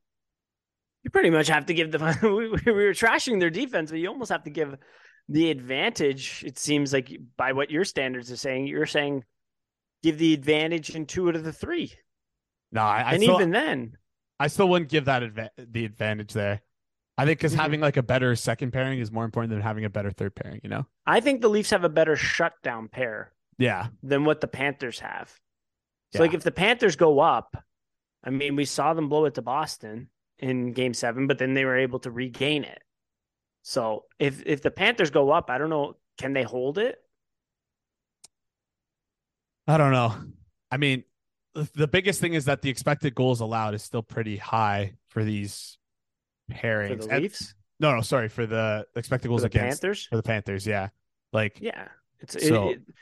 You 1.05 1.11
pretty 1.11 1.31
much 1.31 1.47
have 1.47 1.67
to 1.67 1.75
give 1.75 1.93
the. 1.93 1.99
we, 2.23 2.73
we 2.73 2.73
were 2.73 2.93
trashing 2.93 3.39
their 3.39 3.51
defense, 3.51 3.91
but 3.91 4.01
you 4.01 4.09
almost 4.09 4.33
have 4.33 4.45
to 4.45 4.51
give 4.51 4.77
the 5.29 5.51
advantage. 5.51 6.43
It 6.45 6.59
seems 6.59 6.93
like 6.93 7.17
by 7.37 7.53
what 7.53 7.71
your 7.71 7.85
standards 7.85 8.33
are 8.33 8.37
saying, 8.37 8.67
you're 8.67 8.87
saying 8.87 9.25
give 10.03 10.19
the 10.19 10.35
advantage 10.35 10.91
in 10.91 11.07
two 11.07 11.29
out 11.29 11.37
of 11.37 11.45
the 11.45 11.53
three, 11.53 11.93
no, 12.73 12.83
I, 12.83 13.01
I 13.01 13.13
and 13.13 13.23
still, 13.23 13.37
even 13.37 13.51
then, 13.51 13.97
I 14.41 14.47
still 14.49 14.69
wouldn't 14.69 14.91
give 14.91 15.07
that 15.07 15.23
adva- 15.23 15.51
the 15.59 15.85
advantage 15.85 16.33
there. 16.33 16.63
I 17.17 17.25
think 17.27 17.39
because 17.41 17.55
Mhm. 17.55 17.59
having 17.61 17.81
like 17.81 17.97
a 17.97 18.03
better 18.03 18.37
second 18.37 18.73
pairing 18.73 19.01
is 19.01 19.11
more 19.11 19.25
important 19.25 19.51
than 19.51 19.61
having 19.61 19.85
a 19.85 19.91
better 19.91 20.11
third 20.13 20.37
pairing. 20.37 20.61
You 20.63 20.71
know? 20.71 20.87
I 21.07 21.21
think 21.21 21.41
the 21.41 21.49
Leafs 21.49 21.71
have 21.71 21.83
a 21.85 21.89
better 21.89 22.15
shutdown 22.15 22.89
pair 22.89 23.33
Yeah, 23.59 23.89
than 24.03 24.25
what 24.25 24.41
the 24.41 24.47
Panthers 24.47 25.01
have. 25.01 25.31
So, 26.13 26.19
Yeah. 26.19 26.21
like, 26.21 26.35
if 26.35 26.45
the 26.45 26.53
Panthers 26.53 26.95
go 26.95 27.19
up, 27.19 27.57
I 28.23 28.31
mean, 28.31 28.55
we 28.55 28.65
saw 28.65 28.95
them 28.95 29.09
blow 29.09 29.25
it 29.25 29.35
to 29.35 29.43
Boston 29.43 30.11
in 30.39 30.73
Game 30.73 30.95
Seven, 30.95 31.27
but 31.27 31.39
then 31.39 31.55
they 31.55 31.65
were 31.65 31.77
able 31.77 31.99
to 32.01 32.11
regain 32.11 32.63
it. 32.65 32.83
So, 33.63 34.07
if 34.21 34.41
if 34.47 34.63
the 34.63 34.71
Panthers 34.71 35.11
go 35.11 35.31
up, 35.31 35.51
I 35.51 35.59
don't 35.59 35.71
know, 35.71 35.97
can 36.19 36.33
they 36.33 36.45
hold 36.45 36.79
it? 36.79 37.03
I 39.67 39.77
don't 39.77 39.93
know. 39.93 40.15
I 40.71 40.77
mean, 40.77 41.05
the- 41.55 41.89
biggest 41.89 42.21
thing 42.21 42.35
is 42.35 42.45
that 42.47 42.63
the 42.63 42.71
expected 42.71 43.15
goals 43.15 43.41
allowed 43.41 43.75
is 43.75 43.83
still 43.83 44.03
pretty 44.03 44.37
high 44.37 44.95
for 45.09 45.25
these 45.25 45.79
pairings. 46.51 46.89
For 46.89 47.07
the 47.07 47.15
And- 47.15 47.23
Leafs, 47.23 47.55
no, 47.81 47.95
no, 47.95 48.01
sorry 48.01 48.29
for 48.29 48.47
the 48.47 48.87
expected 48.97 49.27
for 49.27 49.31
goals 49.31 49.43
the 49.43 49.47
against 49.47 49.83
Panthers, 49.83 50.07
for 50.07 50.17
the 50.17 50.23
Panthers. 50.23 50.67
Yeah, 50.67 50.89
like 51.33 51.59
yeah, 51.61 51.89
it's 52.21 52.47
So- 52.47 52.71
it, 52.71 52.73
it, 52.79 52.95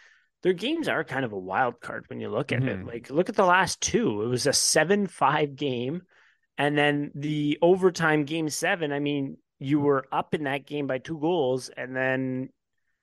their 0.43 0.53
games 0.53 0.87
are 0.89 1.03
kind 1.03 1.25
of 1.25 1.33
a 1.33 1.39
wild 1.39 1.81
card 1.81 2.05
when 2.09 2.21
you 2.21 2.29
look 2.29 2.53
at 2.53 2.63
it. 2.63 2.79
Mhm. 2.81 2.87
Like, 2.87 3.11
look 3.11 3.29
at 3.29 3.35
the 3.35 3.45
last 3.47 3.81
two; 3.81 4.23
it 4.23 4.27
was 4.27 4.47
a 4.47 4.53
seven-five 4.53 5.57
game, 5.57 6.03
and 6.59 6.77
then 6.79 7.11
the 7.15 7.59
overtime 7.63 8.25
game 8.25 8.49
seven. 8.49 8.93
I 8.93 9.01
mean, 9.01 9.39
you 9.59 9.81
were 9.81 10.07
up 10.13 10.35
in 10.35 10.45
that 10.45 10.67
game 10.67 10.87
by 10.87 10.99
two 10.99 11.19
goals, 11.19 11.69
and 11.71 11.97
then 11.97 12.51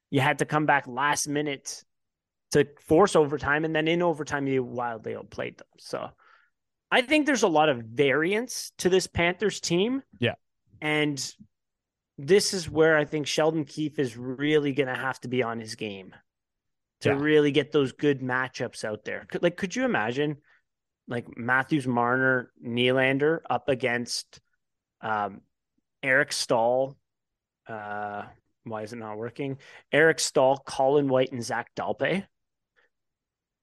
you 0.09 0.21
had 0.21 0.39
to 0.39 0.45
come 0.45 0.65
back 0.65 0.87
last 0.87 1.27
minute 1.27 1.83
to 2.53 2.67
force 2.81 3.15
overtime, 3.15 3.65
and 3.65 3.75
then 3.75 3.87
in 3.87 4.01
overtime 4.01 4.47
you 4.47 4.63
wildly 4.63 5.15
outplayed 5.15 5.57
them. 5.59 5.67
So, 5.77 6.09
I 6.91 7.01
think 7.01 7.25
there's 7.25 7.43
a 7.43 7.47
lot 7.47 7.69
of 7.69 7.77
variance 7.79 8.71
to 8.79 8.89
this 8.89 9.05
Panthers 9.07 9.59
team. 9.59 10.01
Yeah. 10.19 10.35
and 10.81 11.19
this 12.19 12.53
is 12.53 12.69
where 12.69 12.95
I 12.95 13.05
think 13.05 13.25
Sheldon 13.25 13.65
Keefe 13.65 13.97
is 13.97 14.15
really 14.15 14.71
going 14.73 14.87
to 14.87 14.93
have 14.95 15.19
to 15.21 15.27
be 15.27 15.41
on 15.41 15.59
his 15.59 15.73
game 15.75 16.13
to 17.01 17.09
Yeah. 17.09 17.15
really 17.19 17.51
get 17.51 17.71
those 17.71 17.91
good 17.91 18.21
matchups 18.21 18.83
out 18.85 19.03
there. 19.03 19.25
Like, 19.41 19.57
could 19.57 19.75
you 19.75 19.83
imagine, 19.83 20.37
like 21.07 21.25
Matthews, 21.35 21.87
Marner, 21.87 22.51
Nylander 22.63 23.39
up 23.49 23.67
against 23.67 24.39
um, 25.01 25.41
Eric 26.03 26.31
Staal? 26.31 26.95
Uh, 27.67 28.25
why 28.63 28.83
is 28.83 28.93
it 28.93 28.97
not 28.97 29.17
working? 29.17 29.57
Eric 29.91 30.19
Staal, 30.19 30.61
Colin 30.65 31.07
White, 31.07 31.31
and 31.31 31.43
Zach 31.43 31.73
Dalpe, 31.75 32.25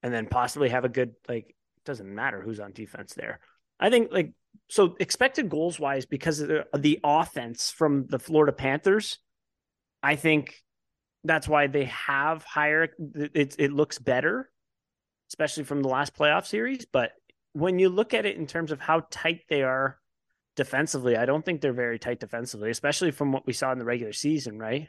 and 0.02 0.12
then 0.12 0.26
possibly 0.26 0.68
have 0.70 0.84
a 0.84 0.88
good 0.88 1.14
like. 1.28 1.48
it 1.48 1.84
Doesn't 1.84 2.12
matter 2.14 2.40
who's 2.40 2.60
on 2.60 2.72
defense 2.72 3.14
there. 3.14 3.40
I 3.78 3.90
think 3.90 4.10
like 4.12 4.32
so 4.68 4.96
expected 5.00 5.48
goals 5.48 5.78
wise 5.80 6.06
because 6.06 6.40
of 6.40 6.48
the, 6.48 6.66
of 6.72 6.82
the 6.82 7.00
offense 7.04 7.70
from 7.70 8.06
the 8.06 8.18
Florida 8.18 8.52
Panthers. 8.52 9.18
I 10.02 10.16
think 10.16 10.54
that's 11.24 11.48
why 11.48 11.66
they 11.66 11.84
have 11.84 12.42
higher. 12.44 12.88
It 13.14 13.56
it 13.58 13.72
looks 13.72 13.98
better, 13.98 14.50
especially 15.30 15.64
from 15.64 15.82
the 15.82 15.88
last 15.88 16.14
playoff 16.14 16.46
series. 16.46 16.86
But 16.86 17.12
when 17.52 17.78
you 17.78 17.88
look 17.88 18.14
at 18.14 18.26
it 18.26 18.36
in 18.36 18.46
terms 18.46 18.72
of 18.72 18.80
how 18.80 19.06
tight 19.10 19.42
they 19.48 19.62
are 19.62 19.98
defensively, 20.56 21.16
I 21.16 21.26
don't 21.26 21.44
think 21.44 21.60
they're 21.60 21.72
very 21.72 21.98
tight 21.98 22.20
defensively, 22.20 22.70
especially 22.70 23.10
from 23.10 23.32
what 23.32 23.46
we 23.46 23.52
saw 23.52 23.72
in 23.72 23.78
the 23.78 23.84
regular 23.84 24.12
season. 24.12 24.58
Right? 24.58 24.88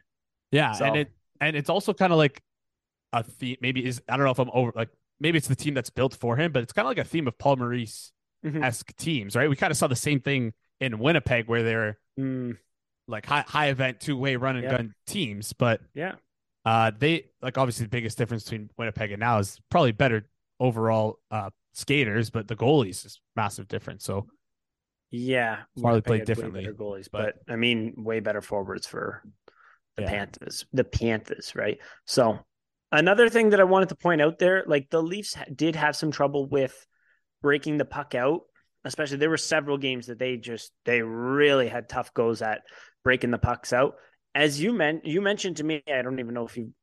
yeah, 0.52 0.74
So- 0.74 0.86
and 0.86 0.96
it 0.98 1.12
and 1.40 1.56
it's 1.56 1.70
also 1.70 1.94
kind 1.94 2.12
of 2.14 2.18
like 2.18 2.42
a 3.14 3.24
theme. 3.24 3.58
Maybe 3.62 3.86
is 3.86 4.02
I 4.08 4.16
don't 4.16 4.26
know 4.26 4.32
if 4.32 4.40
I'm 4.40 4.52
over 4.54 4.72
like 4.76 4.90
maybe 5.22 5.38
it's 5.38 5.48
the 5.48 5.56
team 5.56 5.74
that's 5.74 5.90
built 5.90 6.16
for 6.16 6.36
him, 6.36 6.52
but 6.52 6.64
it's 6.64 6.74
kind 6.74 6.86
of 6.86 6.90
like 6.90 6.98
a 6.98 7.08
theme 7.08 7.28
of 7.28 7.38
Paul 7.38 7.56
Maurice 7.58 8.12
esque 8.44 8.94
teams, 8.98 9.36
right? 9.36 9.50
We 9.50 9.56
kind 9.56 9.70
of 9.72 9.78
saw 9.78 9.88
the 9.88 9.96
same 9.96 10.20
thing 10.20 10.54
in 10.80 10.98
Winnipeg 11.00 11.48
where 11.48 11.64
they're 11.64 12.00
Mm, 12.20 12.58
like 13.08 13.26
high 13.26 13.46
high 13.48 13.68
event 13.70 14.00
two 14.02 14.18
way 14.18 14.36
run 14.36 14.56
and 14.58 14.64
Yeah. 14.66 14.78
gun 14.78 14.94
teams, 15.08 15.54
but 15.54 15.80
yeah. 15.94 16.16
uh 16.66 16.92
they 16.98 17.30
like 17.42 17.58
obviously 17.58 17.86
the 17.86 17.90
biggest 17.90 18.18
difference 18.18 18.44
between 18.44 18.70
Winnipeg 18.78 19.12
and 19.12 19.20
now 19.20 19.40
is 19.40 19.60
probably 19.70 19.92
better 19.94 20.28
overall 20.60 21.20
uh 21.30 21.52
skaters, 21.74 22.30
but 22.32 22.48
the 22.48 22.56
goalies 22.56 23.06
is 23.06 23.22
massive 23.36 23.68
difference. 23.68 24.04
So 24.04 24.28
Yeah, 25.12 25.64
Winnipeg 25.76 26.04
played 26.06 26.26
differently, 26.26 26.66
goalies, 26.68 27.08
but- 27.12 27.36
but, 27.46 27.54
I 27.54 27.58
mean, 27.58 27.94
way 27.98 28.20
better 28.22 28.42
forwards 28.42 28.88
for 28.88 29.24
the 29.96 30.04
Yeah. 30.04 30.10
Panthers. 30.10 30.66
The 30.74 30.84
Panthers, 30.84 31.54
right? 31.56 31.80
So 32.06 32.40
another 32.92 33.30
thing 33.30 33.52
that 33.52 33.60
I 33.60 33.66
wanted 33.66 33.90
to 33.90 33.96
point 33.96 34.22
out 34.22 34.40
there, 34.40 34.64
like 34.68 34.90
the 34.90 35.02
Leafs 35.02 35.36
did 35.54 35.76
have 35.76 35.96
some 35.96 36.12
trouble 36.12 36.48
with 36.48 36.86
breaking 37.42 37.78
the 37.78 37.86
puck 37.86 38.16
out. 38.16 38.42
Especially, 38.84 39.18
there 39.18 39.30
were 39.30 39.38
several 39.38 39.78
games 39.78 40.08
that 40.08 40.18
they 40.18 40.38
just 40.38 40.72
they 40.86 41.02
really 41.02 41.68
had 41.68 41.88
tough 41.88 42.14
goes 42.14 42.42
at 42.42 42.62
breaking 43.04 43.32
the 43.32 43.38
pucks 43.38 43.74
out. 43.74 43.96
As 44.34 44.60
you 44.60 44.74
meant, 44.74 45.06
you 45.06 45.22
mentioned 45.22 45.58
to 45.58 45.64
me, 45.64 45.84
I 45.88 46.02
don't 46.02 46.20
even 46.20 46.34
know 46.34 46.46
if 46.46 46.58
you 46.58 46.74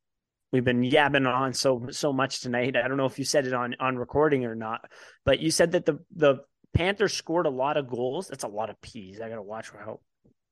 we've 0.53 0.65
been 0.65 0.83
yabbing 0.83 1.27
on 1.27 1.53
so 1.55 1.89
so 1.91 2.13
much 2.13 2.41
tonight. 2.41 2.77
I 2.77 2.87
don't 2.87 2.97
know 2.97 3.07
if 3.07 3.19
you 3.19 3.25
said 3.25 3.47
it 3.47 3.53
on 3.53 3.75
on 3.81 3.97
recording 3.97 4.45
or 4.45 4.55
not, 4.55 4.89
but 5.25 5.41
you 5.41 5.51
said 5.51 5.73
that 5.73 5.87
the 5.87 5.99
the 6.15 6.39
Panthers 6.73 7.15
scored 7.15 7.47
a 7.47 7.51
lot 7.51 7.77
of 7.77 7.89
goals. 7.89 8.29
That's 8.29 8.45
a 8.45 8.49
lot 8.49 8.71
of 8.71 8.81
P's. 8.81 9.21
I 9.21 9.29
got 9.29 9.37
to 9.37 9.43
watch 9.43 9.71
how 9.71 10.01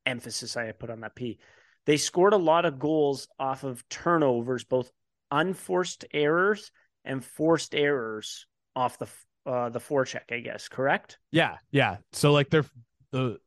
emphasis 0.05 0.57
I 0.57 0.73
put 0.73 0.91
on 0.91 1.01
that 1.01 1.15
P. 1.15 1.39
They 1.85 1.97
scored 1.97 2.33
a 2.33 2.39
lot 2.39 2.65
of 2.65 2.79
goals 2.79 3.29
off 3.39 3.63
of 3.63 3.89
turnovers, 3.89 4.65
both 4.65 4.91
unforced 5.31 6.05
errors 6.13 6.71
and 7.05 7.25
forced 7.25 7.75
errors 7.75 8.47
off 8.75 8.99
the 8.99 9.09
uh, 9.51 9.69
the 9.69 9.79
forecheck. 9.81 10.31
I 10.33 10.41
guess 10.41 10.69
correct. 10.69 11.19
yeah, 11.31 11.57
yeah. 11.71 11.99
So 12.13 12.33
like 12.33 12.51
they're 12.51 12.65
the 13.13 13.39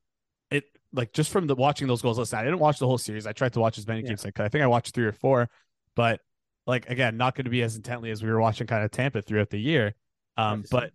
it 0.51 0.63
like 0.93 1.13
just 1.13 1.31
from 1.31 1.47
the 1.47 1.55
watching 1.55 1.87
those 1.87 2.01
goals. 2.01 2.17
Listen, 2.17 2.39
I 2.39 2.43
didn't 2.43 2.59
watch 2.59 2.79
the 2.79 2.87
whole 2.87 2.97
series. 2.97 3.27
I 3.27 3.33
tried 3.33 3.53
to 3.53 3.59
watch 3.59 3.77
as 3.77 3.85
many 3.87 4.01
Yeah. 4.01 4.07
games 4.09 4.21
as 4.21 4.27
I 4.27 4.31
could. 4.31 4.45
I 4.45 4.49
think 4.49 4.63
I 4.63 4.67
watched 4.67 4.93
three 4.95 5.05
or 5.05 5.11
four, 5.11 5.49
but 5.95 6.21
like 6.65 6.89
again, 6.89 7.17
not 7.17 7.35
going 7.35 7.45
to 7.45 7.49
be 7.51 7.61
as 7.63 7.75
intently 7.75 8.11
as 8.11 8.23
we 8.23 8.29
were 8.29 8.39
watching 8.39 8.65
kind 8.67 8.83
of 8.83 8.91
Tampa 8.91 9.21
throughout 9.21 9.49
the 9.49 9.59
year. 9.59 9.93
Um, 10.37 10.63
but 10.71 10.91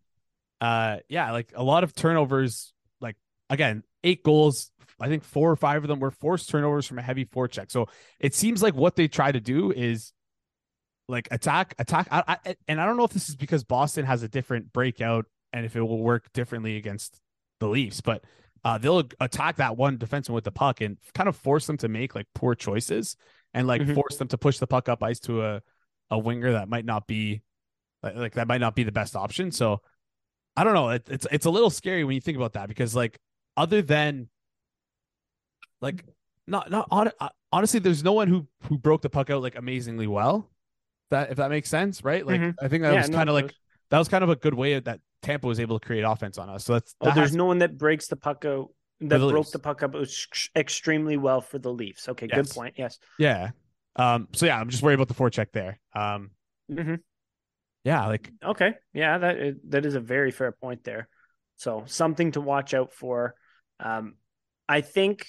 uh, 0.61 0.99
yeah, 1.09 1.31
like 1.33 1.53
a 1.55 1.63
lot 1.63 1.85
of 1.85 1.95
turnovers. 1.95 2.73
Like 3.01 3.17
again, 3.51 3.83
eight 4.03 4.23
goals. 4.23 4.71
I 5.01 5.09
think 5.09 5.25
four 5.25 5.51
or 5.51 5.57
five 5.57 5.83
of 5.83 5.89
them 5.89 5.99
were 5.99 6.13
forced 6.13 6.49
turnovers 6.49 6.87
from 6.87 6.99
a 6.99 7.03
heavy 7.03 7.25
forecheck. 7.27 7.71
So 7.71 7.89
it 8.21 8.33
seems 8.35 8.63
like 8.63 8.75
what 8.75 8.95
they 8.97 9.09
try 9.09 9.31
to 9.33 9.41
do 9.41 9.73
is 9.73 10.13
like 11.09 11.29
attack 11.31 11.75
attack 11.79 12.09
I, 12.11 12.39
I, 12.45 12.57
and 12.67 12.81
I 12.81 12.87
don't 12.87 12.97
know 12.97 13.05
if 13.05 13.13
this 13.13 13.29
is 13.29 13.37
because 13.37 13.65
Boston 13.65 14.05
has 14.07 14.23
a 14.23 14.29
different 14.29 14.73
breakout 14.73 15.27
and 15.53 15.65
if 15.65 15.77
it 15.77 15.83
will 15.83 16.03
work 16.03 16.33
differently 16.33 16.77
against 16.77 17.21
the 17.61 17.69
Leafs, 17.69 18.01
but 18.01 18.25
uh, 18.65 18.79
they'll 18.79 19.05
attack 19.21 19.57
that 19.57 19.77
one 19.77 19.99
defenseman 19.99 20.31
with 20.31 20.45
the 20.45 20.51
puck 20.51 20.81
and 20.81 20.97
kind 21.15 21.29
of 21.29 21.37
force 21.37 21.67
them 21.67 21.77
to 21.77 21.89
make 21.89 22.15
like 22.15 22.27
poor 22.35 22.55
choices 22.55 23.17
and 23.53 23.67
like 23.67 23.83
mm-hmm. 23.83 23.95
force 23.95 24.17
them 24.17 24.29
to 24.29 24.39
push 24.39 24.59
the 24.59 24.67
puck 24.67 24.89
up 24.89 25.03
ice 25.03 25.21
to 25.21 25.45
a 25.45 25.63
a 26.11 26.19
winger 26.19 26.53
that 26.53 26.69
might 26.69 26.85
not 26.85 27.07
be 27.07 27.43
like, 28.03 28.17
like 28.17 28.33
that 28.35 28.49
might 28.49 28.61
not 28.61 28.75
be 28.75 28.85
the 28.85 28.93
best 28.93 29.17
option. 29.17 29.51
So 29.51 29.81
I 30.57 30.65
don't 30.65 30.75
know. 30.75 30.91
It, 30.91 31.07
it's 31.11 31.27
it's 31.31 31.47
a 31.47 31.51
little 31.51 31.71
scary 31.71 32.05
when 32.05 32.15
you 32.15 32.21
think 32.21 32.37
about 32.37 32.55
that 32.55 32.69
because 32.69 32.95
like 32.95 33.19
other 33.57 33.83
than 33.83 34.29
like 35.81 36.05
not 36.47 36.71
not 36.71 36.89
on, 36.91 37.11
uh, 37.21 37.29
honestly, 37.53 37.81
there's 37.81 38.05
no 38.05 38.13
one 38.13 38.29
who 38.29 38.47
who 38.65 38.79
broke 38.79 39.03
the 39.03 39.11
puck 39.11 39.31
out 39.31 39.43
like 39.43 39.57
amazingly 39.57 40.07
well. 40.07 40.51
That 41.11 41.31
if 41.31 41.37
that 41.37 41.51
makes 41.51 41.69
sense, 41.69 42.03
right? 42.03 42.27
Like 42.27 42.41
mm-hmm. 42.41 42.65
I 42.65 42.69
think 42.69 42.83
that 42.83 42.93
yeah, 42.93 43.01
was 43.01 43.11
kind 43.11 43.29
of 43.29 43.35
like 43.35 43.55
that 43.91 43.99
was 43.99 44.09
kind 44.09 44.25
of 44.25 44.31
a 44.31 44.37
good 44.37 44.55
way 44.55 44.79
that 44.79 45.01
Tampa 45.23 45.47
was 45.47 45.61
able 45.61 45.79
to 45.79 45.87
create 45.87 46.03
offense 46.03 46.39
on 46.39 46.49
us. 46.49 46.65
So 46.65 46.75
that's 46.75 46.95
oh, 47.01 47.07
there's 47.07 47.31
has... 47.31 47.37
no 47.37 47.45
one 47.45 47.59
that 47.59 47.79
breaks 47.79 48.09
the 48.09 48.17
puck 48.17 48.45
out 48.45 48.71
that 49.01 49.19
the 49.19 49.29
broke 49.29 49.47
Leafs. 49.47 49.51
the 49.51 49.59
puck 49.59 49.83
up 49.83 49.95
extremely 50.57 51.17
well 51.17 51.41
for 51.41 51.59
the 51.59 51.73
Leafs. 51.73 52.09
Okay, 52.09 52.29
yes. 52.31 52.37
good 52.37 52.55
point. 52.55 52.75
Yes. 52.77 52.99
Yeah. 53.19 53.51
Um. 53.97 54.29
So 54.33 54.47
yeah, 54.47 54.59
I'm 54.59 54.71
just 54.71 54.83
worried 54.83 54.95
about 54.95 55.09
the 55.09 55.15
forecheck 55.15 55.53
there. 55.53 55.79
Um. 55.95 56.31
Mm-hmm. 56.71 56.97
Yeah. 57.85 58.07
Like. 58.07 58.33
Okay. 58.45 58.75
Yeah. 58.93 59.19
That 59.19 59.57
that 59.69 59.87
is 59.87 59.95
a 59.95 60.01
very 60.01 60.31
fair 60.31 60.53
point 60.53 60.85
there. 60.85 61.09
So 61.57 61.85
something 61.87 62.33
to 62.33 62.41
watch 62.41 62.75
out 62.75 62.93
for. 62.93 63.35
Um, 63.81 64.15
I 64.69 64.81
think 64.81 65.27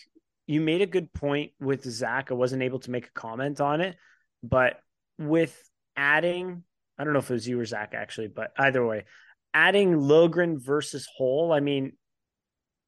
you 0.47 0.61
made 0.61 0.81
a 0.81 0.87
good 0.87 1.11
point 1.13 1.51
with 1.59 1.83
Zack. 1.83 2.31
I 2.31 2.35
wasn't 2.35 2.63
able 2.63 2.79
to 2.79 2.91
make 2.91 3.07
a 3.07 3.11
comment 3.11 3.59
on 3.59 3.81
it, 3.81 3.95
but 4.43 4.79
with 5.17 5.57
adding, 5.95 6.63
I 6.97 7.03
don't 7.03 7.13
know 7.13 7.19
if 7.19 7.29
it 7.29 7.33
was 7.33 7.47
you 7.47 7.59
or 7.59 7.65
Zack 7.65 7.93
actually, 7.95 8.27
but 8.27 8.51
either 8.57 8.85
way, 8.85 9.05
adding 9.53 9.93
Liljegren 9.93 10.61
versus 10.61 11.07
Holl, 11.17 11.51
I 11.51 11.59
mean, 11.59 11.93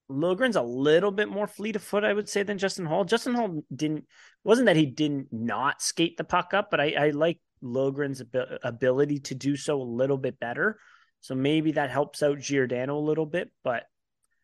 Liljegren's 0.10 0.56
a 0.56 0.62
little 0.62 1.12
bit 1.12 1.28
more 1.28 1.48
fleet 1.48 1.76
of 1.76 1.84
foot, 1.84 2.04
I 2.04 2.14
would 2.14 2.30
say, 2.30 2.44
than 2.44 2.58
Justin 2.58 2.86
Holl. 2.86 3.04
Justin 3.04 3.34
Holl 3.34 3.64
didn't 3.76 4.06
wasn't 4.44 4.68
that 4.68 4.76
he 4.76 4.86
didn't 4.86 5.28
not 5.32 5.82
skate 5.82 6.18
the 6.18 6.24
puck 6.24 6.54
up, 6.54 6.72
but 6.72 6.80
I, 6.80 6.94
I 6.98 7.10
like 7.10 7.40
Liljegren's 7.62 8.22
ab- 8.22 8.60
ability 8.64 9.20
to 9.20 9.36
do 9.36 9.56
so 9.56 9.82
a 9.82 9.84
little 9.84 10.18
bit 10.18 10.40
better. 10.40 10.80
So 11.20 11.36
maybe 11.36 11.74
that 11.74 11.90
helps 11.90 12.24
out 12.24 12.40
Giordano 12.40 12.98
a 12.98 13.00
little 13.00 13.26
bit. 13.26 13.52
But 13.64 13.84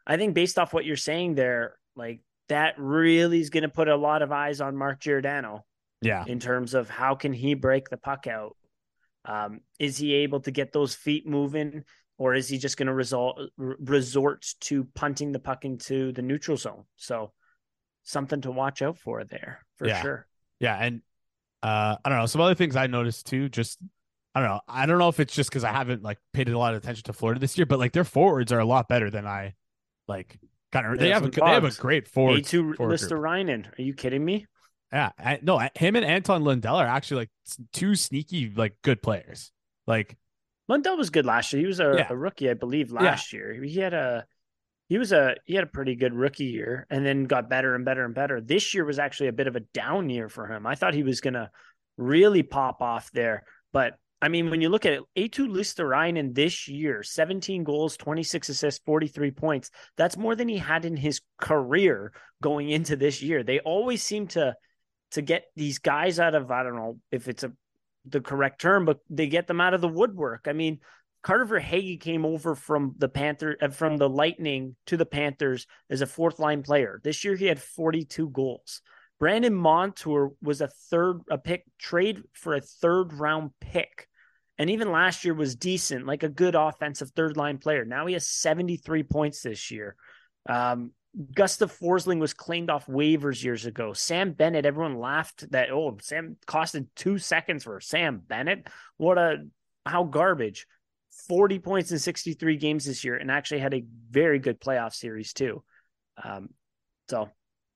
I 0.06 0.18
think 0.18 0.34
based 0.34 0.60
off 0.60 0.74
what 0.74 0.86
you're 0.86 0.98
saying 0.98 1.36
there, 1.36 1.78
like 1.96 2.22
that 2.50 2.76
really 2.78 3.40
is 3.40 3.50
going 3.50 3.64
to 3.64 3.70
put 3.70 3.88
a 3.88 3.96
lot 3.96 4.22
of 4.22 4.32
eyes 4.32 4.60
on 4.60 4.76
Mark 4.76 5.00
Giordano. 5.00 5.66
Yeah. 6.04 6.24
In 6.28 6.39
terms 6.39 6.74
of 6.74 6.89
how 6.89 7.16
can 7.16 7.34
he 7.34 7.54
break 7.54 7.89
the 7.89 7.97
puck 7.97 8.28
out? 8.28 8.56
Um, 9.26 9.62
is 9.80 9.97
he 9.97 10.14
able 10.16 10.41
to 10.41 10.51
get 10.51 10.74
those 10.74 10.95
feet 10.95 11.26
moving? 11.26 11.84
or 12.18 12.36
is 12.36 12.47
he 12.47 12.58
just 12.58 12.78
going 12.78 12.88
to 12.88 12.93
result 12.93 13.39
resort 13.58 14.45
to 14.62 14.86
punting 14.95 15.32
the 15.32 15.39
puck 15.39 15.66
into 15.66 16.12
the 16.12 16.22
neutral 16.22 16.58
zone? 16.58 16.84
So 16.95 17.32
something 18.04 18.41
to 18.41 18.51
watch 18.51 18.82
out 18.82 18.97
for 18.97 19.24
there 19.24 19.66
for 19.78 19.88
yeah. 19.88 20.01
sure. 20.01 20.28
Yeah, 20.60 20.78
and 20.78 21.01
uh, 21.62 21.97
I 22.04 22.10
don't 22.10 22.20
know 22.20 22.26
some 22.26 22.41
other 22.41 22.56
things 22.56 22.76
I 22.76 22.88
noticed 22.88 23.26
too. 23.26 23.49
Just 23.49 23.80
I 24.36 24.39
don't 24.39 24.49
know. 24.49 24.62
I 24.68 24.86
don't 24.86 24.99
know 24.99 25.10
if 25.10 25.20
it's 25.20 25.34
just 25.34 25.49
because 25.49 25.64
I 25.64 25.72
haven't 25.72 26.04
like 26.04 26.20
paid 26.34 26.49
a 26.49 26.58
lot 26.58 26.74
of 26.74 26.84
attention 26.84 27.04
to 27.06 27.14
Florida 27.14 27.39
this 27.39 27.58
year, 27.58 27.66
but 27.66 27.80
like 27.80 27.93
their 27.93 28.04
forwards 28.04 28.51
are 28.51 28.60
a 28.60 28.66
lot 28.66 28.88
better 28.88 29.10
than 29.10 29.26
I 29.26 29.56
like. 30.08 30.39
Kind 30.72 30.88
of, 30.88 30.97
they 30.97 31.10
have 31.10 31.26
a 31.26 31.30
they 31.30 31.41
have 31.45 31.66
a 31.66 31.72
great 31.72 32.08
forward. 32.08 32.39
A 32.39 32.41
two 32.41 32.74
Ristolainen. 32.80 33.68
Are 33.78 33.82
you 33.82 33.93
kidding 33.93 34.24
me? 34.26 34.47
Yeah, 34.94 35.10
I, 35.18 35.39
no, 35.41 35.58
him 35.74 35.96
and 35.96 36.06
Anton 36.06 36.44
Lundell 36.44 36.76
are 36.76 36.86
actually 36.86 37.22
like 37.22 37.30
two 37.72 37.96
sneaky, 37.96 38.54
like 38.56 38.76
good 38.84 39.02
players. 39.02 39.52
Like 39.88 40.16
Lundell 40.68 40.98
was 40.98 41.10
good 41.10 41.26
last 41.26 41.52
year. 41.52 41.62
He 41.62 41.68
was 41.68 41.80
a, 41.80 41.96
yeah. 41.98 42.08
a 42.12 42.16
rookie, 42.16 42.48
I 42.50 42.54
believe, 42.54 42.91
last 42.91 43.34
yeah. 43.34 43.39
year. 43.39 43.64
He 43.64 43.80
had 43.80 43.96
a 43.96 44.26
he 44.89 45.00
was 45.00 45.12
a 45.12 45.36
he 45.46 45.56
had 45.56 45.64
a 45.64 45.68
pretty 45.68 45.96
good 45.96 46.14
rookie 46.14 46.46
year 46.46 46.86
and 46.91 47.04
then 47.04 47.26
got 47.26 47.50
better 47.50 47.74
and 47.74 47.84
better 47.84 48.06
and 48.06 48.14
better. 48.14 48.39
This 48.39 48.76
year 48.76 48.86
was 48.86 49.00
actually 49.00 49.30
a 49.30 49.34
bit 49.34 49.48
of 49.48 49.56
a 49.56 49.62
down 49.62 50.12
year 50.12 50.30
for 50.30 50.46
him. 50.46 50.68
I 50.68 50.76
thought 50.76 50.94
he 50.94 51.02
was 51.02 51.22
gonna 51.22 51.50
really 51.98 52.44
pop 52.44 52.82
off 52.84 53.12
there. 53.12 53.46
But 53.72 53.96
I 54.22 54.30
mean, 54.30 54.52
when 54.52 54.62
you 54.62 54.70
look 54.70 54.86
at 54.86 54.94
it, 54.94 55.02
Eetu 55.18 55.50
Luostarinen 55.50 56.36
this 56.36 56.68
year, 56.68 57.02
17 57.02 57.64
goals, 57.64 57.98
26 57.98 58.50
assists, 58.50 58.82
43 58.86 59.32
points. 59.32 59.72
That's 59.98 60.18
more 60.18 60.36
than 60.36 60.48
he 60.48 60.58
had 60.58 60.86
in 60.86 60.96
his 60.96 61.20
career 61.41 62.14
going 62.41 62.70
into 62.70 62.96
this 62.96 63.24
year. 63.24 63.44
They 63.44 63.60
always 63.60 64.04
seem 64.04 64.28
to 64.28 64.56
to 65.14 65.22
get 65.22 65.45
these 65.55 65.80
guys 65.80 66.20
out 66.20 66.36
of 66.36 66.51
I 66.51 66.64
don't 66.64 66.76
know 66.76 66.99
if 67.11 67.28
it's 67.28 67.43
a 67.43 67.51
the 68.05 68.22
correct 68.22 68.59
term, 68.59 68.86
but 68.86 68.99
they 69.09 69.28
get 69.28 69.47
them 69.47 69.61
out 69.61 69.74
of 69.74 69.82
the 69.82 69.88
woodwork. 69.88 70.47
I 70.47 70.53
mean, 70.53 70.80
Carter 71.22 71.45
Verhaeghe 71.45 71.99
came 71.99 72.26
over 72.26 72.53
from 72.53 72.95
the 72.97 73.07
Panther 73.07 73.57
uh, 73.61 73.70
from 73.70 73.97
the 73.97 74.09
Lightning 74.09 74.76
to 74.88 74.97
the 74.97 75.05
Panthers 75.05 75.66
as 75.89 76.01
a 76.01 76.05
fourth 76.05 76.38
line 76.38 76.64
player. 76.64 76.99
This 77.03 77.24
year 77.24 77.36
he 77.36 77.45
had 77.45 77.61
42 77.61 78.30
goals. 78.30 78.82
Brandon 79.20 79.55
Montour 79.55 80.32
was 80.41 80.59
a 80.59 80.68
third 80.68 81.22
a 81.32 81.38
pick 81.38 81.64
trade 81.80 82.22
for 82.34 82.55
a 82.55 82.61
third 82.61 83.14
round 83.14 83.51
pick. 83.61 84.07
And 84.59 84.70
even 84.70 84.91
last 84.91 85.24
year 85.26 85.34
was 85.34 85.55
decent, 85.55 86.05
like 86.05 86.24
a 86.24 86.30
good 86.30 86.55
offensive 86.55 87.11
third 87.11 87.38
line 87.38 87.57
player. 87.57 87.86
Now 87.86 88.05
he 88.05 88.14
has 88.14 88.28
73 88.28 89.03
points 89.03 89.41
this 89.41 89.72
year. 89.72 89.95
Um, 90.47 90.91
Gustav 91.36 91.78
Forsling 91.78 92.20
was 92.20 92.34
claimed 92.34 92.70
off 92.70 92.88
waivers 92.88 93.43
years 93.43 93.66
ago. 93.66 93.93
Sam 93.93 94.32
Bennett, 94.32 94.66
everyone 94.66 94.97
laughed 94.97 95.49
that 95.51 95.70
oh 95.70 95.97
Sam 96.01 96.38
costed 96.47 96.88
two 96.95 97.20
seconds 97.20 97.64
for 97.64 97.80
Sam 97.80 98.22
Bennett. 98.26 98.68
What 98.97 99.18
a 99.18 99.45
how 99.86 100.05
garbage. 100.05 100.66
40 101.28 101.59
points 101.59 101.91
in 101.91 101.99
63 101.99 102.57
games 102.57 102.86
this 102.86 103.03
year 103.03 103.16
and 103.16 103.30
actually 103.30 103.59
had 103.59 103.76
a 103.76 103.86
very 104.09 104.39
good 104.39 104.59
playoff 104.59 104.95
series 104.95 105.32
too. 105.32 105.64
Um, 106.24 106.49
so 107.07 107.30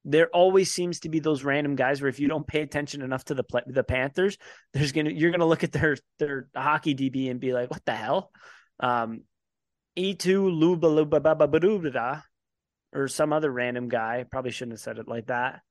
there 0.04 0.30
always 0.30 0.72
seems 0.72 1.02
to 1.02 1.10
be 1.10 1.20
those 1.20 1.44
random 1.44 1.76
guys 1.76 2.02
where 2.02 2.10
if 2.10 2.20
you 2.20 2.28
don't 2.28 2.48
pay 2.48 2.62
attention 2.62 3.04
enough 3.04 3.26
to 3.26 3.36
the 3.36 3.44
the 3.68 3.84
Panthers, 3.84 4.38
there's 4.74 4.92
gonna 4.92 5.12
you're 5.12 5.32
gonna 5.32 5.46
look 5.46 5.64
at 5.64 5.72
their 5.72 5.98
their 6.18 6.48
hockey 6.56 6.96
DB 6.96 7.30
and 7.30 7.40
be 7.40 7.54
like, 7.54 7.70
what 7.70 7.86
the 7.86 7.94
hell? 7.94 8.32
Um, 8.80 9.22
E2 9.98 10.58
Luba 10.58 10.88
Luba 10.88 11.20
Baba 11.20 11.48
or 12.98 13.08
some 13.08 13.32
other 13.32 13.52
random 13.52 13.90
guy. 13.90 14.26
Probably 14.30 14.52
shouldn't 14.52 14.74
have 14.74 14.82
said 14.82 14.98
it 14.98 15.08
like 15.08 15.28
that. 15.28 15.62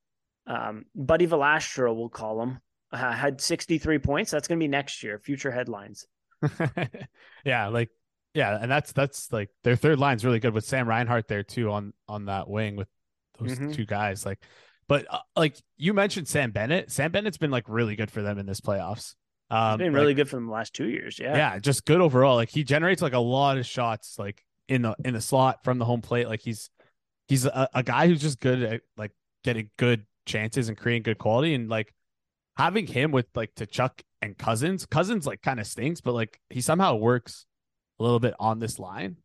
Um, 0.47 0.85
Buddy 0.95 1.27
Valastro, 1.27 1.95
we'll 1.95 2.09
call 2.09 2.41
him, 2.41 2.61
uh, 2.93 3.13
had 3.13 3.41
63 3.41 3.99
points. 3.99 4.31
That's 4.31 4.47
going 4.47 4.59
to 4.61 4.65
be 4.65 4.69
next 4.69 5.03
year. 5.03 5.19
Future 5.19 5.51
headlines. 5.51 6.07
yeah, 7.45 7.69
like 7.69 7.91
yeah, 8.35 8.59
and 8.61 8.71
that's 8.71 8.93
that's 8.93 9.33
like 9.33 9.49
their 9.65 9.77
third 9.77 9.99
line's 9.99 10.25
really 10.25 10.39
good 10.39 10.53
with 10.55 10.65
Sam 10.65 10.87
Reinhart 10.89 11.27
there 11.27 11.43
too 11.43 11.71
on 11.71 11.95
on 12.07 12.27
that 12.27 12.49
wing 12.49 12.77
with 12.77 12.89
those 13.39 13.53
mm-hmm. 13.53 13.73
two 13.73 13.87
guys. 13.87 14.25
Like, 14.25 14.39
but 14.87 15.07
uh, 15.11 15.21
like 15.35 15.57
you 15.79 15.95
mentioned 15.95 16.29
Sam 16.29 16.53
Bennett. 16.53 16.93
Sam 16.93 17.11
Bennett's 17.11 17.39
been 17.39 17.51
like 17.51 17.65
really 17.67 17.97
good 17.97 18.11
for 18.11 18.23
them 18.23 18.39
in 18.39 18.47
this 18.47 18.61
playoffs. 18.61 19.15
Um, 19.51 19.79
He's 19.79 19.87
been 19.87 19.95
really 19.95 20.09
like, 20.09 20.17
good 20.17 20.29
for 20.29 20.37
them 20.37 20.47
the 20.47 20.53
last 20.53 20.75
two 20.75 20.89
years. 20.89 21.19
Yeah, 21.19 21.37
yeah, 21.37 21.59
just 21.59 21.87
good 21.87 22.01
overall. 22.01 22.37
Like 22.37 22.51
he 22.51 22.63
generates 22.63 23.01
like 23.01 23.15
a 23.15 23.19
lot 23.19 23.59
of 23.59 23.67
shots 23.67 24.19
like 24.19 24.45
in 24.69 24.83
the 24.83 24.95
in 25.05 25.15
the 25.15 25.21
slot 25.21 25.65
from 25.65 25.79
the 25.79 25.85
home 25.85 26.03
plate. 26.03 26.29
Like 26.29 26.41
he's 26.41 26.71
he's 27.29 27.45
a, 27.47 27.69
a 27.75 27.83
guy 27.83 28.07
who's 28.07 28.21
just 28.21 28.41
good 28.41 28.63
at 28.63 28.81
like 28.97 29.13
getting 29.45 29.71
good 29.77 30.07
chances 30.27 30.69
and 30.69 30.77
creating 30.77 31.03
good 31.03 31.19
quality 31.19 31.55
and 31.55 31.69
like 31.69 31.93
having 32.57 32.87
him 32.87 33.13
with 33.13 33.27
like 33.35 33.55
Tkachuk 33.55 34.03
and 34.23 34.37
Cousins. 34.37 34.87
Cousins 34.87 35.27
like 35.27 35.43
kind 35.43 35.61
of 35.61 35.67
stinks, 35.67 36.01
but 36.01 36.15
like 36.15 36.41
he 36.51 36.61
somehow 36.61 36.97
works 36.97 37.47
a 37.99 38.03
little 38.03 38.21
bit 38.21 38.35
on 38.39 38.59
this 38.59 38.79
line. 38.79 39.17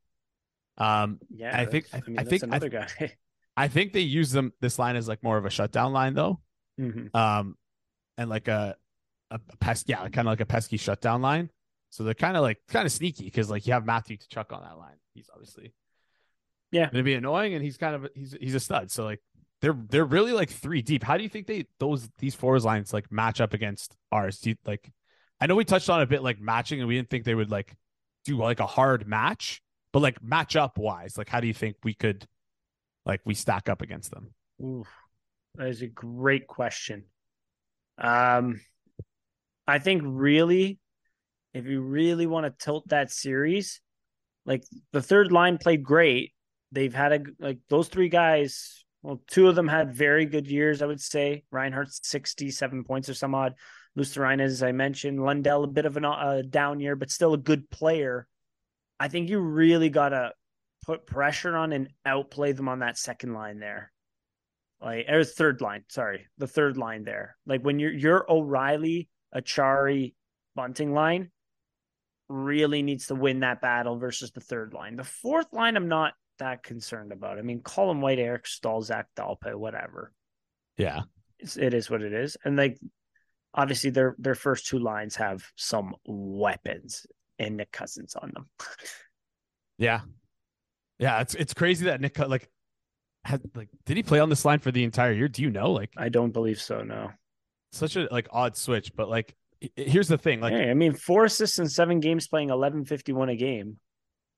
Um, 0.78 1.20
yeah, 1.30 1.58
I 1.58 1.66
think 1.66 1.86
I, 1.94 2.02
mean, 2.08 2.20
I 2.20 2.24
think 2.24 2.44
another 2.44 2.68
I, 2.68 2.70
guy. 2.70 3.14
I 3.58 3.68
think 3.68 3.94
they 3.94 4.00
use 4.00 4.32
them 4.32 4.54
this 4.62 4.80
line 4.80 4.96
as 4.96 5.08
like 5.08 5.24
more 5.24 5.38
of 5.38 5.46
a 5.46 5.50
shutdown 5.50 5.94
line 5.94 6.14
though. 6.14 6.40
Mm-hmm. 6.80 7.16
Um, 7.16 7.56
and 8.18 8.30
like 8.30 8.48
a 8.48 8.76
a, 9.30 9.40
a 9.62 9.76
yeah, 9.86 10.08
kind 10.10 10.28
of 10.28 10.32
like 10.32 10.42
a 10.42 10.46
pesky 10.46 10.78
shutdown 10.78 11.22
line. 11.22 11.50
So 11.90 12.04
they're 12.04 12.14
kind 12.14 12.38
of 12.38 12.44
like 12.44 12.60
kind 12.70 12.86
of 12.86 12.92
sneaky 12.92 13.26
because 13.26 13.50
like 13.50 13.68
you 13.68 13.74
have 13.74 13.86
Matthew 13.86 14.18
Tkachuk 14.18 14.54
on 14.54 14.64
that 14.64 14.78
line. 14.78 14.96
He's 15.14 15.30
obviously 15.32 15.74
yeah, 16.72 16.90
gonna 16.90 17.04
be 17.04 17.14
annoying, 17.14 17.54
and 17.54 17.64
he's 17.64 17.78
kind 17.78 17.96
of 17.96 18.10
he's 18.16 18.36
he's 18.40 18.56
a 18.56 18.60
stud. 18.60 18.92
So 18.92 19.04
like 19.04 19.22
they're 19.62 19.78
they're 19.90 20.06
really 20.06 20.34
like 20.34 20.50
three 20.50 20.82
deep. 20.82 21.04
How 21.04 21.18
do 21.18 21.24
you 21.24 21.30
think 21.30 21.48
they 21.48 21.66
those 21.80 22.10
these 22.18 22.36
forwards 22.36 22.66
lines 22.66 22.94
like 22.94 23.12
match 23.12 23.40
up 23.42 23.54
against 23.54 23.96
ours? 24.12 24.40
Do 24.40 24.52
you 24.52 24.56
like? 24.66 24.92
I 25.40 25.48
know 25.48 25.56
we 25.56 25.66
touched 25.66 25.90
on 25.90 26.02
a 26.02 26.06
bit 26.06 26.24
like 26.24 26.40
matching, 26.40 26.80
and 26.80 26.88
we 26.88 26.96
didn't 26.96 27.10
think 27.10 27.26
they 27.26 27.36
would 27.36 27.52
like 27.52 27.76
do 28.26 28.38
like 28.38 28.60
a 28.60 28.66
hard 28.66 29.08
match, 29.08 29.62
but 29.94 30.02
like 30.02 30.22
match 30.24 30.56
up 30.56 30.78
wise, 30.78 31.18
like 31.18 31.30
how 31.30 31.40
do 31.40 31.48
you 31.48 31.54
think 31.54 31.78
we 31.84 31.94
could 31.94 32.26
like 33.06 33.22
we 33.26 33.34
stack 33.34 33.70
up 33.70 33.82
against 33.82 34.12
them? 34.12 34.34
Ooh, 34.62 34.86
that 35.56 35.68
is 35.68 35.82
a 35.82 35.88
great 35.88 36.48
question. 36.48 37.06
Um, 37.98 38.62
I 39.68 39.80
think 39.80 40.02
really, 40.06 40.80
if 41.54 41.66
you 41.66 41.82
really 41.82 42.28
want 42.28 42.46
to 42.46 42.66
tilt 42.66 42.88
that 42.90 43.12
series, 43.12 43.82
like 44.46 44.64
the 44.92 45.02
third 45.02 45.32
line 45.32 45.58
played 45.58 45.84
great, 45.84 46.34
they've 46.72 46.94
had 46.94 47.14
a 47.14 47.24
like 47.40 47.60
those 47.70 47.88
three 47.88 48.10
guys. 48.10 48.86
Well, 49.04 49.22
two 49.28 49.48
of 49.48 49.56
them 49.56 49.68
had 49.68 49.96
very 49.96 50.26
good 50.26 50.48
years, 50.48 50.82
I 50.82 50.86
would 50.86 51.02
say. 51.02 51.44
Reinhart's 51.50 52.00
67 52.04 52.84
points 52.84 53.10
or 53.10 53.16
some 53.16 53.34
odd. 53.34 53.56
Luostarinen, 53.98 54.42
as 54.42 54.62
I 54.64 54.72
mentioned, 54.72 55.24
Lundell, 55.24 55.64
a 55.64 55.68
bit 55.68 55.86
of 55.86 55.98
a 55.98 56.08
uh, 56.08 56.42
down 56.48 56.80
year, 56.80 56.96
but 56.96 57.10
still 57.10 57.34
a 57.34 57.38
good 57.38 57.70
player. 57.70 58.28
I 59.00 59.08
think 59.08 59.30
you 59.30 59.40
really 59.40 59.90
got 59.90 60.10
to 60.10 60.34
put 60.86 61.08
pressure 61.08 61.58
on 61.58 61.74
and 61.74 61.90
outplay 62.06 62.52
them 62.52 62.70
on 62.70 62.80
that 62.80 62.98
second 62.98 63.34
line 63.34 63.60
there. 63.60 63.92
Like, 64.82 65.08
or 65.10 65.24
third 65.24 65.62
line, 65.62 65.84
sorry, 65.90 66.28
the 66.38 66.48
third 66.48 66.78
line 66.78 67.04
there. 67.04 67.36
Like 67.46 67.62
when 67.62 67.80
you're, 67.80 67.92
your 67.92 68.32
O'Reilly, 68.32 69.10
Acciari, 69.36 70.14
Bunting 70.54 70.94
line 70.94 71.32
really 72.28 72.82
needs 72.82 73.08
to 73.08 73.16
win 73.16 73.40
that 73.40 73.62
battle 73.62 73.98
versus 73.98 74.32
the 74.32 74.42
third 74.42 74.74
line. 74.74 74.98
The 74.98 75.04
fourth 75.04 75.48
line, 75.54 75.78
I'm 75.78 75.88
not 75.88 76.14
that 76.42 76.64
concerned 76.64 77.12
about. 77.12 77.40
I 77.40 77.42
mean, 77.42 77.62
Colin 77.62 78.02
White, 78.02 78.20
Eric 78.20 78.46
Staal, 78.46 78.82
Zac 78.82 79.08
Dalpe, 79.16 79.56
whatever. 79.56 80.12
Yeah, 80.78 81.02
it's, 81.40 81.58
it 81.58 81.74
is 81.74 81.90
what 81.90 82.02
it 82.02 82.14
is, 82.14 82.36
and 82.44 82.58
like 82.58 82.78
obviously 83.54 83.90
their 83.90 84.16
their 84.20 84.36
first 84.36 84.68
two 84.68 84.80
lines 84.80 85.16
have 85.16 85.44
some 85.56 85.96
weapons 86.06 87.06
and 87.40 87.58
Nick 87.58 87.72
Cousins 87.72 88.16
on 88.16 88.32
them. 88.34 88.50
yeah, 89.78 90.02
yeah. 91.00 91.22
It's 91.22 91.36
it's 91.36 91.54
crazy 91.54 91.86
that 91.86 92.02
Nick 92.02 92.20
like 92.20 92.50
had 93.24 93.42
like 93.56 93.70
did 93.86 93.98
he 93.98 94.04
play 94.04 94.20
on 94.20 94.30
this 94.30 94.46
line 94.46 94.60
for 94.60 94.72
the 94.72 94.84
entire 94.84 95.14
year? 95.14 95.28
Do 95.28 95.42
you 95.42 95.52
know? 95.52 95.72
Like, 95.72 95.92
I 95.98 96.10
don't 96.10 96.32
believe 96.32 96.60
so. 96.60 96.82
No, 96.82 97.12
such 97.72 97.96
a 97.96 98.08
like 98.12 98.28
odd 98.32 98.58
switch, 98.58 98.96
but 98.96 99.10
like 99.10 99.36
here's 99.76 100.08
the 100.08 100.18
thing 100.18 100.42
like 100.42 100.54
hey, 100.54 100.70
i 100.72 100.74
mean 100.74 100.92
four 100.92 101.26
assists 101.26 101.60
in 101.60 101.70
seven 101.70 102.00
games 102.00 102.28
playing 102.28 102.48
1151 102.48 103.30
a 103.30 103.36
game 103.36 103.78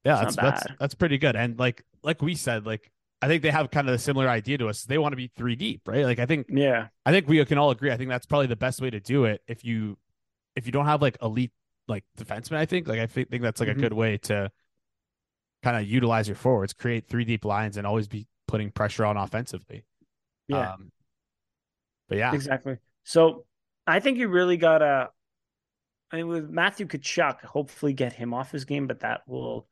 yeah 0.03 0.21
that's 0.21 0.35
that's, 0.35 0.63
that's 0.79 0.95
pretty 0.95 1.17
good. 1.17 1.35
And 1.35 1.57
like 1.57 1.83
like 2.03 2.21
we 2.21 2.35
said 2.35 2.65
like 2.65 2.91
i 3.21 3.27
think 3.27 3.41
they 3.41 3.51
have 3.51 3.71
kind 3.71 3.87
of 3.87 3.95
a 3.95 3.99
similar 3.99 4.27
idea 4.27 4.57
to 4.59 4.67
us. 4.67 4.83
They 4.83 4.97
want 4.97 5.13
to 5.13 5.17
be 5.17 5.31
three 5.35 5.55
deep 5.55 5.87
right? 5.87 6.05
Like 6.05 6.19
i 6.19 6.25
think 6.25 6.47
yeah. 6.49 6.87
I 7.05 7.11
think 7.11 7.27
we 7.27 7.43
can 7.45 7.57
all 7.57 7.71
agree. 7.71 7.91
I 7.91 7.97
think 7.97 8.09
that's 8.09 8.25
probably 8.25 8.47
the 8.47 8.55
best 8.55 8.81
way 8.81 8.89
to 8.89 8.99
do 8.99 9.25
it 9.25 9.41
if 9.47 9.63
you 9.63 9.97
if 10.55 10.65
you 10.65 10.71
don't 10.71 10.85
have 10.85 11.01
like 11.01 11.17
elite 11.21 11.51
like 11.87 12.03
defensemen 12.17 12.57
i 12.57 12.65
think. 12.65 12.87
Like 12.87 12.99
i 12.99 13.07
think, 13.07 13.29
think 13.29 13.43
that's 13.43 13.59
like 13.59 13.69
mm-hmm. 13.69 13.79
a 13.79 13.81
good 13.81 13.93
way 13.93 14.17
to 14.17 14.51
kind 15.63 15.77
of 15.77 15.89
utilize 15.89 16.27
your 16.27 16.35
forwards 16.35 16.73
create 16.73 17.07
three 17.07 17.23
deep 17.23 17.45
lines 17.45 17.77
and 17.77 17.87
always 17.87 18.07
be 18.07 18.27
putting 18.47 18.69
pressure 18.69 19.05
on 19.05 19.17
offensively. 19.17 19.83
Yeah. 20.47 20.73
Um, 20.73 20.91
but 22.07 22.17
yeah. 22.19 22.33
Exactly. 22.33 22.77
So 23.03 23.45
I 23.87 23.99
think 23.99 24.17
you 24.17 24.27
really 24.27 24.57
gotta. 24.57 25.09
I 26.11 26.17
mean, 26.17 26.27
with 26.27 26.49
Matthew 26.49 26.85
Tkachuk, 26.85 27.41
hopefully 27.41 27.93
get 27.93 28.13
him 28.13 28.35
off 28.35 28.51
his 28.51 28.65
game, 28.65 28.85
but 28.85 28.99
that 28.99 29.21
will, 29.27 29.67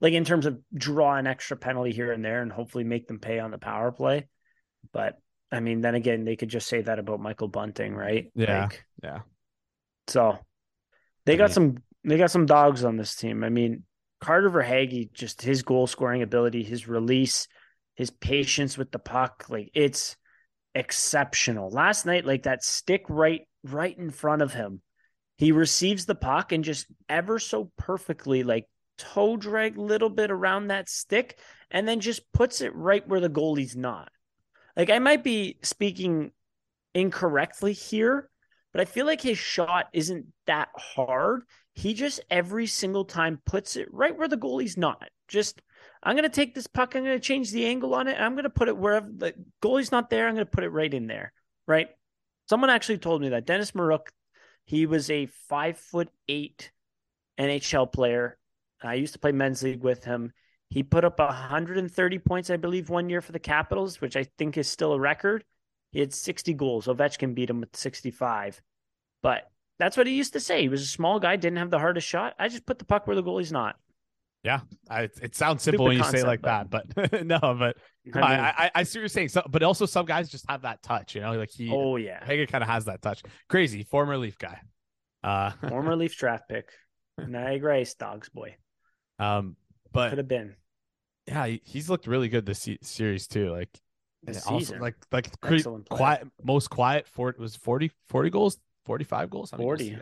like, 0.00 0.12
in 0.12 0.24
terms 0.24 0.46
of 0.46 0.58
draw 0.74 1.16
an 1.16 1.26
extra 1.26 1.56
penalty 1.56 1.92
here 1.92 2.12
and 2.12 2.24
there, 2.24 2.42
and 2.42 2.52
hopefully 2.52 2.84
make 2.84 3.06
them 3.06 3.18
pay 3.18 3.38
on 3.38 3.50
the 3.50 3.58
power 3.58 3.92
play. 3.92 4.28
But 4.92 5.18
I 5.50 5.60
mean, 5.60 5.80
then 5.80 5.94
again, 5.94 6.24
they 6.24 6.36
could 6.36 6.48
just 6.48 6.68
say 6.68 6.82
that 6.82 6.98
about 6.98 7.20
Michael 7.20 7.48
Bunting, 7.48 7.94
right? 7.94 8.30
Yeah, 8.34 8.62
like, 8.64 8.84
yeah. 9.02 9.20
So 10.08 10.38
they 11.24 11.36
got 11.36 11.52
some 11.52 11.78
they 12.04 12.18
got 12.18 12.30
some 12.30 12.46
dogs 12.46 12.84
on 12.84 12.96
this 12.96 13.16
team. 13.16 13.42
I 13.42 13.48
mean, 13.48 13.84
Carter 14.20 14.50
Verhaeghe, 14.50 15.12
just 15.12 15.42
his 15.42 15.62
goal 15.62 15.86
scoring 15.86 16.22
ability, 16.22 16.62
his 16.62 16.88
release, 16.88 17.48
his 17.94 18.10
patience 18.10 18.78
with 18.78 18.90
the 18.92 18.98
puck, 18.98 19.46
like 19.48 19.70
it's 19.74 20.16
exceptional. 20.74 21.70
Last 21.70 22.06
night, 22.06 22.24
like 22.24 22.44
that 22.44 22.62
stick 22.62 23.04
right 23.08 23.42
right 23.64 23.96
in 23.96 24.10
front 24.10 24.42
of 24.42 24.52
him. 24.52 24.82
He 25.38 25.52
receives 25.52 26.06
the 26.06 26.14
puck 26.14 26.52
and 26.52 26.64
just 26.64 26.86
ever 27.08 27.38
so 27.38 27.70
perfectly, 27.76 28.42
like 28.42 28.66
toe 28.98 29.36
drag 29.36 29.78
little 29.78 30.10
bit 30.10 30.30
around 30.30 30.68
that 30.68 30.88
stick, 30.88 31.38
and 31.70 31.86
then 31.86 32.00
just 32.00 32.32
puts 32.32 32.60
it 32.60 32.74
right 32.74 33.06
where 33.06 33.20
the 33.20 33.30
goalie's 33.30 33.76
not. 33.76 34.10
Like 34.76 34.90
I 34.90 34.98
might 34.98 35.24
be 35.24 35.58
speaking 35.62 36.32
incorrectly 36.94 37.72
here, 37.72 38.28
but 38.72 38.80
I 38.80 38.84
feel 38.84 39.06
like 39.06 39.20
his 39.20 39.38
shot 39.38 39.88
isn't 39.92 40.26
that 40.46 40.68
hard. 40.76 41.42
He 41.72 41.94
just 41.94 42.20
every 42.30 42.66
single 42.66 43.04
time 43.04 43.40
puts 43.44 43.76
it 43.76 43.88
right 43.92 44.16
where 44.16 44.28
the 44.28 44.36
goalie's 44.36 44.76
not. 44.76 45.08
Just 45.28 45.60
I'm 46.02 46.14
going 46.14 46.22
to 46.22 46.28
take 46.28 46.54
this 46.54 46.66
puck, 46.66 46.94
I'm 46.94 47.04
going 47.04 47.16
to 47.16 47.20
change 47.20 47.50
the 47.50 47.66
angle 47.66 47.94
on 47.94 48.06
it, 48.06 48.20
I'm 48.20 48.34
going 48.34 48.44
to 48.44 48.50
put 48.50 48.68
it 48.68 48.76
wherever 48.76 49.08
the 49.10 49.34
goalie's 49.62 49.92
not 49.92 50.10
there. 50.10 50.28
I'm 50.28 50.34
going 50.34 50.46
to 50.46 50.50
put 50.50 50.64
it 50.64 50.70
right 50.70 50.92
in 50.92 51.06
there. 51.06 51.32
Right. 51.66 51.88
Someone 52.48 52.70
actually 52.70 52.98
told 52.98 53.22
me 53.22 53.30
that 53.30 53.44
Dennis 53.44 53.72
Maruk, 53.72 54.06
he 54.64 54.86
was 54.86 55.10
a 55.10 55.26
five 55.48 55.78
foot 55.78 56.08
eight 56.28 56.70
NHL 57.38 57.92
player. 57.92 58.38
I 58.86 58.94
used 58.94 59.12
to 59.14 59.18
play 59.18 59.32
men's 59.32 59.62
league 59.62 59.82
with 59.82 60.04
him. 60.04 60.32
He 60.70 60.82
put 60.82 61.04
up 61.04 61.18
130 61.18 62.18
points, 62.18 62.50
I 62.50 62.56
believe, 62.56 62.90
one 62.90 63.08
year 63.08 63.20
for 63.20 63.32
the 63.32 63.38
Capitals, 63.38 64.00
which 64.00 64.16
I 64.16 64.26
think 64.36 64.56
is 64.56 64.68
still 64.68 64.92
a 64.92 65.00
record. 65.00 65.44
He 65.92 66.00
had 66.00 66.12
60 66.12 66.54
goals. 66.54 66.86
Ovechkin 66.86 67.34
beat 67.34 67.50
him 67.50 67.60
with 67.60 67.76
65. 67.76 68.60
But 69.22 69.50
that's 69.78 69.96
what 69.96 70.06
he 70.06 70.14
used 70.14 70.32
to 70.32 70.40
say. 70.40 70.62
He 70.62 70.68
was 70.68 70.82
a 70.82 70.86
small 70.86 71.20
guy, 71.20 71.36
didn't 71.36 71.58
have 71.58 71.70
the 71.70 71.78
hardest 71.78 72.06
shot. 72.06 72.34
I 72.38 72.48
just 72.48 72.66
put 72.66 72.78
the 72.78 72.84
puck 72.84 73.06
where 73.06 73.16
the 73.16 73.22
goalie's 73.22 73.52
not. 73.52 73.76
Yeah, 74.42 74.60
I, 74.88 75.08
it 75.20 75.34
sounds 75.34 75.64
simple 75.64 75.86
when 75.86 75.96
you 75.96 76.02
concept, 76.02 76.20
say 76.20 76.26
like 76.26 76.40
but... 76.40 76.70
that, 76.94 77.10
but 77.10 77.26
no, 77.26 77.38
but 77.40 77.76
I, 78.14 78.14
mean, 78.14 78.22
I, 78.22 78.54
I, 78.56 78.70
I, 78.76 78.82
see 78.84 78.98
what 78.98 79.02
you're 79.02 79.08
saying. 79.08 79.30
So, 79.30 79.42
but 79.48 79.64
also 79.64 79.86
some 79.86 80.06
guys 80.06 80.28
just 80.28 80.48
have 80.48 80.62
that 80.62 80.84
touch, 80.84 81.16
you 81.16 81.20
know, 81.20 81.32
like 81.32 81.50
he. 81.50 81.68
Oh 81.72 81.96
yeah, 81.96 82.24
Hager 82.24 82.46
kind 82.46 82.62
of 82.62 82.70
has 82.70 82.84
that 82.84 83.02
touch. 83.02 83.22
Crazy 83.48 83.82
former 83.82 84.16
Leaf 84.16 84.38
guy, 84.38 84.60
uh, 85.24 85.50
former 85.68 85.96
Leaf 85.96 86.16
draft 86.16 86.48
pick, 86.48 86.70
Niagara 87.18 87.78
Ice 87.78 87.94
Dogs 87.94 88.28
boy. 88.28 88.54
Um, 89.18 89.56
but 89.92 90.10
could 90.10 90.18
have 90.18 90.28
been. 90.28 90.54
Yeah, 91.26 91.46
he, 91.46 91.60
he's 91.64 91.90
looked 91.90 92.06
really 92.06 92.28
good 92.28 92.46
this 92.46 92.68
series 92.82 93.26
too. 93.26 93.50
Like, 93.50 93.70
also, 94.46 94.78
like 94.78 94.94
like 95.12 95.28
quiet, 95.88 96.26
most 96.42 96.70
quiet. 96.70 97.08
For 97.08 97.34
was 97.38 97.56
40, 97.56 97.90
40 98.08 98.30
goals, 98.30 98.58
forty 98.84 99.04
five 99.04 99.30
goals, 99.30 99.50
forty. 99.50 99.96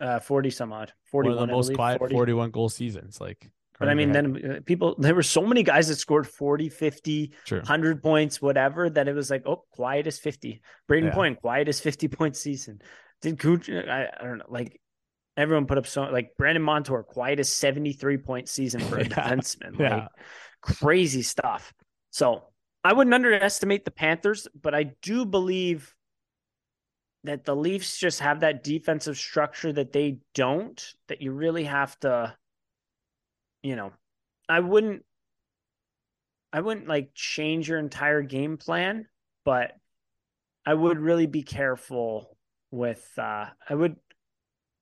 Uh, 0.00 0.18
40 0.18 0.48
some 0.48 0.72
odd. 0.72 0.92
41 1.10 1.36
One 1.36 1.50
most 1.50 1.74
quiet 1.74 1.98
40. 1.98 2.14
41 2.14 2.50
goal 2.52 2.70
seasons. 2.70 3.20
Like 3.20 3.50
but 3.80 3.88
I 3.88 3.94
mean, 3.94 4.12
then 4.12 4.56
uh, 4.58 4.60
people, 4.66 4.94
there 4.98 5.14
were 5.14 5.22
so 5.22 5.40
many 5.40 5.62
guys 5.62 5.88
that 5.88 5.96
scored 5.96 6.28
40, 6.28 6.68
50, 6.68 7.32
True. 7.46 7.58
100 7.60 8.02
points, 8.02 8.42
whatever, 8.42 8.90
that 8.90 9.08
it 9.08 9.14
was 9.14 9.30
like, 9.30 9.42
oh, 9.46 9.64
quiet 9.72 10.06
as 10.06 10.18
50. 10.18 10.60
Brayden 10.86 11.04
yeah. 11.04 11.14
Point, 11.14 11.40
quiet 11.40 11.66
as 11.66 11.80
50 11.80 12.08
point 12.08 12.36
season. 12.36 12.82
Did 13.22 13.38
Cooch, 13.38 13.70
I, 13.70 14.08
I, 14.20 14.22
don't 14.22 14.38
know, 14.38 14.44
like 14.50 14.78
everyone 15.40 15.66
put 15.66 15.78
up 15.78 15.86
so, 15.86 16.02
like 16.04 16.36
Brandon 16.36 16.62
Montour, 16.62 17.02
quiet 17.02 17.40
as 17.40 17.50
73 17.50 18.18
point 18.18 18.48
season 18.48 18.80
for 18.80 18.98
a 18.98 19.02
yeah. 19.04 19.08
defenseman. 19.08 19.72
Like 19.72 19.80
yeah. 19.80 20.08
crazy 20.60 21.22
stuff. 21.22 21.72
So 22.10 22.44
I 22.84 22.92
wouldn't 22.92 23.14
underestimate 23.14 23.84
the 23.84 23.90
Panthers, 23.90 24.48
but 24.60 24.74
I 24.74 24.92
do 25.02 25.24
believe 25.24 25.94
that 27.24 27.44
the 27.44 27.54
Leafs 27.54 27.98
just 27.98 28.20
have 28.20 28.40
that 28.40 28.64
defensive 28.64 29.18
structure 29.18 29.72
that 29.72 29.92
they 29.92 30.18
don't, 30.34 30.82
that 31.08 31.20
you 31.20 31.32
really 31.32 31.64
have 31.64 31.98
to 32.00 32.34
you 33.62 33.76
know, 33.76 33.92
I 34.48 34.60
wouldn't 34.60 35.04
I 36.52 36.60
wouldn't 36.60 36.88
like 36.88 37.10
change 37.14 37.68
your 37.68 37.78
entire 37.78 38.22
game 38.22 38.56
plan, 38.56 39.06
but 39.44 39.72
I 40.66 40.74
would 40.74 40.98
really 40.98 41.26
be 41.26 41.42
careful 41.42 42.36
with 42.70 43.06
uh 43.18 43.46
I 43.68 43.74
would 43.74 43.96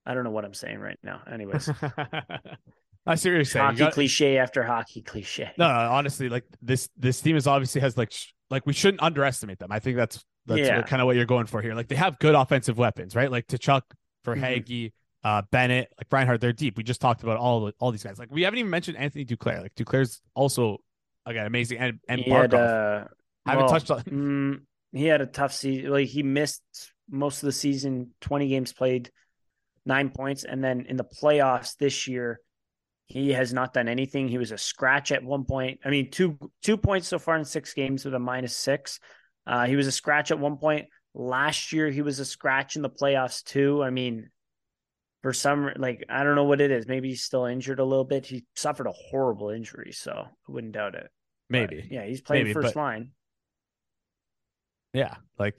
I 0.09 0.15
don't 0.15 0.25
know 0.25 0.31
what 0.31 0.45
I'm 0.45 0.55
saying 0.55 0.81
right 0.81 0.99
now. 1.05 1.21
Anyways. 1.31 1.69
I 3.07 3.15
see 3.15 3.31
what 3.31 3.37
you're 3.37 3.45
saying. 3.45 3.65
Hockey 3.65 3.77
you 3.77 3.85
got... 3.85 3.93
cliche 3.93 4.39
after 4.39 4.63
hockey 4.63 5.03
cliche. 5.03 5.51
No, 5.57 5.69
no, 5.69 5.75
honestly, 5.75 6.29
like 6.29 6.45
this 6.61 6.89
this 6.97 7.21
team 7.21 7.37
is 7.37 7.47
obviously 7.47 7.81
has 7.81 7.97
like 7.97 8.11
sh- 8.11 8.33
like 8.51 8.67
we 8.67 8.73
shouldn't 8.73 9.03
underestimate 9.03 9.59
them. 9.59 9.71
I 9.71 9.79
think 9.79 9.97
that's 9.97 10.25
that's 10.47 10.61
yeah. 10.61 10.83
kind 10.83 11.01
of 11.01 11.07
what 11.07 11.17
you're 11.17 11.25
going 11.27 11.47
for 11.47 11.63
here. 11.63 11.75
Like 11.75 11.89
they 11.89 11.95
have 11.95 12.19
good 12.19 12.35
offensive 12.35 12.77
weapons, 12.77 13.15
right? 13.15 13.31
Like 13.31 13.47
Tkachuk 13.47 13.83
for 14.25 14.35
mm-hmm. 14.35 14.45
Hagee, 14.45 14.93
uh, 15.25 15.43
Bennett, 15.51 15.89
like 15.99 16.07
Reinhart, 16.11 16.41
they're 16.41 16.53
deep. 16.53 16.77
We 16.77 16.83
just 16.83 17.01
talked 17.01 17.23
about 17.23 17.39
all 17.39 17.71
all 17.79 17.91
these 17.91 18.03
guys. 18.03 18.19
Like 18.19 18.31
we 18.31 18.43
haven't 18.43 18.59
even 18.59 18.71
mentioned 18.71 18.97
Anthony 18.97 19.25
Duclair. 19.25 19.63
Like 19.63 19.75
Duclair's 19.75 20.21
also 20.35 20.79
again 21.27 21.47
amazing, 21.47 21.79
and 21.79 22.01
and 22.09 22.21
he 22.21 22.31
Barkov. 22.31 22.53
Had, 22.53 22.55
uh, 22.55 23.05
haven't 23.47 23.65
well, 23.65 23.69
touched 23.69 23.91
on. 23.91 24.03
mm, 24.03 24.61
he 24.93 25.07
had 25.07 25.21
a 25.21 25.27
tough 25.27 25.53
season. 25.53 25.91
Like 25.91 26.09
he 26.09 26.23
missed 26.23 26.63
most 27.11 27.43
of 27.43 27.47
the 27.47 27.53
season. 27.53 28.15
Twenty 28.21 28.49
games 28.49 28.73
played, 28.73 29.11
nine 29.89 30.11
points, 30.11 30.45
and 30.45 30.63
then 30.63 30.87
in 30.89 30.97
the 30.97 31.05
playoffs 31.05 31.77
this 31.77 32.07
year, 32.07 32.41
he 33.07 33.33
has 33.33 33.53
not 33.53 33.73
done 33.73 33.89
anything. 33.89 34.29
He 34.29 34.39
was 34.39 34.53
a 34.53 34.59
scratch 34.59 35.11
at 35.11 35.25
one 35.25 35.45
point. 35.45 35.81
I 35.85 35.89
mean, 35.89 36.11
two 36.11 36.39
two 36.63 36.77
points 36.77 37.09
so 37.09 37.19
far 37.19 37.37
in 37.37 37.45
six 37.45 37.73
games 37.73 38.05
with 38.05 38.15
a 38.15 38.19
minus 38.19 38.57
six. 38.57 39.01
Uh, 39.47 39.67
he 39.67 39.77
was 39.77 39.87
a 39.87 39.93
scratch 39.93 40.31
at 40.31 40.39
one 40.39 40.59
point. 40.59 40.87
Last 41.15 41.73
year, 41.73 41.89
he 41.89 42.03
was 42.03 42.21
a 42.21 42.25
scratch 42.25 42.77
in 42.77 42.83
the 42.83 42.91
playoffs 42.91 43.43
too. 43.43 43.83
I 43.83 43.89
mean, 43.89 44.29
for 45.23 45.33
some 45.33 45.73
like 45.77 46.05
I 46.11 46.23
don't 46.23 46.37
know 46.37 46.45
what 46.45 46.61
it 46.61 46.71
is. 46.71 46.87
Maybe 46.87 47.09
he's 47.09 47.25
still 47.25 47.47
injured 47.47 47.81
a 47.81 47.85
little 47.85 48.05
bit. 48.05 48.27
He 48.27 48.45
suffered 48.55 48.87
a 48.87 48.93
horrible 48.93 49.49
injury, 49.49 49.93
so 49.93 50.13
I 50.13 50.53
wouldn't 50.53 50.75
doubt 50.75 50.95
it. 50.95 51.09
Maybe. 51.49 51.77
But, 51.81 51.91
yeah, 51.91 52.05
he's 52.05 52.21
playing 52.21 52.45
Maybe, 52.45 52.53
first 52.53 52.75
but, 52.75 52.81
line. 52.81 53.13
Yeah, 54.93 55.15
like 55.39 55.57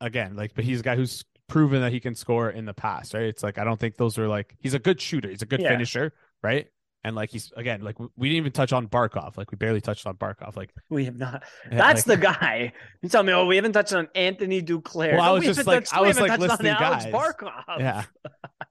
again, 0.00 0.36
like 0.36 0.54
but 0.54 0.64
he's 0.64 0.80
a 0.80 0.84
guy 0.84 0.94
who's 0.94 1.24
proven 1.48 1.80
that 1.82 1.92
he 1.92 2.00
can 2.00 2.14
score 2.14 2.50
in 2.50 2.64
the 2.64 2.74
past, 2.74 3.14
right? 3.14 3.24
It's 3.24 3.42
like 3.42 3.58
I 3.58 3.64
don't 3.64 3.78
think 3.78 3.96
those 3.96 4.18
are 4.18 4.28
like 4.28 4.54
he's 4.60 4.74
a 4.74 4.78
good 4.78 5.00
shooter, 5.00 5.28
he's 5.28 5.42
a 5.42 5.46
good 5.46 5.60
yeah. 5.60 5.68
finisher, 5.70 6.12
right? 6.42 6.66
And 7.06 7.14
like 7.14 7.30
he's 7.30 7.52
again, 7.54 7.82
like 7.82 7.98
we 8.16 8.28
didn't 8.30 8.38
even 8.38 8.52
touch 8.52 8.72
on 8.72 8.88
Barkov. 8.88 9.36
Like 9.36 9.50
we 9.50 9.56
barely 9.56 9.82
touched 9.82 10.06
on 10.06 10.16
Barkov. 10.16 10.56
Like 10.56 10.70
we 10.88 11.04
have 11.04 11.18
not. 11.18 11.42
That's 11.70 12.06
like- 12.06 12.18
the 12.20 12.26
guy. 12.26 12.72
You 13.02 13.10
tell 13.10 13.22
me, 13.22 13.32
oh, 13.34 13.44
we 13.44 13.56
haven't 13.56 13.72
touched 13.72 13.92
on 13.92 14.08
Anthony 14.14 14.62
Duclair. 14.62 15.12
Well, 15.12 15.20
I 15.20 15.30
was 15.32 15.40
we 15.40 15.46
just 15.48 15.66
like- 15.66 15.80
touched- 15.84 15.94
I 15.94 16.00
was, 16.00 16.18
like, 16.18 16.32
on 16.32 16.40
listing 16.40 16.66
Alex 16.68 17.04
guys. 17.04 17.12
Barkov. 17.12 17.78
yeah, 17.78 18.04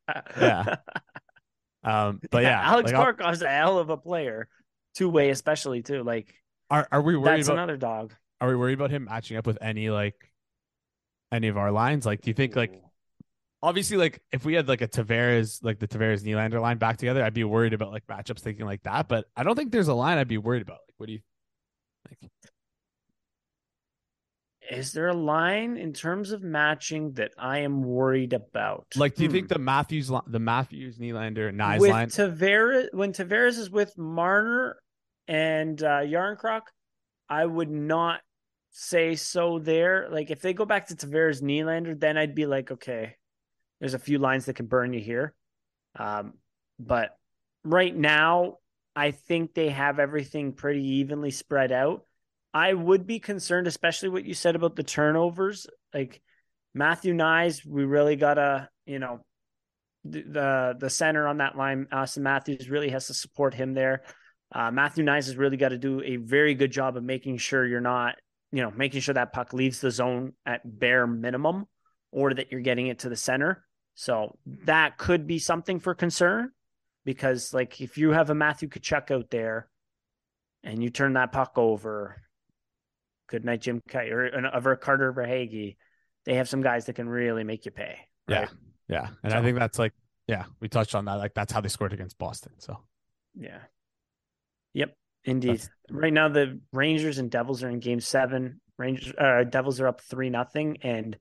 yeah. 0.40 0.76
Um, 1.84 2.22
but 2.32 2.42
yeah, 2.42 2.60
Alex 2.64 2.92
like, 2.92 3.00
I'll- 3.00 3.14
Barkov's 3.14 3.44
a 3.44 3.50
hell 3.50 3.78
of 3.78 3.92
a 3.92 3.98
player, 3.98 4.48
two 4.96 5.10
way 5.10 5.30
especially 5.30 5.84
too. 5.84 6.02
Like 6.02 6.34
are 6.72 6.88
are 6.92 7.02
we 7.04 7.16
worried 7.16 7.38
that's 7.40 7.50
about 7.50 7.58
another 7.60 7.78
dog. 7.78 8.14
are 8.42 8.48
we 8.50 8.56
worried 8.56 8.74
about 8.74 8.90
him 8.90 9.04
matching 9.06 9.38
up 9.38 9.46
with 9.46 9.60
any 9.62 9.92
like 9.92 10.16
any 11.34 11.48
of 11.50 11.58
our 11.58 11.72
lines? 11.72 12.06
Like, 12.06 12.22
do 12.22 12.30
you 12.30 12.34
think 12.34 12.56
like 12.56 12.80
obviously 13.62 13.98
like 13.98 14.22
if 14.32 14.46
we 14.46 14.54
had 14.54 14.68
like 14.68 14.82
a 14.82 14.88
Tavares 14.88 15.60
like 15.64 15.80
the 15.80 15.88
Tavares 15.88 16.24
Nylander 16.24 16.62
line 16.62 16.78
back 16.78 16.98
together, 16.98 17.24
I'd 17.24 17.34
be 17.34 17.44
worried 17.44 17.74
about 17.74 17.92
like 17.92 18.06
matchups 18.08 18.40
thinking 18.40 18.66
like 18.66 18.84
that. 18.84 19.08
But 19.08 19.26
I 19.36 19.44
don't 19.44 19.56
think 19.56 19.72
there's 19.72 19.88
a 19.88 19.94
line 19.94 20.18
I'd 20.18 20.28
be 20.28 20.38
worried 20.38 20.62
about. 20.62 20.80
Like, 20.88 20.96
what 20.98 21.06
do 21.08 21.14
you 21.14 21.20
like? 22.22 22.32
Is 24.72 24.94
there 24.94 25.10
a 25.10 25.14
line 25.14 25.76
in 25.76 25.92
terms 25.92 26.32
of 26.32 26.42
matching 26.42 27.14
that 27.14 27.32
I 27.38 27.60
am 27.60 27.84
worried 27.84 28.32
about? 28.32 28.88
Like, 28.96 29.16
do 29.16 29.24
you 29.24 29.30
Hmm. 29.30 29.34
think 29.34 29.48
the 29.50 29.60
Matthews 29.60 30.10
li- 30.10 30.22
the 30.26 30.40
Matthews 30.40 30.98
Nylander 31.00 31.50
and 31.50 31.60
Knies 31.60 31.80
with 31.80 31.90
line? 31.92 32.08
Tavares 32.08 32.88
when 32.94 33.12
Tavares 33.12 33.58
is 33.58 33.70
with 33.70 33.98
Marner 33.98 34.78
and 35.28 35.82
uh 35.84 36.02
Järnkrok, 36.02 36.62
I 37.30 37.46
would 37.46 37.70
not 37.70 38.22
say 38.74 39.16
so 39.16 39.60
there. 39.60 40.10
Like 40.12 40.32
if 40.32 40.42
they 40.42 40.54
go 40.54 40.66
back 40.66 40.88
to 40.88 40.96
Tavares 40.96 41.42
Nylander, 41.42 41.98
then 41.98 42.18
I'd 42.18 42.36
be 42.36 42.46
like, 42.46 42.72
okay, 42.72 43.16
there's 43.80 43.94
a 43.94 44.00
few 44.00 44.18
lines 44.18 44.46
that 44.46 44.56
can 44.56 44.66
burn 44.66 44.94
you 44.94 45.00
here. 45.00 45.34
Um, 45.98 46.34
but 46.80 47.16
right 47.64 47.96
now, 47.96 48.58
I 48.96 49.12
think 49.12 49.54
they 49.54 49.70
have 49.70 50.00
everything 50.00 50.54
pretty 50.54 50.86
evenly 50.98 51.32
spread 51.32 51.72
out. 51.72 52.06
I 52.54 52.74
would 52.74 53.08
be 53.08 53.20
concerned, 53.20 53.68
especially 53.68 54.10
what 54.10 54.26
you 54.26 54.34
said 54.34 54.56
about 54.56 54.76
the 54.76 54.84
turnovers. 54.84 55.68
Like 55.94 56.22
Matthew 56.74 57.14
Knies, 57.14 57.66
we 57.66 57.86
really 57.86 58.16
gotta, 58.16 58.70
you 58.86 59.00
know, 59.00 59.22
the 60.04 60.76
the, 60.78 60.90
center 60.90 61.28
on 61.28 61.38
that 61.38 61.58
line, 61.58 61.88
Auston 61.92 62.20
Matthews, 62.20 62.70
really 62.70 62.90
has 62.90 63.08
to 63.08 63.14
support 63.14 63.54
him 63.54 63.74
there. 63.74 64.04
Uh, 64.54 64.70
Matthew 64.70 65.04
Knies 65.04 65.26
has 65.26 65.38
really 65.38 65.58
got 65.58 65.70
to 65.70 65.78
do 65.78 66.02
a 66.02 66.18
very 66.18 66.54
good 66.54 66.72
job 66.72 66.98
of 66.98 67.04
making 67.04 67.38
sure 67.38 67.66
you're 67.66 67.82
not, 67.82 68.16
you 68.54 68.62
know, 68.62 68.72
making 68.72 69.02
sure 69.02 69.16
that 69.16 69.34
puck 69.34 69.52
leaves 69.52 69.82
the 69.82 69.90
zone 69.90 70.34
at 70.46 70.62
bare 70.64 71.08
minimum, 71.08 71.66
or 72.12 72.34
that 72.34 72.52
you're 72.52 72.62
getting 72.62 72.88
it 72.88 73.00
to 73.00 73.10
the 73.10 73.16
center. 73.16 73.66
So 73.96 74.38
that 74.66 74.98
could 74.98 75.26
be 75.26 75.40
something 75.40 75.80
for 75.80 75.96
concern, 75.96 76.52
because 77.04 77.52
like 77.54 77.82
if 77.82 77.98
you 77.98 78.12
have 78.12 78.30
a 78.30 78.36
Matthew 78.36 78.70
Tkachuk 78.70 79.10
out 79.10 79.32
there, 79.32 79.68
and 80.64 80.84
you 80.84 80.92
turn 80.92 81.14
that 81.14 81.32
puck 81.32 81.54
over, 81.58 82.22
good 83.28 83.44
night 83.44 83.62
Jim 83.62 83.82
Kite 83.90 84.12
or 84.12 84.52
over 84.54 84.76
Carter 84.76 85.12
Verhaeghe, 85.12 85.76
they 86.26 86.36
have 86.36 86.48
some 86.48 86.62
guys 86.62 86.86
that 86.86 86.94
can 86.94 87.10
really 87.10 87.44
make 87.44 87.66
you 87.66 87.72
pay. 87.72 87.98
Yeah, 88.28 88.40
right? 88.42 88.50
yeah, 88.88 89.08
and 89.24 89.34
I 89.34 89.42
think 89.42 89.58
that's 89.58 89.80
like 89.80 89.94
yeah, 90.28 90.46
we 90.60 90.70
touched 90.70 90.94
on 90.96 91.06
that. 91.06 91.16
Like 91.16 91.34
that's 91.34 91.52
how 91.52 91.60
they 91.60 91.70
scored 91.70 91.92
against 91.92 92.20
Boston. 92.20 92.54
So 92.60 92.78
Yeah. 93.36 93.60
Yep. 94.74 94.96
Indeed. 95.26 95.62
Right 95.90 96.14
now, 96.14 96.30
the 96.30 96.60
Rangers 96.72 97.18
and 97.18 97.32
Devils 97.32 97.64
are 97.64 97.70
in 97.70 97.80
Game 97.80 98.00
Seven. 98.00 98.60
Rangers, 98.78 99.14
uh, 99.18 99.44
Devils 99.44 99.80
are 99.80 99.88
up 99.88 100.02
three 100.02 100.30
nothing, 100.30 100.78
and 100.82 101.18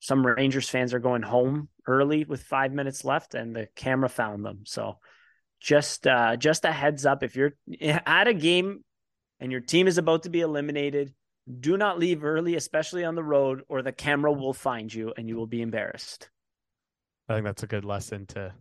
some 0.00 0.24
Rangers 0.24 0.68
fans 0.68 0.94
are 0.94 0.98
going 0.98 1.22
home 1.22 1.68
early 1.86 2.24
with 2.24 2.42
five 2.42 2.72
minutes 2.72 3.04
left, 3.04 3.34
and 3.34 3.54
the 3.54 3.68
camera 3.74 4.08
found 4.08 4.44
them. 4.44 4.60
So, 4.66 4.98
just 5.60 6.06
uh, 6.06 6.36
just 6.36 6.64
a 6.64 6.72
heads 6.72 7.06
up: 7.06 7.22
if 7.22 7.36
you're 7.36 7.54
at 7.80 8.28
a 8.28 8.34
game 8.34 8.84
and 9.40 9.50
your 9.50 9.60
team 9.60 9.88
is 9.88 9.98
about 9.98 10.24
to 10.24 10.30
be 10.30 10.40
eliminated, 10.42 11.12
do 11.60 11.76
not 11.76 11.98
leave 11.98 12.22
early, 12.22 12.54
especially 12.54 13.04
on 13.04 13.14
the 13.14 13.24
road, 13.24 13.62
or 13.68 13.82
the 13.82 13.92
camera 13.92 14.30
will 14.32 14.52
find 14.52 14.92
you 14.92 15.12
and 15.16 15.28
you 15.28 15.36
will 15.36 15.46
be 15.46 15.62
embarrassed. 15.62 16.28
I 17.28 17.34
think 17.34 17.46
that's 17.46 17.62
a 17.62 17.66
good 17.66 17.84
lesson 17.84 18.26
to 18.26 18.52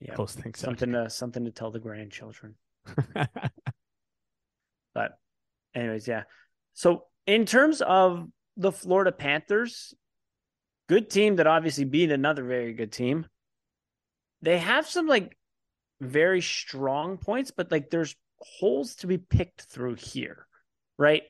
Yeah, 0.00 0.14
post 0.14 0.38
things. 0.40 0.58
something 0.58 0.92
to 0.92 1.10
something 1.10 1.44
to 1.44 1.50
tell 1.50 1.70
the 1.70 1.80
grandchildren. 1.80 2.54
But 4.94 5.18
anyways, 5.74 6.06
yeah. 6.06 6.24
So 6.74 7.04
in 7.26 7.46
terms 7.46 7.80
of 7.80 8.28
the 8.56 8.72
Florida 8.72 9.12
Panthers, 9.12 9.94
good 10.88 11.10
team 11.10 11.36
that 11.36 11.46
obviously 11.46 11.84
beat 11.84 12.10
another 12.10 12.44
very 12.44 12.74
good 12.74 12.92
team. 12.92 13.26
They 14.42 14.58
have 14.58 14.86
some 14.86 15.06
like 15.06 15.36
very 16.00 16.40
strong 16.40 17.16
points, 17.16 17.50
but 17.50 17.70
like 17.70 17.90
there's 17.90 18.16
holes 18.38 18.96
to 18.96 19.06
be 19.06 19.18
picked 19.18 19.62
through 19.62 19.94
here, 19.94 20.46
right? 20.98 21.22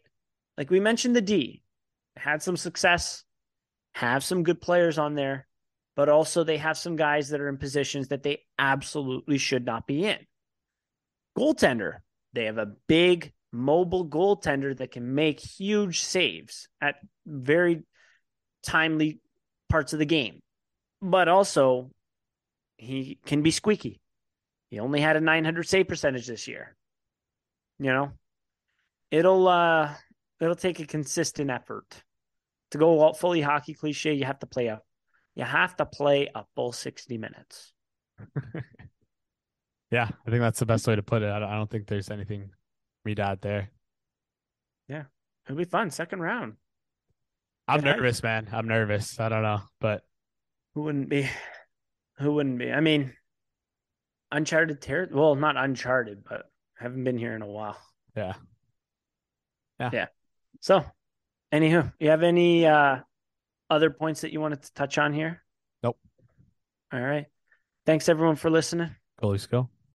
Like 0.56 0.70
we 0.70 0.80
mentioned 0.80 1.14
the 1.14 1.20
D 1.20 1.62
had 2.16 2.42
some 2.42 2.56
success, 2.56 3.24
have 3.94 4.24
some 4.24 4.42
good 4.42 4.60
players 4.60 4.98
on 4.98 5.14
there, 5.14 5.46
but 5.94 6.08
also 6.08 6.42
they 6.42 6.56
have 6.56 6.78
some 6.78 6.96
guys 6.96 7.28
that 7.28 7.40
are 7.40 7.48
in 7.48 7.58
positions 7.58 8.08
that 8.08 8.22
they 8.22 8.42
absolutely 8.58 9.38
should 9.38 9.64
not 9.64 9.86
be 9.86 10.04
in. 10.04 10.18
Goaltender, 11.38 11.98
they 12.32 12.44
have 12.44 12.58
a 12.58 12.72
big 12.88 13.32
mobile 13.52 14.08
goaltender 14.08 14.76
that 14.76 14.90
can 14.90 15.14
make 15.14 15.40
huge 15.40 16.00
saves 16.00 16.68
at 16.80 16.96
very 17.26 17.82
timely 18.62 19.20
parts 19.68 19.92
of 19.92 19.98
the 19.98 20.06
game. 20.06 20.40
But 21.00 21.28
also, 21.28 21.90
he 22.76 23.18
can 23.26 23.42
be 23.42 23.50
squeaky. 23.50 24.00
He 24.70 24.80
only 24.80 25.00
had 25.00 25.16
a 25.16 25.20
900 25.20 25.68
save 25.68 25.88
percentage 25.88 26.26
this 26.26 26.48
year. 26.48 26.76
You 27.78 27.92
know, 27.92 28.12
it'll 29.10 29.48
uh 29.48 29.92
it'll 30.40 30.54
take 30.54 30.80
a 30.80 30.86
consistent 30.86 31.50
effort 31.50 31.86
to 32.70 32.78
go 32.78 33.12
fully 33.12 33.40
hockey 33.40 33.74
cliche. 33.74 34.14
You 34.14 34.24
have 34.24 34.38
to 34.40 34.46
play 34.46 34.66
a 34.66 34.80
you 35.34 35.44
have 35.44 35.76
to 35.76 35.86
play 35.86 36.28
a 36.34 36.44
full 36.54 36.72
60 36.72 37.18
minutes. 37.18 37.72
yeah, 39.92 40.08
I 40.26 40.30
think 40.30 40.40
that's 40.40 40.58
the 40.58 40.66
best 40.66 40.88
way 40.88 40.96
to 40.96 41.02
put 41.02 41.22
it. 41.22 41.30
I 41.30 41.38
don't, 41.38 41.48
I 41.48 41.54
don't 41.54 41.70
think 41.70 41.86
there's 41.86 42.10
anything 42.10 42.50
me 43.04 43.14
to 43.14 43.22
add 43.22 43.40
there. 43.42 43.70
Yeah, 44.88 45.04
it'll 45.46 45.56
be 45.58 45.64
fun. 45.64 45.90
Second 45.90 46.20
round. 46.20 46.54
I'm 47.68 47.80
hyped. 47.80 47.84
nervous, 47.84 48.22
man. 48.22 48.48
I'm 48.52 48.66
nervous. 48.66 49.20
I 49.20 49.28
don't 49.28 49.42
know, 49.42 49.60
but 49.80 50.02
Who 50.74 50.82
wouldn't 50.82 51.08
be? 51.08 51.28
Who 52.18 52.32
wouldn't 52.32 52.58
be? 52.58 52.72
I 52.72 52.80
mean, 52.80 53.12
uncharted 54.32 54.80
territory. 54.80 55.20
Well, 55.20 55.34
not 55.36 55.56
uncharted, 55.56 56.24
but 56.28 56.46
I 56.80 56.82
haven't 56.84 57.04
been 57.04 57.18
here 57.18 57.36
in 57.36 57.42
a 57.42 57.46
while. 57.46 57.78
yeah. 58.16 58.34
Yeah. 59.80 59.90
Yeah. 59.92 60.06
So, 60.60 60.84
anywho, 61.52 61.92
you 61.98 62.10
have 62.10 62.22
any 62.22 62.66
uh 62.66 62.98
other 63.70 63.90
points 63.90 64.20
that 64.20 64.32
you 64.32 64.40
wanted 64.40 64.62
to 64.62 64.72
touch 64.74 64.98
on 64.98 65.12
here? 65.12 65.42
Nope. 65.82 65.98
All 66.92 67.00
right. 67.00 67.26
Thanks 67.86 68.08
everyone 68.08 68.36
for 68.36 68.50
listening. 68.50 68.94
Goalies 69.20 69.48
go. 69.48 69.68